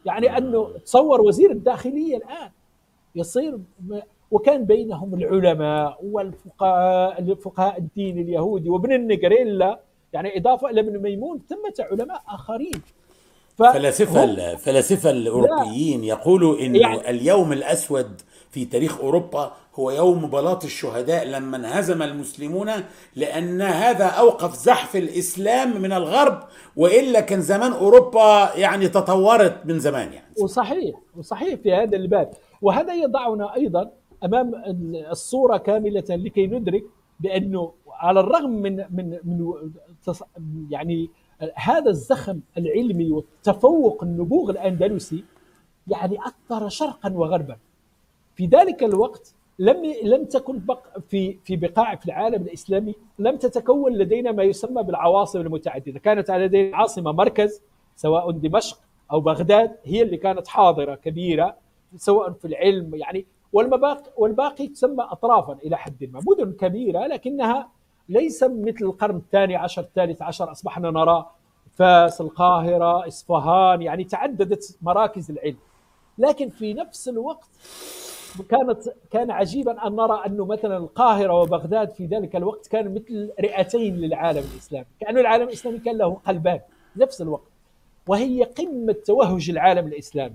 يعني 0.06 0.38
أنه 0.38 0.68
تصور 0.84 1.20
وزير 1.20 1.50
الداخلية 1.50 2.16
الآن 2.16 2.50
يصير 3.14 3.58
وكان 4.30 4.64
بينهم 4.64 5.14
العلماء 5.14 5.98
والفقهاء 6.04 7.34
فقهاء 7.34 7.78
الدين 7.78 8.18
اليهودي 8.18 8.70
وابن 8.70 8.92
النجريلا 8.92 9.80
يعني 10.12 10.38
إضافة 10.38 10.70
إلى 10.70 10.80
ابن 10.80 10.98
ميمون 11.02 11.40
ثمة 11.48 11.86
علماء 11.90 12.22
آخرين. 12.28 12.82
فلاسفة 13.58 14.24
الفلاسفة 14.24 15.10
الأوروبيين 15.10 16.04
يقولوا 16.04 16.58
إنه 16.60 16.78
يعني- 16.78 17.10
اليوم 17.10 17.52
الأسود 17.52 18.20
في 18.50 18.64
تاريخ 18.64 19.00
أوروبا 19.00 19.52
هو 19.74 19.90
يوم 19.90 20.26
بلاط 20.26 20.64
الشهداء 20.64 21.24
لما 21.28 21.56
انهزم 21.56 22.02
المسلمون 22.02 22.70
لأن 23.16 23.62
هذا 23.62 24.04
أوقف 24.04 24.54
زحف 24.54 24.96
الإسلام 24.96 25.82
من 25.82 25.92
الغرب 25.92 26.40
وإلا 26.76 27.20
كان 27.20 27.40
زمان 27.40 27.72
أوروبا 27.72 28.50
يعني 28.56 28.88
تطورت 28.88 29.66
من 29.66 29.78
زمان 29.78 30.12
يعني. 30.12 30.34
وصحيح 30.42 31.00
وصحيح 31.16 31.54
في 31.54 31.72
هذا 31.72 31.96
الباب. 31.96 32.30
وهذا 32.62 32.94
يضعنا 32.94 33.54
أيضا 33.56 33.90
أمام 34.24 34.52
الصورة 35.10 35.56
كاملة 35.56 36.04
لكي 36.10 36.46
ندرك 36.46 36.84
بأنه 37.20 37.72
على 37.92 38.20
الرغم 38.20 38.50
من 38.50 38.76
من 38.76 39.18
من 39.24 39.54
يعني 40.70 41.10
هذا 41.54 41.90
الزخم 41.90 42.40
العلمي 42.58 43.10
والتفوق 43.12 44.02
النبوغ 44.02 44.50
الأندلسي 44.50 45.24
يعني 45.88 46.18
أثر 46.26 46.68
شرقا 46.68 47.12
وغربا. 47.12 47.56
في 48.34 48.46
ذلك 48.46 48.82
الوقت 48.82 49.34
لم 49.58 49.94
لم 50.04 50.24
تكن 50.24 50.58
بق 50.58 50.98
في 50.98 51.38
في 51.44 51.56
بقاع 51.56 51.94
في 51.94 52.06
العالم 52.06 52.42
الإسلامي 52.42 52.94
لم 53.18 53.36
تتكون 53.36 53.92
لدينا 53.92 54.32
ما 54.32 54.42
يسمى 54.42 54.82
بالعواصم 54.82 55.40
المتعددة، 55.40 55.98
كانت 55.98 56.30
لدينا 56.30 56.76
عاصمة 56.76 57.12
مركز 57.12 57.62
سواء 57.96 58.30
دمشق 58.30 58.78
أو 59.12 59.20
بغداد 59.20 59.76
هي 59.84 60.02
اللي 60.02 60.16
كانت 60.16 60.48
حاضرة 60.48 60.94
كبيرة 60.94 61.56
سواء 61.96 62.32
في 62.32 62.44
العلم 62.44 62.94
يعني 62.94 63.26
والمباقي 63.52 64.10
والباقي 64.16 64.68
تسمى 64.68 65.04
اطرافا 65.04 65.52
إلى 65.52 65.76
حد 65.76 66.04
ما، 66.12 66.20
مدن 66.26 66.52
كبيرة 66.52 67.06
لكنها 67.06 67.68
ليس 68.08 68.42
مثل 68.42 68.84
القرن 68.84 69.16
الثاني 69.16 69.56
عشر 69.56 69.82
الثالث 69.82 70.22
عشر 70.22 70.52
أصبحنا 70.52 70.90
نرى 70.90 71.26
فاس 71.74 72.20
القاهرة 72.20 73.08
إصفهان 73.08 73.82
يعني 73.82 74.04
تعددت 74.04 74.78
مراكز 74.82 75.30
العلم 75.30 75.56
لكن 76.18 76.48
في 76.48 76.74
نفس 76.74 77.08
الوقت 77.08 77.48
كانت 78.48 78.94
كان 79.10 79.30
عجيبا 79.30 79.86
أن 79.86 79.96
نرى 79.96 80.22
انه 80.26 80.44
مثلا 80.46 80.76
القاهرة 80.76 81.32
وبغداد 81.32 81.90
في 81.90 82.06
ذلك 82.06 82.36
الوقت 82.36 82.66
كانوا 82.66 82.92
مثل 82.92 83.30
رئتين 83.40 83.96
للعالم 83.96 84.44
الإسلامي، 84.52 84.86
كانه 85.00 85.20
العالم 85.20 85.48
الإسلامي 85.48 85.78
كان 85.78 85.98
له 85.98 86.14
قلبان 86.26 86.60
نفس 86.96 87.22
الوقت. 87.22 87.50
وهي 88.06 88.42
قمة 88.42 88.96
توهج 89.06 89.50
العالم 89.50 89.86
الإسلامي. 89.86 90.34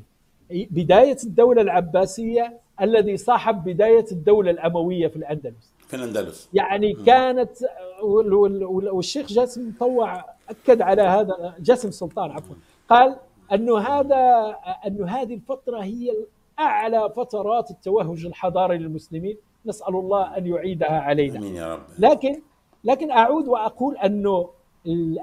بداية 0.50 1.18
الدولة 1.24 1.62
العباسية 1.62 2.60
الذي 2.82 3.18
صاحب 3.18 3.64
بداية 3.64 4.06
الدولة 4.12 4.52
الأموية 4.52 5.08
في 5.08 5.16
الأندلس. 5.16 5.74
في 5.88 5.96
الأندلس. 5.96 6.50
يعني 6.54 6.94
كانت 6.94 7.58
والشيخ 8.92 9.28
جاسم 9.28 9.70
مطوع 9.70 10.26
أكد 10.50 10.82
على 10.82 11.02
هذا 11.02 11.56
جاسم 11.60 11.92
سلطان 11.92 12.32
عفوا. 12.32 12.56
قال 12.90 13.16
أنه 13.54 13.78
هذا 13.78 14.56
أنه 14.88 15.08
هذه 15.08 15.34
الفترة 15.34 15.84
هي 15.84 16.12
اعلى 16.60 17.10
فترات 17.16 17.72
التوهج 17.72 18.26
الحضاري 18.26 18.78
للمسلمين. 18.78 19.38
نسأل 19.66 19.96
الله 19.96 20.38
أن 20.38 20.48
يعيدها 20.48 21.00
علينا. 21.00 21.40
آمين 21.40 21.56
يا 21.56 21.74
رب. 21.76 21.82
لكن 22.00 22.42
لكن 22.84 23.12
أعود 23.12 23.48
وأقول 23.48 23.98
أنه 23.98 24.50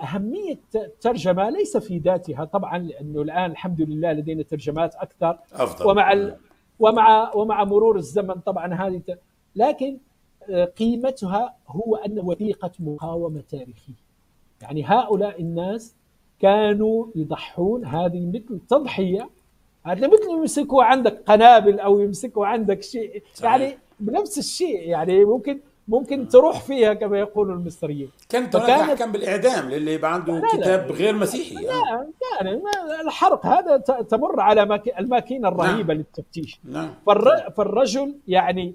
أهمية 0.03 0.61
الترجمة 0.74 1.51
ليس 1.51 1.77
في 1.77 1.99
ذاتها 1.99 2.45
طبعا 2.45 2.78
لأنه 2.78 3.23
الآن 3.23 3.51
الحمد 3.51 3.81
لله 3.81 4.12
لدينا 4.12 4.43
ترجمات 4.43 4.95
أكثر. 4.95 5.39
أفضل. 5.53 5.91
ومع 5.91 6.12
ال... 6.12 6.36
ومع 6.78 7.35
ومع 7.35 7.65
مرور 7.65 7.97
الزمن 7.97 8.35
طبعا 8.35 8.74
هذه. 8.74 9.03
لكن 9.57 9.99
قيمتها 10.79 11.55
هو 11.69 11.97
أن 11.97 12.19
وثيقة 12.21 12.71
مقاومة 12.81 13.43
تاريخية 13.51 14.05
يعني 14.62 14.85
هؤلاء 14.85 15.41
الناس 15.41 15.95
كانوا 16.41 17.07
يضحون 17.15 17.85
هذه 17.85 18.27
مثل 18.27 18.61
تضحية. 18.71 19.29
هذا 19.87 20.07
مثل 20.07 20.31
يمسكوا 20.31 20.85
عندك 20.85 21.23
قنابل 21.27 21.81
أو 21.81 22.01
يمسكوا 22.01 22.47
عندك 22.47 22.83
شيء. 22.83 23.23
صحيح. 23.35 23.51
يعني 23.53 23.79
بنفس 24.01 24.39
الشيء. 24.39 24.89
يعني 24.89 25.25
ممكن 25.25 25.61
ممكن 25.89 26.29
تروح 26.29 26.61
فيها 26.61 26.95
كما 26.95 27.19
يقول 27.19 27.51
المصريين. 27.51 28.11
كانت 28.29 28.57
هناك 28.57 28.66
فكانت- 28.66 28.91
احكام 28.91 29.12
بالإعدام 29.12 29.71
للي 29.71 29.95
يبقى 29.95 30.15
عنده 30.15 30.33
لا، 30.33 30.41
لا. 30.41 30.49
كتاب 30.57 30.93
غير 30.93 31.15
مسيحي 31.16 31.57
آه. 31.57 31.61
لا 31.61 32.07
يعني 32.41 32.62
الحرق 33.05 33.47
هذا 33.47 33.77
تمر 34.11 34.41
على 34.41 34.65
ماك- 34.66 34.99
الماكينة 34.99 35.49
الرهيبة 35.49 35.95
للتفتيش. 35.95 36.61
نعم. 36.65 36.91
فالر... 37.07 37.51
فالرجل 37.57 38.15
يعني 38.29 38.75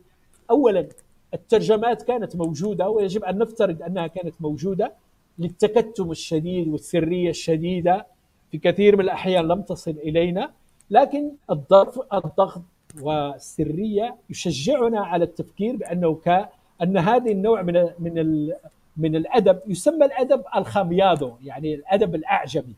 اولا 0.52 0.88
الترجمات 1.34 2.02
كانت 2.04 2.36
موجودة 2.36 2.90
ويجب 2.90 3.24
أن 3.24 3.38
نفترض 3.38 3.82
أنها 3.84 4.08
كانت 4.08 4.34
موجودة 4.40 4.92
للتكتم 5.40 6.12
الشديد 6.12 6.68
والسرية 6.68 7.30
الشديدة 7.30 8.06
في 8.52 8.58
كثير 8.58 8.96
من 8.96 9.02
الأحيان 9.04 9.48
لم 9.48 9.62
تصل 9.62 9.92
إلينا 9.92 10.52
لكن 10.92 11.32
الضغط 11.52 12.14
الضغط 12.14 12.62
والسرية 13.02 14.16
يشجعنا 14.30 15.00
على 15.06 15.24
التفكير 15.26 15.76
بأنه 15.76 16.16
ك 16.26 16.50
أن 16.84 16.98
هذا 16.98 17.32
النوع 17.32 17.62
من 17.62 17.90
من 18.00 18.20
ال- 18.20 18.56
من 18.98 19.16
الأدب 19.16 19.60
يسمى 19.68 20.06
الأدب 20.06 20.44
الخميادو 20.56 21.32
يعني 21.44 21.76
الأدب 21.76 22.16
الأعجمي. 22.16 22.74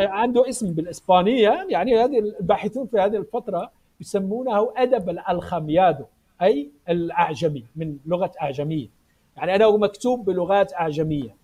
عنده 0.00 0.48
اسم 0.48 0.72
بالإسبانية 0.72 1.66
يعني 1.70 1.96
هذه 1.98 2.18
الباحثون 2.18 2.86
في 2.86 2.98
هذه 3.00 3.16
الفترة 3.16 3.70
يسمونه 4.00 4.72
أدب 4.76 5.18
الخميادو 5.30 6.04
أي 6.42 6.70
الأعجمي 6.88 7.64
من 7.76 7.96
لغة 8.06 8.32
أعجمية. 8.42 8.88
يعني 9.36 9.54
انه 9.54 9.76
مكتوب 9.76 10.24
بلغات 10.24 10.72
أعجمية. 10.72 11.36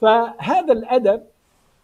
فهذا 0.00 0.72
الأدب 0.72 1.22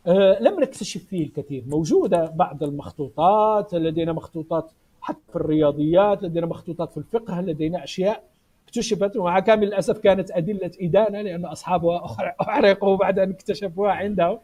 آه، 0.07 0.39
لم 0.41 0.61
نكتشف 0.61 1.05
فيه 1.05 1.27
الكثير. 1.27 1.65
موجودة 1.67 2.27
بعض 2.27 2.63
المخطوطات 2.63 3.75
لدينا 3.75 4.13
مخطوطات 4.13 4.71
حتى 5.01 5.21
في 5.31 5.37
الرياضيات 5.37 6.23
لدينا 6.23 6.47
مخطوطات 6.47 6.91
في 6.93 6.99
الفقه 6.99 7.41
لدينا 7.41 7.85
أشياء 7.85 8.25
اكتشفت. 8.65 9.17
ومع 9.17 9.41
كامل 9.41 9.69
الأسف 9.69 9.99
كانت 9.99 10.31
أدلة 10.31 10.71
إدانة 10.81 11.23
لأن 11.23 11.45
أصحابها 11.45 12.05
أحرقوا 12.41 12.97
بعد 12.97 13.19
أن 13.19 13.31
اكتشفوها 13.31 13.93
عندهم. 13.93 14.39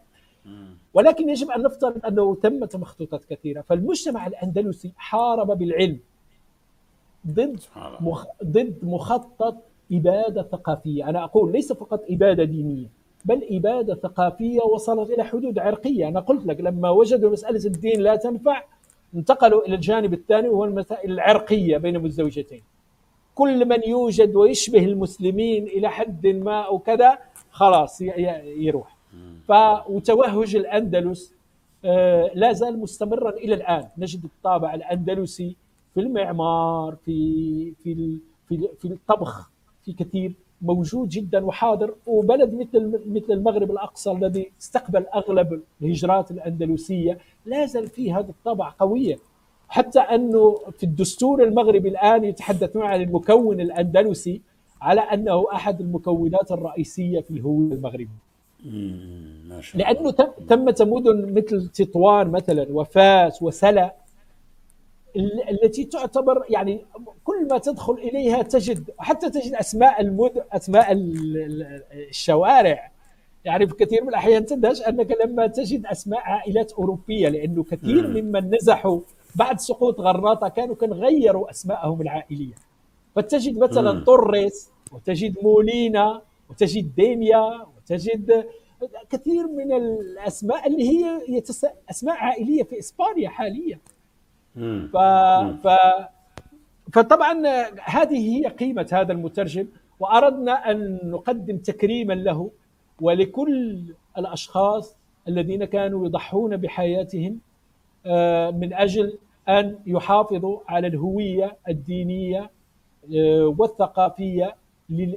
ولكن 0.94 1.28
يجب 1.28 1.50
أن 1.50 1.62
نفترض 1.62 2.06
أنه 2.06 2.34
تمت 2.34 2.76
مخطوطات 2.76 3.24
كثيرة. 3.24 3.60
فالمجتمع 3.60 4.26
الأندلسي 4.26 4.92
حارب 4.96 5.58
بالعلم. 5.58 5.98
ضد. 7.26 7.60
مخ... 8.00 8.26
ضد 8.44 8.74
مخطط 8.82 9.56
إبادة 9.92 10.42
ثقافية. 10.42 11.08
أنا 11.08 11.24
أقول 11.24 11.52
ليس 11.52 11.72
فقط 11.72 12.04
إبادة 12.10 12.44
دينية 12.44 12.86
بل 13.24 13.46
إبادة 13.50 13.94
ثقافية 13.94 14.60
وصلت 14.60 15.10
إلى 15.10 15.24
حدود 15.24 15.58
عرقية. 15.58 16.08
أنا 16.08 16.20
قلت 16.20 16.46
لك 16.46 16.60
لما 16.60 16.90
وجدوا 16.90 17.30
مسألة 17.30 17.66
الدين 17.66 18.00
لا 18.00 18.16
تنفع 18.16 18.62
انتقلوا 19.14 19.66
إلى 19.66 19.74
الجانب 19.74 20.12
الثاني 20.12 20.48
وهو 20.48 20.64
المسائل 20.64 21.12
العرقية 21.12 21.78
بين 21.78 22.04
الزوجتين. 22.06 22.62
كل 23.34 23.68
من 23.68 23.82
يوجد 23.86 24.36
ويشبه 24.36 24.84
المسلمين 24.84 25.66
إلى 25.66 25.88
حد 25.90 26.26
ما 26.26 26.60
أو 26.60 26.78
كذا 26.78 27.18
خلاص 27.50 28.00
يروح. 28.00 28.96
ف 29.48 29.52
وتوهج 29.88 30.56
الأندلس 30.56 31.34
آه، 31.84 32.30
لا 32.34 32.52
زال 32.52 32.80
مستمرا 32.80 33.30
إلى 33.30 33.54
الآن. 33.54 33.88
نجد 33.98 34.24
الطابع 34.24 34.74
الأندلسي 34.74 35.56
في 35.96 36.02
المعمار 36.02 36.96
في 37.04 37.72
في 37.84 38.18
في 38.48 38.68
في 38.78 38.84
الطبخ 38.84 39.50
في 39.84 39.92
كثير 39.92 40.32
موجود 40.62 41.08
جدا 41.08 41.44
وحاضر. 41.44 41.94
وبلد 42.06 42.54
مثل 42.54 43.00
مثل 43.06 43.32
المغرب 43.32 43.70
الأقصى 43.70 44.10
الذي 44.12 44.50
استقبل 44.60 45.06
أغلب 45.14 45.62
الهجرات 45.82 46.30
الأندلسية 46.30 47.18
لا 47.46 47.66
زال 47.66 47.88
فيه 47.88 48.18
هذا 48.18 48.30
الطابع 48.30 48.74
قوية. 48.78 49.18
حتى 49.68 49.98
أنه 50.00 50.58
في 50.78 50.84
الدستور 50.84 51.42
المغربي 51.44 51.88
الآن 51.88 52.24
يتحدثون 52.24 52.82
عن 52.82 53.02
المكون 53.02 53.60
الأندلسي 53.60 54.40
على 54.80 55.00
أنه 55.00 55.46
أحد 55.52 55.80
المكونات 55.80 56.52
الرئيسية 56.52 57.20
في 57.20 57.30
الهويه 57.30 57.72
المغربيه 57.74 58.26
ما 59.48 59.60
شاء 59.60 59.76
الله. 59.80 59.92
لأنه 59.92 60.10
تم 60.10 60.26
تمت 60.48 60.82
مدن 60.82 61.34
مثل 61.34 61.68
تطوان 61.68 62.30
مثلا 62.30 62.66
وفاس 62.70 63.42
وسلأ. 63.42 63.94
التي 65.50 65.84
تعتبر 65.84 66.44
يعني 66.50 66.84
كل 67.24 67.48
ما 67.50 67.58
تدخل 67.58 67.92
إليها 67.92 68.42
تجد 68.42 68.90
حتى 68.98 69.30
تجد 69.30 69.54
أسماء 69.54 70.00
المدن 70.00 70.40
أسماء 70.52 70.92
ال- 70.92 71.36
ال- 71.36 71.82
الشوارع 72.08 72.90
يعني 73.44 73.66
في 73.66 73.74
كثير 73.74 74.02
من 74.02 74.08
الأحيان 74.08 74.46
تندهش 74.46 74.82
أنك 74.82 75.16
لما 75.24 75.46
تجد 75.46 75.86
أسماء 75.86 76.20
عائلات 76.20 76.72
أوروبية 76.72 77.28
لأنه 77.28 77.62
كثير 77.62 78.06
ممن 78.22 78.54
نزحوا 78.54 79.00
بعد 79.34 79.60
سقوط 79.60 80.00
غرناطه 80.00 80.48
كانوا 80.48 80.74
كان 80.74 80.92
غيروا 80.92 81.50
أسماءهم 81.50 82.00
العائلية 82.02 82.54
فتجد 83.14 83.58
مثلا. 83.58 83.90
طوريس 84.04 84.70
وتجد 84.92 85.34
مولينا 85.42 86.22
وتجد 86.50 86.94
ديميا 86.96 87.66
وتجد 87.76 88.44
كثير 89.10 89.46
من 89.48 89.72
الأسماء 89.72 90.66
اللي 90.68 90.88
هي 90.88 91.20
يتس... 91.28 91.66
أسماء 91.90 92.16
عائلية 92.16 92.62
في 92.62 92.78
إسبانيا 92.78 93.28
حاليا. 93.28 93.78
ف... 94.92 94.96
ف... 95.62 95.68
فطبعا 96.92 97.42
هذه 97.84 98.36
هي 98.36 98.46
قيمة 98.46 98.86
هذا 98.92 99.12
المترجم 99.12 99.66
وأردنا 100.00 100.70
أن 100.70 101.00
نقدم 101.04 101.56
تكريما 101.58 102.12
له 102.12 102.50
ولكل 103.00 103.82
الأشخاص 104.18 104.96
الذين 105.28 105.64
كانوا 105.64 106.06
يضحون 106.06 106.56
بحياتهم 106.56 107.38
آه، 108.06 108.50
من 108.50 108.72
أجل 108.74 109.18
أن 109.48 109.78
يحافظوا 109.86 110.58
على 110.68 110.86
الهوية 110.86 111.56
الدينية 111.68 112.50
آه، 113.16 113.46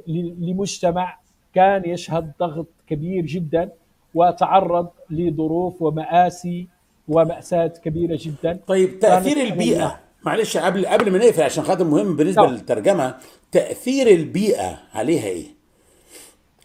ل- 0.07 0.35
لمجتمع 0.49 1.17
كان 1.53 1.89
يشهد 1.89 2.31
ضغط 2.39 2.67
كبير 2.87 3.25
جدا 3.25 3.69
وتعرض 4.15 4.87
لظروف 5.09 5.81
ومآسي 5.81 6.67
ومأساة 7.09 7.67
كبيرة 7.67 8.17
جدا. 8.21 8.59
طيب 8.67 8.99
تأثير 8.99 9.35
كانت- 9.35 9.51
البيئة. 9.51 9.99
معلش 10.25 10.57
قبل 10.57 10.85
قبل 10.87 11.11
ما 11.11 11.17
نقفل 11.17 11.41
عشان 11.41 11.63
خاطر 11.63 11.83
مهم 11.83 12.15
بالنسبة 12.15 12.41
نعم. 12.43 12.51
للترجمة 12.53 13.15
تأثير 13.51 14.07
البيئة 14.07 14.77
عليها 14.93 15.25
إيه؟ 15.27 15.45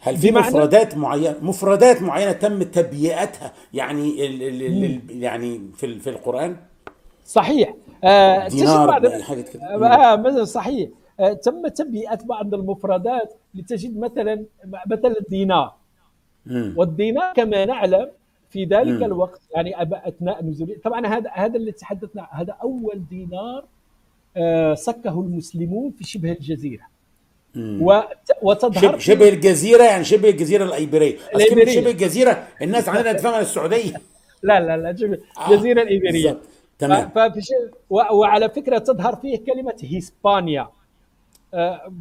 هل 0.00 0.16
في؟ 0.16 0.30
مفردات 0.32 0.96
معينه 0.96 1.34
مفردات 1.42 2.02
معينة 2.02 2.32
تم 2.32 2.62
تبيئتها؟ 2.62 3.52
يعني 3.74 4.26
ال 4.26 4.42
ال 4.42 4.84
ال 4.84 5.22
يعني 5.22 5.60
في 5.76 5.98
في 5.98 6.10
القرآن؟ 6.10 6.56
صحيح. 7.26 7.74
آه، 8.04 8.48
دينار 8.48 8.86
بعض 8.86 9.06
حاجة 9.08 9.40
كده. 9.40 9.62
آه 9.64 10.16
مثلا 10.16 10.44
صحيح. 10.44 10.88
آه 11.20 11.32
تم 11.32 11.68
تبيئة 11.68 12.18
بعض 12.24 12.54
المفردات 12.54 13.34
لتجد 13.54 13.98
مثلا 13.98 14.44
مثلا 14.90 15.14
الدينار. 15.20 15.74
والدينار 16.76 17.32
كما 17.34 17.64
نعلم 17.64 18.10
في 18.54 18.64
ذلك 18.64 18.96
مم. 18.98 19.04
الوقت 19.04 19.40
يعني 19.54 19.82
أثناء 19.82 20.44
نزول 20.44 20.76
طبعا 20.84 21.06
هذا 21.06 21.30
هذا 21.32 21.56
اللي 21.56 21.72
تحدثنا 21.72 22.28
هذا 22.30 22.52
أول 22.62 23.02
دينار 23.10 23.64
آه، 24.36 24.74
سكه 24.74 25.20
المسلمون 25.20 25.90
في 25.90 26.04
شبه 26.04 26.32
الجزيرة. 26.32 26.82
وتظهر 28.42 28.98
شبه, 28.98 29.28
الجزيرة 29.28 29.82
يعني 29.82 30.04
شبه 30.04 30.28
الجزيرة 30.28 30.64
الإيبيرية. 30.64 31.18
شبه 31.38 31.90
الجزيرة 31.90 32.48
الناس 32.62 32.88
عندنا 32.88 33.12
تفهمها 33.12 33.40
السعودية. 33.40 33.94
لا 34.48 34.60
لا 34.60 34.76
لا 34.76 34.96
شبه 34.96 35.18
آه، 35.38 35.50
الجزيرة 35.50 35.82
الإيبيرية. 35.82 36.32
بالظبط. 36.32 36.48
تمام. 36.78 37.08
ففي 37.08 37.40
وعلى 37.90 38.48
فكرة 38.48 38.78
تظهر 38.78 39.16
فيه 39.16 39.44
كلمة 39.44 39.76
هيسبانيا. 39.82 40.68
آه، 41.54 41.92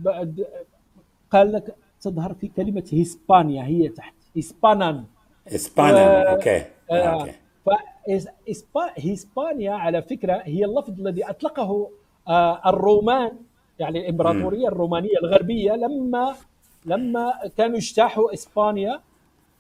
قال 1.32 1.52
لك 1.52 1.76
تظهر 2.02 2.34
في 2.34 2.48
كلمة 2.48 2.84
هيسبانيا 2.92 3.64
هي 3.64 3.90
تحت 3.90 4.14
هيسبانان. 4.36 5.04
اسبانا 5.48 6.30
آه، 6.30 6.32
okay. 6.36 6.64
آه، 6.92 6.94
okay. 7.04 7.32
فهيسبانيا 8.76 9.74
على 9.74 10.02
فكرة 10.02 10.42
هي 10.46 10.66
اللفظ 10.66 11.00
الذي 11.00 11.24
أطلقه 11.30 11.90
آه، 12.28 12.62
الرومان 12.70 13.32
يعني 13.80 14.00
الامبراطوريه 14.00 14.68
الرومانية 14.68 15.18
الغربية 15.24 15.72
لما 15.72 16.36
لما 16.86 17.34
كانوا 17.58 17.78
اجتاحوا 17.78 18.34
إسبانيا 18.34 19.00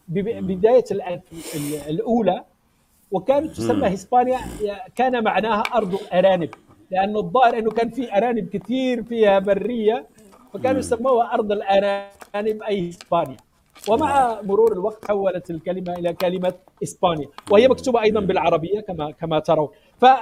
بب- 0.07 0.47
بداية 0.47 0.83
الألف- 0.93 1.55
ال- 1.55 1.89
الأولى. 1.89 2.43
وكانت 3.11 3.51
تسمى 3.51 3.93
إسبانيا 3.93 4.39
كان 4.95 5.23
معناها 5.23 5.61
أرض 5.61 5.93
الأرانب. 5.93 6.49
لأنه 6.91 7.19
الظاهر 7.19 7.57
إنه 7.59 7.71
كان 7.71 7.89
في 7.89 8.17
أرانب 8.17 8.49
كثير 8.49 9.03
فيها 9.03 9.39
برية. 9.39 10.05
فكانوا 10.53 10.79
يسموها 10.79 11.33
أرض 11.33 11.51
الأرانب 11.51 12.63
أي 12.67 12.89
إسبانيا. 12.89 13.37
ومع 13.89 14.41
مرور 14.41 14.71
الوقت 14.73 15.05
حولت 15.07 15.49
الكلمة 15.51 15.93
إلى 15.93 16.13
كلمة 16.13 16.53
اسبانيا 16.83 17.27
وهي 17.51 17.67
مكتوبة 17.67 18.01
أيضا 18.01 18.19
بالعربية 18.19 18.79
كما 18.79 19.11
كما 19.11 19.39
ترون. 19.39 19.69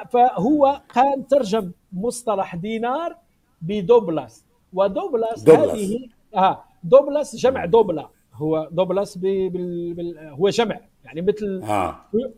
فهو 0.09 0.81
كان 0.93 1.27
ترجم 1.27 1.71
مصطلح 1.93 2.55
دينار 2.55 3.15
ب 3.61 3.73
doblas 3.73 4.45
و 4.73 4.83
doblas 4.83 5.43
doblas. 5.43 5.69
هذه 5.69 6.09
آه 6.35 6.63
doblas 6.83 7.35
جمع 7.35 7.65
dobla. 7.65 8.07
هو 8.33 8.67
doblas 8.71 9.17
بي 9.17 9.49
بال 9.49 9.93
بال 9.93 10.17
هو 10.19 10.49
جمع 10.49 10.79
يعني 11.05 11.21
مثل 11.21 11.61
آه. 11.63 11.95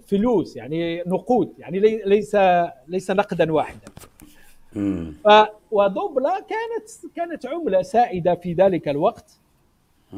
فلوس 0.07 0.55
يعني 0.55 1.03
نقود 1.07 1.53
يعني 1.57 1.79
لي- 1.79 2.01
ليس 2.05 2.37
ليس 2.87 3.11
نقدا 3.11 3.53
واحدا. 3.53 3.85
ف 5.23 5.27
و 5.71 5.82
dobla 5.82 6.39
كانت 6.39 7.15
كانت 7.15 7.45
عملة 7.45 7.81
سائدة 7.81 8.35
في 8.35 8.53
ذلك 8.53 8.87
الوقت. 8.89 9.39
و 10.13 10.17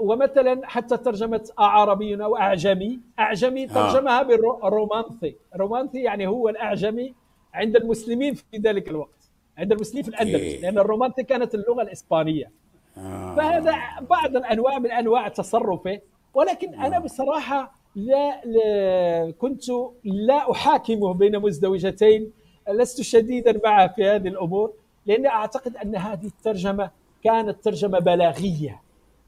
ومثلا 0.00 0.60
حتى 0.64 0.96
ترجمة 0.96 1.50
أعربي 1.58 2.24
أو 2.24 2.36
أعجمي. 2.36 3.00
أعجمي 3.18 3.66
ترجمها 3.66 4.22
بال 4.22 4.47
romance 4.47 5.36
ال 5.54 5.60
romance 5.60 6.02
يعني 6.02 6.26
هو 6.26 6.48
الأعجمي 6.48 7.14
عند 7.54 7.76
المسلمين 7.76 8.34
في 8.34 8.56
ذلك 8.58 8.88
الوقت 8.88 9.30
عند 9.58 9.72
المسلمين 9.72 10.02
في 10.02 10.08
الاندلس. 10.08 10.62
لأن 10.62 10.78
الرومانثي 10.78 11.22
كانت 11.22 11.54
اللغة 11.54 11.82
الإسبانية. 11.82 12.50
آه. 12.98 13.34
فهذا 13.36 13.74
بعض 14.10 14.36
الأنواع 14.36 14.78
من 14.78 14.90
أنواع 14.90 15.28
تصرفه 15.28 16.00
ولكن 16.34 16.74
أنا 16.74 16.98
بصراحة 16.98 17.74
لا, 17.96 18.44
لا 18.44 19.32
كنت 19.38 19.62
لا 20.04 20.50
أحاكمه 20.50 21.14
بين 21.14 21.38
مزدوجتين 21.38 22.32
لست 22.68 23.02
شديدا 23.02 23.60
معه 23.64 23.88
في 23.88 24.04
هذه 24.04 24.28
الأمور 24.28 24.72
لأني 25.06 25.28
أعتقد 25.28 25.76
أن 25.76 25.96
هذه 25.96 26.26
الترجمة 26.26 26.90
كانت 27.24 27.64
ترجمة 27.64 27.98
بلاغية. 27.98 28.83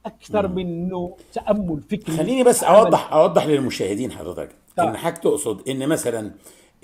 أكثر 0.07 0.49
من 0.49 0.67
انه 0.67 1.17
تأمل 1.35 1.81
فكري 1.91 2.17
خليني 2.17 2.43
بس. 2.45 2.65
أوضح 2.65 3.13
أوضح 3.13 3.47
للمشاهدين 3.47 4.13
حضرتك 4.13 4.49
طبعا. 4.77 4.91
إن 4.91 4.97
حضرتك 4.97 5.19
تقصد 5.23 5.69
إن 5.69 5.89
مثلا 5.89 6.31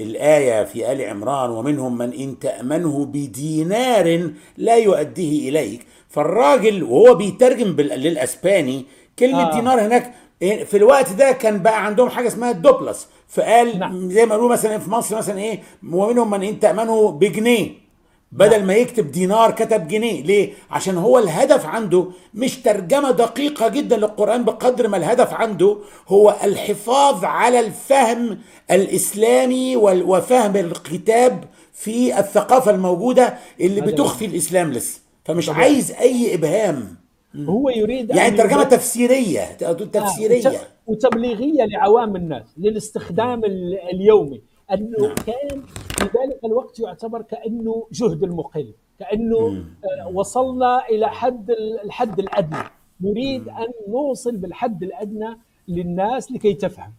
الآية 0.01 0.65
في 0.65 0.93
آل 0.93 1.01
عمران 1.01 1.51
ومنهم 1.51 1.99
من 1.99 2.13
إن 2.13 2.39
تأمنه 2.39 3.05
بدينار 3.05 4.31
لا 4.57 4.77
يؤديه 4.77 5.49
إليك 5.49 5.87
فالراجل 6.09 6.83
وهو 6.83 7.15
بيترجم 7.15 7.81
للأسباني 7.81 8.85
كلمة 9.19 9.43
آه. 9.43 9.55
دينار 9.55 9.81
هناك 9.81 10.15
في 10.41 10.77
الوقت 10.77 11.13
ده 11.13 11.33
كان 11.33 11.63
بقى 11.63 11.87
عندهم 11.87 12.09
حاجة 12.09 12.27
اسمها 12.29 12.51
الدوبلس 12.51 13.09
فقال 13.29 13.79
نعم. 13.79 14.11
زي 14.11 14.27
ما 14.27 14.35
قالوا 14.35 14.49
مثلا 14.49 14.79
في 14.79 14.91
مصر 14.91 15.17
مثلا 15.17 15.39
إيه 15.39 15.63
ومنهم 15.93 16.31
من 16.31 16.43
إن 16.43 16.61
تأمنه 16.61 17.11
بجنيه 17.11 17.71
بدل. 18.33 18.65
ما 18.65 18.75
يكتب 18.75 19.11
دينار 19.11 19.51
كتب 19.51 19.89
جنيه. 19.89 20.23
ليه؟ 20.23 20.53
عشان 20.71 20.97
هو 20.99 21.19
الهدف 21.19 21.67
عنده 21.67 22.07
مش 22.35 22.57
ترجمة 22.63 23.11
دقيقة 23.11 23.69
جدا 23.69 23.97
للقرآن 23.97 24.45
بقدر 24.45 24.89
ما 24.89 24.97
الهدف 24.97 25.33
عنده 25.35 25.77
هو 26.09 26.37
الحفاظ 26.45 27.25
على 27.25 27.61
الفهم 27.61 28.39
الإسلامي 28.71 29.77
وال- 29.77 30.03
وفهم 30.03 30.57
الكتاب 30.57 31.45
في 31.73 32.19
الثقافة 32.19 32.71
الموجودة 32.71 33.35
اللي 33.61 33.81
بتخفي 33.81 34.25
الإسلام 34.27 34.73
لسه. 34.73 35.01
فمش 35.25 35.47
طبعا. 35.47 35.59
عايز 35.59 35.93
أي 35.93 36.35
إبهام. 36.35 36.97
هو 37.37 37.69
يريد 37.69 38.11
يعني 38.11 38.29
أن 38.29 38.37
ترجمة 38.37 38.63
يبين- 38.63 38.69
تفسيرية 38.69 39.45
تفسيرية. 39.93 40.49
وت- 40.49 40.67
وتبليغية 40.87 41.65
لعوام 41.65 42.17
الناس 42.17 42.43
للاستخدام 42.59 43.45
ال- 43.45 43.79
اليومي. 43.95 44.43
أنه 44.73 44.99
نعم. 45.07 45.15
كان 45.27 45.63
في 45.99 46.05
ذلك 46.05 46.45
الوقت 46.45 46.81
يعتبر 46.81 47.23
كأنه 47.23 47.87
جهد 47.93 48.23
المقل 48.23 48.75
كأنه 48.99 49.37
آه، 49.47 50.09
وصلنا 50.15 50.87
إلى 50.89 51.09
حد 51.09 51.51
ال- 51.51 51.81
الحد 51.85 52.19
الأدنى. 52.19 52.59
نريد 53.01 53.49
أن 53.49 53.69
نوصل 53.89 54.37
بالحد 54.37 54.83
الأدنى 54.83 55.39
للناس 55.69 56.33
لكي 56.33 56.55
تفهم. 56.55 56.93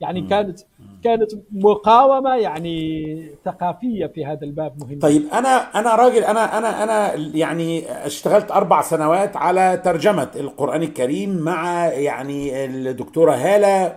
يعني 0.00 0.20
كانت 0.20 0.60
كانت 1.04 1.30
مقاومة 1.52 2.34
يعني 2.36 3.30
ثقافية 3.44 4.06
في 4.06 4.26
هذا 4.26 4.44
الباب 4.44 4.72
مهمه 4.84 5.00
طيب 5.00 5.22
أنا 5.32 5.48
أنا 5.48 5.94
راجل 5.94 6.24
أنا 6.24 6.58
أنا 6.58 6.82
أنا 6.82 7.14
يعني 7.34 7.84
اشتغلت 8.06 8.50
أربع 8.50 8.82
سنوات 8.82 9.36
على 9.36 9.80
ترجمة 9.84 10.30
القرآن 10.36 10.82
الكريم 10.82 11.36
مع 11.36 11.86
يعني 11.86 12.64
الدكتورة 12.64 13.32
هالة 13.32 13.96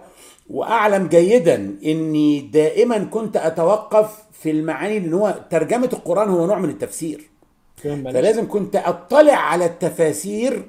وأعلم 0.50 1.08
جيدا 1.08 1.56
إني 1.86 2.40
دائما 2.42 2.98
كنت 3.04 3.38
أتوقف 3.38 4.24
في 4.32 4.52
المعاني 4.52 5.00
لأن 5.00 5.14
هو 5.14 5.36
ترجمة 5.50 5.90
القرآن 5.94 6.30
هو 6.30 6.46
نوع 6.48 6.60
من 6.60 6.70
التفسير. 6.70 7.30
فلازم 8.14 8.48
كنت 8.48 8.76
أطلع 8.76 9.34
على 9.36 9.66
التفاسير 9.66 10.66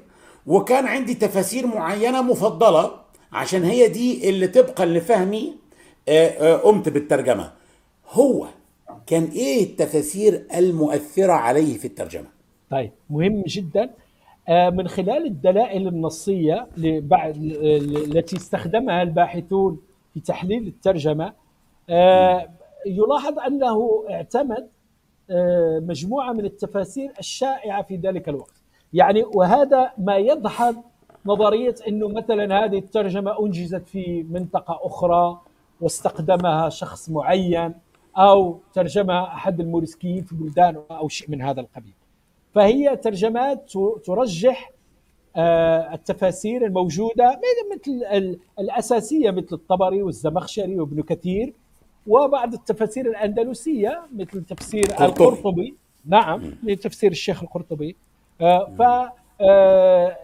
وكان 0.47 0.85
عندي 0.87 1.13
تفاسير 1.13 1.67
معينة 1.67 2.21
مفضلة 2.21 2.91
عشان 3.31 3.63
هي 3.63 3.87
دي 3.87 4.29
اللي 4.29 4.47
طبقا 4.47 4.85
لفهمي 4.85 5.55
آه، 6.09 6.27
آه، 6.27 6.57
قمت 6.57 6.89
بالترجمة. 6.89 7.51
هو 8.11 8.47
كان 9.07 9.23
إيه 9.23 9.63
التفاسير 9.63 10.45
المؤثرة 10.55 11.31
عليه 11.33 11.77
في 11.77 11.85
الترجمة؟ 11.85 12.27
طيب 12.71 12.91
مهم 13.09 13.43
جدا 13.47 13.89
من 14.49 14.87
خلال 14.87 15.25
الدلائل 15.25 15.87
النصية 15.87 16.67
التي 16.77 18.37
استخدمها 18.37 19.01
الباحثون 19.01 19.79
في 20.13 20.19
تحليل 20.19 20.67
الترجمة 20.67 21.33
آه، 21.89 22.49
يلاحظ 22.85 23.39
أنه 23.39 24.05
اعتمد 24.09 24.69
آه، 25.29 25.79
مجموعة 25.79 26.31
من 26.33 26.45
التفاسير 26.45 27.11
الشائعة 27.19 27.83
في 27.83 27.95
ذلك 27.95 28.29
الوقت. 28.29 28.63
يعني 28.93 29.23
وهذا 29.23 29.91
ما 29.97 30.17
يدحض 30.17 30.75
نظرية 31.25 31.75
أنه 31.87 32.07
مثلا 32.07 32.65
هذه 32.65 32.77
الترجمة 32.77 33.39
أنجزت 33.39 33.87
في 33.87 34.23
منطقة 34.23 34.79
أخرى 34.81 35.41
واستخدمها 35.81 36.69
شخص 36.69 37.09
معين 37.09 37.73
أو 38.17 38.59
ترجمها 38.73 39.23
أحد 39.23 39.59
الموريسكيين 39.59 40.23
في 40.23 40.35
بلدان 40.35 40.83
أو 40.91 41.07
شيء 41.07 41.31
من 41.31 41.41
هذا 41.41 41.61
القبيل. 41.61 41.93
فهي 42.55 42.95
ترجمات 42.97 43.71
ترجح 44.05 44.71
آه، 45.35 45.93
التفاسير 45.93 46.65
الموجودة 46.65 47.39
مثل 47.75 47.91
ال- 48.17 48.39
الأساسية 48.59 49.31
مثل 49.31 49.47
الطبري 49.55 50.01
والزمخشري 50.03 50.79
وابن 50.79 51.01
كثير 51.01 51.53
وبعض 52.07 52.53
التفاسير 52.53 53.05
الأندلسية 53.09 54.01
مثل 54.15 54.43
تفسير 54.43 54.83
قرطبي. 54.83 55.05
القرطبي. 55.05 55.75
نعم 56.05 56.41
لتفسير 56.63 57.11
الشيخ 57.11 57.43
القرطبي. 57.43 57.95
آه، 58.41 58.65
ف 58.79 58.81
آه، 59.41 60.17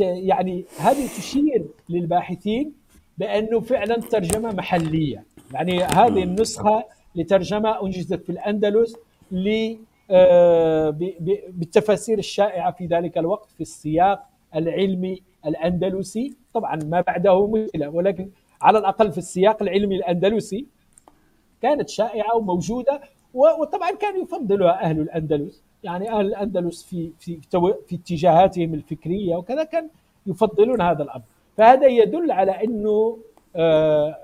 يعني 0.00 0.64
هذه 0.78 1.06
تشير 1.06 1.64
للباحثين 1.88 2.72
بأنه 3.18 3.60
فعلا 3.60 3.96
ترجمة 4.00 4.52
محلية. 4.52 5.24
يعني 5.54 5.82
هذه 5.84 6.22
النسخة 6.22 6.84
لترجمة 7.14 7.82
أنجزت 7.82 8.22
في 8.24 8.30
الأندلس 8.30 8.96
بالتفاسير 11.50 12.18
الشائعة 12.18 12.70
في 12.72 12.86
ذلك 12.86 13.18
الوقت 13.18 13.50
في 13.50 13.60
السياق 13.60 14.22
العلمي 14.54 15.22
الأندلسي. 15.46 16.36
طبعا 16.54 16.76
ما 16.84 17.00
بعده 17.00 17.46
مشكلة 17.46 17.88
ولكن 17.88 18.28
على 18.62 18.78
الأقل 18.78 19.12
في 19.12 19.18
السياق 19.18 19.62
العلمي 19.62 19.96
الأندلسي 19.96 20.66
كانت 21.62 21.88
شائعة 21.88 22.36
وموجودة 22.36 23.00
و- 23.34 23.60
وطبعا 23.60 23.90
كان 23.90 24.22
يفضلها 24.22 24.82
أهل 24.82 25.00
الأندلس. 25.00 25.62
يعني 25.84 26.10
أهل 26.10 26.26
الأندلس 26.26 26.82
في 26.82 27.10
في 27.20 27.38
في 27.86 27.94
اتجاهاتهم 27.96 28.74
الفكرية 28.74 29.36
وكذا 29.36 29.64
كان 29.64 29.88
يفضلون 30.26 30.80
هذا 30.80 31.02
الأمر. 31.02 31.22
فهذا 31.56 31.86
يدل 31.86 32.30
على 32.30 32.64
أنه 32.64 33.18
آه، 33.56 34.16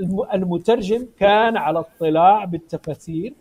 الم- 0.00 0.26
المترجم 0.34 1.06
كان 1.18 1.56
على 1.56 1.78
اطلاع 1.78 2.44
بالتفاسير 2.44 3.34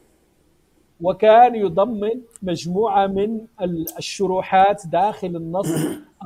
وكان 1.02 1.56
يضمن 1.56 2.22
مجموعة 2.44 3.08
من 3.08 3.42
ال- 3.62 3.86
الشروحات 3.98 4.88
داخل 4.88 5.28
النص 5.28 5.68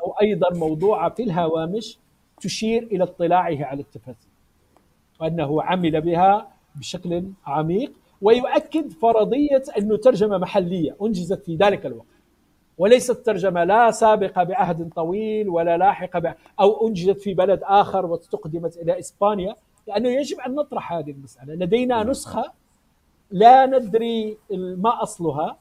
أو 0.04 0.12
أيضا 0.22 0.54
موضوعة 0.58 1.10
في 1.10 1.22
الهوامش 1.22 1.98
تشير 2.40 2.82
إلى 2.82 3.04
اطلاعه 3.04 3.64
على 3.64 3.80
التفاسير 3.80 4.30
وأنه 5.20 5.62
عمل 5.62 6.00
بها 6.00 6.48
بشكل 6.76 7.24
عميق 7.46 7.92
ويؤكد 8.22 8.92
فرضية 8.92 9.62
أنه 9.78 9.96
ترجمة 9.96 10.38
محلية 10.38 10.96
أنجزت 11.02 11.42
في 11.44 11.56
ذلك 11.56 11.86
الوقت. 11.86 12.06
وليست 12.78 13.12
ترجمة 13.26 13.64
لا 13.64 13.90
سابقة 13.90 14.42
بعهد 14.44 14.90
طويل 14.96 15.48
ولا 15.48 15.76
لاحقة 15.78 16.34
أو 16.60 16.88
أنجزت 16.88 17.20
في 17.20 17.34
بلد 17.34 17.60
آخر 17.62 18.06
واستقدمت 18.06 18.76
إلى 18.76 18.98
إسبانيا 18.98 19.54
لأنه 19.88 20.08
يجب 20.08 20.40
أن 20.40 20.54
نطرح 20.54 20.92
هذه 20.92 21.10
المسألة. 21.10 21.54
لدينا 21.54 22.02
نسخة 22.04 22.52
لا 23.30 23.66
ندري 23.66 24.38
ما 24.56 25.02
أصلها. 25.02 25.56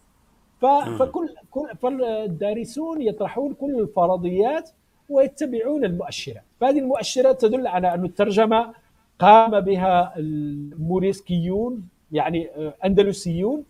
فكل 0.61 1.29
كل 1.51 1.67
فالدارسون 1.81 3.01
يطرحون 3.01 3.53
كل 3.53 3.79
الفرضيات 3.79 4.69
ويتبعون 5.09 5.85
المؤشرات. 5.85 6.43
فهذه 6.59 6.79
المؤشرات 6.79 7.41
تدل 7.41 7.67
على 7.67 7.93
أن 7.93 8.05
الترجمة 8.05 8.73
قام 9.19 9.59
بها 9.59 10.13
الموريسكيون 10.17 11.87
يعني 12.11 12.47
أندلسيون 12.85 13.63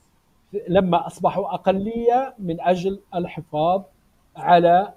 لما 0.68 1.08
أصبحوا 1.08 1.54
أقلية 1.54 2.34
من 2.40 2.62
أجل 2.62 3.00
الحفاظ 3.16 3.82
على 4.36 4.94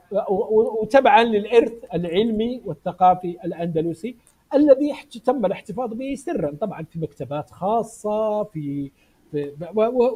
وتبعا 0.80 1.24
للإرث 1.24 1.72
العلمي 1.94 2.60
والثقافي 2.64 3.36
الأندلسي. 3.44 4.16
الذي 4.54 4.94
تم 5.24 5.46
الاحتفاظ 5.46 5.94
به 5.94 6.14
سرا 6.14 6.56
طبعا 6.60 6.82
في 6.82 6.98
مكتبات 6.98 7.50
خاصة 7.50 8.44
في, 8.44 8.90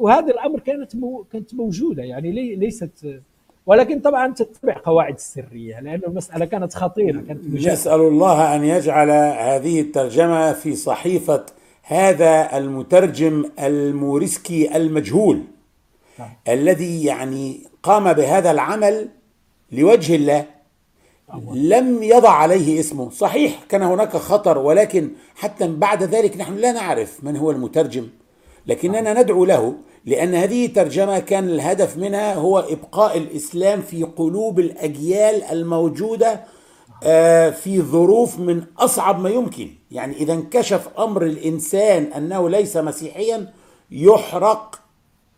وهذا 0.01 0.33
الأمر 0.33 0.59
كانت 0.59 0.91
كانت 1.31 1.53
موجودة 1.53 2.03
يعني 2.03 2.55
ليست 2.55 3.21
ولكن 3.65 3.99
طبعا 3.99 4.33
تتبع 4.33 4.77
قواعد 4.85 5.13
السريه 5.13 5.79
لأن 5.79 6.01
المسألة 6.07 6.45
كانت 6.45 6.73
خطيرة 6.73 7.21
كانت 7.21 7.45
نسال 7.45 8.01
الله 8.01 8.55
أن 8.55 8.63
يجعل 8.63 9.09
هذه 9.39 9.81
الترجمة 9.81 10.53
في 10.53 10.75
صحيفة 10.75 11.45
هذا 11.83 12.57
المترجم 12.57 13.45
الموريسكي 13.59 14.77
المجهول 14.77 15.43
نعم. 16.19 16.29
الذي 16.47 17.05
يعني 17.05 17.61
قام 17.83 18.13
بهذا 18.13 18.51
العمل 18.51 19.09
لوجه 19.71 20.15
الله 20.15 20.45
لم 21.53 22.03
يضع 22.03 22.29
عليه 22.29 22.79
اسمه. 22.79 23.09
صحيح 23.09 23.63
كان 23.69 23.81
هناك 23.81 24.17
خطر 24.17 24.57
ولكن 24.57 25.11
حتى 25.35 25.67
بعد 25.67 26.03
ذلك 26.03 26.37
نحن 26.37 26.55
لا 26.55 26.71
نعرف 26.71 27.23
من 27.23 27.37
هو 27.37 27.51
المترجم. 27.51 28.07
لكننا 28.67 29.21
ندعو 29.21 29.45
له 29.45 29.73
لأن 30.05 30.35
هذه 30.35 30.67
ترجمة 30.67 31.19
كان 31.19 31.49
الهدف 31.49 31.97
منها 31.97 32.33
هو 32.35 32.59
إبقاء 32.59 33.17
الإسلام 33.17 33.81
في 33.81 34.03
قلوب 34.03 34.59
الأجيال 34.59 35.43
الموجودة 35.43 36.43
آه، 37.03 37.49
في 37.49 37.81
ظروف 37.81 38.39
من 38.39 38.63
أصعب 38.79 39.19
ما 39.19 39.29
يمكن. 39.29 39.69
يعني 39.91 40.15
إذا 40.17 40.33
انكشف 40.33 40.89
أمر 40.99 41.23
الإنسان 41.25 42.03
أنه 42.03 42.49
ليس 42.49 42.77
مسيحيا 42.77 43.53
يحرق 43.91 44.79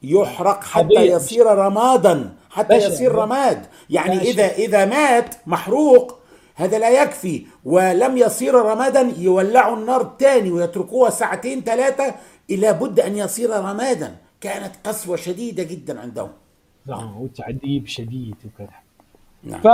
يحرق 0.03 0.63
حتى 0.63 1.05
يصير 1.07 1.45
رمادا. 1.45 2.33
حتى 2.49 2.75
يصير 2.77 3.11
رماد. 3.15 3.65
يعني 3.89 4.17
إذا 4.17 4.47
إذا 4.47 4.85
مات 4.85 5.35
محروق 5.47 6.19
هذا 6.55 6.79
لا 6.79 7.03
يكفي. 7.03 7.45
ولم 7.65 8.17
يصير 8.17 8.53
رمادا 8.53 9.11
يولعوا 9.17 9.77
النار 9.77 10.03
تاني 10.03 10.51
ويتركوها 10.51 11.09
ساعتين 11.09 11.61
ثلاثة 11.61 12.15
إلى 12.49 12.73
بد 12.73 12.99
أن 12.99 13.17
يصير 13.17 13.49
رمادا. 13.49 14.15
كانت 14.41 14.71
قسوة 14.87 15.15
شديدة 15.15 15.63
جدا 15.63 15.99
عندهم. 15.99 16.29
نعم 16.85 17.21
وتعذيب 17.21 17.87
شديد 17.87 18.35
وكذا. 18.45 18.69
نعم. 19.43 19.61
ف 19.61 19.67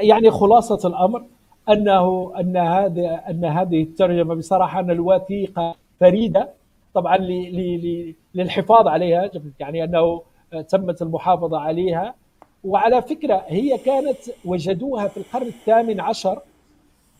يعني 0.00 0.30
خلاصة 0.30 0.88
الأمر 0.88 1.24
انه 1.68 2.32
أن 2.40 2.56
هذا 2.56 3.22
أن 3.30 3.44
هذه 3.44 3.82
الترجمة 3.82 4.34
بصراحة 4.34 4.80
أن 4.80 4.90
الوثيقة 4.90 5.74
فريدة. 6.00 6.48
طبعا 6.94 7.16
للحفاظ 8.34 8.88
عليها 8.88 9.30
يعني 9.60 9.84
أنه 9.84 10.22
تمت 10.68 11.02
المحافظة 11.02 11.58
عليها. 11.58 12.14
وعلى 12.64 13.02
فكرة 13.02 13.44
هي 13.46 13.78
كانت 13.78 14.16
وجدوها 14.44 15.08
في 15.08 15.16
القرن 15.16 15.46
الثامن 15.46 16.00
عشر 16.00 16.40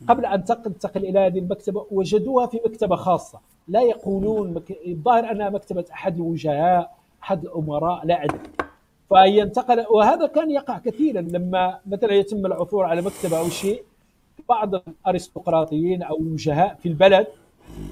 قبل 0.07 0.25
أن 0.25 0.45
تنتقل 0.45 1.05
إلى 1.05 1.19
هذه 1.19 1.39
المكتبة 1.39 1.85
وجدوها 1.91 2.47
في 2.47 2.59
مكتبة 2.65 2.95
خاصة. 2.95 3.39
لا 3.67 3.81
يقولون 3.81 4.63
الظاهر 4.87 5.31
أنها 5.31 5.49
مكتبة 5.49 5.85
أحد 5.93 6.15
الوجهاء 6.15 6.91
أحد 7.23 7.45
الامراء 7.45 8.05
لا 8.05 8.23
أدري. 8.23 8.39
فهي 9.09 9.41
انتقل 9.41 9.85
وهذا 9.89 10.27
كان 10.27 10.51
يقع 10.51 10.77
كثيرا 10.77 11.21
لما 11.21 11.79
مثلا 11.85 12.13
يتم 12.13 12.45
العثور 12.45 12.85
على 12.85 13.01
مكتبة 13.01 13.39
أو 13.39 13.49
شيء. 13.49 13.83
بعض 14.49 14.75
الأرستقراطيين 14.75 16.03
أو 16.03 16.17
الوجهاء 16.17 16.75
في 16.75 16.89
البلد 16.89 17.27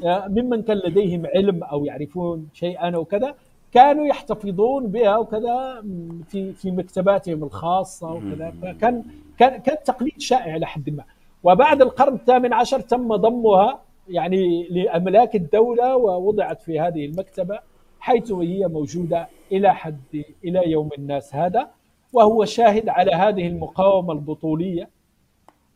آه، 0.06 0.28
ممن 0.28 0.62
كان 0.62 0.78
لديهم 0.78 1.26
علم 1.26 1.64
أو 1.64 1.86
يعرفون 1.86 2.48
شيئا 2.54 2.96
أو 2.96 3.06
كذا 3.06 3.36
كانوا 3.74 4.06
يحتفظون 4.08 4.88
بها 4.88 5.18
وكذا 5.18 5.84
في 6.30 6.54
في 6.54 6.72
مكتباتهم 6.72 7.44
الخاصة 7.44 8.12
وكذا. 8.14 8.54
فكان 8.62 9.04
كان 9.40 9.58
كان 9.62 9.78
تقليد 9.86 10.22
شائع 10.22 10.56
إلى 10.56 10.66
حد 10.66 10.90
ما. 10.90 11.04
وبعد 11.44 11.82
القرن 11.82 12.14
الثامن 12.14 12.54
عشر 12.54 12.80
تم 12.80 13.16
ضمها 13.16 13.80
يعني 14.10 14.68
لأملاك 14.70 15.36
الدولة 15.36 15.96
ووضعت 15.96 16.62
في 16.62 16.80
هذه 16.80 17.06
المكتبة 17.06 17.60
حيث 18.00 18.32
هي 18.32 18.68
موجودة 18.68 19.28
إلى 19.52 19.74
حد 19.76 20.24
إلى 20.44 20.72
يوم 20.72 20.90
الناس 20.98 21.36
هذا 21.36 21.68
وهو 22.14 22.46
شاهد 22.46 22.90
على 22.90 23.12
هذه 23.12 23.48
المقاومة 23.48 24.14
البطولية 24.14 24.90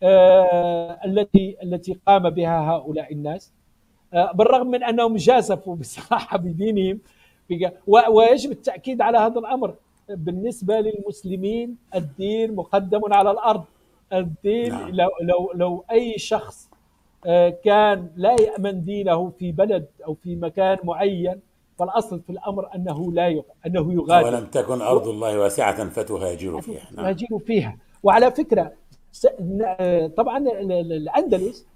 آه، 0.04 1.00
التي 1.06 1.58
التي 1.64 2.00
قام 2.08 2.30
بها 2.30 2.72
هؤلاء 2.72 3.14
الناس. 3.14 3.52
آه، 4.14 4.32
بالرغم 4.32 4.68
من 4.68 4.84
أنهم 4.84 5.16
جازفوا 5.16 5.76
بصراحة 5.76 6.38
بدينهم 6.38 7.00
ويجب 7.88 8.52
التأكيد 8.52 9.02
على 9.02 9.18
هذا 9.18 9.40
الأمر. 9.40 9.76
بالنسبة 10.10 10.80
للمسلمين 10.80 11.78
الدين 11.96 12.56
مقدم 12.56 13.14
على 13.14 13.32
الأرض. 13.32 13.64
الدين 14.14 14.72
نعم. 14.72 14.90
لو 14.90 15.10
لو 15.22 15.52
لو 15.56 15.84
أي 15.92 16.18
شخص 16.18 16.70
آه، 17.26 17.50
كان 17.50 18.10
لا 18.16 18.36
يأمن 18.42 18.84
دينه 18.84 19.30
في 19.40 19.52
بلد 19.52 19.86
أو 20.08 20.14
في 20.14 20.36
مكان 20.36 20.78
معين 20.84 21.40
فالأصل 21.80 22.22
في 22.22 22.30
الأمر 22.30 22.76
أنه 22.76 23.12
لا 23.12 23.44
أنه 23.66 23.94
يغادر. 23.94 24.28
ولم 24.28 24.46
تكن 24.46 24.82
أرض 24.82 25.08
الله 25.08 25.40
واسعة 25.40 25.90
فتهاجروا 25.90 26.62
فيها. 26.62 26.88
نعم. 26.96 27.16
فيها. 27.46 27.78
وعلى 28.04 28.32
فكرة 28.32 28.74
طبعا 30.18 30.38
الأندلس 30.38 31.68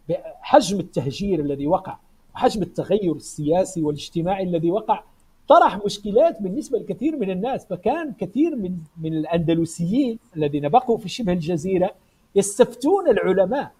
حجم 0.42 0.80
التهجير 0.80 1.40
الذي 1.40 1.68
وقع 1.68 1.98
وحجم 2.36 2.62
التغير 2.62 3.16
السياسي 3.16 3.84
والاجتماعي 3.84 4.44
الذي 4.44 4.72
وقع 4.72 5.04
طرح 5.48 5.86
مشكلات 5.86 6.42
بالنسبة 6.42 6.80
لكثير 6.80 7.18
من 7.18 7.30
الناس 7.32 7.66
فكان 7.66 8.14
كثير 8.20 8.56
من 8.56 8.78
من 9.02 9.14
الأندلسيين 9.14 10.20
الذين 10.38 10.70
بقوا 10.70 10.98
في 10.98 11.10
شبه 11.10 11.34
الجزيرة 11.34 11.92
يستفتون 12.36 13.10
العلماء 13.10 13.72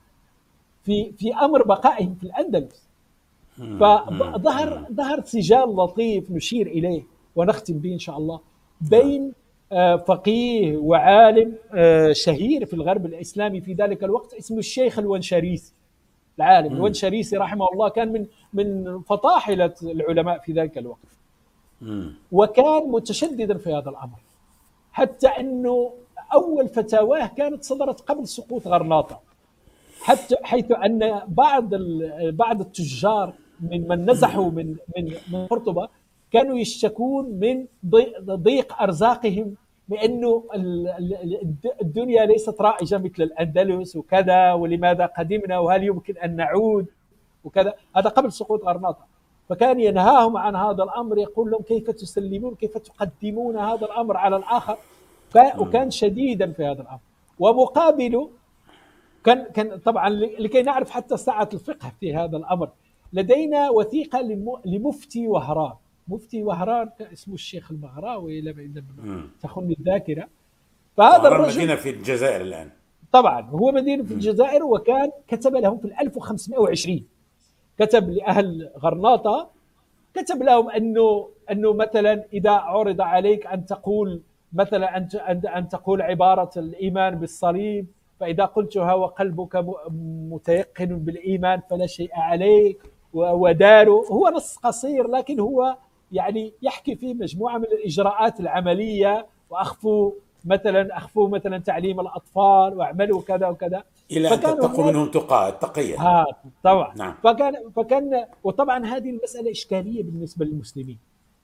في 0.84 1.12
في 1.12 1.34
أمر 1.36 1.64
بقائهم 1.64 2.16
في 2.16 2.24
الأندلس. 2.24 2.88
فظهر 3.58 4.86
ظهر 4.92 5.22
سجال 5.26 5.76
لطيف 5.76 6.32
نشير 6.32 6.68
إليه 6.68 7.04
ونختم 7.36 7.74
به 7.80 7.94
إن 7.94 8.00
شاء 8.00 8.18
الله 8.18 8.40
بين 8.82 9.34
آه، 9.72 9.96
فقيه 9.96 10.78
وعالم 10.78 11.54
آه، 11.74 12.12
شهير 12.14 12.66
في 12.66 12.74
الغرب 12.74 13.06
الإسلامي 13.06 13.62
في 13.62 13.74
ذلك 13.74 14.04
الوقت 14.04 14.34
اسمه 14.34 14.58
الشيخ 14.58 15.00
الونشريسي 15.00 15.74
العالم 16.38 16.74
الونشريسي 16.74 17.38
رحمه 17.38 17.66
الله 17.74 17.90
كان 17.90 18.12
من 18.12 18.26
من 18.54 19.00
فطاحلة 19.02 19.74
العلماء 19.84 20.40
في 20.40 20.52
ذلك 20.54 20.78
الوقت. 20.78 21.17
وكان 22.32 22.92
متشددا 22.92 23.58
في 23.58 23.74
هذا 23.74 23.90
الأمر 23.90 24.20
حتى 24.92 25.28
أنه 25.28 25.94
أول 26.34 26.68
فتاواه 26.68 27.28
كانت 27.28 27.64
صدرت 27.64 28.02
قبل 28.02 28.28
سقوط 28.28 28.68
غرناطة 28.68 29.20
حتى 30.02 30.36
حيث 30.44 30.72
أن 30.72 31.22
بعض 31.28 31.70
بعض 32.32 32.62
التجار 32.62 33.34
من 33.62 33.88
من 33.88 34.10
نزحوا 34.10 34.52
من 34.52 34.76
من 34.98 35.14
من 35.32 35.48
قرطبة 35.48 35.90
كانوا 36.32 36.58
يشتكون 36.60 37.26
من 37.26 37.66
ضيق 38.26 38.82
أرزاقهم 38.82 39.56
بأنه 39.88 40.44
الدنيا 41.82 42.26
ليست 42.26 42.62
رائجة 42.62 42.98
مثل 42.98 43.24
الأندلس 43.24 43.96
وكذا 43.96 44.54
ولماذا 44.54 45.06
قدمنا 45.06 45.60
وهل 45.60 45.84
يمكن 45.84 46.18
أن 46.18 46.36
نعود 46.36 46.86
وكذا 47.44 47.74
هذا 47.96 48.10
قبل 48.10 48.32
سقوط 48.32 48.64
غرناطة. 48.66 49.06
فكان 49.50 49.80
ينهاهم 49.80 50.38
عن 50.38 50.56
هذا 50.56 50.84
الأمر 50.84 51.18
يقول 51.18 51.52
لهم 51.52 51.62
كيف 51.62 51.90
تسلمون 51.90 52.56
كيف 52.56 52.78
تقدمون 52.78 53.58
هذا 53.58 53.86
الأمر 53.86 54.18
على 54.18 54.36
الآخر؟ 54.36 54.78
وكان 55.58 55.92
شديدا 55.92 56.52
في 56.52 56.66
هذا 56.66 56.82
الأمر. 56.82 57.00
ومقابله 57.40 58.30
كان 59.24 59.44
كان 59.44 59.78
طبعا 59.78 60.10
لكي 60.10 60.62
نعرف 60.62 60.90
حتى 60.90 61.18
سعه 61.18 61.50
الفقه 61.54 61.92
في 62.00 62.16
هذا 62.16 62.38
الأمر 62.38 62.70
لدينا 63.14 63.70
وثيقة 63.70 64.22
لمفتي 64.66 65.28
وهران. 65.28 65.74
مفتي 66.08 66.44
وهران 66.44 66.90
اسمه 67.14 67.34
الشيخ 67.34 67.72
المغراوي 67.72 68.42
لم 68.42 68.82
تخن 69.42 69.76
الذاكرة. 69.80 70.28
فهذا 70.98 71.28
الرجل 71.28 71.58
مدينة 71.58 71.76
في 71.76 71.90
الجزائر 71.90 72.42
الآن. 72.42 72.70
طبعا 73.12 73.42
هو 73.42 73.72
مدينة 73.72 74.04
في 74.04 74.14
الجزائر 74.14 74.64
وكان 74.64 75.12
كتب 75.28 75.56
لهم 75.56 75.78
في 75.78 76.02
1520 76.02 77.04
كتب 77.80 78.10
لأهل 78.10 78.70
غرناطة 78.80 79.50
كتب 80.14 80.44
لهم 80.44 80.70
أنه 80.70 81.30
أنه 81.52 81.74
مثلا 81.74 82.24
إذا 82.34 82.52
عرض 82.52 83.02
عليك 83.02 83.48
أن 83.48 83.66
تقول 83.66 84.22
مثلا 84.54 84.98
أن 84.98 85.08
أن 85.56 85.68
تقول 85.70 86.02
عبارة 86.02 86.50
الإيمان 86.58 87.16
بالصليب 87.16 87.88
فإذا 88.20 88.46
قلتها 88.46 88.94
وقلبك 88.94 89.66
متيقن 90.32 90.86
بالإيمان 90.86 91.62
فلا 91.70 91.86
شيء 91.88 92.10
عليك 92.14 92.82
وداره 93.14 94.06
هو 94.12 94.30
نص 94.30 94.58
قصير 94.58 95.08
لكن 95.08 95.40
هو 95.40 95.78
يعني 96.12 96.54
يحكي 96.62 96.96
فيه 96.96 97.14
مجموعة 97.14 97.58
من 97.58 97.64
الإجراءات 97.66 98.40
العملية 98.40 99.26
وأخفوا 99.50 100.12
مثلا 100.46 100.98
أخفوا 100.98 101.30
مثلا 101.30 101.58
تعليم 101.58 102.00
الأطفال 102.00 102.78
وأعملوا 102.78 103.22
كذا 103.22 103.48
وكذا. 103.48 103.84
إلى 104.12 104.34
أن 104.34 104.40
تتقوا 104.40 104.92
منهم 104.92 105.12
تقى 105.12 105.50
التقيه 105.50 106.02
ها 106.02 106.26
طبعا. 106.64 106.94
نعم. 106.96 107.16
فكان 107.24 107.54
فكان 107.76 108.26
وطبعا 108.44 108.86
هذه 108.86 109.10
المسألة 109.10 109.52
إشكالية 109.52 110.04
بالنسبة 110.04 110.46
للمسلمين 110.46 110.98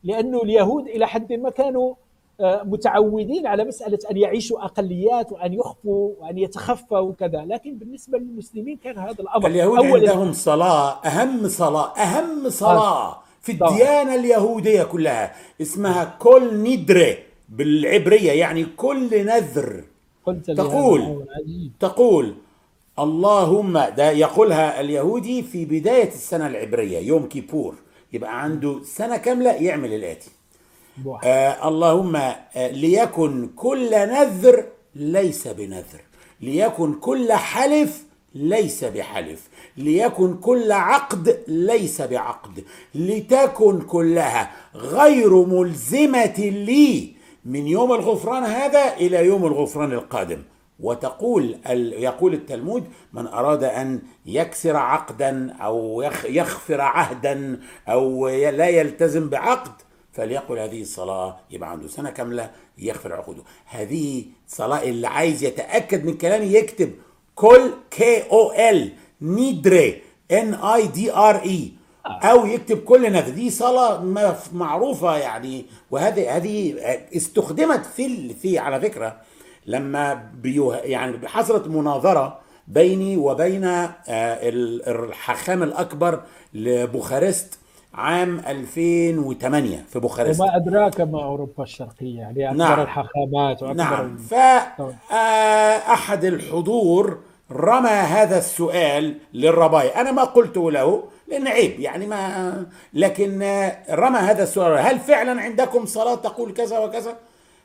لأنه 0.03 0.41
اليهود 0.43 0.87
إلى 0.87 1.07
حد 1.07 1.33
ما 1.33 1.49
كانوا 1.49 1.93
آه، 2.39 2.63
متعودين 2.63 3.47
على 3.47 3.63
مسألة 3.63 3.99
أن 4.11 4.17
يعيشوا 4.17 4.65
أقليات 4.65 5.31
وأن 5.31 5.53
يخفوا 5.53 6.11
وأن 6.19 6.37
يتخفوا 6.37 6.99
وكذا 6.99 7.45
لكن 7.45 7.77
بالنسبة 7.77 8.17
للمسلمين 8.17 8.77
كان 8.83 8.97
هذا 8.97 9.15
الأمر 9.19 9.47
اليهود 9.47 9.79
عندهم 9.85 10.33
صلاة 10.33 11.01
أهم 11.05 11.47
صلاة 11.47 11.93
أهم 11.97 12.49
صلاة 12.49 13.11
آه. 13.11 13.23
في 13.41 13.51
الديانة 13.51 14.15
اليهودية 14.15 14.83
كلها 14.83 15.35
اسمها 15.61 16.15
كل 16.19 16.63
ندرة 16.63 17.17
بالعبرية 17.49 18.31
يعني 18.31 18.65
كل 18.65 19.25
نذر. 19.25 19.83
تقول 20.47 21.25
تقول 21.79 22.33
اللهم 22.99 23.73
ده 23.77 24.11
يقولها 24.11 24.81
اليهودي 24.81 25.43
في 25.43 25.65
بداية 25.65 26.07
السنة 26.07 26.47
العبرية 26.47 26.99
يوم 26.99 27.25
كيبور. 27.25 27.75
يبقى 28.13 28.43
عنده 28.43 28.79
سنة 28.83 29.17
كاملة 29.17 29.51
يعمل 29.51 29.93
الآتي. 29.93 30.31
آه 31.23 31.67
اللهم 31.67 32.15
آه 32.15 32.37
ليكن 32.55 33.49
كل 33.55 33.91
نذر 33.91 34.65
ليس 34.95 35.47
بنذر. 35.47 36.01
ليكن 36.41 36.93
كل 36.93 37.33
حلف 37.33 38.03
ليس 38.35 38.83
بحلف. 38.83 39.47
ليكن 39.77 40.37
كل 40.37 40.71
عقد 40.71 41.43
ليس 41.47 42.01
بعقد. 42.01 42.63
لتكن 42.95 43.81
كلها 43.81 44.51
غير 44.75 45.45
ملزمة 45.45 46.39
لي 46.39 47.13
من 47.45 47.67
يوم 47.67 47.93
الغفران 47.93 48.43
هذا 48.43 48.93
إلى 48.97 49.25
يوم 49.25 49.45
الغفران 49.45 49.91
القادم. 49.91 50.41
وتقول 50.79 51.57
يقول 51.97 52.33
التلمود 52.33 52.83
من 53.13 53.27
أراد 53.27 53.63
أن 53.63 54.01
يكسر 54.25 54.75
عقدا 54.75 55.53
أو 55.61 56.01
يغفر 56.25 56.81
عهدا 56.81 57.59
أو 57.89 58.27
لا 58.29 58.67
يلتزم 58.67 59.29
بعقد 59.29 59.71
فليقل 60.11 60.59
هذه 60.59 60.81
الصلاة 60.81 61.37
يبقى 61.51 61.71
عنده 61.71 61.87
سنة 61.87 62.09
كاملة 62.09 62.51
يغفر 62.77 63.13
عقوده. 63.13 63.43
هذه 63.65 64.25
صلاة 64.47 64.83
اللي 64.83 65.07
عايز 65.07 65.43
يتأكد 65.43 66.05
من 66.05 66.17
كلامي 66.17 66.45
يكتب. 66.45 66.91
كل 67.35 67.71
كي 67.91 68.31
أو 68.31 68.51
إل 68.51 68.91
نيدري 69.21 70.01
إن 70.31 70.53
آي 70.53 70.87
دي 70.87 71.13
آر 71.13 71.35
إي 71.43 71.71
أو 72.05 72.45
يكتب 72.45 72.77
كل 72.83 73.11
نذر 73.11 73.29
دي 73.33 73.49
صلاة 73.49 74.03
معروفة 74.53 75.17
يعني. 75.17 75.65
وهذه 75.91 76.37
هذه 76.37 76.75
استخدمت 77.15 77.85
في 77.85 78.33
في 78.33 78.57
على 78.59 78.81
فكرة 78.81 79.21
لما 79.65 80.29
بيوه 80.33 80.77
يعني 80.77 81.27
حصلت 81.27 81.67
مناظرة 81.67 82.39
بيني 82.67 83.17
وبين 83.17 83.65
آه، 83.65 83.95
الحاخام 84.07 85.63
الأكبر 85.63 86.21
لبوخارست 86.53 87.59
عام 87.93 88.39
2008 88.39 89.85
في 89.89 89.99
بوخارست. 89.99 90.41
وما 90.41 90.55
أدراك 90.55 91.01
ما 91.01 91.23
أوروبا 91.23 91.63
الشرقية 91.63 92.19
يعني 92.19 92.49
أكبر 92.49 92.57
نعم. 92.57 92.79
الحاخامات 92.79 93.63
وأكبر 93.63 93.73
نعم. 93.73 94.17
فاحد 94.17 96.25
آه، 96.25 96.29
الحضور 96.29 97.17
رمى 97.51 97.89
هذا 97.89 98.37
السؤال 98.37 99.17
للربايا 99.33 100.01
أنا 100.01 100.11
ما 100.11 100.23
قلت 100.23 100.57
له 100.57 101.03
لأن 101.27 101.47
عيب 101.47 101.79
يعني 101.79 102.07
ما 102.07 102.65
لكن 102.93 103.39
رمى 103.89 104.19
هذا 104.19 104.43
السؤال. 104.43 104.77
هل 104.77 104.99
فعلا 104.99 105.41
عندكم 105.41 105.85
صلاة 105.85 106.15
تقول 106.15 106.53
كذا 106.53 106.79
وكذا؟ 106.79 107.17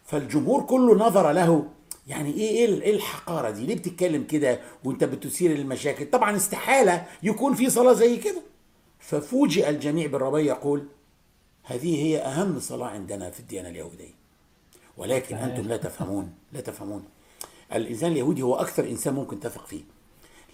فالجمهور 0.04 0.62
كله 0.62 0.94
نظر 0.94 1.32
له 1.32 1.64
يعني 2.08 2.34
إيه 2.34 2.66
إيه 2.82 2.94
الحقارة 2.94 3.50
دي؟ 3.50 3.66
ليه 3.66 3.74
بتتكلم 3.74 4.24
كده 4.24 4.60
وأنت 4.84 5.04
بتثير 5.04 5.52
المشاكل؟ 5.52 6.10
طبعا 6.10 6.36
استحالة 6.36 7.06
يكون 7.22 7.54
في 7.54 7.70
صلاة 7.70 7.92
زي 7.92 8.16
كده. 8.16 8.42
ففوجئ 8.98 9.70
الجميع 9.70 10.06
بالربايا 10.06 10.44
يقول 10.44 10.86
هذه 11.62 12.02
هي 12.02 12.18
أهم 12.18 12.60
صلاة 12.60 12.86
عندنا 12.86 13.30
في 13.30 13.40
الديانة 13.40 13.68
اليهودية. 13.68 14.14
ولكن 14.96 15.36
أنتم 15.36 15.68
لا 15.68 15.76
تفهمون 15.76 16.32
لا 16.52 16.60
تفهمون. 16.60 17.04
الإنسان 17.72 18.12
اليهودي 18.12 18.42
هو 18.42 18.54
أكثر 18.54 18.84
إنسان 18.84 19.14
ممكن 19.14 19.40
تثق 19.40 19.66
فيه. 19.66 19.82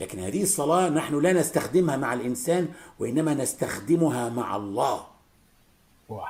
لكن 0.01 0.19
هذه 0.19 0.43
الصلاة 0.43 0.89
نحن 0.89 1.21
لا 1.21 1.33
نستخدمها 1.33 1.97
مع 1.97 2.15
الإنسان 2.15 2.69
وإنما 2.99 3.35
نستخدمها 3.35 4.29
مع 4.29 4.57
الله. 4.57 5.07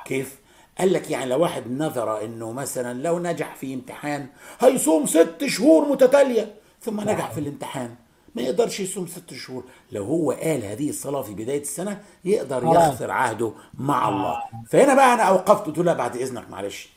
كيف؟ 0.05 0.39
قال 0.79 0.93
لك 0.93 1.11
يعني 1.11 1.25
لو 1.25 1.39
واحد 1.41 1.71
نظر 1.71 2.25
إنه 2.25 2.51
مثلا 2.51 3.01
لو 3.03 3.19
نجح 3.19 3.55
في 3.55 3.73
امتحان 3.73 4.27
هيصوم 4.59 5.05
ست 5.05 5.45
شهور 5.45 5.89
متتالية 5.89 6.55
ثم 6.81 7.01
نجح 7.01 7.31
في 7.31 7.39
الامتحان. 7.39 7.95
ما 8.35 8.41
يقدرش 8.41 8.79
يصوم 8.79 9.07
ست 9.07 9.33
شهور. 9.33 9.63
لو 9.91 10.03
هو 10.03 10.31
قال 10.31 10.63
هذه 10.65 10.89
الصلاة 10.89 11.21
في 11.21 11.33
بداية 11.33 11.61
السنة 11.61 12.01
يقدر 12.25 12.63
يخسر 12.63 13.11
عهده 13.11 13.51
مع 13.73 14.09
الله. 14.09 14.41
فهنا 14.69 14.95
بقى 14.95 15.13
أنا 15.13 15.23
أوقفت. 15.23 15.65
قلت 15.65 15.79
بعد 15.79 16.15
إذنك 16.15 16.49
معلش. 16.49 16.89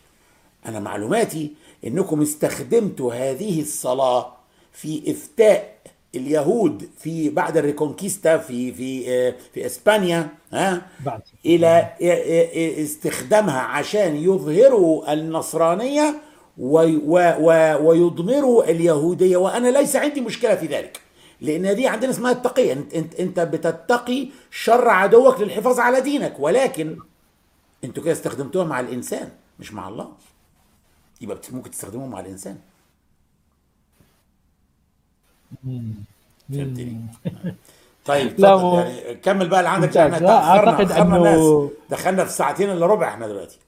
أنا 0.66 0.80
معلوماتي 0.80 1.54
إنكم 1.86 2.22
استخدمتوا 2.22 3.14
هذه 3.14 3.60
الصلاة 3.60 4.32
في 4.72 5.10
إفتاء 5.10 5.77
اليهود 6.14 6.88
في 6.98 7.30
بعد 7.30 7.56
الريكونكيستا 7.56 8.38
في 8.38 8.72
في 8.72 9.32
في 9.54 9.66
إسبانيا 9.66 10.28
ها 10.52 10.86
بعد. 11.04 11.20
إلى 11.46 11.88
استخدامها 12.84 13.60
عشان 13.60 14.16
يظهروا 14.16 15.12
النصرانية 15.12 16.14
ويضمروا 17.80 18.64
اليهودية. 18.70 19.36
وأنا 19.36 19.68
ليس 19.68 19.96
عندي 19.96 20.20
مشكلة 20.20 20.54
في 20.54 20.66
ذلك 20.66 21.00
لأن 21.40 21.76
دي 21.76 21.86
عندنا 21.88 22.10
اسمها 22.10 22.32
التقية. 22.32 22.72
أنت 22.72 22.94
أنت, 22.94 23.14
أنت 23.14 23.40
بتتقي 23.40 24.28
شر 24.50 24.88
عدوك 24.88 25.40
للحفاظ 25.40 25.80
على 25.80 26.00
دينك 26.00 26.36
ولكن 26.38 26.98
أنتوا 27.84 28.02
كده 28.02 28.12
استخدمتوها 28.12 28.64
مع 28.64 28.80
الإنسان 28.80 29.28
مش 29.60 29.72
مع 29.72 29.88
الله. 29.88 30.08
يبقى 31.20 31.38
ممكن 31.52 31.70
تستخدموها 31.70 32.08
مع 32.08 32.20
الإنسان. 32.20 32.56
فهمتني؟ 36.48 37.00
طيب 38.04 38.40
لا 38.40 38.54
و... 38.54 38.78
يعني 38.78 39.14
كمل 39.14 39.48
بقى 39.48 39.60
اللي 39.60 39.70
عندك 39.70 39.96
إحنا 39.96 40.30
أعتقد 40.30 40.92
أنه 40.92 41.70
دخلنا 41.90 42.24
في 42.24 42.30
ساعتين 42.30 42.70
إلا 42.70 42.86
ربع 42.86 43.08
إحنا 43.08 43.26
دلوقتي. 43.26 43.58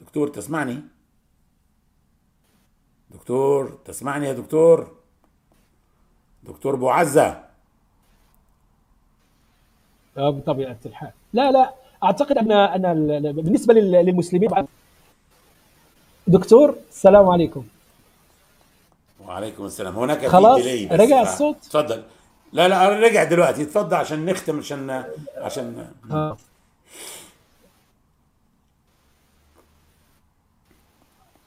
دكتور 0.00 0.28
تسمعني؟ 0.28 0.80
دكتور 3.10 3.78
تسمعني 3.84 4.26
يا 4.26 4.32
دكتور؟ 4.32 4.96
دكتور 6.42 6.74
أبو 6.74 6.90
عزة. 6.90 7.44
بطبيعة 10.16 10.78
الحال. 10.86 11.12
لا 11.32 11.52
لا 11.52 11.74
أعتقد 12.04 12.38
ان 12.38 12.52
أن 12.52 13.32
بالنسبة 13.32 13.74
للمسلمين 13.74 14.50
دكتور 16.28 16.74
السلام 16.90 17.28
عليكم. 17.28 17.64
وعليكم 19.26 19.64
السلام. 19.64 19.96
هناك 19.96 20.26
خلاص 20.26 20.60
رجع 20.90 21.22
الصوت؟ 21.22 21.56
تفضل. 21.56 22.02
لا 22.52 22.68
لا 22.68 22.88
رجع 22.88 23.24
دلوقتي. 23.24 23.62
اتفضل 23.62 23.96
عشان 23.96 24.24
نختم 24.24 24.58
عشان 24.58 25.04
عشان. 25.36 25.86
آه. 26.10 26.36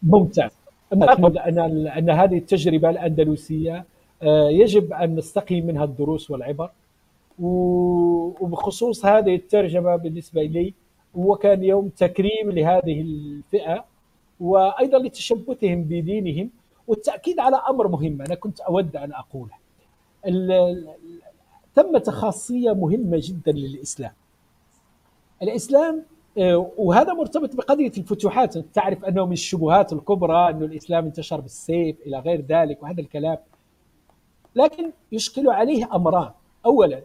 ممتاز. 0.03 0.51
أعتقد 0.93 1.37
أن 1.37 1.87
أن 1.87 2.09
هذه 2.09 2.37
التجربة 2.37 2.89
الأندلسية 2.89 3.85
آه، 4.23 4.49
يجب 4.49 4.93
أن 4.93 5.15
نستقي 5.15 5.61
منها 5.61 5.83
الدروس 5.83 6.31
والعبر. 6.31 6.69
وبخصوص 7.39 9.05
هذه 9.05 9.35
الترجمة 9.35 9.95
بالنسبة 9.95 10.43
لي 10.43 10.73
هو 11.15 11.35
كان 11.35 11.63
يوم 11.63 11.89
تكريم 11.89 12.51
لهذه 12.51 13.01
الفئة. 13.01 13.90
وأيضا 14.41 14.97
لتشبثهم 14.99 15.83
بدينهم 15.83 16.49
والتأكيد 16.87 17.39
على 17.39 17.55
أمر 17.69 17.87
مهم 17.87 18.21
أنا 18.21 18.35
كنت 18.35 18.59
أود 18.59 18.95
أن 18.95 19.11
أقوله. 19.13 19.61
ثمة 21.75 22.03
خاصية 22.07 22.71
مهمة 22.73 23.19
جدا 23.23 23.51
للإسلام. 23.51 24.11
الإسلام 25.41 26.03
آه، 26.37 26.71
وهذا 26.77 27.13
مرتبط 27.13 27.55
بقضية 27.55 27.91
الفتوحات. 27.97 28.57
تعرف 28.57 29.05
أنه 29.05 29.25
من 29.25 29.31
الشبهات 29.31 29.93
الكبرى 29.93 30.49
أن 30.49 30.63
الإسلام 30.63 31.05
انتشر 31.05 31.39
بالسيف 31.39 31.95
إلى 32.05 32.19
غير 32.19 32.45
ذلك 32.49 32.83
وهذا 32.83 33.01
الكلام. 33.01 33.37
لكن 34.55 34.91
يشكل 35.11 35.49
عليه 35.49 35.95
أمران. 35.95 36.31
اولا 36.65 37.01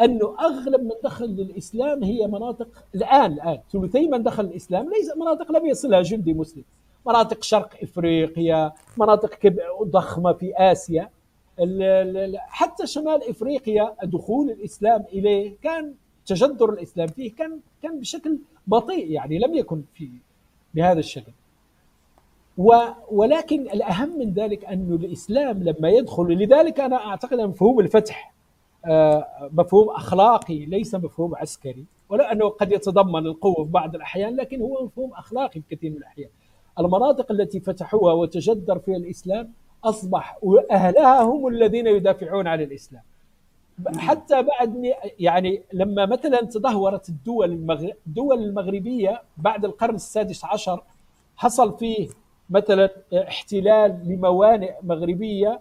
أنه 0.00 0.36
أغلب 0.40 0.80
من 0.80 0.90
دخل 1.04 1.26
للاسلام 1.26 2.04
هي 2.04 2.26
مناطق 2.26 2.68
الآن 2.94 3.32
الآن 3.32 3.58
ثلثي 3.72 4.06
من 4.06 4.22
دخل 4.22 4.44
الإسلام 4.44 4.90
ليس 4.90 5.16
مناطق 5.16 5.52
لم 5.52 5.66
يصلها 5.66 6.02
جندي 6.02 6.34
مسلم. 6.34 6.64
مناطق 7.06 7.42
شرق 7.42 7.70
إفريقيا 7.82 8.72
مناطق 8.98 9.52
ضخمة 9.82 10.32
في 10.32 10.52
آسيا. 10.56 11.10
حتى 12.36 12.86
شمال 12.86 13.28
إفريقيا 13.28 13.94
دخول 14.02 14.50
الإسلام 14.50 15.04
إليه 15.12 15.56
كان 15.62 15.94
تجذر 16.26 16.72
الإسلام 16.72 17.06
فيه 17.06 17.34
كان 17.34 17.60
كان 17.82 18.00
بشكل 18.00 18.38
بطيء 18.66 19.10
يعني 19.10 19.38
لم 19.38 19.54
يكن 19.54 19.82
في 19.94 20.08
بهذا 20.74 20.98
الشكل. 20.98 21.32
ولكن 23.10 23.60
الأهم 23.60 24.18
من 24.18 24.32
ذلك 24.32 24.64
أن 24.64 24.98
الإسلام 25.04 25.62
لما 25.62 25.88
يدخل 25.88 26.22
لذلك 26.22 26.80
أنا 26.80 26.96
أعتقد 26.96 27.40
مفهوم 27.40 27.80
الفتح 27.80 28.35
مفهوم 29.52 29.90
أخلاقي 29.90 30.66
ليس 30.66 30.94
مفهوم 30.94 31.34
عسكري 31.36 31.84
ولو 32.08 32.24
أنه 32.24 32.48
قد 32.48 32.72
يتضمن 32.72 33.26
القوة 33.26 33.64
في 33.64 33.70
بعض 33.70 33.94
الأحيان 33.94 34.36
لكن 34.36 34.60
هو 34.62 34.84
مفهوم 34.84 35.12
أخلاقي 35.12 35.60
في 35.60 35.76
كثير 35.76 35.90
من 35.90 35.96
الأحيان. 35.96 36.28
المناطق 36.78 37.32
التي 37.32 37.60
فتحوها 37.60 38.12
وتجذر 38.12 38.78
فيها 38.78 38.96
الإسلام 38.96 39.52
أصبح 39.84 40.38
اهلها 40.70 41.22
هم 41.22 41.46
الذين 41.46 41.86
يدافعون 41.86 42.46
عن 42.46 42.60
الإسلام. 42.60 43.02
حتى 43.96 44.42
بعد 44.42 44.94
يعني 45.18 45.62
لما 45.72 46.06
مثلا 46.06 46.40
تدهورت 46.40 47.08
الدول 47.08 47.52
الدول 48.06 48.38
المغربية 48.42 49.22
بعد 49.36 49.64
القرن 49.64 49.94
السادس 49.94 50.44
عشر 50.44 50.82
حصل 51.36 51.78
فيه 51.78 52.08
مثلا 52.50 52.90
احتلال 53.14 54.08
لموانئ 54.08 54.74
مغربية 54.82 55.48
آه، 55.48 55.60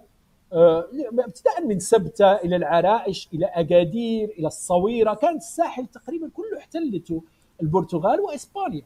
ابتداء 0.55 1.65
من 1.67 1.79
سبتة 1.79 2.33
إلى 2.33 2.55
العرائش 2.55 3.29
إلى 3.33 3.45
أكادير 3.45 4.29
إلى 4.39 4.47
الصويرة. 4.47 5.13
كانت 5.13 5.41
الساحل 5.41 5.85
تقريبا 5.87 6.29
كله 6.33 6.57
احتلته 6.57 7.23
البرتغال 7.61 8.19
وإسبانيا. 8.19 8.83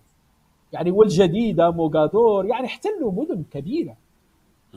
يعني 0.73 0.91
والجديدة 0.91 1.71
موغادور 1.71 2.45
يعني 2.45 2.65
احتلوا 2.65 3.11
مدن 3.11 3.43
كبيرة. 3.51 3.97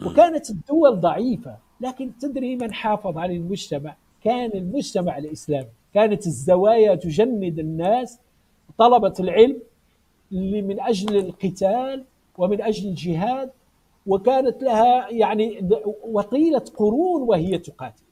وكانت 0.06 0.50
الدول 0.50 1.00
ضعيفة 1.00 1.56
لكن 1.80 2.18
تدري 2.18 2.56
من 2.56 2.72
حافظ 2.72 3.18
على 3.18 3.36
المجتمع؟ 3.36 3.96
كان 4.24 4.50
المجتمع 4.54 5.18
الإسلامي. 5.18 5.68
كانت 5.94 6.26
الزوايا 6.26 6.94
تجند 6.94 7.58
الناس. 7.58 8.18
طلبة 8.78 9.14
العلم 9.20 9.62
اللي 10.32 10.62
من 10.62 10.80
أجل 10.80 11.16
القتال 11.16 12.04
ومن 12.38 12.62
أجل 12.62 12.88
الجهاد 12.88 13.50
وكانت 14.06 14.62
لها 14.62 15.08
يعني 15.10 15.68
وطيلة 16.04 16.64
قرون 16.76 17.22
وهي 17.22 17.58
تقاتل. 17.58 18.02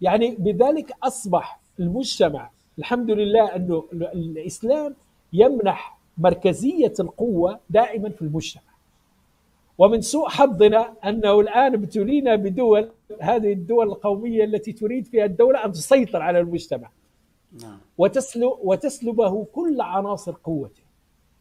يعني 0.00 0.36
بذلك 0.38 0.92
أصبح 1.02 1.60
المجتمع 1.80 2.50
الحمد 2.78 3.10
لله 3.10 3.56
أنه 3.56 3.84
الإسلام 3.92 4.94
يمنح 5.32 5.98
مركزية 6.18 6.92
القوة 7.00 7.60
دائما 7.70 8.10
في 8.10 8.22
المجتمع. 8.22 8.62
ومن 9.78 10.00
سوء 10.00 10.28
حظنا 10.28 10.94
أنه 11.04 11.40
الآن 11.40 11.74
ابتلينا 11.74 12.36
بدول 12.36 12.90
هذه 13.20 13.52
الدول 13.52 13.88
القومية 13.88 14.44
التي 14.44 14.72
تريد 14.72 15.06
فيها 15.06 15.24
الدولة 15.24 15.64
أن 15.64 15.72
تسيطر 15.72 16.22
على 16.22 16.40
المجتمع. 16.40 16.90
نعم. 17.62 17.78
وتسلب 17.98 18.52
وتسلبه 18.62 19.44
كل 19.44 19.80
عناصر 19.80 20.34
قوته. 20.44 20.82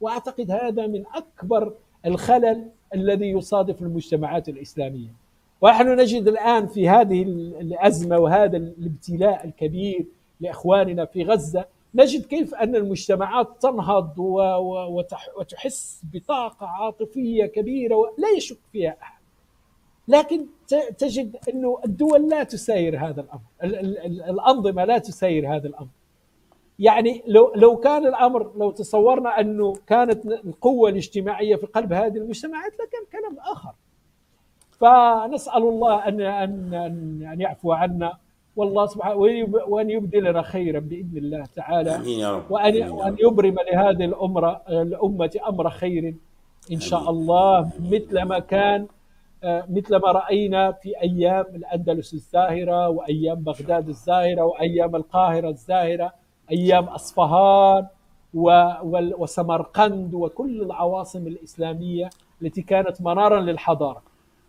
وأعتقد 0.01 0.51
هذا 0.51 0.87
من 0.87 1.03
أكبر 1.13 1.73
الخلل 2.05 2.69
الذي 2.95 3.29
يصادف 3.29 3.81
المجتمعات 3.81 4.49
الإسلامية. 4.49 5.09
ونحن 5.61 5.99
نجد 5.99 6.27
الآن 6.27 6.67
في 6.67 6.89
هذه 6.89 7.21
الأزمة 7.61 8.17
وهذا 8.17 8.57
الابتلاء 8.57 9.45
الكبير 9.45 10.05
لإخواننا 10.41 11.05
في 11.05 11.23
غزة 11.23 11.65
نجد 11.95 12.25
كيف 12.25 12.55
أن 12.55 12.75
المجتمعات 12.75 13.47
تنهض 13.61 14.19
وتحس 15.37 16.01
بطاقة 16.13 16.67
عاطفية 16.67 17.45
كبيرة 17.45 17.95
ولا 17.95 18.29
يشك 18.37 18.57
فيها 18.71 18.97
أحد. 19.01 19.21
لكن 20.07 20.45
تجد 20.97 21.37
أنه 21.53 21.79
الدول 21.85 22.29
لا 22.29 22.43
تساير 22.43 22.99
هذا 22.99 23.21
الأمر 23.21 23.41
الأنظمة 24.29 24.85
لا 24.85 24.97
تساير 24.97 25.55
هذا 25.55 25.67
الأمر. 25.67 25.87
يعني 26.79 27.23
لو 27.27 27.53
لو 27.55 27.77
كان 27.77 28.07
الأمر 28.07 28.51
لو 28.57 28.71
تصورنا 28.71 29.39
أنه 29.39 29.73
كانت 29.87 30.25
القوة 30.25 30.89
الاجتماعية 30.89 31.55
في 31.55 31.65
قلب 31.65 31.93
هذه 31.93 32.17
المجتمعات 32.17 32.73
لكان 32.73 33.21
كلام 33.21 33.37
آخر. 33.51 33.71
فنسأل 34.71 35.63
الله 35.63 36.07
ان 36.07 36.21
ان 36.21 36.73
ان 37.33 37.41
يعفو 37.41 37.71
عنا. 37.71 38.17
والله 38.55 38.85
سبحانه 38.85 39.15
وأن 39.67 39.89
يبدلنا 39.89 40.41
خيرا 40.41 40.79
بإذن 40.79 41.17
الله 41.17 41.45
تعالى. 41.55 41.95
آمين 41.95 42.19
يا 42.19 42.31
رب. 42.35 42.51
وان 42.51 42.89
وأن 42.89 43.15
يبرم 43.19 43.55
لهذه 43.71 44.05
الامه 44.05 44.57
الأمة 44.69 45.31
أمر 45.47 45.69
خير 45.69 46.15
إن 46.71 46.79
شاء 46.79 47.09
الله. 47.09 47.69
مثل 47.91 48.21
ما 48.21 48.39
كان 48.39 48.87
آه، 49.43 49.65
مثل 49.69 49.95
ما 49.95 50.11
رأينا 50.11 50.71
في 50.71 51.01
أيام 51.01 51.45
الأندلس 51.55 52.13
الزاهرة 52.13 52.89
وأيام 52.89 53.35
بغداد 53.35 53.87
الزاهرة 53.89 54.41
وأيام 54.41 54.95
القاهرة 54.95 55.49
الزاهرة. 55.49 56.13
أيام 56.51 56.83
أصفهان 56.83 57.87
وسمرقند 59.17 60.13
وكل 60.13 60.61
العواصم 60.61 61.27
الإسلامية 61.27 62.09
التي 62.41 62.61
كانت 62.61 63.01
منارا 63.01 63.39
للحضارة. 63.39 64.01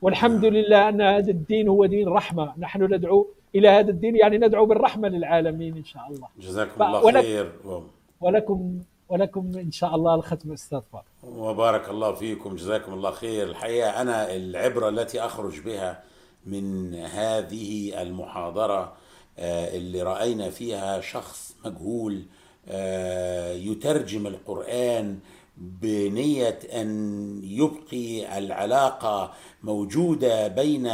والحمد 0.02 0.44
لله 0.44 0.89
أن 0.89 1.01
هذا 1.01 1.31
الدين 1.31 1.68
هو 1.68 1.86
دين 1.86 2.09
رحمة. 2.09 2.52
نحن 2.59 2.82
ندعو 2.82 3.27
إلى 3.55 3.68
هذا 3.68 3.90
الدين 3.90 4.16
يعني 4.16 4.39
ندعو 4.39 4.66
بالرحمة 4.66 5.09
للعالمين 5.09 5.77
إن 5.77 5.85
شاء 5.85 6.06
الله. 6.10 6.28
جزاكم 6.39 6.82
الله 6.82 7.12
خير. 7.12 7.52
ولكم 8.20 8.78
ولكم 9.09 9.52
إن 9.56 9.70
شاء 9.70 9.94
الله 9.94 10.14
الختم 10.14 10.52
أستاذ 10.52 10.81
فاضل 10.93 11.39
وبارك 11.39 11.89
الله 11.89 12.12
فيكم. 12.12 12.56
جزاكم 12.56 12.93
الله 12.93 13.10
خير. 13.10 13.47
الحقيقة 13.47 14.02
أنا 14.02 14.36
العبرة 14.36 14.89
التي 14.89 15.20
أخرج 15.20 15.60
بها 15.60 16.02
من 16.47 16.94
هذه 16.94 18.02
المحاضرة 18.02 18.93
اللي 19.38 20.02
رأينا 20.02 20.50
فيها 20.50 21.00
شخص 21.00 21.54
مجهول 21.64 22.24
آه، 22.68 23.52
يترجم 23.52 24.26
القرآن 24.26 25.18
بنية 25.56 26.58
أن 26.72 27.40
يبقي 27.44 28.38
العلاقة 28.38 29.32
موجودة 29.62 30.48
بين 30.48 30.90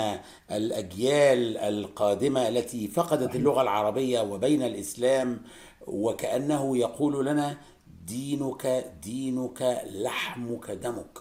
الأجيال 0.51 1.59
القادمة 1.59 2.49
التي 2.49 2.89
فقدت 2.89 3.37
اللغة 3.37 3.63
العربية 3.63 4.21
وبين 4.21 4.63
الإسلام 4.63 5.43
وكأنه 5.87 6.77
يقول 6.79 7.27
لنا 7.27 7.59
دينك 8.07 8.93
دينك 9.03 9.83
لحمك 9.93 10.71
دمك. 10.71 11.19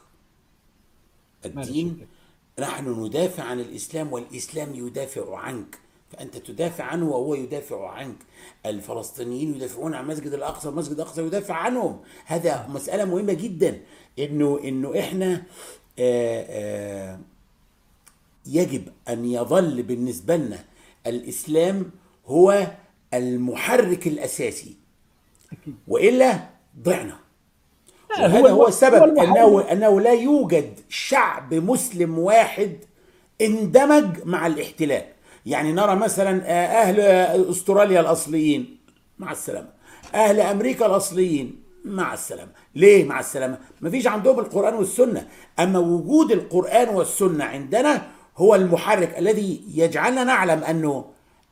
الدين 1.46 2.08
نحن 2.60 3.04
ندافع 3.06 3.44
عن 3.44 3.60
الإسلام 3.60 4.14
والإسلام 4.14 4.76
يدافع 4.76 5.38
عنك. 5.38 5.80
فأنت 6.12 6.38
تدافع 6.38 6.84
عنه 6.84 7.10
وهو 7.10 7.36
يدافع 7.36 7.90
عنك. 7.90 8.16
الفلسطينيين 8.66 9.56
يدافعون 9.56 9.94
عن 9.94 10.08
مسجد 10.08 10.34
الأقصى 10.34 10.70
المسجد 10.70 10.94
الاقصى 10.94 11.22
يدافع 11.22 11.54
عنهم. 11.54 12.00
هذا 12.26 12.68
مسألة 12.70 13.06
مهمة 13.06 13.34
جدا. 13.34 13.82
إنه 14.20 14.60
إنه 14.64 15.00
إحنا 15.00 15.44
آآ 16.00 16.46
آآ 16.50 17.20
يجب 18.46 18.84
أن 19.10 19.26
يظل 19.26 19.84
بالنسبة 19.84 20.36
لنا 20.36 20.60
الإسلام 21.08 21.92
هو 22.26 22.68
المحرك 23.14 24.08
الأساسي. 24.08 24.76
وإلا 25.88 26.40
ضعنا. 26.80 27.18
وهذا 28.20 28.50
هو 28.50 28.68
السبب 28.68 29.18
أنه 29.18 29.72
أنه 29.72 30.02
لا 30.02 30.14
يوجد 30.14 30.80
شعب 30.90 31.54
مسلم 31.54 32.20
واحد 32.20 32.78
اندمج 33.42 34.26
مع 34.26 34.48
الاحتلال. 34.48 35.06
يعني 35.46 35.72
نرى 35.74 35.96
مثلا 35.96 36.42
آه، 36.46 36.66
أهل 36.82 37.00
أستراليا 37.50 38.00
الأصليين 38.00 38.78
مع 39.20 39.32
السلامة. 39.32 39.70
أهل 40.16 40.40
أمريكا 40.40 40.86
الأصليين 40.86 41.64
مع 41.86 42.14
السلامة. 42.14 42.52
ليه 42.76 43.06
مع 43.06 43.20
السلامة؟ 43.20 43.58
مفيش 43.82 44.08
عندهم 44.08 44.40
القرآن 44.40 44.74
والسنة. 44.74 45.28
أما 45.60 45.80
وجود 45.80 46.32
القرآن 46.32 46.90
والسنة 46.90 47.44
عندنا 47.46 48.08
هو 48.38 48.56
المحرك 48.56 49.18
الذي 49.18 49.62
يجعلنا 49.76 50.24
نعلم 50.24 50.64
أنه 50.64 51.06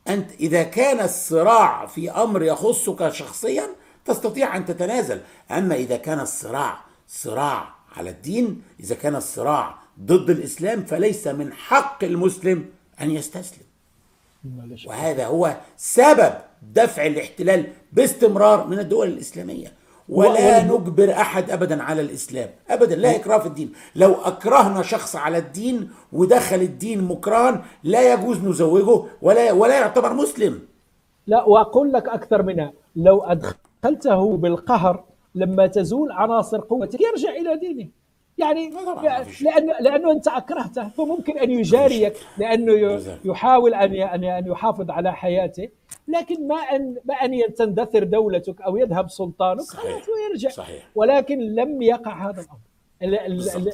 أنت 0.08 0.30
إذا 0.40 0.62
كان 0.62 1.00
الصراع 1.00 1.86
في 1.86 2.10
أمر 2.10 2.42
يخصك 2.42 3.08
شخصيا 3.08 3.66
تستطيع 4.04 4.56
أن 4.56 4.66
تتنازل. 4.66 5.20
أما 5.50 5.74
إذا 5.74 5.96
كان 5.96 6.20
الصراع 6.20 6.80
صراع 7.08 7.74
على 7.96 8.10
الدين 8.10 8.62
إذا 8.80 8.94
كان 8.94 9.16
الصراع 9.16 9.78
ضد 10.00 10.30
الإسلام 10.30 10.84
فليس 10.84 11.26
من 11.26 11.52
حق 11.52 12.04
المسلم 12.04 12.64
أن 13.00 13.10
يستسلم. 13.10 13.69
وهذا 14.86 15.26
هو 15.26 15.56
سبب 15.76 16.32
دفع 16.62 17.06
الاحتلال 17.06 17.66
باستمرار 17.92 18.66
من 18.66 18.78
الدول 18.78 19.08
الإسلامية. 19.08 19.72
ولا 20.08 20.58
و- 20.58 20.78
نجبر 20.78 21.10
أحد 21.12 21.50
ابدا 21.50 21.82
على 21.82 22.00
الإسلام. 22.02 22.48
ابدا 22.70 22.96
لا 22.96 23.16
اكراه 23.16 23.38
في 23.38 23.46
الدين. 23.46 23.72
لو 23.96 24.12
أكرهنا 24.14 24.82
شخص 24.82 25.16
على 25.16 25.38
الدين 25.38 25.90
ودخل 26.12 26.56
الدين 26.56 27.04
مكرها 27.04 27.64
لا 27.84 28.12
يجوز 28.14 28.38
نزوجه 28.44 29.02
ولا 29.22 29.52
ولا 29.52 29.80
يعتبر 29.80 30.12
مسلم. 30.12 30.60
لا 31.26 31.44
وأقول 31.44 31.92
لك 31.92 32.08
أكثر 32.08 32.42
منها. 32.42 32.72
لو 32.96 33.22
أدخلته 33.22 34.36
بالقهر 34.36 35.04
لما 35.34 35.66
تزول 35.66 36.12
عناصر 36.12 36.60
قوتك 36.60 37.00
يرجع 37.00 37.30
إلى 37.30 37.56
دينه. 37.56 37.88
يعني. 38.38 38.70
لأنه 39.40 39.72
لأنه 39.80 40.12
أنت 40.12 40.28
أكرهته 40.28 40.88
فممكن 40.88 41.38
أن 41.38 41.50
يجاريك 41.50 42.14
لأنه. 42.38 43.00
يحاول 43.24 43.74
أن 43.74 44.24
أن 44.24 44.46
يحافظ 44.46 44.90
على 44.90 45.12
حياته 45.12 45.68
لكن 46.08 46.48
ما 46.48 46.56
ان 46.56 46.96
ما 47.04 47.14
أن 47.14 47.54
تندثر 47.54 48.04
دولتك 48.04 48.60
أو 48.60 48.76
يذهب 48.76 49.10
سلطانك 49.10 49.60
صحيح. 49.60 49.82
خلاص 49.92 50.08
ويرجع 50.08 50.48
صحيح. 50.48 50.88
ولكن 50.94 51.38
لم 51.38 51.82
يقع 51.82 52.30
هذا 52.30 52.46
الأمر. 53.02 53.70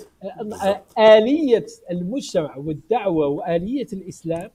آلية 0.99 1.66
المجتمع 1.91 2.57
والدعوة 2.57 3.27
وآلية 3.27 3.87
الإسلام 3.93 4.51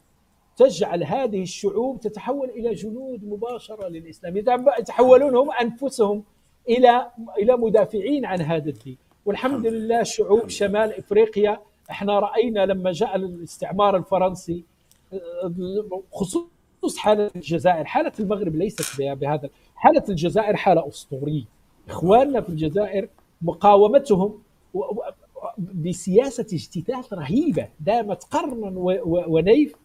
تجعل 0.58 1.04
هذه 1.04 1.42
الشعوب 1.42 2.00
تتحول 2.00 2.50
إلى 2.50 2.74
جنود 2.74 3.24
مباشرة 3.26 3.88
للإسلام 3.88 4.38
يتحولون 4.38 5.36
هم 5.36 5.52
أنفسهم 5.52 6.24
إلى 6.70 7.12
إلى 7.38 7.58
مدافعين 7.58 8.26
عن 8.26 8.42
هذا 8.42 8.70
الدين 8.70 8.98
والحمد 9.26 9.68
لله 9.68 10.04
شعوب 10.04 10.50
شمال 10.50 10.98
إفريقيا. 10.98 11.62
إحنا 11.92 12.20
رأينا 12.20 12.66
لما 12.66 12.92
جاء 12.92 13.16
الاستعمار 13.16 13.98
الفرنسي 13.98 14.64
خصوص 16.12 16.98
حالة 16.98 17.32
الجزائر. 17.36 17.86
حالة 17.86 18.12
المغرب 18.20 18.56
ليست 18.56 19.02
بهذا 19.02 19.50
حالة 19.76 20.04
الجزائر 20.10 20.56
حالة 20.56 20.88
أسطورية. 20.88 21.44
إخواننا 21.90 22.42
في 22.42 22.50
الجزائر 22.50 23.10
مقاومتهم 23.42 24.42
بسياسة 25.58 26.48
اجتثاث 26.54 27.14
رهيبة 27.14 27.68
دامت 27.80 28.24
قرنا 28.24 28.72
ونيف 29.06 29.76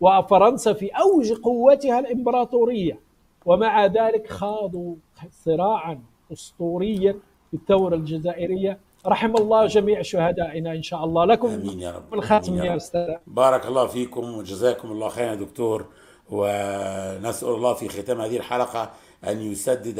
وفرنسا 0.00 0.72
في 0.72 0.88
أوج 0.88 1.32
قوتها 1.32 1.98
الإمبراطورية. 1.98 3.00
ومع 3.46 3.86
ذلك 3.86 4.26
خاضوا 4.26 4.94
صراعا 5.30 6.02
أسطوريا 6.32 7.12
في 7.50 7.56
الثورة 7.56 7.94
الجزائرية. 7.94 8.78
رحم 9.06 9.36
الله 9.36 9.66
جميع 9.66 10.02
شهدائنا 10.02 10.72
إن 10.72 10.82
شاء 10.82 11.04
الله. 11.04 11.24
لكم 11.24 11.48
آمين 11.48 11.80
يا 11.80 11.90
رب. 11.90 12.14
آمين 12.14 12.58
يا 12.58 12.64
يا 12.64 12.70
رب. 12.70 12.76
أستاذ. 12.76 13.14
بارك 13.26 13.66
الله 13.66 13.86
فيكم 13.86 14.38
وجزاكم 14.38 14.90
الله 14.92 15.08
خيرا 15.08 15.34
دكتور. 15.34 15.86
ونسأل 16.30 17.48
الله 17.48 17.74
في 17.74 17.88
ختام 17.88 18.20
هذه 18.20 18.36
الحلقة 18.36 18.90
أن 19.28 19.40
يسدد 19.40 19.98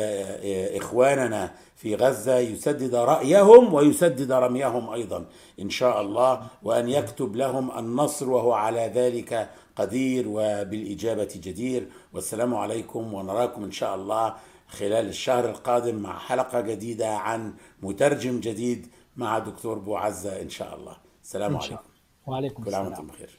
إخواننا 0.76 1.50
في 1.76 1.94
غزة 1.94 2.38
يسدد 2.38 2.94
رأيهم 2.94 3.74
ويسدد 3.74 4.32
رميهم 4.32 4.90
أيضا 4.90 5.24
إن 5.60 5.70
شاء 5.70 6.00
الله 6.00 6.40
وأن 6.62 6.88
يكتب 6.88 7.36
لهم 7.36 7.78
النصر 7.78 8.30
وهو 8.30 8.52
على 8.52 8.90
ذلك 8.94 9.48
قدير 9.76 10.24
وبالإجابة 10.28 11.28
جدير. 11.34 11.88
والسلام 12.12 12.54
عليكم 12.54 13.14
ونراكم 13.14 13.64
إن 13.64 13.72
شاء 13.72 13.94
الله 13.94 14.34
خلال 14.68 15.08
الشهر 15.08 15.44
القادم 15.50 15.94
مع 15.94 16.18
حلقة 16.18 16.60
جديدة 16.60 17.08
عن 17.08 17.54
مترجم 17.82 18.40
جديد 18.40 18.86
مع 19.16 19.38
دكتور 19.38 19.78
بوعزة 19.78 20.42
إن 20.42 20.48
شاء 20.48 20.76
الله. 20.76 20.96
السلام 21.22 21.54
إن 21.54 21.60
شاء 21.60 21.72
عليكم. 21.72 21.90
وعليكم 22.26 22.62
كل 22.64 22.74
عام 22.74 22.86
السلام. 22.86 22.86
وأنتم 22.86 23.06
بخير. 23.06 23.26
السلام 23.28 23.35